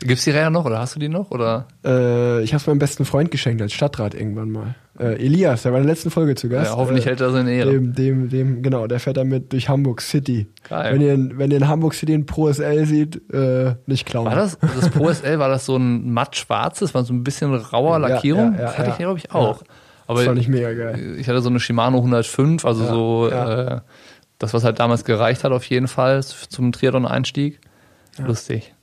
Gibt's 0.00 0.24
die 0.24 0.30
Räder 0.30 0.50
noch 0.50 0.64
oder 0.64 0.78
hast 0.80 0.94
du 0.96 1.00
die 1.00 1.08
noch? 1.08 1.30
Oder? 1.30 1.68
Äh, 1.84 2.42
ich 2.42 2.52
habe 2.52 2.60
es 2.60 2.66
meinem 2.66 2.78
besten 2.78 3.04
Freund 3.04 3.30
geschenkt 3.30 3.62
als 3.62 3.72
Stadtrat 3.72 4.14
irgendwann 4.14 4.50
mal. 4.50 4.74
Äh, 4.98 5.24
Elias, 5.24 5.62
der 5.62 5.72
war 5.72 5.80
in 5.80 5.86
der 5.86 5.94
letzten 5.94 6.10
Folge 6.10 6.34
zu 6.34 6.48
Gast. 6.48 6.70
Ja, 6.70 6.76
hoffentlich 6.76 7.06
äh, 7.06 7.10
hält 7.10 7.20
er 7.20 7.30
seine 7.30 7.52
Ehre. 7.52 7.72
Dem, 7.72 7.94
dem, 7.94 8.28
dem, 8.28 8.62
genau, 8.62 8.86
der 8.86 9.00
fährt 9.00 9.16
damit 9.16 9.52
durch 9.52 9.68
Hamburg 9.68 10.00
City. 10.00 10.48
Geil. 10.68 10.94
Wenn 10.94 11.00
ihr, 11.00 11.38
wenn 11.38 11.50
ihr 11.50 11.56
in 11.56 11.68
Hamburg 11.68 11.94
City 11.94 12.14
ein 12.14 12.26
Pro 12.26 12.52
SL 12.52 12.86
seht, 12.86 13.20
äh, 13.32 13.74
nicht 13.86 14.06
klauen. 14.06 14.26
War 14.26 14.36
das, 14.36 14.58
das 14.58 14.90
Pro 14.90 15.12
SL, 15.12 15.38
war 15.38 15.48
das 15.48 15.66
so 15.66 15.76
ein 15.76 16.12
matt 16.12 16.36
schwarzes, 16.36 16.94
war 16.94 17.04
so 17.04 17.12
ein 17.12 17.24
bisschen 17.24 17.54
rauer 17.54 17.98
Lackierung? 17.98 18.52
Ja, 18.52 18.58
ja, 18.58 18.58
ja, 18.58 18.64
das 18.66 18.78
hatte 18.78 18.90
ich, 18.90 18.98
glaube 18.98 19.18
ich, 19.18 19.32
auch. 19.32 19.62
Aber 20.06 20.18
das 20.18 20.26
fand 20.26 20.38
ich 20.38 20.48
mega 20.48 20.72
geil. 20.74 21.16
Ich 21.18 21.28
hatte 21.28 21.40
so 21.40 21.48
eine 21.48 21.60
Shimano 21.60 21.96
105, 21.96 22.64
also 22.64 22.84
so 22.84 23.28
Äh, 23.28 23.80
das, 24.38 24.52
was 24.52 24.64
halt 24.64 24.78
damals 24.78 25.04
gereicht 25.04 25.44
hat 25.44 25.52
auf 25.52 25.64
jeden 25.64 25.88
Fall 25.88 26.22
zum 26.22 26.72
Triathlon-Einstieg. 26.72 27.60
Lustig. 28.18 28.73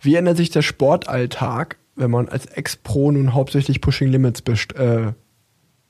Wie 0.00 0.14
ändert 0.14 0.36
sich 0.36 0.50
der 0.50 0.62
Sportalltag, 0.62 1.76
wenn 1.96 2.10
man 2.10 2.28
als 2.28 2.46
Ex-Pro 2.46 3.10
nun 3.10 3.34
hauptsächlich 3.34 3.80
Pushing 3.80 4.08
Limits 4.08 4.42
äh, 4.74 5.12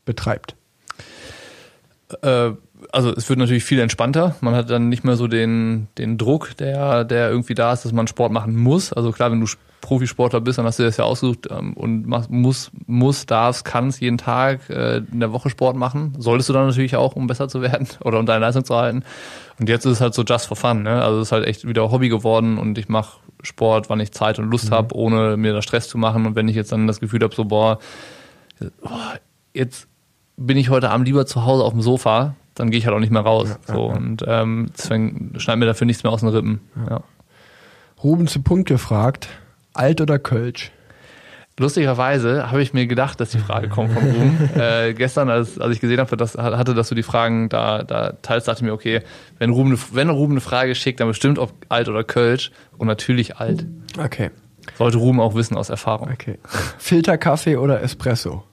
betreibt? 0.04 0.56
Äh, 2.22 2.52
also 2.92 3.12
es 3.12 3.28
wird 3.28 3.38
natürlich 3.38 3.64
viel 3.64 3.80
entspannter. 3.80 4.36
Man 4.40 4.54
hat 4.54 4.70
dann 4.70 4.88
nicht 4.88 5.04
mehr 5.04 5.16
so 5.16 5.26
den, 5.26 5.88
den 5.98 6.16
Druck, 6.16 6.56
der, 6.56 7.04
der 7.04 7.30
irgendwie 7.30 7.54
da 7.54 7.72
ist, 7.72 7.84
dass 7.84 7.92
man 7.92 8.06
Sport 8.06 8.32
machen 8.32 8.56
muss. 8.56 8.92
Also 8.92 9.12
klar, 9.12 9.30
wenn 9.30 9.40
du 9.40 9.46
Profisportler 9.80 10.40
bist, 10.40 10.58
dann 10.58 10.66
hast 10.66 10.78
du 10.78 10.82
das 10.82 10.96
ja 10.96 11.04
ausgesucht 11.04 11.48
ähm, 11.50 11.74
und 11.74 12.06
muss, 12.06 12.70
muss, 12.86 13.26
darfst, 13.26 13.64
kannst 13.64 14.00
jeden 14.00 14.18
Tag 14.18 14.68
äh, 14.70 14.98
in 14.98 15.20
der 15.20 15.32
Woche 15.32 15.50
Sport 15.50 15.76
machen. 15.76 16.14
Solltest 16.18 16.48
du 16.48 16.52
dann 16.52 16.66
natürlich 16.66 16.96
auch, 16.96 17.16
um 17.16 17.26
besser 17.26 17.48
zu 17.48 17.62
werden 17.62 17.88
oder 18.04 18.18
um 18.18 18.26
deine 18.26 18.40
Leistung 18.40 18.64
zu 18.64 18.76
halten. 18.76 19.02
Und 19.58 19.68
jetzt 19.68 19.84
ist 19.84 19.92
es 19.92 20.00
halt 20.00 20.14
so 20.14 20.22
just 20.22 20.46
for 20.46 20.56
fun. 20.56 20.82
Ne? 20.82 21.02
Also 21.02 21.20
es 21.20 21.28
ist 21.28 21.32
halt 21.32 21.46
echt 21.46 21.66
wieder 21.66 21.90
Hobby 21.90 22.08
geworden 22.08 22.58
und 22.58 22.78
ich 22.78 22.88
mache 22.88 23.18
Sport, 23.42 23.90
wann 23.90 24.00
ich 24.00 24.12
Zeit 24.12 24.38
und 24.38 24.50
Lust 24.50 24.70
mhm. 24.70 24.74
habe, 24.74 24.94
ohne 24.94 25.36
mir 25.36 25.52
da 25.52 25.62
Stress 25.62 25.88
zu 25.88 25.98
machen. 25.98 26.26
Und 26.26 26.36
wenn 26.36 26.48
ich 26.48 26.56
jetzt 26.56 26.72
dann 26.72 26.86
das 26.86 27.00
Gefühl 27.00 27.22
habe, 27.22 27.34
so 27.34 27.44
boah, 27.44 27.78
jetzt 29.52 29.88
bin 30.36 30.56
ich 30.56 30.70
heute 30.70 30.90
Abend 30.90 31.06
lieber 31.06 31.26
zu 31.26 31.44
Hause 31.44 31.64
auf 31.64 31.72
dem 31.72 31.82
Sofa, 31.82 32.34
dann 32.54 32.70
gehe 32.70 32.78
ich 32.78 32.86
halt 32.86 32.94
auch 32.94 33.00
nicht 33.00 33.12
mehr 33.12 33.22
raus. 33.22 33.48
Ja, 33.48 33.74
so 33.74 33.88
ja, 33.88 33.92
ja. 33.92 33.96
und 33.96 34.24
ähm, 34.26 34.70
deswegen 34.76 35.32
schneidet 35.38 35.60
mir 35.60 35.66
dafür 35.66 35.86
nichts 35.86 36.02
mehr 36.02 36.12
aus 36.12 36.20
den 36.20 36.28
Rippen. 36.28 36.60
Ja. 36.88 37.02
Ruben 38.02 38.28
zu 38.28 38.42
Punkt 38.42 38.68
gefragt, 38.68 39.28
alt 39.72 40.00
oder 40.00 40.18
Kölsch? 40.18 40.70
Lustigerweise 41.58 42.50
habe 42.50 42.62
ich 42.62 42.72
mir 42.72 42.86
gedacht, 42.86 43.20
dass 43.20 43.30
die 43.30 43.38
Frage 43.38 43.68
kommt 43.68 43.92
von 43.92 44.02
Ruben. 44.02 44.50
äh, 44.60 44.94
gestern, 44.94 45.28
als, 45.28 45.58
als 45.58 45.74
ich 45.74 45.80
gesehen 45.80 45.98
habe, 45.98 46.16
dass, 46.16 46.36
hatte, 46.36 46.74
dass 46.74 46.88
du 46.88 46.94
die 46.94 47.02
Fragen 47.02 47.48
da, 47.48 47.82
da 47.82 48.12
teils 48.22 48.44
dachte 48.44 48.60
ich 48.60 48.62
mir, 48.64 48.72
okay, 48.72 49.02
wenn 49.38 49.50
Ruben, 49.50 49.70
eine- 49.72 49.78
wenn 49.92 50.08
Ruben 50.08 50.34
eine 50.34 50.40
Frage 50.40 50.74
schickt, 50.74 51.00
dann 51.00 51.08
bestimmt 51.08 51.38
ob 51.38 51.52
alt 51.68 51.88
oder 51.88 52.04
Kölsch 52.04 52.52
und 52.76 52.86
natürlich 52.86 53.36
alt. 53.36 53.66
Okay, 54.02 54.30
Sollte 54.76 54.98
Ruben 54.98 55.18
auch 55.20 55.34
wissen 55.34 55.56
aus 55.56 55.68
Erfahrung. 55.70 56.10
okay. 56.12 56.38
Filterkaffee 56.78 57.56
oder 57.56 57.82
Espresso? 57.82 58.44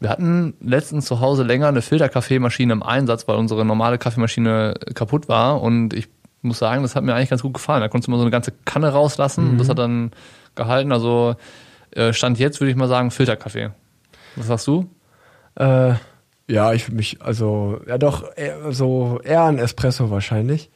Wir 0.00 0.10
hatten 0.10 0.54
letztens 0.60 1.06
zu 1.06 1.20
Hause 1.20 1.42
länger 1.42 1.68
eine 1.68 1.82
Filterkaffeemaschine 1.82 2.72
im 2.72 2.82
Einsatz, 2.84 3.26
weil 3.26 3.36
unsere 3.36 3.64
normale 3.64 3.98
Kaffeemaschine 3.98 4.74
kaputt 4.94 5.28
war 5.28 5.60
und 5.60 5.92
ich 5.92 6.08
muss 6.42 6.58
sagen, 6.58 6.82
das 6.82 6.94
hat 6.94 7.04
mir 7.04 7.14
eigentlich 7.14 7.30
ganz 7.30 7.42
gut 7.42 7.54
gefallen. 7.54 7.80
Da 7.80 7.88
konntest 7.88 8.08
du 8.08 8.10
mal 8.10 8.18
so 8.18 8.22
eine 8.22 8.30
ganze 8.30 8.52
Kanne 8.64 8.90
rauslassen 8.90 9.50
und 9.50 9.58
das 9.58 9.68
hat 9.68 9.78
dann 9.78 10.12
gehalten. 10.54 10.92
Also 10.92 11.36
äh, 11.92 12.12
Stand 12.12 12.38
jetzt 12.38 12.60
würde 12.60 12.70
ich 12.70 12.76
mal 12.76 12.88
sagen 12.88 13.10
Filterkaffee. 13.10 13.70
Was 14.36 14.46
sagst 14.46 14.66
du? 14.66 14.88
Äh, 15.56 15.94
ja, 16.46 16.72
ich 16.72 16.86
würde 16.86 16.96
mich, 16.96 17.20
also, 17.20 17.80
ja 17.86 17.98
doch, 17.98 18.24
eher, 18.36 18.72
so 18.72 19.20
eher 19.22 19.44
ein 19.44 19.58
Espresso 19.58 20.10
wahrscheinlich. 20.10 20.70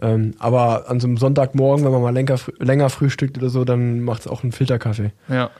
Ähm, 0.00 0.34
aber 0.38 0.88
an 0.88 0.98
so 0.98 1.06
einem 1.06 1.18
Sonntagmorgen, 1.18 1.84
wenn 1.84 1.92
man 1.92 2.00
mal 2.00 2.14
länger, 2.14 2.36
länger 2.58 2.88
frühstückt 2.88 3.36
oder 3.36 3.50
so, 3.50 3.64
dann 3.64 4.00
macht 4.00 4.20
es 4.20 4.26
auch 4.28 4.42
einen 4.42 4.52
Filterkaffee. 4.52 5.12
Ja. 5.28 5.50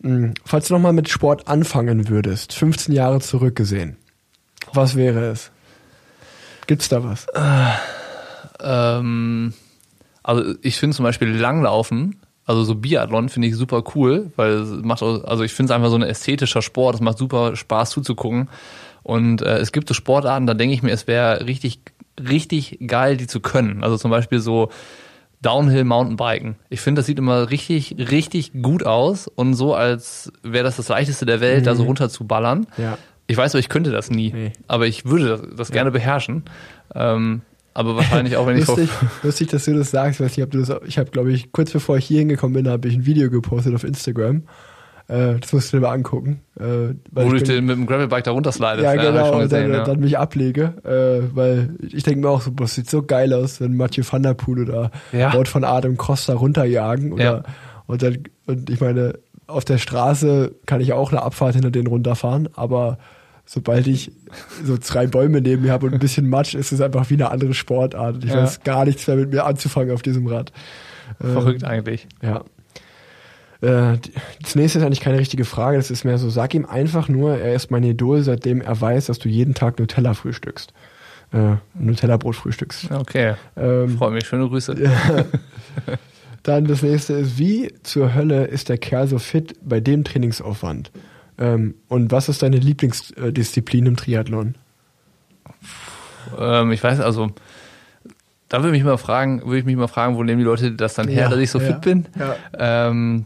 Mhm. 0.00 0.34
Falls 0.44 0.68
du 0.68 0.74
nochmal 0.74 0.92
mit 0.92 1.08
Sport 1.08 1.48
anfangen 1.48 2.08
würdest, 2.08 2.52
15 2.52 2.94
Jahre 2.94 3.20
zurückgesehen, 3.20 3.96
was 4.72 4.94
wäre 4.94 5.30
es? 5.30 5.50
Gibt's 6.66 6.88
da 6.88 7.02
was? 7.02 7.26
Ähm, 8.62 9.54
also 10.22 10.54
ich 10.62 10.76
finde 10.76 10.96
zum 10.96 11.04
Beispiel 11.04 11.28
Langlaufen, 11.28 12.20
also 12.46 12.64
so 12.64 12.74
Biathlon 12.74 13.28
finde 13.28 13.48
ich 13.48 13.56
super 13.56 13.82
cool, 13.94 14.32
weil 14.36 14.50
es 14.52 14.70
macht, 14.82 15.02
auch, 15.02 15.24
also 15.24 15.44
ich 15.44 15.52
finde 15.52 15.72
es 15.72 15.76
einfach 15.76 15.90
so 15.90 15.96
ein 15.96 16.02
ästhetischer 16.02 16.62
Sport, 16.62 16.96
es 16.96 17.00
macht 17.00 17.18
super 17.18 17.54
Spaß 17.56 17.90
zuzugucken. 17.90 18.48
Und 19.02 19.40
äh, 19.42 19.58
es 19.58 19.72
gibt 19.72 19.88
so 19.88 19.94
Sportarten, 19.94 20.46
da 20.46 20.54
denke 20.54 20.74
ich 20.74 20.82
mir, 20.82 20.90
es 20.90 21.06
wäre 21.06 21.46
richtig, 21.46 21.80
richtig 22.20 22.78
geil, 22.86 23.16
die 23.16 23.26
zu 23.26 23.40
können. 23.40 23.82
Also 23.82 23.96
zum 23.96 24.10
Beispiel 24.10 24.40
so 24.40 24.70
Downhill 25.42 25.84
Mountainbiken. 25.84 26.56
Ich 26.68 26.80
finde, 26.80 27.00
das 27.00 27.06
sieht 27.06 27.18
immer 27.18 27.50
richtig, 27.50 27.96
richtig 27.98 28.52
gut 28.60 28.84
aus 28.84 29.26
und 29.26 29.54
so, 29.54 29.74
als 29.74 30.32
wäre 30.42 30.64
das 30.64 30.76
das 30.76 30.88
leichteste 30.88 31.24
der 31.24 31.40
Welt, 31.40 31.66
da 31.66 31.74
so 31.74 31.84
runter 31.84 32.10
zu 32.10 32.26
ballern. 32.26 32.66
Ja. 32.76 32.98
Ich 33.26 33.36
weiß, 33.36 33.54
aber 33.54 33.60
ich 33.60 33.68
könnte 33.68 33.90
das 33.90 34.10
nie. 34.10 34.32
Nee. 34.32 34.52
Aber 34.66 34.86
ich 34.86 35.06
würde 35.06 35.28
das, 35.28 35.42
das 35.56 35.70
gerne 35.70 35.92
beherrschen. 35.92 36.44
Ähm, 36.94 37.42
aber 37.74 37.96
wahrscheinlich 37.96 38.36
auch, 38.36 38.46
wenn 38.46 38.58
ich 38.58 38.66
Lustig, 38.66 38.90
lustig, 39.22 39.48
dass 39.48 39.64
du 39.64 39.74
das 39.74 39.90
sagst. 39.90 40.20
Ich 40.20 40.26
weiß 40.26 40.36
nicht, 40.36 40.44
ob 40.44 40.50
du 40.50 40.58
das, 40.58 40.70
ich 40.86 40.98
habe, 40.98 41.10
glaube 41.10 41.32
ich, 41.32 41.52
kurz 41.52 41.70
bevor 41.70 41.96
ich 41.96 42.04
hier 42.04 42.18
hingekommen 42.20 42.54
bin, 42.62 42.70
habe 42.70 42.88
ich 42.88 42.94
ein 42.94 43.06
Video 43.06 43.30
gepostet 43.30 43.74
auf 43.74 43.84
Instagram. 43.84 44.42
Äh, 45.08 45.40
das 45.40 45.52
musst 45.52 45.72
du 45.72 45.78
dir 45.78 45.82
mal 45.82 45.92
angucken. 45.92 46.40
Äh, 46.58 46.94
weil 47.10 47.30
wo 47.30 47.34
ich 47.34 47.42
du 47.42 47.52
den 47.52 47.66
mit 47.66 47.76
dem 47.76 47.86
Gravelbike 47.86 48.24
da 48.24 48.30
runterslidest. 48.30 48.82
Ja, 48.82 48.94
ich 48.94 49.00
genau, 49.00 49.32
und 49.32 49.40
gesehen, 49.40 49.70
dann, 49.70 49.80
ja. 49.80 49.84
dann 49.84 50.00
mich 50.00 50.16
ablege, 50.18 50.74
äh, 50.84 51.34
weil 51.34 51.74
ich 51.80 52.04
denke 52.04 52.20
mir 52.20 52.28
auch 52.28 52.42
so, 52.42 52.52
boah, 52.52 52.64
das 52.64 52.76
sieht 52.76 52.88
so 52.88 53.02
geil 53.02 53.32
aus, 53.32 53.60
wenn 53.60 53.76
Mathieu 53.76 54.04
van 54.08 54.22
der 54.22 54.34
Poel 54.34 54.62
oder 54.62 54.90
Ja. 55.12 55.32
Wort 55.34 55.48
von 55.48 55.64
Adam 55.64 55.96
Costa 55.96 56.34
runterjagen 56.34 57.12
oder, 57.12 57.24
Ja. 57.24 57.42
und 57.86 58.02
dann, 58.02 58.18
und 58.46 58.70
ich 58.70 58.80
meine, 58.80 59.14
auf 59.48 59.64
der 59.64 59.78
Straße 59.78 60.54
kann 60.66 60.80
ich 60.80 60.92
auch 60.92 61.10
eine 61.10 61.22
Abfahrt 61.22 61.54
hinter 61.54 61.72
denen 61.72 61.88
runterfahren, 61.88 62.48
aber 62.54 62.98
sobald 63.52 63.88
ich 63.88 64.12
so 64.64 64.76
zwei 64.78 65.08
Bäume 65.08 65.40
neben 65.40 65.62
mir 65.62 65.72
habe 65.72 65.86
und 65.86 65.92
ein 65.92 65.98
bisschen 65.98 66.28
Matsch, 66.30 66.54
ist 66.54 66.70
es 66.70 66.80
einfach 66.80 67.10
wie 67.10 67.14
eine 67.14 67.32
andere 67.32 67.52
Sportart. 67.52 68.22
Ich 68.22 68.30
Ja. 68.30 68.42
weiß 68.44 68.62
gar 68.62 68.84
nichts 68.84 69.08
mehr 69.08 69.16
mit 69.16 69.32
mir 69.32 69.44
anzufangen 69.44 69.92
auf 69.92 70.02
diesem 70.02 70.28
Rad. 70.28 70.52
Ähm, 71.20 71.32
Verrückt 71.32 71.64
eigentlich. 71.64 72.06
ja. 72.22 72.44
Äh, 73.60 73.98
Das 74.40 74.54
nächste 74.54 74.78
ist 74.78 74.84
eigentlich 74.84 75.00
keine 75.00 75.18
richtige 75.18 75.44
Frage. 75.44 75.78
Das 75.78 75.90
ist 75.90 76.04
mehr 76.04 76.16
so, 76.16 76.30
sag 76.30 76.54
ihm 76.54 76.64
einfach 76.64 77.08
nur, 77.08 77.38
er 77.38 77.54
ist 77.56 77.72
mein 77.72 77.82
Idol, 77.82 78.22
seitdem 78.22 78.60
er 78.60 78.80
weiß, 78.80 79.06
dass 79.06 79.18
du 79.18 79.28
jeden 79.28 79.54
Tag 79.54 79.80
Nutella 79.80 80.14
frühstückst. 80.14 80.72
Äh, 81.32 81.56
Nutella-Brot 81.74 82.36
frühstückst. 82.36 82.90
Okay. 82.92 83.34
Ähm, 83.56 83.98
Freue 83.98 84.12
mich. 84.12 84.26
Schöne 84.28 84.48
Grüße. 84.48 84.76
dann 86.44 86.64
das 86.66 86.82
nächste 86.82 87.14
ist, 87.14 87.36
wie 87.38 87.72
zur 87.82 88.14
Hölle 88.14 88.44
ist 88.44 88.68
der 88.68 88.78
Kerl 88.78 89.08
so 89.08 89.18
fit 89.18 89.56
bei 89.62 89.80
dem 89.80 90.04
Trainingsaufwand? 90.04 90.90
Ähm, 91.40 91.74
und 91.88 92.12
was 92.12 92.28
ist 92.28 92.42
deine 92.42 92.58
Lieblingsdisziplin 92.58 93.86
im 93.86 93.96
Triathlon? 93.96 94.54
Ähm, 96.38 96.70
ich 96.70 96.82
weiß, 96.84 97.00
also 97.00 97.30
da 98.48 98.58
würde 98.62 98.76
ich 98.76 98.82
mich 98.82 98.90
mal 98.90 98.98
fragen, 98.98 99.42
würde 99.44 99.58
ich 99.58 99.64
mich 99.64 99.76
mal 99.76 99.88
fragen, 99.88 100.16
wo 100.16 100.22
nehmen 100.22 100.38
die 100.38 100.44
Leute 100.44 100.72
das 100.72 100.94
dann 100.94 101.08
her, 101.08 101.24
Ja, 101.24 101.28
dass 101.28 101.38
ich 101.38 101.50
so 101.50 101.58
ja, 101.58 101.66
fit 101.66 101.80
bin? 101.80 102.06
ja. 102.18 102.36
Ähm, 102.88 103.24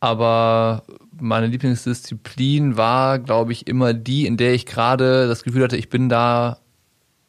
aber 0.00 0.82
meine 1.20 1.46
Lieblingsdisziplin 1.46 2.76
war, 2.76 3.18
glaube 3.18 3.52
ich, 3.52 3.66
immer 3.66 3.94
die, 3.94 4.26
in 4.26 4.36
der 4.36 4.54
ich 4.54 4.66
gerade 4.66 5.28
das 5.28 5.42
Gefühl 5.42 5.64
hatte, 5.64 5.76
ich 5.76 5.88
bin 5.88 6.08
da 6.08 6.58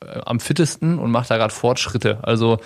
äh, 0.04 0.20
am 0.26 0.40
fittesten 0.40 1.00
und 1.00 1.12
mache 1.12 1.28
da 1.28 1.38
gerade 1.38 1.54
Fortschritte. 1.54 2.20
Also 2.24 2.60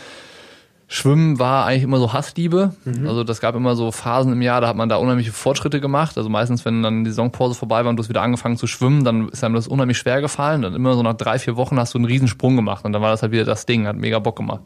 Schwimmen 0.88 1.40
war 1.40 1.66
eigentlich 1.66 1.84
immer 1.84 1.98
so 1.98 2.14
Hassliebe. 2.14 2.76
Also 3.08 3.24
das 3.24 3.42
gab 3.42 3.56
immer 3.56 3.76
so 3.76 3.92
Phasen 3.92 4.32
im 4.34 4.42
Jahr, 4.42 4.62
da 4.62 4.68
hat 4.68 4.76
man 4.76 4.90
da 4.90 4.98
unheimliche 4.98 5.32
Fortschritte 5.32 5.80
gemacht. 5.82 6.18
Also 6.18 6.30
meistens, 6.30 6.66
wenn 6.66 6.84
dann 6.84 7.04
die 7.04 7.10
Saisonpause 7.10 7.56
vorbei 7.56 7.84
war 7.84 7.90
und 7.90 7.98
du 7.98 8.04
hast 8.04 8.10
wieder 8.10 8.22
angefangen 8.22 8.58
zu 8.58 8.68
schwimmen, 8.68 9.04
dann 9.04 9.30
ist 9.30 9.44
einem 9.44 9.56
das 9.56 9.68
unheimlich 9.68 9.98
schwer 9.98 10.22
gefallen. 10.22 10.62
Dann 10.62 10.76
immer 10.76 10.94
so 10.94 11.02
nach 11.02 11.16
drei, 11.16 11.40
vier 11.40 11.56
Wochen 11.56 11.80
hast 11.80 11.94
du 11.94 11.98
einen 11.98 12.06
Riesensprung 12.06 12.56
gemacht 12.56 12.86
und 12.86 12.94
dann 12.94 13.02
war 13.02 13.10
das 13.12 13.22
halt 13.22 13.32
wieder 13.32 13.46
das 13.46 13.66
Ding, 13.66 13.88
hat 13.88 13.96
mega 13.96 14.20
Bock 14.20 14.36
gemacht. 14.36 14.62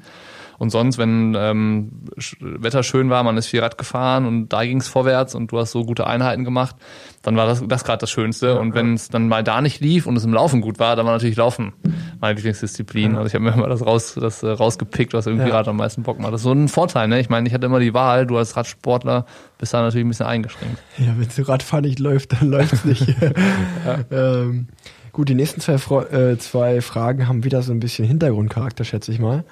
Und 0.58 0.72
sonst, 0.72 0.98
wenn 0.98 1.36
ähm, 1.38 1.92
Wetter 2.40 2.84
schön 2.84 3.10
war, 3.10 3.24
man 3.24 3.38
ist 3.38 3.48
viel 3.48 3.60
Rad 3.60 3.78
gefahren 3.78 4.26
und 4.26 4.50
da 4.50 4.64
ging 4.64 4.80
es 4.80 4.88
vorwärts 4.88 5.36
und 5.36 5.52
du 5.52 5.60
hast 5.60 5.72
so 5.72 5.84
gute 5.86 6.08
Einheiten 6.08 6.44
gemacht, 6.44 6.76
dann 7.22 7.36
war 7.36 7.46
das, 7.46 7.64
das 7.68 7.84
gerade 7.84 8.00
das 8.00 8.10
Schönste. 8.10 8.60
und 8.60 8.74
wenn 8.74 8.94
es 8.94 9.10
dann 9.10 9.28
mal 9.28 9.44
da 9.44 9.62
nicht 9.62 9.82
lief 9.82 10.08
und 10.08 10.16
es 10.16 10.24
im 10.24 10.34
Laufen 10.34 10.62
gut 10.62 10.80
war, 10.80 10.96
dann 10.96 11.06
war 11.06 11.14
natürlich 11.14 11.36
Laufen 11.36 11.74
meine 12.20 12.36
Lieblingsdisziplin. 12.36 13.16
Also 13.16 13.28
ich 13.28 13.34
habe 13.36 13.44
mir 13.44 13.54
immer 13.54 13.68
das, 13.68 13.86
raus, 13.86 14.18
das 14.20 14.42
äh, 14.44 14.50
rausgepickt, 14.50 15.14
was 15.14 15.28
irgendwie 15.28 15.46
Ja. 15.46 15.52
gerade 15.52 15.70
am 15.70 15.78
meisten 15.78 16.04
Bock 16.04 16.20
macht. 16.20 16.34
Das 16.34 16.42
ist 16.42 16.46
so 16.46 16.54
ein 16.54 16.68
Vorteil, 16.68 17.08
ne? 17.08 17.20
Ich 17.20 17.30
meine, 17.30 17.48
ich 17.48 17.54
hatte 17.54 17.66
immer 17.66 17.80
die 17.80 17.94
Wahl, 17.94 18.26
du 18.26 18.38
als 18.38 18.56
Radsportler 18.58 19.26
bist 19.60 19.74
da 19.74 19.82
natürlich 19.82 20.06
ein 20.06 20.10
bisschen 20.10 20.26
eingeschränkt. 20.26 20.78
Ja, 20.98 21.14
wenn 21.18 21.30
so 21.30 21.44
Radfahren 21.44 21.86
nicht 21.86 22.00
läuft, 22.00 22.34
dann 22.34 22.50
läuft 22.50 22.74
es 22.74 22.86
nicht. 22.86 23.08
ähm, 24.12 24.68
gut, 25.18 25.30
die 25.30 25.36
nächsten 25.36 25.62
zwei, 25.62 25.74
äh, 26.04 26.38
zwei 26.38 26.80
Fragen 26.80 27.28
haben 27.28 27.44
wieder 27.44 27.64
so 27.64 27.72
ein 27.72 27.80
bisschen 27.80 28.08
Hintergrundcharakter, 28.08 28.84
schätze 28.84 29.12
ich 29.12 29.18
mal. 29.18 29.44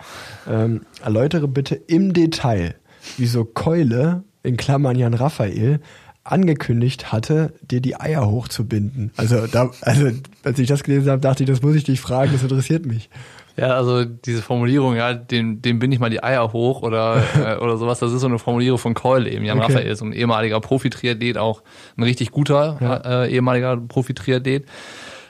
Ähm, 0.48 0.82
erläutere 1.04 1.48
bitte 1.48 1.74
im 1.74 2.14
Detail, 2.14 2.76
wieso 3.18 3.46
Keule, 3.46 4.24
in 4.44 4.58
Klammern 4.58 4.96
Jan 4.96 5.16
Raphael, 5.16 5.80
angekündigt 6.24 7.12
hatte, 7.12 7.54
dir 7.62 7.82
die 7.82 8.00
Eier 8.00 8.30
hochzubinden. 8.30 9.12
Also, 9.18 9.48
da, 9.48 9.72
also 9.82 10.12
als 10.44 10.60
ich 10.60 10.68
das 10.68 10.84
gelesen 10.84 11.10
habe, 11.10 11.22
dachte 11.22 11.42
ich, 11.42 11.50
das 11.50 11.64
muss 11.64 11.76
ich 11.76 11.84
dich 11.84 12.00
fragen, 12.00 12.32
das 12.32 12.44
interessiert 12.44 12.86
mich. 12.86 13.10
Ja, 13.58 13.70
also 13.76 14.06
diese 14.06 14.44
Formulierung, 14.44 14.96
ja, 14.96 15.14
dem, 15.16 15.64
dem 15.64 15.80
bin 15.80 15.92
ich 15.92 16.00
mal 16.00 16.10
die 16.12 16.22
Eier 16.22 16.54
hoch 16.54 16.84
oder, 16.84 17.24
äh, 17.44 17.56
oder 17.58 17.78
sowas, 17.78 18.00
das 18.00 18.12
ist 18.12 18.22
so 18.22 18.28
eine 18.28 18.38
Formulierung 18.38 18.78
von 18.78 18.94
Keule 18.94 19.32
eben. 19.32 19.46
Jan 19.46 19.58
Okay. 19.60 19.74
Raphael, 19.74 19.96
so 19.96 20.06
ein 20.06 20.14
ehemaliger 20.14 20.60
Profi-Triathlet, 20.60 21.38
auch 21.40 21.64
ein 21.98 22.04
richtig 22.04 22.30
guter 22.30 22.78
Ja. 22.82 23.24
äh, 23.24 23.32
ehemaliger 23.32 23.78
Profi-Triathlet. 23.78 24.66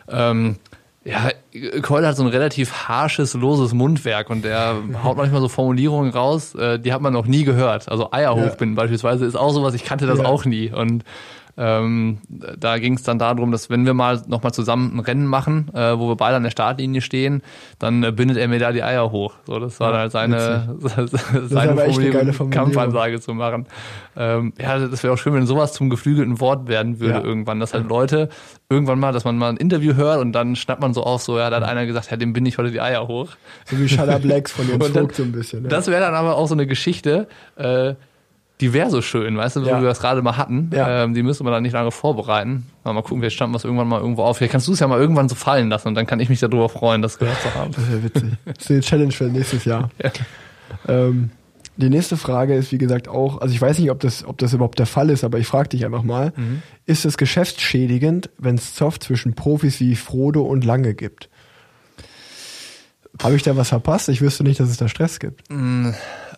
Ähm, 0.10 0.58
ja, 1.04 1.30
Keule 1.84 2.08
hat 2.08 2.18
so 2.18 2.24
ein 2.24 2.30
relativ 2.30 2.88
harsches, 2.88 3.34
loses 3.36 3.74
Mundwerk 3.74 4.30
und 4.30 4.44
der 4.44 4.76
haut 5.04 5.18
manchmal 5.18 5.42
so 5.42 5.48
Formulierungen 5.50 6.12
raus, 6.12 6.56
äh, 6.56 6.80
die 6.80 6.94
hat 6.94 7.02
man 7.02 7.14
noch 7.14 7.28
nie 7.28 7.44
gehört. 7.44 7.90
Also 7.90 8.12
Eier 8.12 8.36
Ja. 8.36 8.44
hochbinden 8.44 8.76
beispielsweise 8.76 9.26
ist 9.26 9.36
auch 9.36 9.52
sowas, 9.52 9.74
ich 9.76 9.84
kannte 9.84 10.08
das 10.08 10.20
Ja. 10.20 10.26
auch 10.26 10.46
nie. 10.46 10.72
Und 10.72 11.04
ähm, 11.58 12.18
da 12.30 12.78
ging 12.80 12.96
es 12.96 13.04
dann 13.04 13.18
darum, 13.18 13.52
dass 13.52 13.70
wenn 13.70 13.86
wir 13.86 13.94
mal 13.94 14.22
nochmal 14.28 14.54
zusammen 14.54 14.96
ein 14.96 15.00
Rennen 15.00 15.26
machen, 15.26 15.70
äh, 15.74 15.98
wo 15.98 16.10
wir 16.10 16.16
beide 16.16 16.36
an 16.36 16.44
der 16.44 16.50
Startlinie 16.52 17.02
stehen, 17.02 17.42
dann 17.80 18.04
äh, 18.04 18.12
bindet 18.12 18.38
er 18.38 18.48
mir 18.50 18.60
da 18.60 18.72
die 18.74 18.84
Eier 18.84 19.12
hoch. 19.12 19.36
So, 19.48 19.60
das 19.60 19.80
war 19.80 19.88
Ja, 19.88 19.94
dann 19.94 20.02
halt 20.02 20.12
seine, 20.12 20.76
seine 21.48 21.76
Formulierung, 21.76 22.12
Formulierung. 22.34 22.50
Kampfansage 22.52 23.22
zu 23.22 23.34
machen. 23.34 23.68
Ähm, 24.18 24.54
ja, 24.60 24.80
das 24.80 25.04
wäre 25.04 25.14
auch 25.14 25.18
schön, 25.18 25.34
wenn 25.34 25.46
sowas 25.46 25.74
zum 25.74 25.90
geflügelten 25.90 26.40
Wort 26.40 26.68
werden 26.68 27.00
würde 27.00 27.20
Ja. 27.20 27.24
irgendwann, 27.24 27.60
dass 27.60 27.74
halt 27.74 27.88
Leute 27.88 28.30
irgendwann 28.70 29.00
mal, 29.00 29.12
dass 29.14 29.24
man 29.26 29.38
mal 29.38 29.50
ein 29.50 29.58
Interview 29.58 29.94
hört 29.96 30.20
und 30.20 30.32
dann 30.34 30.56
schnappt 30.56 30.82
man 30.82 30.94
so 30.94 31.04
auf, 31.04 31.22
so, 31.22 31.38
ja, 31.38 31.50
da 31.50 31.58
hat 31.58 31.64
einer 31.64 31.86
gesagt, 31.86 32.12
ja, 32.12 32.18
dem 32.18 32.34
bin 32.34 32.46
ich 32.46 32.58
heute 32.58 32.72
die 32.72 32.82
Eier 32.82 33.08
hoch. 33.08 33.30
So 33.66 33.78
wie 33.80 33.88
Shut 33.88 34.10
Up 34.10 34.24
Lex 34.24 34.52
von 34.52 34.68
dann- 34.80 34.92
Vogt 34.94 35.16
so 35.16 35.24
ein 35.24 35.32
bisschen. 35.32 35.64
Ja. 35.64 35.70
Das 35.70 35.88
wäre 35.88 36.02
dann 36.02 36.16
aber 36.16 36.36
auch 36.36 36.48
so 36.48 36.54
eine 36.56 36.68
Geschichte, 36.68 37.28
äh, 37.56 37.94
die 38.62 38.72
wäre 38.74 38.90
so 38.90 39.02
schön, 39.02 39.36
weißt 39.38 39.58
du, 39.58 39.60
Ja. 39.62 39.78
wie 39.78 39.82
wir 39.82 39.90
das 39.90 40.00
gerade 40.00 40.22
mal 40.22 40.38
hatten. 40.38 40.70
Ja. 40.74 41.04
Ähm, 41.04 41.14
die 41.14 41.24
müsste 41.24 41.44
man 41.44 41.52
dann 41.52 41.64
nicht 41.64 41.74
lange 41.74 41.92
vorbereiten. 41.92 42.68
Mal, 42.84 42.94
mal 42.94 43.02
gucken, 43.02 43.20
vielleicht 43.20 43.36
stammt 43.36 43.54
was 43.54 43.64
irgendwann 43.66 43.88
mal 43.90 44.00
irgendwo 44.00 44.24
auf. 44.24 44.38
Vielleicht 44.38 44.52
kannst 44.54 44.68
du 44.68 44.72
es 44.74 44.80
ja 44.80 44.88
mal 44.88 45.00
irgendwann 45.00 45.28
so 45.28 45.36
fallen 45.36 45.70
lassen 45.70 45.90
und 45.90 45.96
dann 45.96 46.06
kann 46.08 46.20
ich 46.22 46.30
mich 46.30 46.40
darüber 46.40 46.70
freuen, 46.70 47.02
das 47.02 47.18
gehört 47.20 47.42
zu 47.42 47.54
haben. 47.54 47.72
Das 47.76 47.90
wäre 47.90 48.04
witzig. 48.04 48.32
Das 48.46 48.56
ist 48.60 48.72
eine 48.72 48.80
Challenge 48.82 49.12
für 49.12 49.26
nächstes 49.26 49.66
Jahr. 49.66 49.90
Ja. 50.04 50.12
Ähm, 50.88 51.32
Die 51.78 51.90
nächste 51.90 52.16
Frage 52.16 52.56
ist, 52.56 52.72
wie 52.72 52.78
gesagt, 52.78 53.10
auch, 53.10 53.42
also 53.42 53.54
ich 53.54 53.62
weiß 53.62 53.80
nicht, 53.80 53.92
ob 53.92 54.00
das, 54.00 54.24
ob 54.26 54.38
das 54.38 54.54
überhaupt 54.54 54.80
der 54.80 54.86
Fall 54.86 55.10
ist, 55.10 55.26
aber 55.26 55.38
ich 55.40 55.48
frage 55.48 55.68
dich 55.70 55.84
einfach 55.86 56.04
mal, 56.04 56.32
Mhm. 56.38 56.62
ist 56.86 57.04
es 57.06 57.18
geschäftsschädigend, 57.18 58.30
wenn 58.38 58.56
es 58.56 58.74
Zoff 58.76 58.98
zwischen 59.02 59.34
Profis 59.36 59.82
wie 59.82 59.96
Frodo 59.98 60.42
und 60.44 60.64
Lange 60.64 60.94
gibt? 60.94 61.28
Habe 63.22 63.36
ich 63.36 63.44
da 63.44 63.56
was 63.58 63.70
verpasst? 63.70 64.08
Ich 64.10 64.22
wüsste 64.22 64.44
nicht, 64.44 64.60
dass 64.60 64.70
es 64.70 64.78
da 64.78 64.88
Stress 64.88 65.20
gibt. 65.20 65.44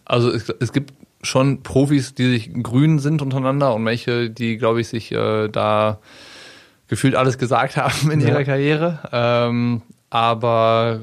Also 0.05 0.32
es, 0.32 0.49
es 0.59 0.74
gibt 0.74 0.93
schon 1.24 1.63
Profis, 1.63 2.13
die 2.13 2.30
sich 2.30 2.51
grün 2.63 2.99
sind 2.99 3.22
untereinander 3.22 3.74
und 3.76 3.86
welche, 3.86 4.30
die, 4.30 4.57
glaube 4.57 4.82
ich, 4.82 4.88
sich 4.88 5.11
äh, 5.11 5.47
da 5.49 5.99
gefühlt 6.88 7.15
alles 7.15 7.38
gesagt 7.38 7.76
haben 7.78 8.11
in 8.11 8.22
Ja. 8.22 8.30
ihrer 8.30 8.43
Karriere. 8.43 8.99
Ähm, 9.11 9.82
aber 10.09 11.01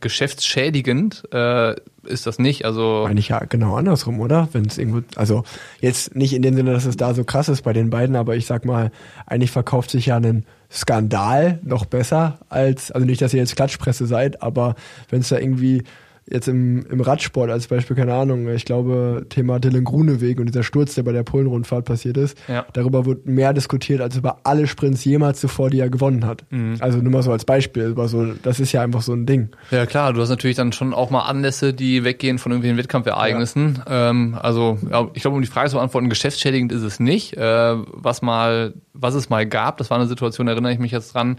geschäftsschädigend 0.00 1.24
äh, 1.32 1.74
ist 2.04 2.26
das 2.26 2.38
nicht. 2.38 2.64
Also 2.64 3.04
Eigentlich 3.06 3.28
ja 3.28 3.40
genau 3.40 3.76
andersrum, 3.76 4.18
oder? 4.20 4.48
Wenn 4.52 4.64
es 4.64 4.78
irgendwo, 4.78 5.02
also 5.16 5.44
jetzt 5.80 6.16
nicht 6.16 6.32
in 6.32 6.40
dem 6.42 6.54
Sinne, 6.56 6.72
dass 6.72 6.86
es 6.86 6.96
da 6.96 7.12
so 7.12 7.22
krass 7.24 7.48
ist 7.50 7.62
bei 7.62 7.72
den 7.74 7.90
beiden, 7.90 8.16
aber 8.16 8.34
ich 8.34 8.46
sag 8.46 8.64
mal, 8.64 8.90
eigentlich 9.26 9.50
verkauft 9.50 9.90
sich 9.90 10.06
ja 10.06 10.16
ein 10.16 10.46
Skandal 10.72 11.58
noch 11.62 11.84
besser 11.84 12.38
als, 12.48 12.90
also 12.90 13.06
nicht, 13.06 13.20
dass 13.20 13.34
ihr 13.34 13.40
jetzt 13.40 13.56
Klatschpresse 13.56 14.06
seid, 14.06 14.42
aber 14.42 14.74
wenn 15.10 15.20
es 15.20 15.28
da 15.28 15.38
irgendwie 15.38 15.84
jetzt 16.28 16.48
im, 16.48 16.84
im 16.90 17.00
Radsport 17.00 17.50
als 17.50 17.68
Beispiel, 17.68 17.94
keine 17.96 18.12
Ahnung, 18.14 18.48
ich 18.48 18.64
glaube, 18.64 19.26
Thema 19.28 19.60
Dylan 19.60 19.84
Gruneweg 19.84 20.40
und 20.40 20.46
dieser 20.46 20.64
Sturz, 20.64 20.94
der 20.96 21.04
bei 21.04 21.12
der 21.12 21.22
Polenrundfahrt 21.22 21.84
passiert 21.84 22.16
ist, 22.16 22.36
Ja. 22.48 22.66
darüber 22.72 23.06
wird 23.06 23.26
mehr 23.26 23.52
diskutiert 23.52 24.00
als 24.00 24.16
über 24.16 24.38
alle 24.42 24.66
Sprints 24.66 25.04
jemals 25.04 25.40
zuvor, 25.40 25.70
die 25.70 25.78
er 25.78 25.88
gewonnen 25.88 26.26
hat. 26.26 26.44
Also 26.80 26.98
nur 26.98 27.12
mal 27.12 27.22
so 27.22 27.30
als 27.30 27.44
Beispiel, 27.44 27.90
aber 27.92 28.08
so, 28.08 28.32
das 28.42 28.58
ist 28.58 28.72
ja 28.72 28.82
einfach 28.82 29.02
so 29.02 29.12
ein 29.12 29.24
Ding. 29.26 29.50
Ja 29.70 29.86
klar, 29.86 30.12
du 30.12 30.20
hast 30.20 30.28
natürlich 30.30 30.56
dann 30.56 30.72
schon 30.72 30.92
auch 30.94 31.10
mal 31.10 31.22
Anlässe, 31.22 31.72
die 31.72 32.02
weggehen 32.02 32.38
von 32.38 32.50
irgendwelchen 32.50 32.78
Wettkampfereignissen. 32.78 33.82
Ähm, 33.88 34.36
also 34.40 34.78
ja, 34.90 35.08
ich 35.14 35.22
glaube, 35.22 35.36
um 35.36 35.42
die 35.42 35.48
Frage 35.48 35.70
zu 35.70 35.76
beantworten, 35.76 36.08
geschäftsschädigend 36.08 36.72
ist 36.72 36.82
es 36.82 36.98
nicht. 36.98 37.36
Äh, 37.36 37.76
was 37.92 38.22
mal, 38.22 38.74
was 38.92 39.14
es 39.14 39.30
mal 39.30 39.46
gab, 39.46 39.76
das 39.78 39.90
war 39.90 39.98
eine 39.98 40.08
Situation, 40.08 40.46
da 40.46 40.52
erinnere 40.54 40.72
ich 40.72 40.78
mich 40.80 40.90
jetzt 40.92 41.14
dran. 41.14 41.36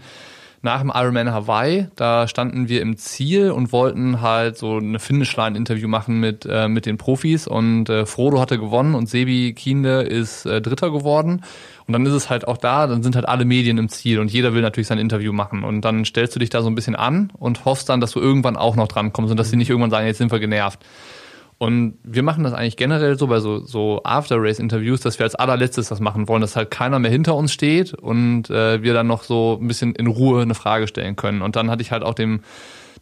Nach 0.60 0.80
dem 0.80 0.90
Ironman 0.92 1.30
Hawaii, 1.30 1.86
da 1.94 2.26
standen 2.26 2.68
wir 2.68 2.82
im 2.82 2.96
Ziel 2.96 3.52
und 3.52 3.70
wollten 3.70 4.20
halt 4.20 4.58
so 4.58 4.78
eine 4.78 4.98
Finishline-Interview 4.98 5.86
machen 5.86 6.18
mit, 6.18 6.46
äh, 6.50 6.66
mit 6.66 6.84
den 6.84 6.98
Profis 6.98 7.46
und 7.46 7.88
äh, 7.88 8.06
Frodo 8.06 8.40
hatte 8.40 8.58
gewonnen 8.58 8.96
und 8.96 9.08
Sebi 9.08 9.52
Kiende 9.54 10.02
ist 10.02 10.46
äh, 10.46 10.60
Dritter 10.60 10.90
geworden. 10.90 11.44
Und 11.86 11.92
dann 11.92 12.04
ist 12.04 12.12
es 12.12 12.28
halt 12.28 12.46
auch 12.46 12.56
da, 12.56 12.88
dann 12.88 13.04
sind 13.04 13.14
halt 13.14 13.28
alle 13.28 13.44
Medien 13.44 13.78
im 13.78 13.88
Ziel 13.88 14.18
und 14.18 14.32
jeder 14.32 14.52
will 14.52 14.60
natürlich 14.60 14.88
sein 14.88 14.98
Interview 14.98 15.32
machen. 15.32 15.62
Und 15.62 15.82
dann 15.82 16.04
stellst 16.04 16.34
du 16.34 16.40
dich 16.40 16.50
da 16.50 16.60
so 16.60 16.68
ein 16.68 16.74
bisschen 16.74 16.96
an 16.96 17.32
und 17.38 17.64
hoffst 17.64 17.88
dann, 17.88 18.00
dass 18.00 18.10
du 18.10 18.20
irgendwann 18.20 18.56
auch 18.56 18.74
noch 18.74 18.88
dran 18.88 19.12
kommst 19.12 19.30
und 19.30 19.36
dass 19.36 19.50
sie 19.50 19.56
nicht 19.56 19.70
irgendwann 19.70 19.90
sagen, 19.90 20.06
jetzt 20.06 20.18
sind 20.18 20.32
wir 20.32 20.40
genervt. 20.40 20.80
Und 21.58 21.98
wir 22.04 22.22
machen 22.22 22.44
das 22.44 22.52
eigentlich 22.52 22.76
generell 22.76 23.18
so 23.18 23.26
bei 23.26 23.40
so, 23.40 23.58
so 23.58 24.00
After-Race-Interviews, 24.04 25.00
dass 25.00 25.18
wir 25.18 25.24
als 25.24 25.34
allerletztes 25.34 25.88
das 25.88 25.98
machen 25.98 26.28
wollen, 26.28 26.40
dass 26.40 26.54
halt 26.54 26.70
keiner 26.70 27.00
mehr 27.00 27.10
hinter 27.10 27.34
uns 27.34 27.52
steht 27.52 27.94
und 27.94 28.48
äh, 28.48 28.80
wir 28.82 28.94
dann 28.94 29.08
noch 29.08 29.24
so 29.24 29.58
ein 29.60 29.66
bisschen 29.66 29.92
in 29.96 30.06
Ruhe 30.06 30.40
eine 30.40 30.54
Frage 30.54 30.86
stellen 30.86 31.16
können. 31.16 31.42
Und 31.42 31.56
dann 31.56 31.68
hatte 31.68 31.82
ich 31.82 31.90
halt 31.90 32.04
auch 32.04 32.14
dem, 32.14 32.40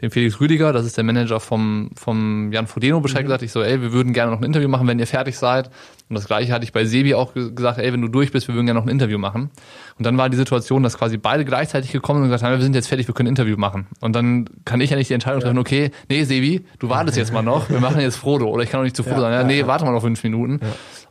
dem 0.02 0.10
Felix 0.10 0.38
Rüdiger, 0.40 0.72
das 0.72 0.84
ist 0.84 0.96
der 0.96 1.04
Manager 1.04 1.40
vom, 1.40 1.90
vom 1.96 2.52
Jan 2.52 2.66
Frodeno, 2.66 3.00
Bescheid 3.00 3.22
gesagt. 3.22 3.42
Ich 3.42 3.52
so, 3.52 3.62
ey, 3.62 3.80
wir 3.80 3.92
würden 3.92 4.12
gerne 4.12 4.30
noch 4.32 4.38
ein 4.38 4.44
Interview 4.44 4.68
machen, 4.68 4.86
wenn 4.86 4.98
ihr 4.98 5.06
fertig 5.06 5.38
seid. 5.38 5.70
Und 6.08 6.14
das 6.14 6.26
gleiche 6.26 6.52
hatte 6.52 6.64
ich 6.64 6.72
bei 6.72 6.84
Sebi 6.84 7.14
auch 7.14 7.32
ge- 7.34 7.50
gesagt, 7.52 7.78
ey, 7.78 7.92
wenn 7.92 8.02
du 8.02 8.08
durch 8.08 8.30
bist, 8.30 8.46
wir 8.46 8.54
würden 8.54 8.66
gerne 8.66 8.78
noch 8.78 8.86
ein 8.86 8.90
Interview 8.90 9.18
machen. 9.18 9.50
Und 9.98 10.04
dann 10.06 10.16
war 10.18 10.28
die 10.28 10.36
Situation, 10.36 10.82
dass 10.82 10.98
quasi 10.98 11.16
beide 11.16 11.44
gleichzeitig 11.44 11.90
gekommen 11.92 12.18
sind 12.18 12.24
und 12.24 12.28
gesagt 12.30 12.44
haben, 12.44 12.58
wir 12.58 12.62
sind 12.62 12.74
jetzt 12.74 12.88
fertig, 12.88 13.08
wir 13.08 13.14
können 13.14 13.28
ein 13.28 13.30
Interview 13.32 13.56
machen. 13.56 13.86
Und 14.00 14.14
dann 14.14 14.48
kann 14.64 14.80
ich 14.80 14.90
ja 14.90 14.96
nicht 14.96 15.08
die 15.10 15.14
Entscheidung 15.14 15.40
treffen, 15.40 15.58
okay, 15.58 15.90
nee, 16.08 16.22
Sebi, 16.24 16.64
du 16.78 16.88
wartest 16.90 17.16
jetzt 17.16 17.32
mal 17.32 17.42
noch, 17.42 17.70
wir 17.70 17.80
machen 17.80 18.00
jetzt 18.00 18.16
Frodo. 18.16 18.46
Oder 18.48 18.62
ich 18.62 18.70
kann 18.70 18.80
auch 18.80 18.84
nicht 18.84 18.94
zu 18.96 19.02
Frodo 19.02 19.16
Ja, 19.16 19.20
sagen, 19.22 19.34
ja, 19.34 19.40
ja, 19.40 19.46
nee, 19.46 19.60
ja. 19.60 19.66
warte 19.66 19.84
mal 19.84 19.92
noch 19.92 20.02
fünf 20.02 20.22
Minuten. 20.22 20.60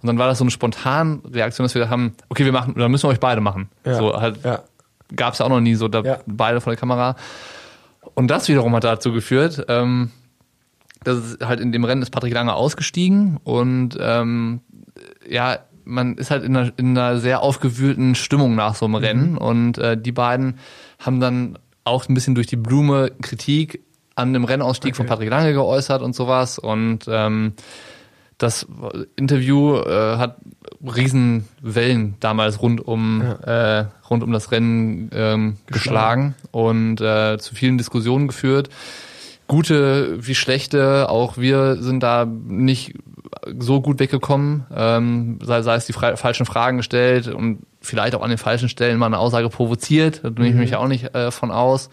Und 0.02 0.08
dann 0.08 0.18
war 0.20 0.28
das 0.28 0.38
so 0.38 0.44
eine 0.44 0.52
spontane 0.52 1.20
Reaktion, 1.34 1.66
dass 1.66 1.74
wir 1.76 1.90
haben, 1.90 2.14
okay, 2.30 2.46
wir 2.46 2.52
machen, 2.52 2.76
dann 2.78 2.92
müssen 2.92 3.04
wir 3.04 3.10
euch 3.10 3.20
beide 3.20 3.42
machen. 3.42 3.70
Ja. 3.84 3.96
So 3.96 4.22
halt 4.22 4.38
Ja. 4.44 4.62
gab 5.16 5.34
es 5.34 5.40
ja 5.40 5.46
auch 5.46 5.50
noch 5.50 5.60
nie 5.60 5.76
so, 5.76 5.88
da 5.88 6.02
Ja. 6.02 6.18
beide 6.28 6.62
vor 6.62 6.72
der 6.72 6.80
Kamera. 6.80 7.16
Und 8.16 8.28
das 8.30 8.47
wiederum 8.47 8.74
hat 8.76 8.84
dazu 8.84 9.11
geführt, 9.11 9.66
ähm, 9.68 10.11
dass 11.03 11.18
es 11.18 11.38
halt 11.45 11.59
in 11.59 11.72
dem 11.72 11.84
Rennen 11.84 12.01
ist 12.01 12.09
Patrick 12.09 12.34
Lange 12.34 12.53
ausgestiegen 12.53 13.39
und 13.43 13.97
ähm, 13.99 14.61
ja, 15.30 15.59
man 15.84 16.16
ist 16.16 16.32
halt 16.32 16.43
in 16.43 16.57
einer, 16.57 16.72
in 16.78 16.97
einer 16.97 17.20
sehr 17.20 17.41
aufgewühlten 17.41 18.16
Stimmung 18.16 18.55
nach 18.55 18.76
so 18.76 18.86
einem 18.86 18.95
Rennen 18.95 19.38
und 19.38 19.78
äh, 19.78 19.97
die 19.97 20.11
beiden 20.11 20.57
haben 20.99 21.20
dann 21.20 21.59
auch 21.84 22.09
ein 22.09 22.16
bisschen 22.16 22.34
durch 22.34 22.47
die 22.47 22.55
Blume 22.55 23.11
Kritik 23.22 23.84
an 24.16 24.34
dem 24.34 24.45
Rennausstieg 24.45 24.95
von 24.95 25.05
Patrick 25.05 25.30
Lange 25.30 25.53
geäußert 25.53 26.01
und 26.01 26.16
sowas 26.16 26.57
und 26.57 27.05
ähm, 27.07 27.53
das 28.38 28.68
Interview 29.16 29.78
äh, 29.78 30.18
hat 30.18 30.38
Riesenwellen 30.84 32.16
damals 32.20 32.62
rund 32.62 32.86
um 32.86 33.22
äh, 33.22 33.86
rund 34.10 34.24
um 34.24 34.32
das 34.32 34.52
Rennen 34.52 35.10
ähm, 35.14 35.58
geschlagen 35.68 36.36
und 36.52 37.02
äh, 37.02 37.38
zu 37.38 37.56
vielen 37.56 37.78
Diskussionen 37.78 38.28
geführt. 38.28 38.70
Gute 39.48 40.26
wie 40.26 40.36
schlechte, 40.36 41.08
auch 41.10 41.38
wir 41.38 41.78
sind 41.82 42.02
da 42.02 42.26
nicht 42.26 42.96
so 43.60 43.80
gut 43.80 44.00
weggekommen, 44.00 44.66
ähm, 44.76 45.40
sei, 45.44 45.62
sei 45.62 45.76
es 45.76 45.86
die 45.86 45.94
falschen 45.94 46.46
Fragen 46.46 46.78
gestellt 46.78 47.28
und 47.28 47.60
vielleicht 47.80 48.16
auch 48.16 48.24
an 48.24 48.30
den 48.30 48.40
falschen 48.40 48.70
Stellen 48.70 48.98
mal 48.98 49.06
eine 49.06 49.20
Aussage 49.20 49.50
provoziert, 49.50 50.22
da 50.24 50.30
nehme 50.30 50.50
ich 50.50 50.56
mich 50.56 50.76
auch 50.76 50.88
nicht 50.88 51.14
äh, 51.14 51.30
von 51.30 51.52
aus. 51.52 51.90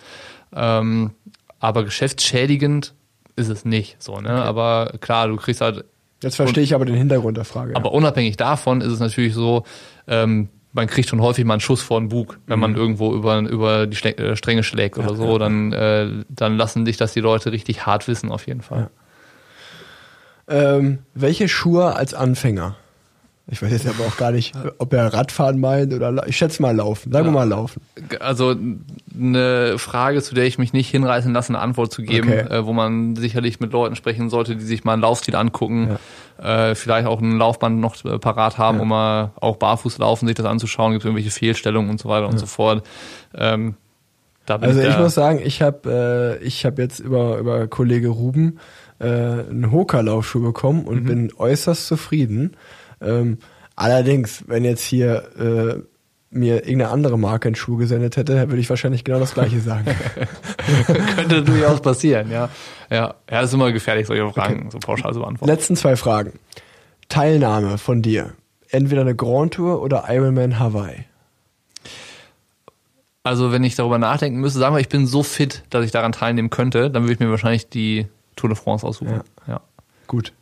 Ähm, 0.55 1.11
aber 1.61 1.85
geschäftsschädigend 1.85 2.95
ist 3.37 3.49
es 3.49 3.65
nicht 3.65 4.03
so, 4.03 4.21
ne? 4.21 4.31
Aber 4.31 4.95
klar, 5.01 5.29
du 5.29 5.37
kriegst 5.37 5.61
halt 5.61 5.85
Jetzt 6.23 6.37
verstehe 6.37 6.63
ich 6.63 6.75
aber 6.75 6.85
den 6.85 6.97
Hintergrund 6.97 7.37
der 7.37 7.45
Frage. 7.45 7.77
aber 7.77 7.93
unabhängig 7.93 8.37
davon 8.37 8.81
ist 8.81 8.93
es 8.93 9.01
natürlich 9.01 9.35
so, 9.35 9.65
ähm, 10.07 10.49
man 10.73 10.87
kriegt 10.87 11.09
schon 11.09 11.21
häufig 11.21 11.45
mal 11.45 11.55
einen 11.55 11.61
Schuss 11.61 11.83
vor 11.83 12.01
den 12.01 12.09
Bug, 12.09 12.39
wenn 12.47 12.59
man 12.59 12.77
irgendwo 12.77 13.15
über, 13.15 13.39
über 13.41 13.87
die 13.87 13.97
Schle 13.97 14.17
äh, 14.17 14.37
Stränge 14.37 14.63
schlägt 14.63 14.99
oder 14.99 15.15
so, 15.15 15.39
dann, 15.39 15.73
äh, 15.73 16.25
dann 16.29 16.57
lassen 16.57 16.85
dich 16.85 16.97
das 16.97 17.13
die 17.13 17.21
Leute 17.21 17.53
richtig 17.53 17.85
hart 17.87 18.09
wissen, 18.09 18.31
auf 18.31 18.47
jeden 18.47 18.63
Fall. 18.63 18.91
Ähm, 20.49 21.01
welche 21.15 21.49
Schuhe 21.49 21.95
als 21.95 22.15
Anfänger? 22.15 22.77
Ich 23.53 23.61
weiß 23.61 23.71
jetzt 23.71 23.87
aber 23.87 24.07
auch 24.07 24.17
gar 24.17 24.33
nicht, 24.33 24.55
ob 24.79 24.95
er 24.95 25.13
Radfahren 25.13 25.61
meint 25.61 25.93
oder 25.93 26.27
ich 26.27 26.39
schätze 26.39 26.63
mal 26.63 26.75
laufen. 26.75 27.13
Sagen 27.13 27.27
wir 27.27 27.33
mal 27.33 27.47
laufen. 27.49 27.83
Also 28.19 28.57
eine 29.15 29.79
Frage, 29.79 30.23
zu 30.23 30.35
der 30.35 30.45
ich 30.47 30.59
mich 30.59 30.73
nicht 30.73 30.89
hinreißen 30.91 31.33
lasse, 31.35 31.51
eine 31.51 31.59
Antwort 31.59 31.93
zu 31.93 32.03
geben, 32.03 32.29
Okay. 32.31 32.41
äh, 32.53 32.65
wo 32.67 32.73
man 32.73 33.15
sicherlich 33.15 33.61
mit 33.61 33.73
Leuten 33.73 33.95
sprechen 33.95 34.31
sollte, 34.31 34.57
die 34.57 34.65
sich 34.65 34.85
mal 34.85 34.95
einen 34.95 35.03
Laufstil 35.03 35.37
angucken, 35.37 35.99
äh, 36.43 36.75
vielleicht 36.75 37.07
auch 37.07 37.21
ein 37.21 37.37
Laufband 37.37 37.79
noch 37.79 38.03
äh, 38.07 38.19
parat 38.19 38.57
haben, 38.57 38.81
um 38.81 38.89
mal 38.89 39.33
auch 39.39 39.57
barfuß 39.57 39.99
laufen, 39.99 40.27
sich 40.27 40.35
das 40.37 40.47
anzuschauen, 40.47 40.93
gibt 40.93 41.03
es 41.03 41.07
irgendwelche 41.07 41.31
Fehlstellungen 41.31 41.91
und 41.91 42.01
so 42.01 42.09
weiter 42.09 42.29
und 42.29 42.39
so 42.39 42.47
fort. 42.47 42.87
Ähm, 43.35 43.75
Also 44.49 44.81
ich 44.81 44.95
da- 44.95 44.99
muss 45.01 45.13
sagen, 45.15 45.41
ich 45.45 45.61
habe 45.61 46.39
äh, 46.41 46.45
ich 46.45 46.65
habe 46.65 46.81
jetzt 46.81 47.01
über 47.01 47.37
über 47.37 47.69
Kollege 47.69 48.09
Ruben 48.09 48.59
äh, 48.99 49.05
einen 49.07 49.71
Hoka-Laufschuh 49.71 50.41
bekommen 50.43 50.81
Mhm. 50.83 50.87
und 50.89 51.05
bin 51.05 51.33
äußerst 51.37 51.87
zufrieden. 51.87 52.57
Ähm, 53.05 53.39
allerdings, 53.77 54.45
wenn 54.47 54.65
jetzt 54.65 54.83
hier 54.83 55.23
äh, 55.39 55.83
mir 56.31 56.65
irgendeine 56.65 56.89
andere 56.89 57.19
Marke 57.19 57.49
einen 57.49 57.55
Schuh 57.55 57.77
gesendet 57.77 58.17
hätte, 58.17 58.49
würde 58.49 58.59
ich 58.59 58.71
wahrscheinlich 58.71 59.05
genau 59.05 59.19
das 59.19 59.35
gleiche 59.35 59.61
sagen. 59.61 59.87
Könnte 61.15 61.43
durchaus 61.43 61.83
passieren, 61.83 62.31
ja. 62.31 62.49
Ja, 62.91 63.15
ja, 63.31 63.41
ist 63.41 63.53
immer 63.53 63.71
gefährlich, 63.71 64.07
solche 64.07 64.29
Fragen 64.31 64.71
so 64.71 64.79
pauschal 64.79 65.13
zu 65.13 65.21
beantworten. 65.21 65.53
Letzten 65.53 65.77
zwei 65.77 65.97
Fragen. 65.97 66.33
Teilnahme 67.09 67.77
von 67.77 68.01
dir. 68.01 68.33
Entweder 68.71 69.03
eine 69.03 69.15
Grand 69.15 69.55
Tour 69.55 69.83
oder 69.83 70.05
Ironman 70.09 70.59
Hawaii. 70.59 71.05
Also, 73.25 73.53
wenn 73.53 73.63
ich 73.63 73.77
darüber 73.77 73.99
nachdenken 73.99 74.41
müsste, 74.41 74.59
sagen 74.59 74.75
wir, 74.75 74.81
ich 74.81 74.89
bin 74.89 75.07
so 75.07 75.23
fit, 75.23 75.63
dass 75.71 75.85
ich 75.85 75.93
daran 75.93 76.13
teilnehmen 76.13 76.51
könnte, 76.51 76.91
dann 76.91 77.03
würde 77.03 77.13
ich 77.13 77.21
mir 77.21 77.31
wahrscheinlich 77.31 77.69
die 77.69 78.07
Tour 78.35 78.49
de 78.49 78.57
France 78.57 78.85
aussuchen. 78.87 79.21
Ja. 79.47 79.61
Gut. 80.07 80.33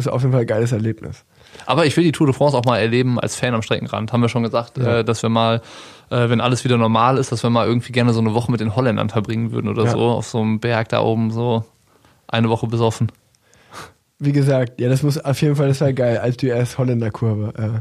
Ist 0.00 0.08
auf 0.08 0.22
jeden 0.22 0.32
Fall 0.32 0.42
ein 0.42 0.46
geiles 0.46 0.72
Erlebnis. 0.72 1.24
Aber 1.66 1.84
ich 1.86 1.96
will 1.96 2.04
die 2.04 2.12
Tour 2.12 2.26
de 2.26 2.34
France 2.34 2.56
auch 2.56 2.64
mal 2.64 2.78
erleben 2.78 3.18
als 3.20 3.36
Fan 3.36 3.54
am 3.54 3.62
Streckenrand. 3.62 4.12
Haben 4.12 4.22
wir 4.22 4.28
schon 4.28 4.42
gesagt, 4.42 4.78
Ja. 4.78 4.98
äh, 4.98 5.04
dass 5.04 5.22
wir 5.22 5.28
mal, 5.30 5.60
äh, 6.10 6.28
wenn 6.28 6.40
alles 6.40 6.64
wieder 6.64 6.76
normal 6.78 7.18
ist, 7.18 7.32
dass 7.32 7.42
wir 7.42 7.50
mal 7.50 7.66
irgendwie 7.66 7.92
gerne 7.92 8.12
so 8.12 8.20
eine 8.20 8.34
Woche 8.34 8.50
mit 8.50 8.60
den 8.60 8.74
Holländern 8.76 9.10
verbringen 9.10 9.52
würden 9.52 9.68
oder 9.68 9.84
Ja. 9.84 9.90
so, 9.90 10.00
auf 10.00 10.26
so 10.26 10.40
einem 10.40 10.60
Berg 10.60 10.88
da 10.90 11.00
oben, 11.02 11.30
so 11.30 11.64
eine 12.28 12.48
Woche 12.48 12.66
besoffen. 12.66 13.10
Wie 14.18 14.32
gesagt, 14.32 14.80
ja, 14.80 14.88
das 14.88 15.02
muss 15.02 15.18
auf 15.18 15.40
jeden 15.40 15.56
Fall, 15.56 15.68
das 15.68 15.80
wäre 15.80 15.94
geil, 15.94 16.18
als 16.18 16.36
die 16.36 16.48
erst 16.48 16.78
Holländerkurve. 16.78 17.52
Äh, 17.56 17.80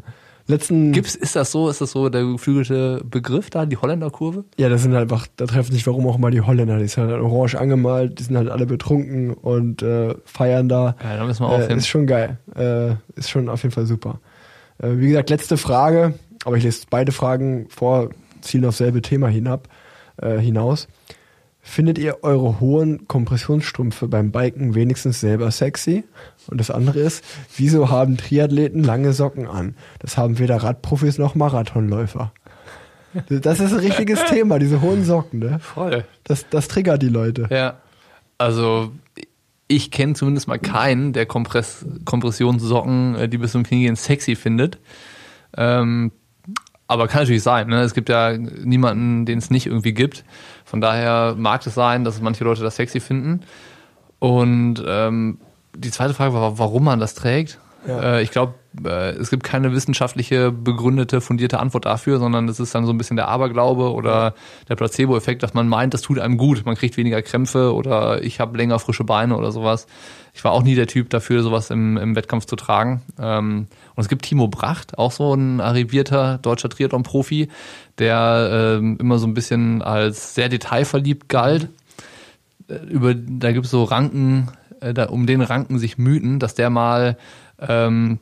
letzten, 0.49 0.91
Gibt's, 0.91 1.15
ist 1.15 1.35
das 1.35 1.51
so, 1.51 1.69
ist 1.69 1.79
das 1.81 1.91
so 1.91 2.09
der 2.09 2.23
geflügelte 2.23 3.01
Begriff 3.09 3.49
da, 3.49 3.65
die 3.65 3.77
Holländerkurve? 3.77 4.43
ja, 4.57 4.67
das 4.69 4.81
sind 4.83 4.93
halt 4.93 5.03
einfach, 5.03 5.27
da 5.37 5.45
treffen 5.45 5.71
sich 5.71 5.85
warum 5.87 6.07
auch 6.07 6.17
immer 6.17 6.31
die 6.31 6.41
Holländer, 6.41 6.77
die 6.79 6.87
sind 6.87 7.07
halt 7.09 7.21
orange 7.21 7.55
angemalt, 7.59 8.19
die 8.19 8.23
sind 8.23 8.35
halt 8.37 8.49
alle 8.49 8.65
betrunken 8.65 9.33
und 9.33 9.81
äh, 9.81 10.15
feiern 10.25 10.67
da. 10.69 10.95
Ja, 11.03 11.17
da 11.17 11.25
müssen 11.25 11.43
wir 11.43 11.49
auch 11.49 11.59
Äh, 11.59 11.67
hin. 11.67 11.77
ist 11.77 11.87
schon 11.87 12.05
geil. 12.07 12.37
Äh, 12.55 12.95
ist 13.17 13.29
schon 13.29 13.47
auf 13.49 13.63
jeden 13.63 13.73
Fall 13.73 13.85
super. 13.85 14.19
Äh, 14.79 14.97
wie 14.97 15.07
gesagt, 15.07 15.29
letzte 15.29 15.57
Frage, 15.57 16.13
aber 16.45 16.57
ich 16.57 16.63
lese 16.63 16.85
beide 16.89 17.11
Fragen 17.11 17.67
vor, 17.69 18.09
zielen 18.41 18.65
auf 18.65 18.75
selbe 18.75 19.01
Thema 19.01 19.27
hinab, 19.27 19.67
äh, 20.21 20.37
hinaus. 20.39 20.87
Findet 21.69 21.97
ihr 21.97 22.23
eure 22.23 22.59
hohen 22.59 23.07
Kompressionsstrümpfe 23.07 24.07
beim 24.07 24.31
Biken 24.31 24.75
wenigstens 24.75 25.19
selber 25.19 25.51
sexy? 25.51 26.03
Und 26.47 26.59
das 26.59 26.71
andere 26.71 26.99
ist, 26.99 27.23
wieso 27.55 27.89
haben 27.89 28.17
Triathleten 28.17 28.83
lange 28.83 29.13
Socken 29.13 29.47
an? 29.47 29.75
Das 29.99 30.17
haben 30.17 30.39
weder 30.39 30.57
Radprofis 30.57 31.17
noch 31.17 31.35
Marathonläufer. 31.35 32.33
Das 33.29 33.59
ist 33.59 33.73
ein 33.73 33.79
richtiges 33.79 34.23
Thema, 34.29 34.59
diese 34.59 34.81
hohen 34.81 35.03
Socken, 35.03 35.39
ne? 35.39 35.59
Voll. 35.59 36.05
Das, 36.23 36.47
das 36.49 36.67
triggert 36.67 37.01
die 37.01 37.09
Leute. 37.09 37.47
Ja. 37.51 37.77
Also 38.37 38.91
ich 39.67 39.91
kenne 39.91 40.13
zumindest 40.13 40.47
mal 40.47 40.59
keinen, 40.59 41.13
der 41.13 41.25
Kompress 41.25 41.85
Kompressionssocken, 42.05 43.15
äh, 43.15 43.29
die 43.29 43.37
bis 43.37 43.51
zum 43.51 43.63
Knie 43.63 43.83
gehen, 43.83 43.95
sexy 43.95 44.35
findet. 44.35 44.79
Ähm, 45.55 46.11
aber 46.89 47.07
kann 47.07 47.21
natürlich 47.21 47.43
sein. 47.43 47.67
Ne? 47.67 47.81
Es 47.81 47.93
gibt 47.93 48.09
ja 48.09 48.35
niemanden, 48.35 49.27
den 49.27 49.37
es 49.37 49.51
nicht 49.51 49.67
irgendwie 49.67 49.93
gibt. 49.93 50.25
Von 50.69 50.81
daher 50.81 51.33
mag 51.35 51.65
es 51.65 51.73
sein, 51.73 52.03
dass 52.03 52.21
manche 52.21 52.43
Leute 52.43 52.61
das 52.61 52.75
sexy 52.75 52.99
finden. 52.99 53.41
Und 54.19 54.83
ähm, 54.85 55.39
die 55.75 55.89
zweite 55.89 56.13
Frage 56.13 56.35
war, 56.35 56.59
warum 56.59 56.83
man 56.83 56.99
das 56.99 57.15
trägt. 57.15 57.57
Ja. 57.87 58.17
Äh, 58.17 58.21
ich 58.21 58.29
glaube, 58.29 58.53
äh, 58.83 59.11
es 59.11 59.29
gibt 59.29 59.43
keine 59.43 59.73
wissenschaftliche, 59.73 60.51
begründete, 60.51 61.21
fundierte 61.21 61.59
Antwort 61.59 61.85
dafür, 61.85 62.19
sondern 62.19 62.47
das 62.47 62.59
ist 62.59 62.75
dann 62.75 62.85
so 62.85 62.93
ein 62.93 62.97
bisschen 62.97 63.17
der 63.17 63.27
Aberglaube 63.27 63.91
oder 63.91 64.35
der 64.67 64.75
Placebo-Effekt, 64.75 65.43
dass 65.43 65.53
man 65.53 65.67
meint, 65.67 65.93
das 65.93 66.01
tut 66.01 66.19
einem 66.19 66.37
gut. 66.37 66.65
Man 66.65 66.75
kriegt 66.75 66.97
weniger 66.97 67.21
Krämpfe 67.21 67.73
oder 67.73 68.23
ich 68.23 68.39
habe 68.39 68.57
länger 68.57 68.79
frische 68.79 69.03
Beine 69.03 69.35
oder 69.35 69.51
sowas. 69.51 69.87
Ich 70.33 70.43
war 70.43 70.51
auch 70.51 70.63
nie 70.63 70.75
der 70.75 70.87
Typ 70.87 71.09
dafür, 71.09 71.41
sowas 71.41 71.71
im, 71.71 71.97
im 71.97 72.15
Wettkampf 72.15 72.45
zu 72.45 72.55
tragen. 72.55 73.01
Ähm, 73.19 73.67
und 73.95 74.01
es 74.01 74.07
gibt 74.07 74.23
Timo 74.23 74.47
Bracht, 74.47 74.97
auch 74.97 75.11
so 75.11 75.33
ein 75.33 75.59
arrivierter 75.59 76.37
deutscher 76.37 76.69
Triathlon-Profi, 76.69 77.49
der 77.97 78.77
ähm, 78.79 78.97
immer 78.99 79.17
so 79.17 79.27
ein 79.27 79.33
bisschen 79.33 79.81
als 79.81 80.35
sehr 80.35 80.47
detailverliebt 80.47 81.27
galt. 81.27 81.69
Äh, 82.67 82.75
Über, 82.87 83.15
da 83.15 83.51
gibt 83.51 83.65
es 83.65 83.71
so 83.71 83.83
Ranken, 83.83 84.49
äh, 84.79 84.93
da, 84.93 85.05
um 85.05 85.25
den 85.25 85.41
ranken 85.41 85.79
sich 85.79 85.97
Mythen, 85.97 86.37
dass 86.39 86.53
der 86.53 86.69
mal 86.69 87.17
ähm, 87.59 88.19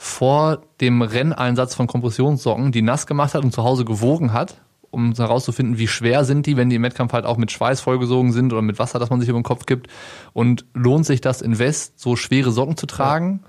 vor 0.00 0.62
dem 0.80 1.02
Renneinsatz 1.02 1.74
von 1.74 1.88
Kompressionssocken 1.88 2.70
die 2.70 2.82
nass 2.82 3.08
gemacht 3.08 3.34
hat 3.34 3.42
und 3.42 3.52
zu 3.52 3.64
Hause 3.64 3.84
gewogen 3.84 4.32
hat, 4.32 4.60
um 4.90 5.12
herauszufinden, 5.12 5.76
wie 5.76 5.88
schwer 5.88 6.24
sind 6.24 6.46
die, 6.46 6.56
wenn 6.56 6.70
die 6.70 6.76
im 6.76 6.84
Wettkampf 6.84 7.12
halt 7.12 7.26
auch 7.26 7.36
mit 7.36 7.50
Schweiß 7.50 7.80
vollgesogen 7.80 8.30
sind 8.30 8.52
oder 8.52 8.62
mit 8.62 8.78
Wasser, 8.78 9.00
das 9.00 9.10
man 9.10 9.18
sich 9.18 9.28
über 9.28 9.40
den 9.40 9.44
Kopf 9.44 9.66
gibt. 9.66 9.88
Und 10.32 10.64
lohnt 10.72 11.04
sich 11.04 11.20
das 11.20 11.42
in 11.42 11.58
West, 11.58 11.98
so 11.98 12.14
schwere 12.14 12.52
Socken 12.52 12.76
zu 12.76 12.86
tragen? 12.86 13.40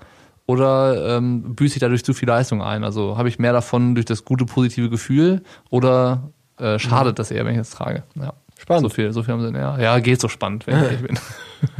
Oder 0.44 1.16
ähm, 1.16 1.54
büße 1.54 1.76
ich 1.76 1.80
dadurch 1.80 2.04
zu 2.04 2.14
viel 2.14 2.26
Leistung 2.26 2.62
ein? 2.62 2.82
Also 2.82 3.16
habe 3.16 3.28
ich 3.28 3.38
mehr 3.38 3.52
davon 3.52 3.94
durch 3.94 4.04
das 4.04 4.24
gute 4.24 4.44
positive 4.44 4.90
Gefühl 4.90 5.42
oder 5.70 6.32
äh, 6.58 6.80
schadet 6.80 7.20
das 7.20 7.30
eher, 7.30 7.44
wenn 7.44 7.52
ich 7.52 7.58
das 7.58 7.70
trage? 7.70 8.02
Ja. 8.16 8.32
Spannend. 8.58 8.82
So 8.82 8.88
viel, 8.88 9.12
so 9.12 9.22
viel 9.22 9.34
haben 9.34 9.46
sie, 9.46 9.56
ja, 9.56 9.78
ja, 9.78 10.00
geht 10.00 10.20
so 10.20 10.28
spannend, 10.28 10.66
wenn 10.66 10.76
ich 10.76 10.82
ehrlich 10.82 11.02
bin. 11.02 11.18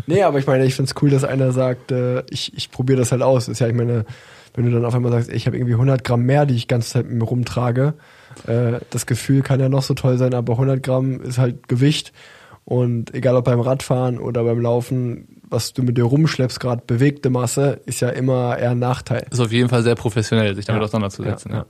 Nee, 0.06 0.22
aber 0.24 0.38
ich 0.38 0.46
meine, 0.46 0.66
ich 0.66 0.74
find's 0.74 0.94
cool, 1.00 1.08
dass 1.08 1.24
einer 1.24 1.52
sagt, 1.52 1.90
äh, 1.90 2.22
ich, 2.28 2.54
ich 2.54 2.70
probiere 2.70 2.98
das 2.98 3.12
halt 3.12 3.22
aus. 3.22 3.48
Ist 3.48 3.60
ja, 3.60 3.66
ich 3.66 3.74
meine, 3.74 4.04
wenn 4.54 4.64
du 4.66 4.70
dann 4.72 4.84
auf 4.84 4.94
einmal 4.94 5.12
sagst, 5.12 5.28
ey, 5.30 5.36
ich 5.36 5.46
habe 5.46 5.56
irgendwie 5.56 5.74
100 5.74 6.02
Gramm 6.04 6.22
mehr, 6.22 6.46
die 6.46 6.54
ich 6.54 6.68
ganze 6.68 6.90
Zeit 6.90 7.06
mit 7.08 7.18
mir 7.18 7.24
rumtrage, 7.24 7.94
äh, 8.46 8.80
das 8.90 9.06
Gefühl 9.06 9.42
kann 9.42 9.60
ja 9.60 9.68
noch 9.68 9.82
so 9.82 9.94
toll 9.94 10.18
sein, 10.18 10.34
aber 10.34 10.54
100 10.54 10.82
Gramm 10.82 11.20
ist 11.20 11.38
halt 11.38 11.68
Gewicht 11.68 12.12
und 12.64 13.14
egal 13.14 13.36
ob 13.36 13.44
beim 13.46 13.60
Radfahren 13.60 14.18
oder 14.18 14.44
beim 14.44 14.60
Laufen, 14.60 15.40
was 15.48 15.72
du 15.72 15.82
mit 15.82 15.96
dir 15.98 16.04
rumschleppst, 16.04 16.60
gerade 16.60 16.82
bewegte 16.86 17.28
Masse, 17.30 17.80
ist 17.86 18.00
ja 18.00 18.10
immer 18.10 18.56
eher 18.58 18.70
ein 18.70 18.78
Nachteil. 18.78 19.26
Ist 19.30 19.40
auf 19.40 19.50
jeden 19.52 19.68
Fall 19.68 19.82
sehr 19.82 19.96
professionell, 19.96 20.54
sich 20.54 20.64
damit 20.66 20.80
Ja. 20.82 20.84
auseinanderzusetzen. 20.86 21.50
Ja, 21.50 21.58
Ja, 21.58 21.66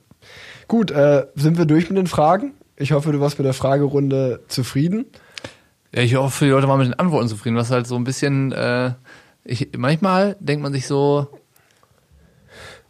Gut, 0.69 0.91
äh, 0.91 1.27
sind 1.35 1.57
wir 1.59 1.65
durch 1.65 1.89
mit 1.89 1.97
den 1.99 2.07
Fragen? 2.07 2.53
Ich 2.77 2.93
hoffe, 2.93 3.11
du 3.13 3.21
warst 3.21 3.39
mit 3.39 3.47
der 3.47 3.55
Fragerunde 3.55 4.41
zufrieden. 4.49 5.07
Ja, 5.95 6.03
ich 6.03 6.15
hoffe, 6.15 6.45
die 6.45 6.51
Leute 6.51 6.69
waren 6.69 6.79
mit 6.79 6.89
den 6.89 6.95
Antworten 6.99 7.29
zufrieden. 7.29 7.57
Was 7.57 7.71
halt 7.71 7.87
so 7.87 7.97
ein 7.97 8.05
bisschen, 8.05 8.53
äh, 8.53 8.93
ich, 9.45 9.71
manchmal 9.77 10.37
denkt 10.41 10.63
man 10.63 10.73
sich 10.73 10.87
so, 10.87 11.27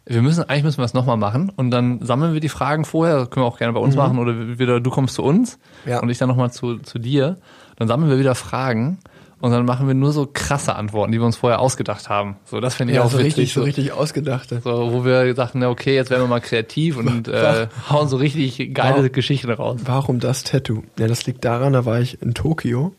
wir 0.05 0.21
müssen, 0.21 0.43
eigentlich 0.49 0.63
müssen 0.63 0.79
wir 0.79 0.85
es 0.85 0.93
nochmal 0.93 1.17
machen 1.17 1.51
und 1.55 1.71
dann 1.71 2.03
sammeln 2.03 2.33
wir 2.33 2.39
die 2.39 2.49
Fragen 2.49 2.85
vorher, 2.85 3.17
das 3.19 3.29
können 3.29 3.45
wir 3.45 3.47
auch 3.47 3.57
gerne 3.59 3.73
bei 3.73 3.79
uns 3.79 3.95
machen 3.95 4.17
oder 4.19 4.57
wieder 4.59 4.79
du 4.79 4.89
kommst 4.89 5.15
zu 5.15 5.23
uns 5.23 5.59
Ja. 5.85 5.99
und 6.01 6.09
ich 6.09 6.17
dann 6.17 6.27
nochmal 6.29 6.51
zu, 6.51 6.77
zu 6.79 6.97
dir. 6.99 7.37
Dann 7.77 7.87
sammeln 7.87 8.09
wir 8.11 8.19
wieder 8.19 8.35
Fragen 8.35 8.99
und 9.39 9.51
dann 9.51 9.65
machen 9.65 9.87
wir 9.87 9.93
nur 9.95 10.11
so 10.11 10.27
krasse 10.31 10.75
Antworten, 10.75 11.11
die 11.11 11.19
wir 11.19 11.25
uns 11.25 11.35
vorher 11.37 11.59
ausgedacht 11.59 12.09
haben. 12.09 12.35
So, 12.45 12.59
das 12.59 12.75
finde 12.75 12.93
ich 12.93 12.99
auch 12.99 13.09
so 13.09 13.17
witzig. 13.17 13.37
richtig, 13.37 13.53
so 13.53 13.61
so, 13.61 13.65
richtig 13.65 13.91
ausgedachte. 13.91 14.61
so, 14.63 14.93
wo 14.93 15.03
wir 15.05 15.25
ja, 15.25 15.69
okay, 15.69 15.95
jetzt 15.95 16.09
werden 16.11 16.23
wir 16.23 16.27
mal 16.27 16.41
kreativ 16.41 16.97
und 16.97 17.27
äh, 17.27 17.67
hauen 17.89 18.07
so 18.07 18.17
richtig 18.17 18.73
geile 18.73 19.03
Wow. 19.05 19.11
Geschichten 19.11 19.49
raus. 19.51 19.81
Warum 19.85 20.19
das 20.19 20.43
Tattoo? 20.43 20.83
Ja, 20.99 21.07
das 21.07 21.25
liegt 21.25 21.43
daran, 21.45 21.73
da 21.73 21.85
war 21.85 21.99
ich 21.99 22.21
in 22.21 22.33
Tokio 22.35 22.93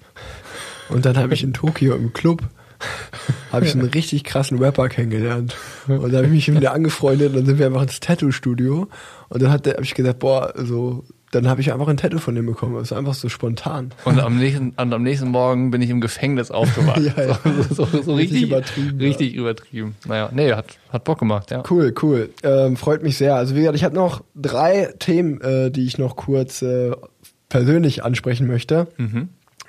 und 0.89 1.05
dann 1.07 1.16
habe 1.16 1.35
ich 1.35 1.43
in 1.45 1.53
Tokio 1.53 1.95
im 1.95 2.12
Club 2.12 2.43
habe 3.52 3.66
ich 3.66 3.74
einen 3.74 3.88
richtig 3.88 4.24
krassen 4.24 4.59
Rapper 4.59 4.88
kennengelernt 4.88 5.56
und 5.86 6.12
da 6.12 6.18
habe 6.18 6.26
ich 6.26 6.32
mich 6.32 6.48
mit 6.48 6.62
der 6.62 6.72
angefreundet 6.72 7.30
und 7.30 7.36
dann 7.36 7.46
sind 7.46 7.59
wir 7.59 7.66
einfach 7.66 7.82
ins 7.82 8.00
Tattoo-Studio 8.00 8.88
und 9.28 9.42
dann 9.42 9.50
hat 9.50 9.66
der, 9.66 9.74
habe 9.74 9.84
ich 9.84 9.94
gesagt, 9.94 10.18
boah, 10.18 10.52
so, 10.56 11.04
dann 11.32 11.48
habe 11.48 11.62
ich 11.62 11.72
einfach 11.72 11.88
ein 11.88 11.96
Tattoo 11.96 12.18
von 12.18 12.34
dem 12.34 12.46
bekommen. 12.46 12.76
Das 12.76 12.90
war 12.90 12.98
einfach 12.98 13.14
so 13.14 13.30
spontan. 13.30 13.92
Und 14.04 14.20
am 14.20 14.38
nächsten, 14.38 14.70
und 14.76 14.92
am 14.92 15.02
nächsten 15.02 15.28
Morgen 15.28 15.70
bin 15.70 15.80
ich 15.80 15.88
im 15.88 16.00
Gefängnis 16.00 16.50
aufgewacht. 16.50 17.00
Ja, 17.16 17.24
ja. 17.24 17.38
So, 17.70 17.86
so, 17.86 18.02
so 18.02 18.14
Richtig 18.14 18.42
richtig, 18.42 18.42
übertrieben, 18.42 18.98
Richtig 19.00 19.34
übertrieben. 19.34 19.96
Naja, 20.06 20.28
nee, 20.32 20.52
hat, 20.52 20.78
hat 20.90 21.04
Bock 21.04 21.18
gemacht, 21.18 21.50
ja. 21.50 21.62
Cool, 21.68 21.94
cool. 22.02 22.28
Ähm, 22.42 22.76
freut 22.76 23.02
mich 23.02 23.16
sehr. 23.16 23.34
Also 23.34 23.54
wie 23.54 23.60
gesagt, 23.60 23.76
ich 23.76 23.84
habe 23.84 23.94
noch 23.94 24.22
drei 24.34 24.92
Themen, 24.98 25.40
äh, 25.40 25.70
die 25.70 25.86
ich 25.86 25.96
noch 25.96 26.16
kurz 26.16 26.60
äh, 26.62 26.92
persönlich 27.48 28.04
ansprechen 28.04 28.46
möchte. 28.46 28.88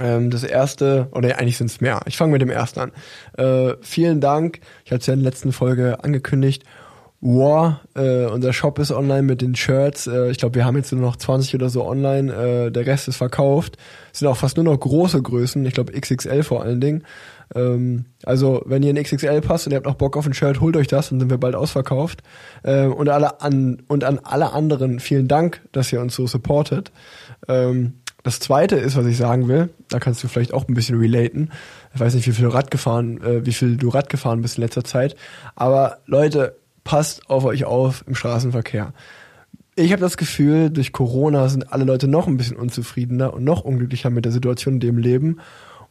Ähm, 0.03 0.29
das 0.29 0.43
erste, 0.43 1.07
oder 1.11 1.39
eigentlich 1.39 1.57
sind 1.57 1.67
es 1.67 1.79
mehr. 1.79 2.01
Ich 2.05 2.17
fange 2.17 2.33
mit 2.33 2.41
dem 2.41 2.49
ersten 2.49 2.81
an. 2.81 2.91
Äh, 3.37 3.75
vielen 3.81 4.19
Dank. 4.19 4.59
Ich 4.83 4.91
hatte 4.91 4.99
es 4.99 5.07
ja 5.07 5.13
in 5.13 5.21
der 5.21 5.31
letzten 5.31 5.53
Folge 5.53 6.03
angekündigt. 6.03 6.63
War, 7.21 7.79
äh, 7.95 8.25
unser 8.25 8.51
Shop 8.51 8.79
ist 8.79 8.91
online 8.91 9.21
mit 9.21 9.41
den 9.41 9.55
Shirts. 9.55 10.07
Äh, 10.07 10.29
ich 10.29 10.39
glaube, 10.39 10.55
wir 10.55 10.65
haben 10.65 10.75
jetzt 10.75 10.91
nur 10.91 10.99
noch 10.99 11.15
20 11.15 11.55
oder 11.55 11.69
so 11.69 11.85
online. 11.85 12.33
Äh, 12.33 12.71
der 12.71 12.85
Rest 12.85 13.07
ist 13.07 13.15
verkauft. 13.15 13.77
Es 14.11 14.19
sind 14.19 14.27
auch 14.27 14.35
fast 14.35 14.57
nur 14.57 14.65
noch 14.65 14.77
große 14.77 15.21
Größen. 15.21 15.65
Ich 15.65 15.73
glaube 15.73 15.97
XXL 15.97 16.43
vor 16.43 16.63
allen 16.63 16.81
Dingen. 16.81 17.05
Ähm, 17.55 18.03
also 18.25 18.61
wenn 18.65 18.83
ihr 18.83 18.89
in 18.89 19.01
XXL 19.01 19.39
passt 19.39 19.67
und 19.67 19.71
ihr 19.71 19.77
habt 19.77 19.85
noch 19.85 19.95
Bock 19.95 20.17
auf 20.17 20.25
ein 20.25 20.33
Shirt, 20.33 20.59
holt 20.59 20.75
euch 20.75 20.87
das, 20.87 21.09
dann 21.09 21.21
sind 21.21 21.29
wir 21.29 21.37
bald 21.37 21.55
ausverkauft. 21.55 22.23
Ähm, 22.65 22.91
und 22.91 23.07
alle 23.07 23.39
an 23.39 23.83
und 23.87 24.03
an 24.03 24.19
alle 24.21 24.51
anderen 24.51 24.99
vielen 24.99 25.29
Dank, 25.29 25.61
dass 25.71 25.93
ihr 25.93 26.01
uns 26.01 26.15
so 26.15 26.27
supportet. 26.27 26.91
Ähm, 27.47 27.93
das 28.23 28.39
zweite 28.39 28.77
ist, 28.77 28.95
was 28.95 29.05
ich 29.05 29.17
sagen 29.17 29.47
will, 29.49 29.69
da 29.89 29.99
kannst 29.99 30.23
du 30.23 30.29
vielleicht 30.29 30.53
auch 30.53 30.67
ein 30.67 30.73
bisschen 30.73 30.97
relaten. 30.97 31.51
Ich 31.93 31.99
weiß 31.99 32.15
nicht, 32.15 32.25
wie 32.25 32.31
viel 32.31 32.47
Rad 32.47 32.71
gefahren, 32.71 33.21
äh, 33.21 33.45
wie 33.45 33.51
viel 33.51 33.75
du 33.75 33.89
Rad 33.89 34.09
gefahren 34.09 34.41
bist 34.41 34.57
in 34.57 34.63
letzter 34.63 34.85
Zeit. 34.85 35.15
Aber 35.55 35.97
Leute, 36.05 36.55
passt 36.83 37.29
auf 37.29 37.45
euch 37.45 37.65
auf 37.65 38.03
im 38.07 38.15
Straßenverkehr. 38.15 38.93
Ich 39.75 39.91
habe 39.91 40.01
das 40.01 40.17
Gefühl, 40.17 40.69
durch 40.69 40.91
Corona 40.91 41.49
sind 41.49 41.73
alle 41.73 41.83
Leute 41.83 42.07
noch 42.07 42.27
ein 42.27 42.37
bisschen 42.37 42.57
unzufriedener 42.57 43.33
und 43.33 43.43
noch 43.43 43.61
unglücklicher 43.61 44.09
mit 44.09 44.23
der 44.23 44.31
Situation, 44.31 44.75
in 44.75 44.79
dem 44.79 44.97
leben. 44.97 45.39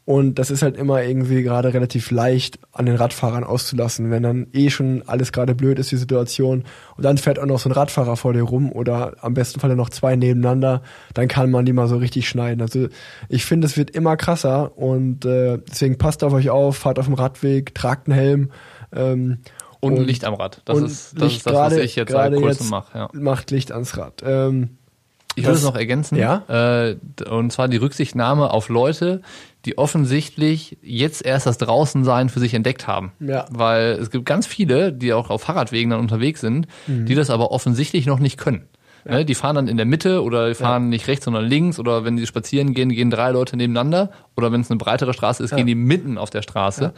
Und 0.04 0.40
das 0.40 0.50
ist 0.50 0.62
halt 0.62 0.76
immer 0.76 1.00
irgendwie 1.04 1.44
gerade 1.44 1.72
relativ 1.72 2.10
leicht 2.10 2.58
an 2.72 2.86
den 2.86 2.96
Radfahrern 2.96 3.44
auszulassen, 3.44 4.10
wenn 4.10 4.24
dann 4.24 4.48
eh 4.52 4.68
schon 4.68 5.04
alles 5.06 5.30
gerade 5.30 5.54
blöd 5.54 5.78
ist, 5.78 5.92
die 5.92 5.96
Situation. 5.96 6.64
Und 6.96 7.04
dann 7.04 7.18
fährt 7.18 7.38
auch 7.38 7.46
noch 7.46 7.60
so 7.60 7.68
ein 7.68 7.72
Radfahrer 7.72 8.16
vor 8.16 8.32
dir 8.32 8.42
rum 8.42 8.72
oder 8.72 9.12
am 9.20 9.34
besten 9.34 9.60
Fall 9.60 9.76
noch 9.76 9.90
zwei 9.90 10.16
nebeneinander, 10.16 10.82
dann 11.14 11.28
kann 11.28 11.52
man 11.52 11.64
die 11.66 11.72
mal 11.72 11.86
so 11.86 11.98
richtig 11.98 12.28
schneiden. 12.28 12.62
Also 12.62 12.88
ich 13.28 13.44
finde, 13.44 13.68
es 13.68 13.76
wird 13.76 13.90
immer 13.90 14.16
krasser 14.16 14.76
und 14.76 15.24
äh, 15.24 15.58
deswegen 15.70 15.98
passt 15.98 16.24
auf 16.24 16.32
euch 16.32 16.50
auf, 16.50 16.76
fahrt 16.78 16.98
auf 16.98 17.04
dem 17.06 17.14
Radweg, 17.14 17.72
tragt 17.72 18.08
einen 18.08 18.18
Helm. 18.18 18.50
Ähm, 18.92 19.38
Und, 19.78 19.98
ein 19.98 20.04
Licht 20.04 20.24
am 20.24 20.34
Rad. 20.34 20.62
Das 20.64 20.78
und 20.78 20.86
ist 20.86 21.12
das, 21.14 21.22
Licht 21.22 21.36
ist 21.38 21.46
das 21.46 21.54
was 21.54 21.70
gerade- 21.70 21.82
ich 21.84 21.94
jetzt 21.94 22.08
gerade 22.08 22.34
seit 22.36 22.44
kurzem 22.44 22.68
mache. 22.70 22.98
Ja. 22.98 23.08
Macht 23.12 23.52
Licht 23.52 23.70
ans 23.70 23.96
Rad. 23.96 24.20
Ähm, 24.26 24.70
Ich 25.36 25.44
würde 25.44 25.58
es 25.58 25.62
noch 25.64 25.76
ergänzen. 25.76 26.16
Ja? 26.18 26.42
Äh, 26.88 26.96
und 27.30 27.52
zwar 27.52 27.68
die 27.68 27.76
Rücksichtnahme 27.78 28.50
auf 28.50 28.68
Leute, 28.68 29.22
die 29.64 29.78
offensichtlich 29.78 30.76
jetzt 30.82 31.24
erst 31.24 31.46
das 31.46 31.58
Draußensein 31.58 32.28
für 32.28 32.40
sich 32.40 32.54
entdeckt 32.54 32.86
haben. 32.86 33.12
Ja. 33.20 33.44
Weil 33.50 33.92
es 34.00 34.10
gibt 34.10 34.26
ganz 34.26 34.46
viele, 34.46 34.92
die 34.92 35.12
auch 35.12 35.30
auf 35.30 35.42
Fahrradwegen 35.42 35.90
dann 35.90 36.00
unterwegs 36.00 36.40
sind, 36.40 36.66
Mhm. 36.86 37.06
die 37.06 37.14
das 37.14 37.30
aber 37.30 37.50
offensichtlich 37.52 38.06
noch 38.06 38.18
nicht 38.18 38.38
können. 38.38 38.68
Ne, 39.04 39.24
die 39.24 39.34
fahren 39.34 39.56
dann 39.56 39.66
in 39.66 39.76
der 39.76 39.84
Mitte 39.84 40.22
oder 40.22 40.46
die 40.46 40.54
fahren 40.54 40.88
nicht 40.88 41.08
rechts, 41.08 41.24
sondern 41.24 41.44
links 41.44 41.80
oder 41.80 42.04
wenn 42.04 42.16
die 42.16 42.24
spazieren 42.24 42.72
gehen, 42.72 42.88
gehen 42.90 43.10
drei 43.10 43.32
Leute 43.32 43.56
nebeneinander 43.56 44.12
oder 44.36 44.52
wenn 44.52 44.60
es 44.60 44.70
eine 44.70 44.78
breitere 44.78 45.12
Straße 45.12 45.42
ist, 45.42 45.56
gehen 45.56 45.66
die 45.66 45.74
mitten 45.74 46.18
auf 46.18 46.30
der 46.30 46.42
Straße. 46.42 46.92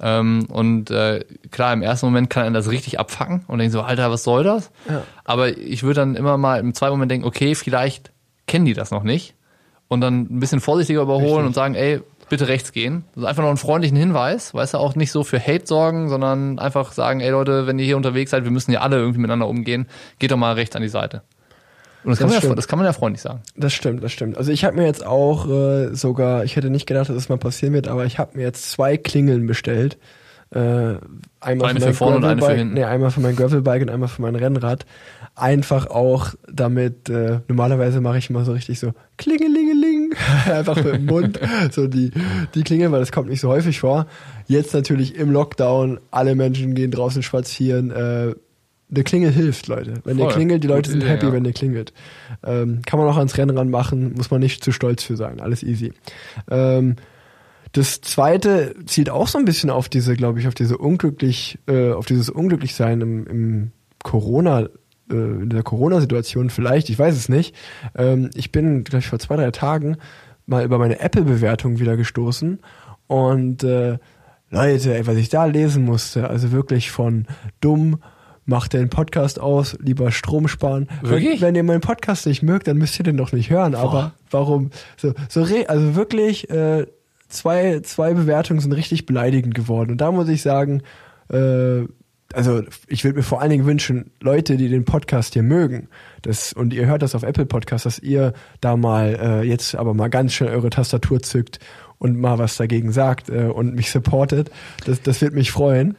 Ähm, 0.00 0.46
und 0.50 0.92
äh, 0.92 1.24
klar, 1.50 1.72
im 1.72 1.82
ersten 1.82 2.06
Moment 2.06 2.30
kann 2.30 2.44
einen 2.44 2.54
das 2.54 2.70
richtig 2.70 3.00
abfacken 3.00 3.44
und 3.48 3.58
denkt 3.58 3.72
so, 3.72 3.80
Alter, 3.82 4.08
was 4.08 4.22
soll 4.22 4.44
das? 4.44 4.70
Ja. 4.88 5.02
Aber 5.24 5.48
ich 5.58 5.82
würde 5.82 5.98
dann 6.00 6.14
immer 6.14 6.38
mal 6.38 6.60
im 6.60 6.74
zweiten 6.74 6.92
Moment 6.92 7.10
denken, 7.10 7.26
okay, 7.26 7.56
vielleicht 7.56 8.12
kennen 8.46 8.64
die 8.64 8.74
das 8.74 8.92
noch 8.92 9.02
nicht 9.02 9.34
und 9.88 10.00
dann 10.00 10.20
ein 10.22 10.40
bisschen 10.40 10.60
vorsichtiger 10.60 11.02
überholen 11.02 11.24
Richtig. 11.24 11.46
und 11.46 11.54
sagen, 11.54 11.74
ey, 11.74 12.00
bitte 12.28 12.48
rechts 12.48 12.72
gehen. 12.72 13.04
Also 13.16 13.26
einfach 13.26 13.42
noch 13.42 13.48
einen 13.48 13.58
freundlichen 13.58 13.96
Hinweis, 13.96 14.52
weißt 14.54 14.74
du, 14.74 14.78
auch 14.78 14.94
nicht 14.94 15.10
so 15.10 15.24
für 15.24 15.40
Hate 15.40 15.66
sorgen, 15.66 16.08
sondern 16.08 16.58
einfach 16.58 16.92
sagen, 16.92 17.20
ey 17.20 17.30
Leute, 17.30 17.66
wenn 17.66 17.78
ihr 17.78 17.86
hier 17.86 17.96
unterwegs 17.96 18.30
seid, 18.30 18.44
wir 18.44 18.50
müssen 18.50 18.70
ja 18.70 18.80
alle 18.80 18.96
irgendwie 18.96 19.20
miteinander 19.20 19.48
umgehen, 19.48 19.86
geht 20.18 20.30
doch 20.30 20.36
mal 20.36 20.52
rechts 20.54 20.76
an 20.76 20.82
die 20.82 20.88
Seite. 20.88 21.22
Und 22.04 22.10
das, 22.10 22.18
kann 22.20 22.28
Das 22.28 22.42
man 22.42 22.50
ja, 22.50 22.54
das 22.54 22.68
kann 22.68 22.78
man 22.78 22.86
ja 22.86 22.92
freundlich 22.92 23.22
sagen. 23.22 23.40
Das 23.56 23.72
stimmt, 23.72 24.04
das 24.04 24.12
stimmt. 24.12 24.36
Also 24.36 24.52
ich 24.52 24.64
habe 24.64 24.76
mir 24.76 24.86
jetzt 24.86 25.04
auch 25.04 25.48
äh, 25.48 25.94
sogar, 25.94 26.44
ich 26.44 26.56
hätte 26.56 26.70
nicht 26.70 26.86
gedacht, 26.86 27.08
dass 27.08 27.16
das 27.16 27.28
mal 27.28 27.38
passieren 27.38 27.74
wird, 27.74 27.88
aber 27.88 28.04
ich 28.04 28.18
habe 28.18 28.36
mir 28.36 28.44
jetzt 28.44 28.70
zwei 28.70 28.96
Klingeln 28.96 29.46
bestellt. 29.46 29.98
Äh, 30.50 30.58
einmal 30.58 31.00
Eine 31.40 31.58
für 31.58 31.62
mein 31.64 31.80
für 31.80 31.94
vorne 31.94 32.16
und 32.16 32.24
eine 32.24 32.40
für 32.40 32.54
hinten. 32.54 32.74
Nee, 32.74 32.84
einmal 32.84 33.10
für 33.10 33.20
mein 33.20 33.36
Gravelbike 33.36 33.82
und 33.82 33.90
einmal 33.90 34.08
für 34.08 34.22
mein 34.22 34.34
Rennrad. 34.34 34.86
Einfach 35.34 35.88
auch 35.88 36.34
damit, 36.50 37.10
äh, 37.10 37.40
normalerweise 37.48 38.00
mache 38.00 38.18
ich 38.18 38.30
immer 38.30 38.44
so 38.44 38.52
richtig 38.52 38.78
so 38.78 38.92
Klingelingeling, 39.18 40.14
einfach 40.50 40.76
mit 40.76 40.94
dem 40.94 41.06
Mund, 41.06 41.38
so 41.70 41.86
die, 41.86 42.12
die 42.54 42.62
Klingel, 42.62 42.90
weil 42.92 43.00
das 43.00 43.12
kommt 43.12 43.28
nicht 43.28 43.40
so 43.40 43.48
häufig 43.48 43.78
vor. 43.80 44.06
Jetzt 44.46 44.72
natürlich 44.72 45.16
im 45.16 45.30
Lockdown, 45.30 46.00
alle 46.10 46.34
Menschen 46.34 46.74
gehen 46.74 46.90
draußen 46.90 47.22
spazieren, 47.22 47.90
äh, 47.90 48.34
eine 48.90 49.04
Klingel 49.04 49.30
hilft, 49.30 49.66
Leute. 49.66 49.94
Wenn 50.04 50.18
ihr 50.18 50.24
Voll. 50.24 50.34
klingelt, 50.34 50.64
die 50.64 50.68
Leute 50.68 50.88
Gute 50.88 50.90
sind 50.92 51.00
Idee, 51.02 51.10
happy, 51.10 51.26
ja. 51.26 51.32
wenn 51.32 51.44
ihr 51.44 51.52
klingelt. 51.52 51.92
Ähm, 52.42 52.80
kann 52.86 52.98
man 52.98 53.06
auch 53.06 53.18
ans 53.18 53.36
Rennrad 53.36 53.68
machen, 53.68 54.14
muss 54.14 54.30
man 54.30 54.40
nicht 54.40 54.64
zu 54.64 54.72
stolz 54.72 55.02
für 55.02 55.16
sein. 55.16 55.40
Alles 55.40 55.62
easy. 55.62 55.92
Ähm, 56.50 56.96
das 57.72 58.00
zweite 58.00 58.74
zielt 58.86 59.10
auch 59.10 59.28
so 59.28 59.38
ein 59.38 59.44
bisschen 59.44 59.70
auf 59.70 59.88
diese, 59.88 60.16
glaube 60.16 60.40
ich, 60.40 60.48
auf 60.48 60.54
diese 60.54 60.78
unglücklich, 60.78 61.58
äh, 61.66 61.92
auf 61.92 62.06
dieses 62.06 62.30
Unglücklichsein 62.30 63.00
im, 63.00 63.26
im 63.26 63.72
Corona, 64.02 64.68
äh, 65.10 65.14
in 65.14 65.50
der 65.50 65.62
Corona-Situation 65.62 66.50
vielleicht, 66.50 66.88
ich 66.88 66.98
weiß 66.98 67.14
es 67.14 67.28
nicht. 67.28 67.54
Ähm, 67.94 68.30
ich 68.34 68.52
bin, 68.52 68.84
glaube 68.84 69.00
ich, 69.00 69.08
vor 69.08 69.18
zwei, 69.18 69.36
drei 69.36 69.50
Tagen 69.50 69.96
mal 70.46 70.64
über 70.64 70.78
meine 70.78 71.00
Apple-Bewertung 71.00 71.78
wieder 71.78 71.96
gestoßen 71.96 72.58
und 73.06 73.64
äh, 73.64 73.98
Leute, 74.50 74.94
ey, 74.96 75.06
was 75.06 75.16
ich 75.16 75.28
da 75.28 75.44
lesen 75.44 75.84
musste, 75.84 76.28
also 76.30 76.52
wirklich 76.52 76.90
von 76.90 77.26
dumm, 77.60 77.98
macht 78.46 78.72
den 78.72 78.88
Podcast 78.88 79.38
aus, 79.38 79.76
lieber 79.78 80.10
Strom 80.10 80.48
sparen. 80.48 80.88
Wirklich? 81.02 81.42
Wenn, 81.42 81.48
wenn 81.48 81.54
ihr 81.54 81.62
meinen 81.64 81.82
Podcast 81.82 82.24
nicht 82.24 82.42
mögt, 82.42 82.66
dann 82.66 82.78
müsst 82.78 82.98
ihr 82.98 83.02
den 83.02 83.18
doch 83.18 83.32
nicht 83.32 83.50
hören. 83.50 83.74
Aber 83.74 84.12
warum? 84.30 84.70
So, 84.96 85.12
so 85.28 85.42
re 85.42 85.68
also 85.68 85.94
wirklich 85.96 86.48
äh, 86.48 86.86
zwei 87.28 87.80
zwei 87.80 88.14
Bewertungen 88.14 88.60
sind 88.60 88.72
richtig 88.72 89.06
beleidigend 89.06 89.54
geworden. 89.54 89.92
Und 89.92 90.00
da 90.00 90.10
muss 90.10 90.28
ich 90.28 90.42
sagen, 90.42 90.82
äh, 91.30 91.84
also 92.34 92.62
ich 92.86 93.04
würde 93.04 93.18
mir 93.18 93.22
vor 93.22 93.40
allen 93.40 93.50
Dingen 93.50 93.66
wünschen, 93.66 94.10
Leute, 94.20 94.56
die 94.56 94.68
den 94.68 94.84
Podcast 94.84 95.32
hier 95.32 95.42
mögen, 95.42 95.88
das, 96.22 96.52
und 96.52 96.74
ihr 96.74 96.86
hört 96.86 97.02
das 97.02 97.14
auf 97.14 97.22
Apple 97.22 97.46
Podcast, 97.46 97.86
dass 97.86 97.98
ihr 97.98 98.34
da 98.60 98.76
mal 98.76 99.18
äh, 99.20 99.42
jetzt 99.42 99.74
aber 99.74 99.94
mal 99.94 100.08
ganz 100.08 100.34
schnell 100.34 100.50
eure 100.50 100.70
Tastatur 100.70 101.22
zückt 101.22 101.58
und 101.98 102.18
mal 102.18 102.38
was 102.38 102.56
dagegen 102.56 102.92
sagt 102.92 103.30
äh, 103.30 103.44
und 103.44 103.74
mich 103.74 103.90
supportet. 103.90 104.50
Das, 104.84 105.02
das 105.02 105.20
wird 105.20 105.34
mich 105.34 105.50
freuen. 105.50 105.96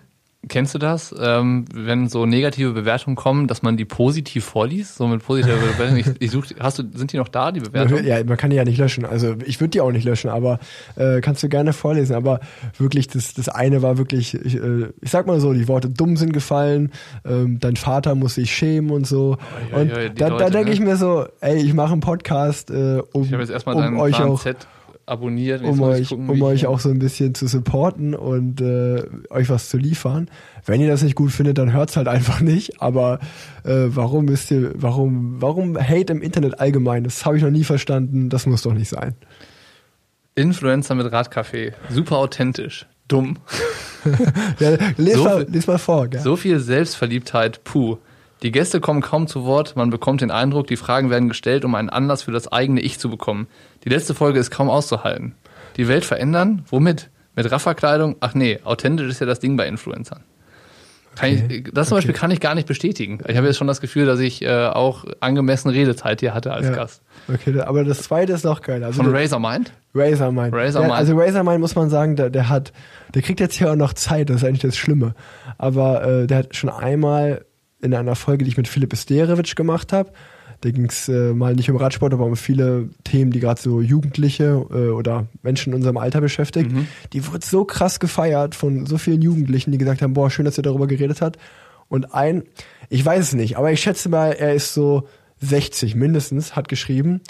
Kennst 0.47 0.73
du 0.73 0.79
das, 0.79 1.13
ähm, 1.19 1.65
wenn 1.73 2.07
so 2.07 2.25
negative 2.25 2.71
Bewertungen 2.71 3.17
kommen, 3.17 3.47
dass 3.47 3.61
man 3.61 3.75
die 3.75 3.83
positiv 3.83 4.45
vorliest? 4.45 4.95
So 4.95 5.05
mit 5.05 5.21
positiver 5.21 5.57
Bewertung. 5.77 5.97
Ich, 5.97 6.07
ich 6.17 6.31
such, 6.31 6.45
hast 6.61 6.79
du, 6.79 6.83
sind 6.93 7.11
die 7.11 7.17
noch 7.17 7.27
da, 7.27 7.51
die 7.51 7.59
Bewertungen? 7.59 8.05
Ja, 8.05 8.23
man 8.23 8.37
kann 8.37 8.49
die 8.49 8.55
ja 8.55 8.63
nicht 8.63 8.77
löschen. 8.77 9.03
Also 9.03 9.35
ich 9.45 9.59
würde 9.59 9.71
die 9.71 9.81
auch 9.81 9.91
nicht 9.91 10.05
löschen, 10.05 10.29
aber 10.29 10.59
äh, 10.95 11.19
kannst 11.19 11.43
du 11.43 11.49
gerne 11.49 11.73
vorlesen. 11.73 12.15
Aber 12.15 12.39
wirklich, 12.77 13.07
das, 13.07 13.33
das 13.33 13.49
eine 13.49 13.81
war 13.81 13.97
wirklich, 13.97 14.33
ich, 14.33 14.55
äh, 14.55 14.87
ich 15.01 15.11
sag 15.11 15.27
mal 15.27 15.41
so, 15.41 15.51
die 15.51 15.67
Worte 15.67 15.89
dumm 15.89 16.15
sind 16.15 16.31
gefallen, 16.31 16.93
ähm, 17.25 17.59
dein 17.59 17.75
Vater 17.75 18.15
muss 18.15 18.35
sich 18.35 18.55
schämen 18.55 18.91
und 18.91 19.05
so. 19.05 19.37
Oi, 19.73 19.75
oi, 19.75 19.81
und 19.81 19.89
die 19.89 20.13
da, 20.15 20.29
da 20.29 20.49
denke 20.49 20.69
ne? 20.69 20.73
ich 20.73 20.79
mir 20.79 20.95
so, 20.95 21.25
ey, 21.41 21.57
ich 21.57 21.73
mache 21.73 21.91
einen 21.91 22.01
Podcast, 22.01 22.71
äh, 22.71 23.01
um, 23.11 23.23
Ich 23.23 23.31
jetzt 23.31 23.51
erstmal 23.51 23.75
um 23.75 23.81
deinen 23.81 23.99
euch 23.99 24.15
Plan 24.15 24.29
auch 24.29 24.41
Z 24.41 24.55
abonniert. 25.09 25.61
Um 25.63 25.81
euch, 25.81 26.09
gucken, 26.09 26.29
um 26.29 26.41
euch 26.41 26.65
auch 26.67 26.79
so 26.79 26.89
ein 26.89 26.99
bisschen 26.99 27.33
zu 27.35 27.47
supporten 27.47 28.13
und 28.15 28.61
äh, 28.61 29.03
euch 29.29 29.49
was 29.49 29.69
zu 29.69 29.77
liefern. 29.77 30.29
Wenn 30.65 30.79
ihr 30.81 30.87
das 30.87 31.01
nicht 31.03 31.15
gut 31.15 31.31
findet, 31.31 31.57
dann 31.57 31.73
hört's 31.73 31.97
halt 31.97 32.07
einfach 32.07 32.41
nicht. 32.41 32.81
Aber 32.81 33.19
äh, 33.63 33.85
warum 33.87 34.25
müsst 34.25 34.51
ihr, 34.51 34.71
warum, 34.75 35.41
warum 35.41 35.77
Hate 35.77 36.13
im 36.13 36.21
Internet 36.21 36.59
allgemein? 36.59 37.03
Das 37.03 37.25
habe 37.25 37.37
ich 37.37 37.43
noch 37.43 37.51
nie 37.51 37.63
verstanden. 37.63 38.29
Das 38.29 38.45
muss 38.45 38.61
doch 38.61 38.73
nicht 38.73 38.89
sein. 38.89 39.15
Influencer 40.35 40.95
mit 40.95 41.07
Radcafé. 41.11 41.73
Super 41.89 42.17
authentisch. 42.17 42.85
Dumm. 43.07 43.37
Ja, 44.61 44.77
les, 44.95 45.15
So 45.15 45.23
mal, 45.25 45.45
viel- 45.45 45.53
les 45.53 45.67
mal 45.67 45.77
vor. 45.77 46.07
Gell? 46.07 46.21
So 46.21 46.37
viel 46.37 46.59
Selbstverliebtheit, 46.61 47.65
puh. 47.65 47.97
Die 48.41 48.51
Gäste 48.51 48.79
kommen 48.79 49.01
kaum 49.01 49.27
zu 49.27 49.43
Wort, 49.43 49.75
man 49.75 49.89
bekommt 49.89 50.21
den 50.21 50.31
Eindruck, 50.31 50.67
die 50.67 50.77
Fragen 50.77 51.09
werden 51.09 51.27
gestellt, 51.27 51.65
um 51.65 51.75
einen 51.75 51.89
Anlass 51.89 52.23
für 52.23 52.31
das 52.31 52.49
eigene 52.49 52.79
Ich 52.81 52.97
zu 52.97 53.09
bekommen. 53.09 53.47
Die 53.83 53.89
letzte 53.89 54.13
Folge 54.13 54.39
ist 54.39 54.49
kaum 54.49 54.69
auszuhalten. 54.69 55.35
Die 55.77 55.87
Welt 55.87 56.05
verändern? 56.05 56.63
Womit? 56.69 57.09
Mit 57.35 57.51
Rafferkleidung? 57.51 58.15
Ach 58.21 58.33
nee, 58.33 58.59
authentisch 58.63 59.09
ist 59.09 59.19
ja 59.19 59.25
das 59.25 59.39
Ding 59.39 59.57
bei 59.57 59.67
Influencern. 59.67 60.23
Kann 61.15 61.29
ich, 61.49 61.63
das 61.73 61.89
zum 61.89 61.97
Beispiel 61.97 62.13
kann 62.13 62.31
ich 62.31 62.39
gar 62.39 62.55
nicht 62.55 62.67
bestätigen. 62.67 63.19
Ich 63.27 63.35
habe 63.35 63.47
jetzt 63.47 63.57
schon 63.57 63.67
das 63.67 63.81
Gefühl, 63.81 64.05
dass 64.05 64.21
ich 64.21 64.41
äh, 64.41 64.67
auch 64.67 65.03
angemessene 65.19 65.73
Redezeit 65.73 66.21
hier 66.21 66.33
hatte 66.33 66.53
als 66.53 66.67
Ja. 66.67 66.73
Gast. 66.75 67.01
Okay, 67.27 67.59
aber 67.59 67.83
das 67.83 68.03
zweite 68.03 68.31
ist 68.31 68.45
noch 68.45 68.61
geil. 68.61 68.83
Also 68.85 69.03
Von 69.03 69.11
der- 69.11 69.21
Razer 69.21 69.39
Mind? 69.39 69.73
Razormind. 69.93 70.53
Razormind. 70.53 70.91
Ja, 70.93 70.97
also 70.97 71.17
Razormind 71.17 71.59
muss 71.59 71.75
man 71.75 71.89
sagen, 71.89 72.15
der, 72.15 72.29
der 72.29 72.47
hat, 72.47 72.71
der 73.15 73.21
kriegt 73.21 73.39
jetzt 73.41 73.55
hier 73.55 73.71
auch 73.71 73.75
noch 73.75 73.91
Zeit, 73.93 74.29
das 74.29 74.37
ist 74.37 74.43
eigentlich 74.45 74.61
das 74.61 74.77
Schlimme. 74.77 75.13
Aber 75.57 76.03
äh, 76.05 76.27
der 76.27 76.37
hat 76.37 76.55
schon 76.55 76.69
einmal 76.69 77.43
in 77.81 77.93
einer 77.93 78.15
Folge, 78.15 78.43
die 78.43 78.51
ich 78.51 78.57
mit 78.57 78.67
Philipp 78.67 78.93
Esterewitsch 78.93 79.55
gemacht 79.55 79.93
habe, 79.93 80.11
da 80.61 80.71
ging 80.71 80.85
es 80.85 81.07
äh, 81.07 81.33
mal 81.33 81.55
nicht 81.55 81.69
um 81.69 81.77
Radsport, 81.77 82.13
aber 82.13 82.25
um 82.25 82.35
viele 82.35 82.89
Themen, 83.05 83.31
die 83.31 83.39
gerade 83.39 83.61
so 83.61 83.79
Jugendliche 83.79 84.65
äh, 84.69 84.89
oder 84.89 85.27
Menschen 85.41 85.71
in 85.71 85.75
unserem 85.75 85.95
Alter 85.97 86.19
beschäftigt. 86.19 86.71
Die 87.13 87.25
wurde 87.27 87.45
so 87.45 87.63
krass 87.63 87.99
gefeiert 87.99 88.55
von 88.55 88.85
so 88.85 88.97
vielen 88.97 89.21
Jugendlichen, 89.21 89.71
die 89.71 89.77
gesagt 89.77 90.01
haben, 90.01 90.13
boah, 90.13 90.29
schön, 90.29 90.43
dass 90.45 90.57
ihr 90.57 90.63
darüber 90.63 90.87
geredet 90.87 91.21
hat. 91.21 91.37
Und 91.87 92.13
ein, 92.13 92.43
ich 92.89 93.05
weiß 93.05 93.27
es 93.27 93.33
nicht, 93.33 93.57
aber 93.57 93.71
ich 93.71 93.79
schätze 93.79 94.09
mal, 94.09 94.33
er 94.33 94.53
ist 94.53 94.73
so 94.73 95.07
60 95.39 95.95
mindestens, 95.95 96.55
hat 96.55 96.67
geschrieben, 96.67 97.21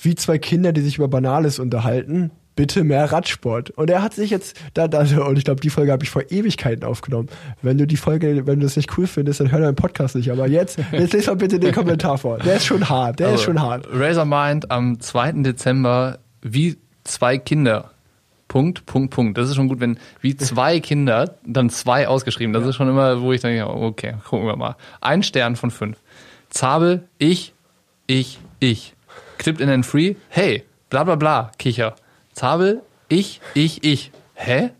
wie 0.00 0.14
zwei 0.14 0.38
Kinder, 0.38 0.72
die 0.72 0.82
sich 0.82 0.98
über 0.98 1.08
Banales 1.08 1.58
unterhalten, 1.58 2.30
bitte 2.58 2.82
mehr 2.82 3.12
Radsport. 3.12 3.70
Und 3.70 3.88
er 3.88 4.02
hat 4.02 4.14
sich 4.14 4.30
jetzt, 4.30 4.56
da, 4.74 4.88
da, 4.88 5.02
und 5.24 5.38
ich 5.38 5.44
glaube, 5.44 5.60
die 5.60 5.70
Folge 5.70 5.92
habe 5.92 6.02
ich 6.02 6.10
vor 6.10 6.22
Ewigkeiten 6.28 6.82
aufgenommen. 6.82 7.28
Wenn 7.62 7.78
du 7.78 7.86
die 7.86 7.96
Folge, 7.96 8.48
wenn 8.48 8.58
du 8.58 8.66
es 8.66 8.74
nicht 8.74 8.98
cool 8.98 9.06
findest, 9.06 9.38
dann 9.38 9.52
hör 9.52 9.60
deinen 9.60 9.76
Podcast 9.76 10.16
nicht. 10.16 10.32
Aber 10.32 10.48
jetzt, 10.48 10.76
jetzt 10.90 11.12
lest 11.12 11.28
mal 11.28 11.36
bitte 11.36 11.60
den 11.60 11.72
Kommentar 11.72 12.18
vor. 12.18 12.38
Der 12.38 12.56
ist 12.56 12.66
schon 12.66 12.88
hart, 12.88 13.20
der 13.20 13.28
ist 13.28 13.32
Also, 13.34 13.44
schon 13.44 13.62
hart. 13.62 13.86
Razer 13.92 14.24
Mind 14.24 14.72
am 14.72 14.98
2. 14.98 15.32
Dezember 15.44 16.18
wie 16.42 16.76
zwei 17.04 17.38
Kinder. 17.38 17.92
Punkt, 18.48 18.86
Punkt, 18.86 19.14
Punkt. 19.14 19.38
Das 19.38 19.48
ist 19.48 19.54
schon 19.54 19.68
gut, 19.68 19.78
wenn 19.78 19.96
wie 20.20 20.36
zwei 20.36 20.80
Kinder, 20.80 21.36
dann 21.46 21.70
zwei 21.70 22.08
ausgeschrieben. 22.08 22.52
Das 22.52 22.66
ist 22.66 22.74
schon 22.74 22.88
immer, 22.88 23.20
wo 23.20 23.32
ich 23.32 23.40
denke, 23.40 23.68
okay, 23.68 24.14
gucken 24.28 24.48
wir 24.48 24.56
mal. 24.56 24.74
Ein 25.00 25.22
Stern 25.22 25.54
von 25.54 25.70
fünf. 25.70 25.96
Zabel, 26.50 27.04
ich, 27.18 27.52
ich, 28.08 28.40
ich. 28.58 28.94
Clipped 29.36 29.60
in 29.60 29.68
and 29.68 29.86
free, 29.86 30.16
hey, 30.28 30.64
bla 30.90 31.04
bla 31.04 31.14
bla, 31.14 31.52
Kicher. 31.58 31.94
Zabel, 32.38 32.82
ich, 33.08 33.40
ich, 33.54 33.82
ich. 33.82 34.12
Hä? 34.34 34.70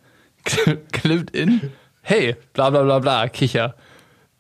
Clipped 0.93 1.35
in, 1.35 1.73
hey, 2.03 2.37
bla 2.53 2.71
bla 2.71 2.85
bla 2.85 3.01
bla, 3.01 3.29
Kicher. 3.29 3.75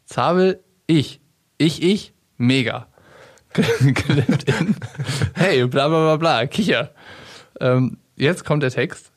Zabel, 0.04 0.62
ich, 0.86 1.20
ich, 1.58 1.82
ich, 1.82 2.12
mega. 2.36 2.86
Clipped 3.52 4.44
in, 4.44 4.76
hey, 5.34 5.66
bla 5.66 5.88
bla 5.88 5.98
bla 6.04 6.16
bla, 6.16 6.46
Kicher. 6.46 6.92
Ähm, 7.60 7.98
jetzt 8.14 8.44
kommt 8.44 8.62
der 8.62 8.70
Text. 8.70 9.10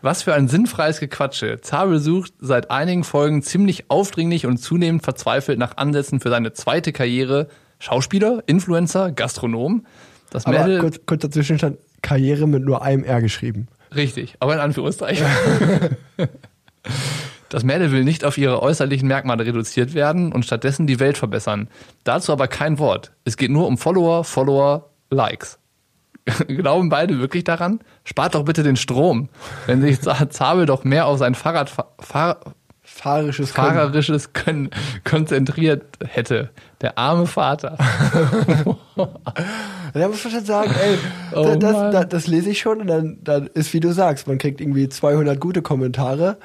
Was 0.00 0.22
für 0.22 0.32
ein 0.32 0.46
sinnfreies 0.46 1.00
Gequatsche. 1.00 1.60
Zabel 1.60 1.98
sucht 1.98 2.32
seit 2.38 2.70
einigen 2.70 3.02
Folgen 3.02 3.42
ziemlich 3.42 3.90
aufdringlich 3.90 4.46
und 4.46 4.58
zunehmend 4.58 5.02
verzweifelt 5.02 5.58
nach 5.58 5.76
Ansätzen 5.76 6.20
für 6.20 6.30
seine 6.30 6.52
zweite 6.52 6.92
Karriere. 6.92 7.48
Schauspieler, 7.80 8.44
Influencer, 8.46 9.10
Gastronom. 9.10 9.86
Das 10.30 10.46
Aber 10.46 10.60
Mädel, 10.60 10.78
kurz, 10.78 11.00
kurz 11.04 11.22
dazwischen 11.22 11.58
stand 11.58 11.78
Karriere 12.02 12.46
mit 12.46 12.64
nur 12.64 12.82
einem 12.82 13.04
R 13.04 13.20
geschrieben. 13.20 13.68
Richtig, 13.94 14.36
aber 14.40 14.54
in 14.54 14.60
Anführungszeichen. 14.60 15.26
Das 17.50 17.64
Mädel 17.64 17.90
will 17.90 18.04
nicht 18.04 18.24
auf 18.24 18.38
ihre 18.38 18.62
äußerlichen 18.62 19.08
Merkmale 19.08 19.44
reduziert 19.44 19.92
werden 19.92 20.32
und 20.32 20.44
stattdessen 20.44 20.86
die 20.86 21.00
Welt 21.00 21.18
verbessern. 21.18 21.66
Dazu 22.04 22.30
aber 22.30 22.46
kein 22.46 22.78
Wort. 22.78 23.10
Es 23.24 23.36
geht 23.36 23.50
nur 23.50 23.66
um 23.66 23.76
Follower, 23.76 24.22
Follower, 24.22 24.88
Likes. 25.10 25.58
Glauben 26.46 26.90
beide 26.90 27.18
wirklich 27.18 27.42
daran? 27.42 27.80
Spart 28.04 28.36
doch 28.36 28.44
bitte 28.44 28.62
den 28.62 28.76
Strom. 28.76 29.30
Wenn 29.66 29.82
sich 29.82 30.00
Zabel 30.00 30.64
doch 30.64 30.84
mehr 30.84 31.06
auf 31.06 31.18
sein 31.18 31.34
Fahrrad, 31.34 31.70
Fahr, 31.98 32.38
Fahrerisches 32.82 33.52
Können. 33.54 33.74
fahrerisches 33.74 34.32
Können 34.32 34.70
konzentriert 35.04 35.84
hätte. 36.06 36.50
Der 36.80 36.96
arme 36.98 37.26
Vater. 37.26 37.76
Da 39.92 40.06
muss 40.06 40.22
man 40.22 40.32
schon 40.32 40.44
sagen, 40.44 40.70
ey, 40.80 40.98
Oh 41.34 41.42
da, 41.42 41.56
das, 41.56 41.72
Mann. 41.72 41.92
da, 41.92 42.04
das 42.04 42.26
lese 42.28 42.50
ich 42.50 42.60
schon 42.60 42.80
und 42.80 42.86
dann, 42.86 43.18
dann 43.24 43.48
ist, 43.54 43.72
wie 43.74 43.80
du 43.80 43.92
sagst, 43.92 44.28
man 44.28 44.38
kriegt 44.38 44.60
irgendwie 44.60 44.88
200 44.88 45.40
gute 45.40 45.62
Kommentare 45.62 46.36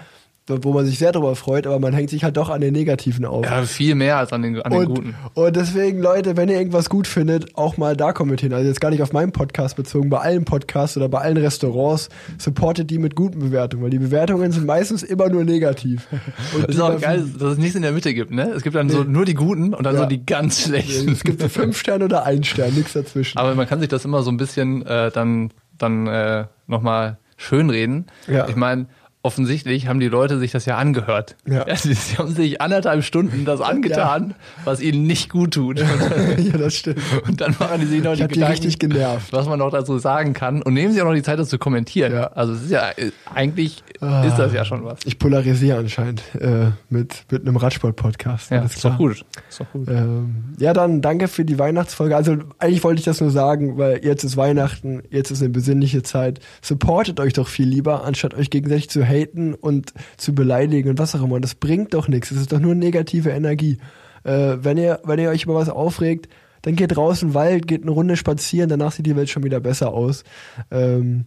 wo 0.48 0.74
man 0.74 0.86
sich 0.86 1.00
sehr 1.00 1.12
darüber 1.12 1.36
freut, 1.36 1.66
aber 1.66 1.80
man 1.80 1.92
hängt 1.94 2.12
sich 2.12 2.24
halt 2.24 2.38
doch 2.38 2.50
an 2.50 2.62
den 2.62 2.72
Negativen 2.74 3.26
auf. 3.26 3.46
Ja, 3.46 3.64
viel 3.64 3.96
mehr 3.96 4.18
als 4.18 4.32
an 4.32 4.44
den, 4.44 4.62
an 4.62 4.72
den 4.72 4.80
und, 4.82 4.88
guten. 4.88 5.16
und 5.34 5.56
deswegen, 5.56 6.00
Leute, 6.00 6.38
wenn 6.38 6.50
ihr 6.50 6.58
irgendwas 6.58 6.88
gut 6.90 7.08
findet, 7.08 7.58
auch 7.58 7.78
mal 7.78 7.98
da 7.98 8.14
kommentieren. 8.14 8.54
Also 8.54 8.68
jetzt 8.68 8.80
gar 8.80 8.92
nicht 8.92 9.02
auf 9.02 9.12
meinen 9.12 9.32
Podcast 9.32 9.76
bezogen, 9.76 10.10
bei 10.12 10.20
allen 10.20 10.46
Podcasts 10.46 10.98
oder 10.98 11.10
bei 11.10 11.20
allen 11.20 11.38
Restaurants, 11.38 12.10
supportet 12.38 12.92
die 12.92 13.00
mit 13.00 13.16
guten 13.16 13.40
Bewertungen, 13.40 13.84
weil 13.84 13.90
die 13.90 13.98
Bewertungen 13.98 14.52
sind 14.52 14.68
meistens 14.68 15.02
immer 15.02 15.30
nur 15.30 15.44
negativ. 15.44 16.08
Und 16.56 16.68
Das 16.68 16.76
ist 16.76 16.82
auch 16.82 17.00
geil, 17.02 17.26
dass 17.40 17.54
es 17.54 17.58
nichts 17.58 17.76
in 17.76 17.82
der 17.82 17.92
Mitte 17.92 18.14
gibt, 18.14 18.30
ne? 18.32 18.52
Es 18.56 18.62
gibt 18.62 18.76
dann 18.76 18.90
so 18.90 19.04
nur 19.04 19.26
die 19.26 19.34
guten 19.34 19.74
und 19.74 19.84
dann 19.84 19.96
Ja. 19.96 20.02
so 20.02 20.06
die 20.08 20.26
ganz 20.26 20.62
schlechten. 20.62 21.12
Es 21.12 21.24
gibt 21.24 21.42
so 21.42 21.50
fünf 21.50 21.78
Sterne 21.78 22.06
oder 22.06 22.24
ein 22.24 22.44
Stern, 22.44 22.74
nichts 22.76 22.94
dazwischen. 22.94 23.38
Aber 23.40 23.56
man 23.56 23.68
kann 23.68 23.80
sich 23.80 23.90
das 23.90 24.06
immer 24.06 24.22
so 24.22 24.30
ein 24.30 24.38
bisschen 24.38 24.86
äh, 24.86 25.10
dann, 25.12 25.50
dann 25.78 26.06
äh, 26.08 26.46
nochmal 26.68 27.18
schönreden. 27.38 28.06
Ja. 28.28 28.48
Ich 28.48 28.56
meine, 28.56 28.88
offensichtlich 29.26 29.88
haben 29.88 30.00
die 30.00 30.08
Leute 30.08 30.38
sich 30.40 30.52
das 30.52 30.66
ja 30.66 30.78
angehört. 30.78 31.36
Ja. 31.48 31.66
sie, 31.76 31.94
sie 31.94 32.16
haben 32.18 32.34
sich 32.34 32.62
anderthalb 32.62 33.04
Stunden 33.04 33.44
das 33.44 33.60
angetan, 33.60 34.36
was 34.64 34.80
ihnen 34.80 35.08
nicht 35.08 35.30
gut 35.30 35.54
tut. 35.56 35.84
Ja, 36.38 36.58
das 36.58 36.76
stimmt. 36.76 37.00
und 37.28 37.42
dann 37.42 37.56
machen 37.60 37.80
die 37.82 37.88
sich 37.88 38.04
noch 38.04 38.14
Ich 38.14 38.20
die 38.20 38.28
Gedanken, 38.28 38.52
richtig 38.52 38.78
genervt. 38.80 39.34
was 39.34 39.48
man 39.48 39.60
noch 39.60 39.72
dazu 39.72 39.98
sagen 39.98 40.34
kann. 40.34 40.62
Und 40.62 40.74
nehmen 40.74 40.94
sie 40.94 41.02
auch 41.02 41.06
noch 41.08 41.14
die 41.14 41.24
Zeit, 41.24 41.40
das 41.40 41.50
zu 41.50 41.58
kommentieren. 41.58 42.14
Ja. 42.14 42.28
Also 42.28 42.54
es 42.54 42.64
ist 42.64 42.72
ja, 42.72 42.90
äh, 42.92 43.12
eigentlich 43.34 43.84
Ah. 44.02 44.24
ist 44.26 44.36
das 44.38 44.54
ja 44.54 44.66
schon 44.66 44.84
was. 44.84 45.00
Ich 45.06 45.18
polarisiere 45.20 45.78
anscheinend 45.80 46.22
äh, 46.40 46.72
mit, 46.90 47.26
mit 47.32 47.42
einem 47.42 47.56
Radsport-Podcast. 47.56 48.52
Ja, 48.52 48.64
ist 48.64 48.84
doch 48.84 48.98
gut. 48.98 49.24
Ist 49.50 49.60
doch 49.62 49.72
gut. 49.72 49.88
Ähm, 49.88 50.54
ja, 50.60 50.74
dann 50.74 51.02
danke 51.02 51.28
für 51.30 51.46
die 51.46 51.58
Weihnachtsfolge. 51.58 52.16
Also 52.16 52.36
eigentlich 52.60 52.84
wollte 52.84 53.00
ich 53.00 53.06
das 53.06 53.22
nur 53.22 53.32
sagen, 53.32 53.78
weil 53.78 54.04
jetzt 54.04 54.24
ist 54.24 54.36
Weihnachten, 54.38 55.02
jetzt 55.10 55.32
ist 55.32 55.42
eine 55.42 55.50
besinnliche 55.50 56.04
Zeit. 56.04 56.40
Supportet 56.62 57.20
euch 57.22 57.34
doch 57.34 57.48
viel 57.48 57.68
lieber, 57.68 58.04
anstatt 58.04 58.34
euch 58.34 58.50
gegenseitig 58.50 58.90
zu 58.90 59.04
haten 59.16 59.54
und 59.54 59.94
zu 60.18 60.36
beleidigen 60.36 60.90
und 60.90 61.00
was 61.00 61.16
auch 61.16 61.24
immer. 61.24 61.40
Das 61.40 61.56
bringt 61.56 61.94
doch 61.94 62.08
nichts. 62.08 62.32
Es 62.32 62.38
ist 62.38 62.52
doch 62.52 62.60
nur 62.60 62.76
negative 62.76 63.30
Energie. 63.30 63.78
Äh, 64.24 64.58
wenn 64.62 64.78
ihr, 64.78 65.00
wenn 65.04 65.20
ihr 65.20 65.30
euch 65.30 65.44
über 65.44 65.56
was 65.56 65.70
aufregt, 65.70 66.30
dann 66.64 66.76
geht 66.76 66.98
raus 66.98 67.22
in 67.22 67.30
den 67.30 67.34
Wald, 67.36 67.68
geht 67.68 67.84
eine 67.84 67.92
Runde 67.92 68.18
spazieren, 68.18 68.70
danach 68.70 68.92
sieht 68.92 69.06
die 69.06 69.16
Welt 69.16 69.30
schon 69.30 69.44
wieder 69.44 69.60
besser 69.60 69.94
aus. 69.94 70.24
Ähm, 70.72 71.26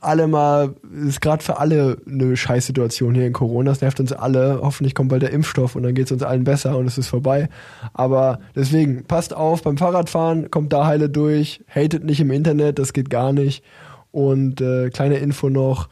alle 0.00 0.28
mal, 0.28 0.74
ist 1.06 1.20
gerade 1.20 1.42
für 1.42 1.58
alle 1.58 1.96
eine 2.06 2.36
Scheißsituation 2.36 3.14
hier 3.14 3.26
in 3.26 3.32
Corona. 3.32 3.70
Das 3.70 3.80
nervt 3.80 4.00
uns 4.00 4.12
alle. 4.12 4.60
Hoffentlich 4.62 4.94
kommt 4.94 5.08
bald 5.08 5.22
der 5.22 5.32
Impfstoff 5.32 5.74
und 5.74 5.82
dann 5.82 5.94
geht 5.94 6.06
es 6.06 6.12
uns 6.12 6.22
allen 6.22 6.44
besser 6.44 6.76
und 6.76 6.86
es 6.86 6.98
ist 6.98 7.08
vorbei. 7.08 7.48
Aber 7.94 8.38
deswegen, 8.54 9.04
passt 9.04 9.34
auf 9.34 9.62
beim 9.62 9.76
Fahrradfahren, 9.76 10.50
kommt 10.50 10.72
da 10.72 10.86
heile 10.86 11.08
durch, 11.08 11.64
hatet 11.68 12.04
nicht 12.04 12.20
im 12.20 12.30
Internet, 12.30 12.78
das 12.78 12.92
geht 12.92 13.10
gar 13.10 13.32
nicht. 13.32 13.64
Und 14.10 14.60
äh, 14.60 14.90
kleine 14.90 15.16
Info 15.18 15.48
noch, 15.48 15.88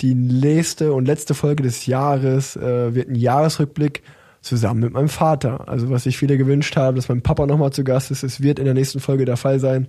die 0.00 0.14
nächste 0.14 0.92
und 0.92 1.06
letzte 1.06 1.34
Folge 1.34 1.62
des 1.62 1.86
Jahres 1.86 2.56
äh, 2.56 2.94
wird 2.94 3.08
ein 3.08 3.14
Jahresrückblick 3.14 4.02
zusammen 4.40 4.80
mit 4.80 4.92
meinem 4.92 5.08
Vater. 5.08 5.68
Also 5.68 5.90
was 5.90 6.04
sich 6.04 6.18
viele 6.18 6.36
gewünscht 6.36 6.76
haben, 6.76 6.96
dass 6.96 7.08
mein 7.08 7.22
Papa 7.22 7.46
nochmal 7.46 7.72
zu 7.72 7.84
Gast 7.84 8.10
ist, 8.10 8.22
es 8.22 8.42
wird 8.42 8.58
in 8.58 8.64
der 8.64 8.74
nächsten 8.74 9.00
Folge 9.00 9.24
der 9.24 9.36
Fall 9.36 9.58
sein. 9.60 9.88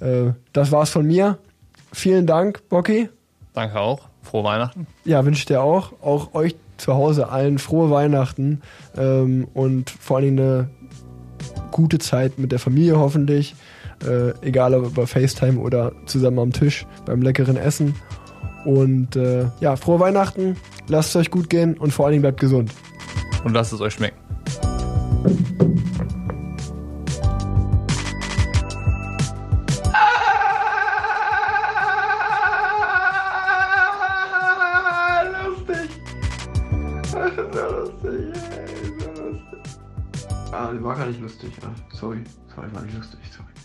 Äh, 0.00 0.32
das 0.52 0.72
war's 0.72 0.90
von 0.90 1.06
mir. 1.06 1.38
Vielen 1.92 2.26
Dank, 2.26 2.68
Bocky. 2.68 3.08
Danke 3.52 3.80
auch. 3.80 4.08
Frohe 4.22 4.44
Weihnachten. 4.44 4.86
Ja, 5.04 5.24
wünsche 5.24 5.38
ich 5.38 5.46
dir 5.46 5.62
auch. 5.62 5.92
Auch 6.02 6.34
euch 6.34 6.56
zu 6.76 6.94
Hause 6.94 7.30
allen 7.30 7.58
frohe 7.58 7.90
Weihnachten 7.90 8.60
ähm, 8.96 9.48
und 9.54 9.90
vor 9.90 10.16
allen 10.16 10.36
Dingen 10.36 10.38
eine 10.40 10.70
gute 11.70 11.98
Zeit 11.98 12.38
mit 12.38 12.52
der 12.52 12.58
Familie 12.58 12.98
hoffentlich. 12.98 13.54
Äh, 14.04 14.32
egal 14.46 14.74
ob 14.74 14.86
über 14.86 15.06
FaceTime 15.06 15.58
oder 15.58 15.92
zusammen 16.04 16.38
am 16.38 16.52
Tisch 16.52 16.86
beim 17.06 17.22
leckeren 17.22 17.56
Essen. 17.56 17.94
Und 18.66 19.14
äh, 19.14 19.46
ja, 19.60 19.76
frohe 19.76 20.00
Weihnachten, 20.00 20.56
lasst 20.88 21.10
es 21.10 21.16
euch 21.16 21.30
gut 21.30 21.48
gehen 21.48 21.78
und 21.78 21.92
vor 21.92 22.04
allen 22.06 22.14
Dingen 22.14 22.22
bleibt 22.22 22.40
gesund. 22.40 22.72
Und 23.44 23.52
lasst 23.52 23.72
es 23.72 23.80
euch 23.80 23.92
schmecken. 23.92 24.18
lustig. 35.46 35.90
So 37.12 37.20
lustig, 37.20 38.34
ey, 38.50 38.66
so 38.98 39.22
lustig. 39.22 39.60
Ah, 40.50 40.72
die 40.72 40.82
war 40.82 40.96
gar 40.96 41.06
nicht 41.06 41.20
lustig. 41.20 41.52
Ah, 41.62 41.70
sorry, 41.94 42.24
sorry, 42.52 42.74
war 42.74 42.82
nicht 42.82 42.96
lustig, 42.96 43.20
sorry. 43.30 43.55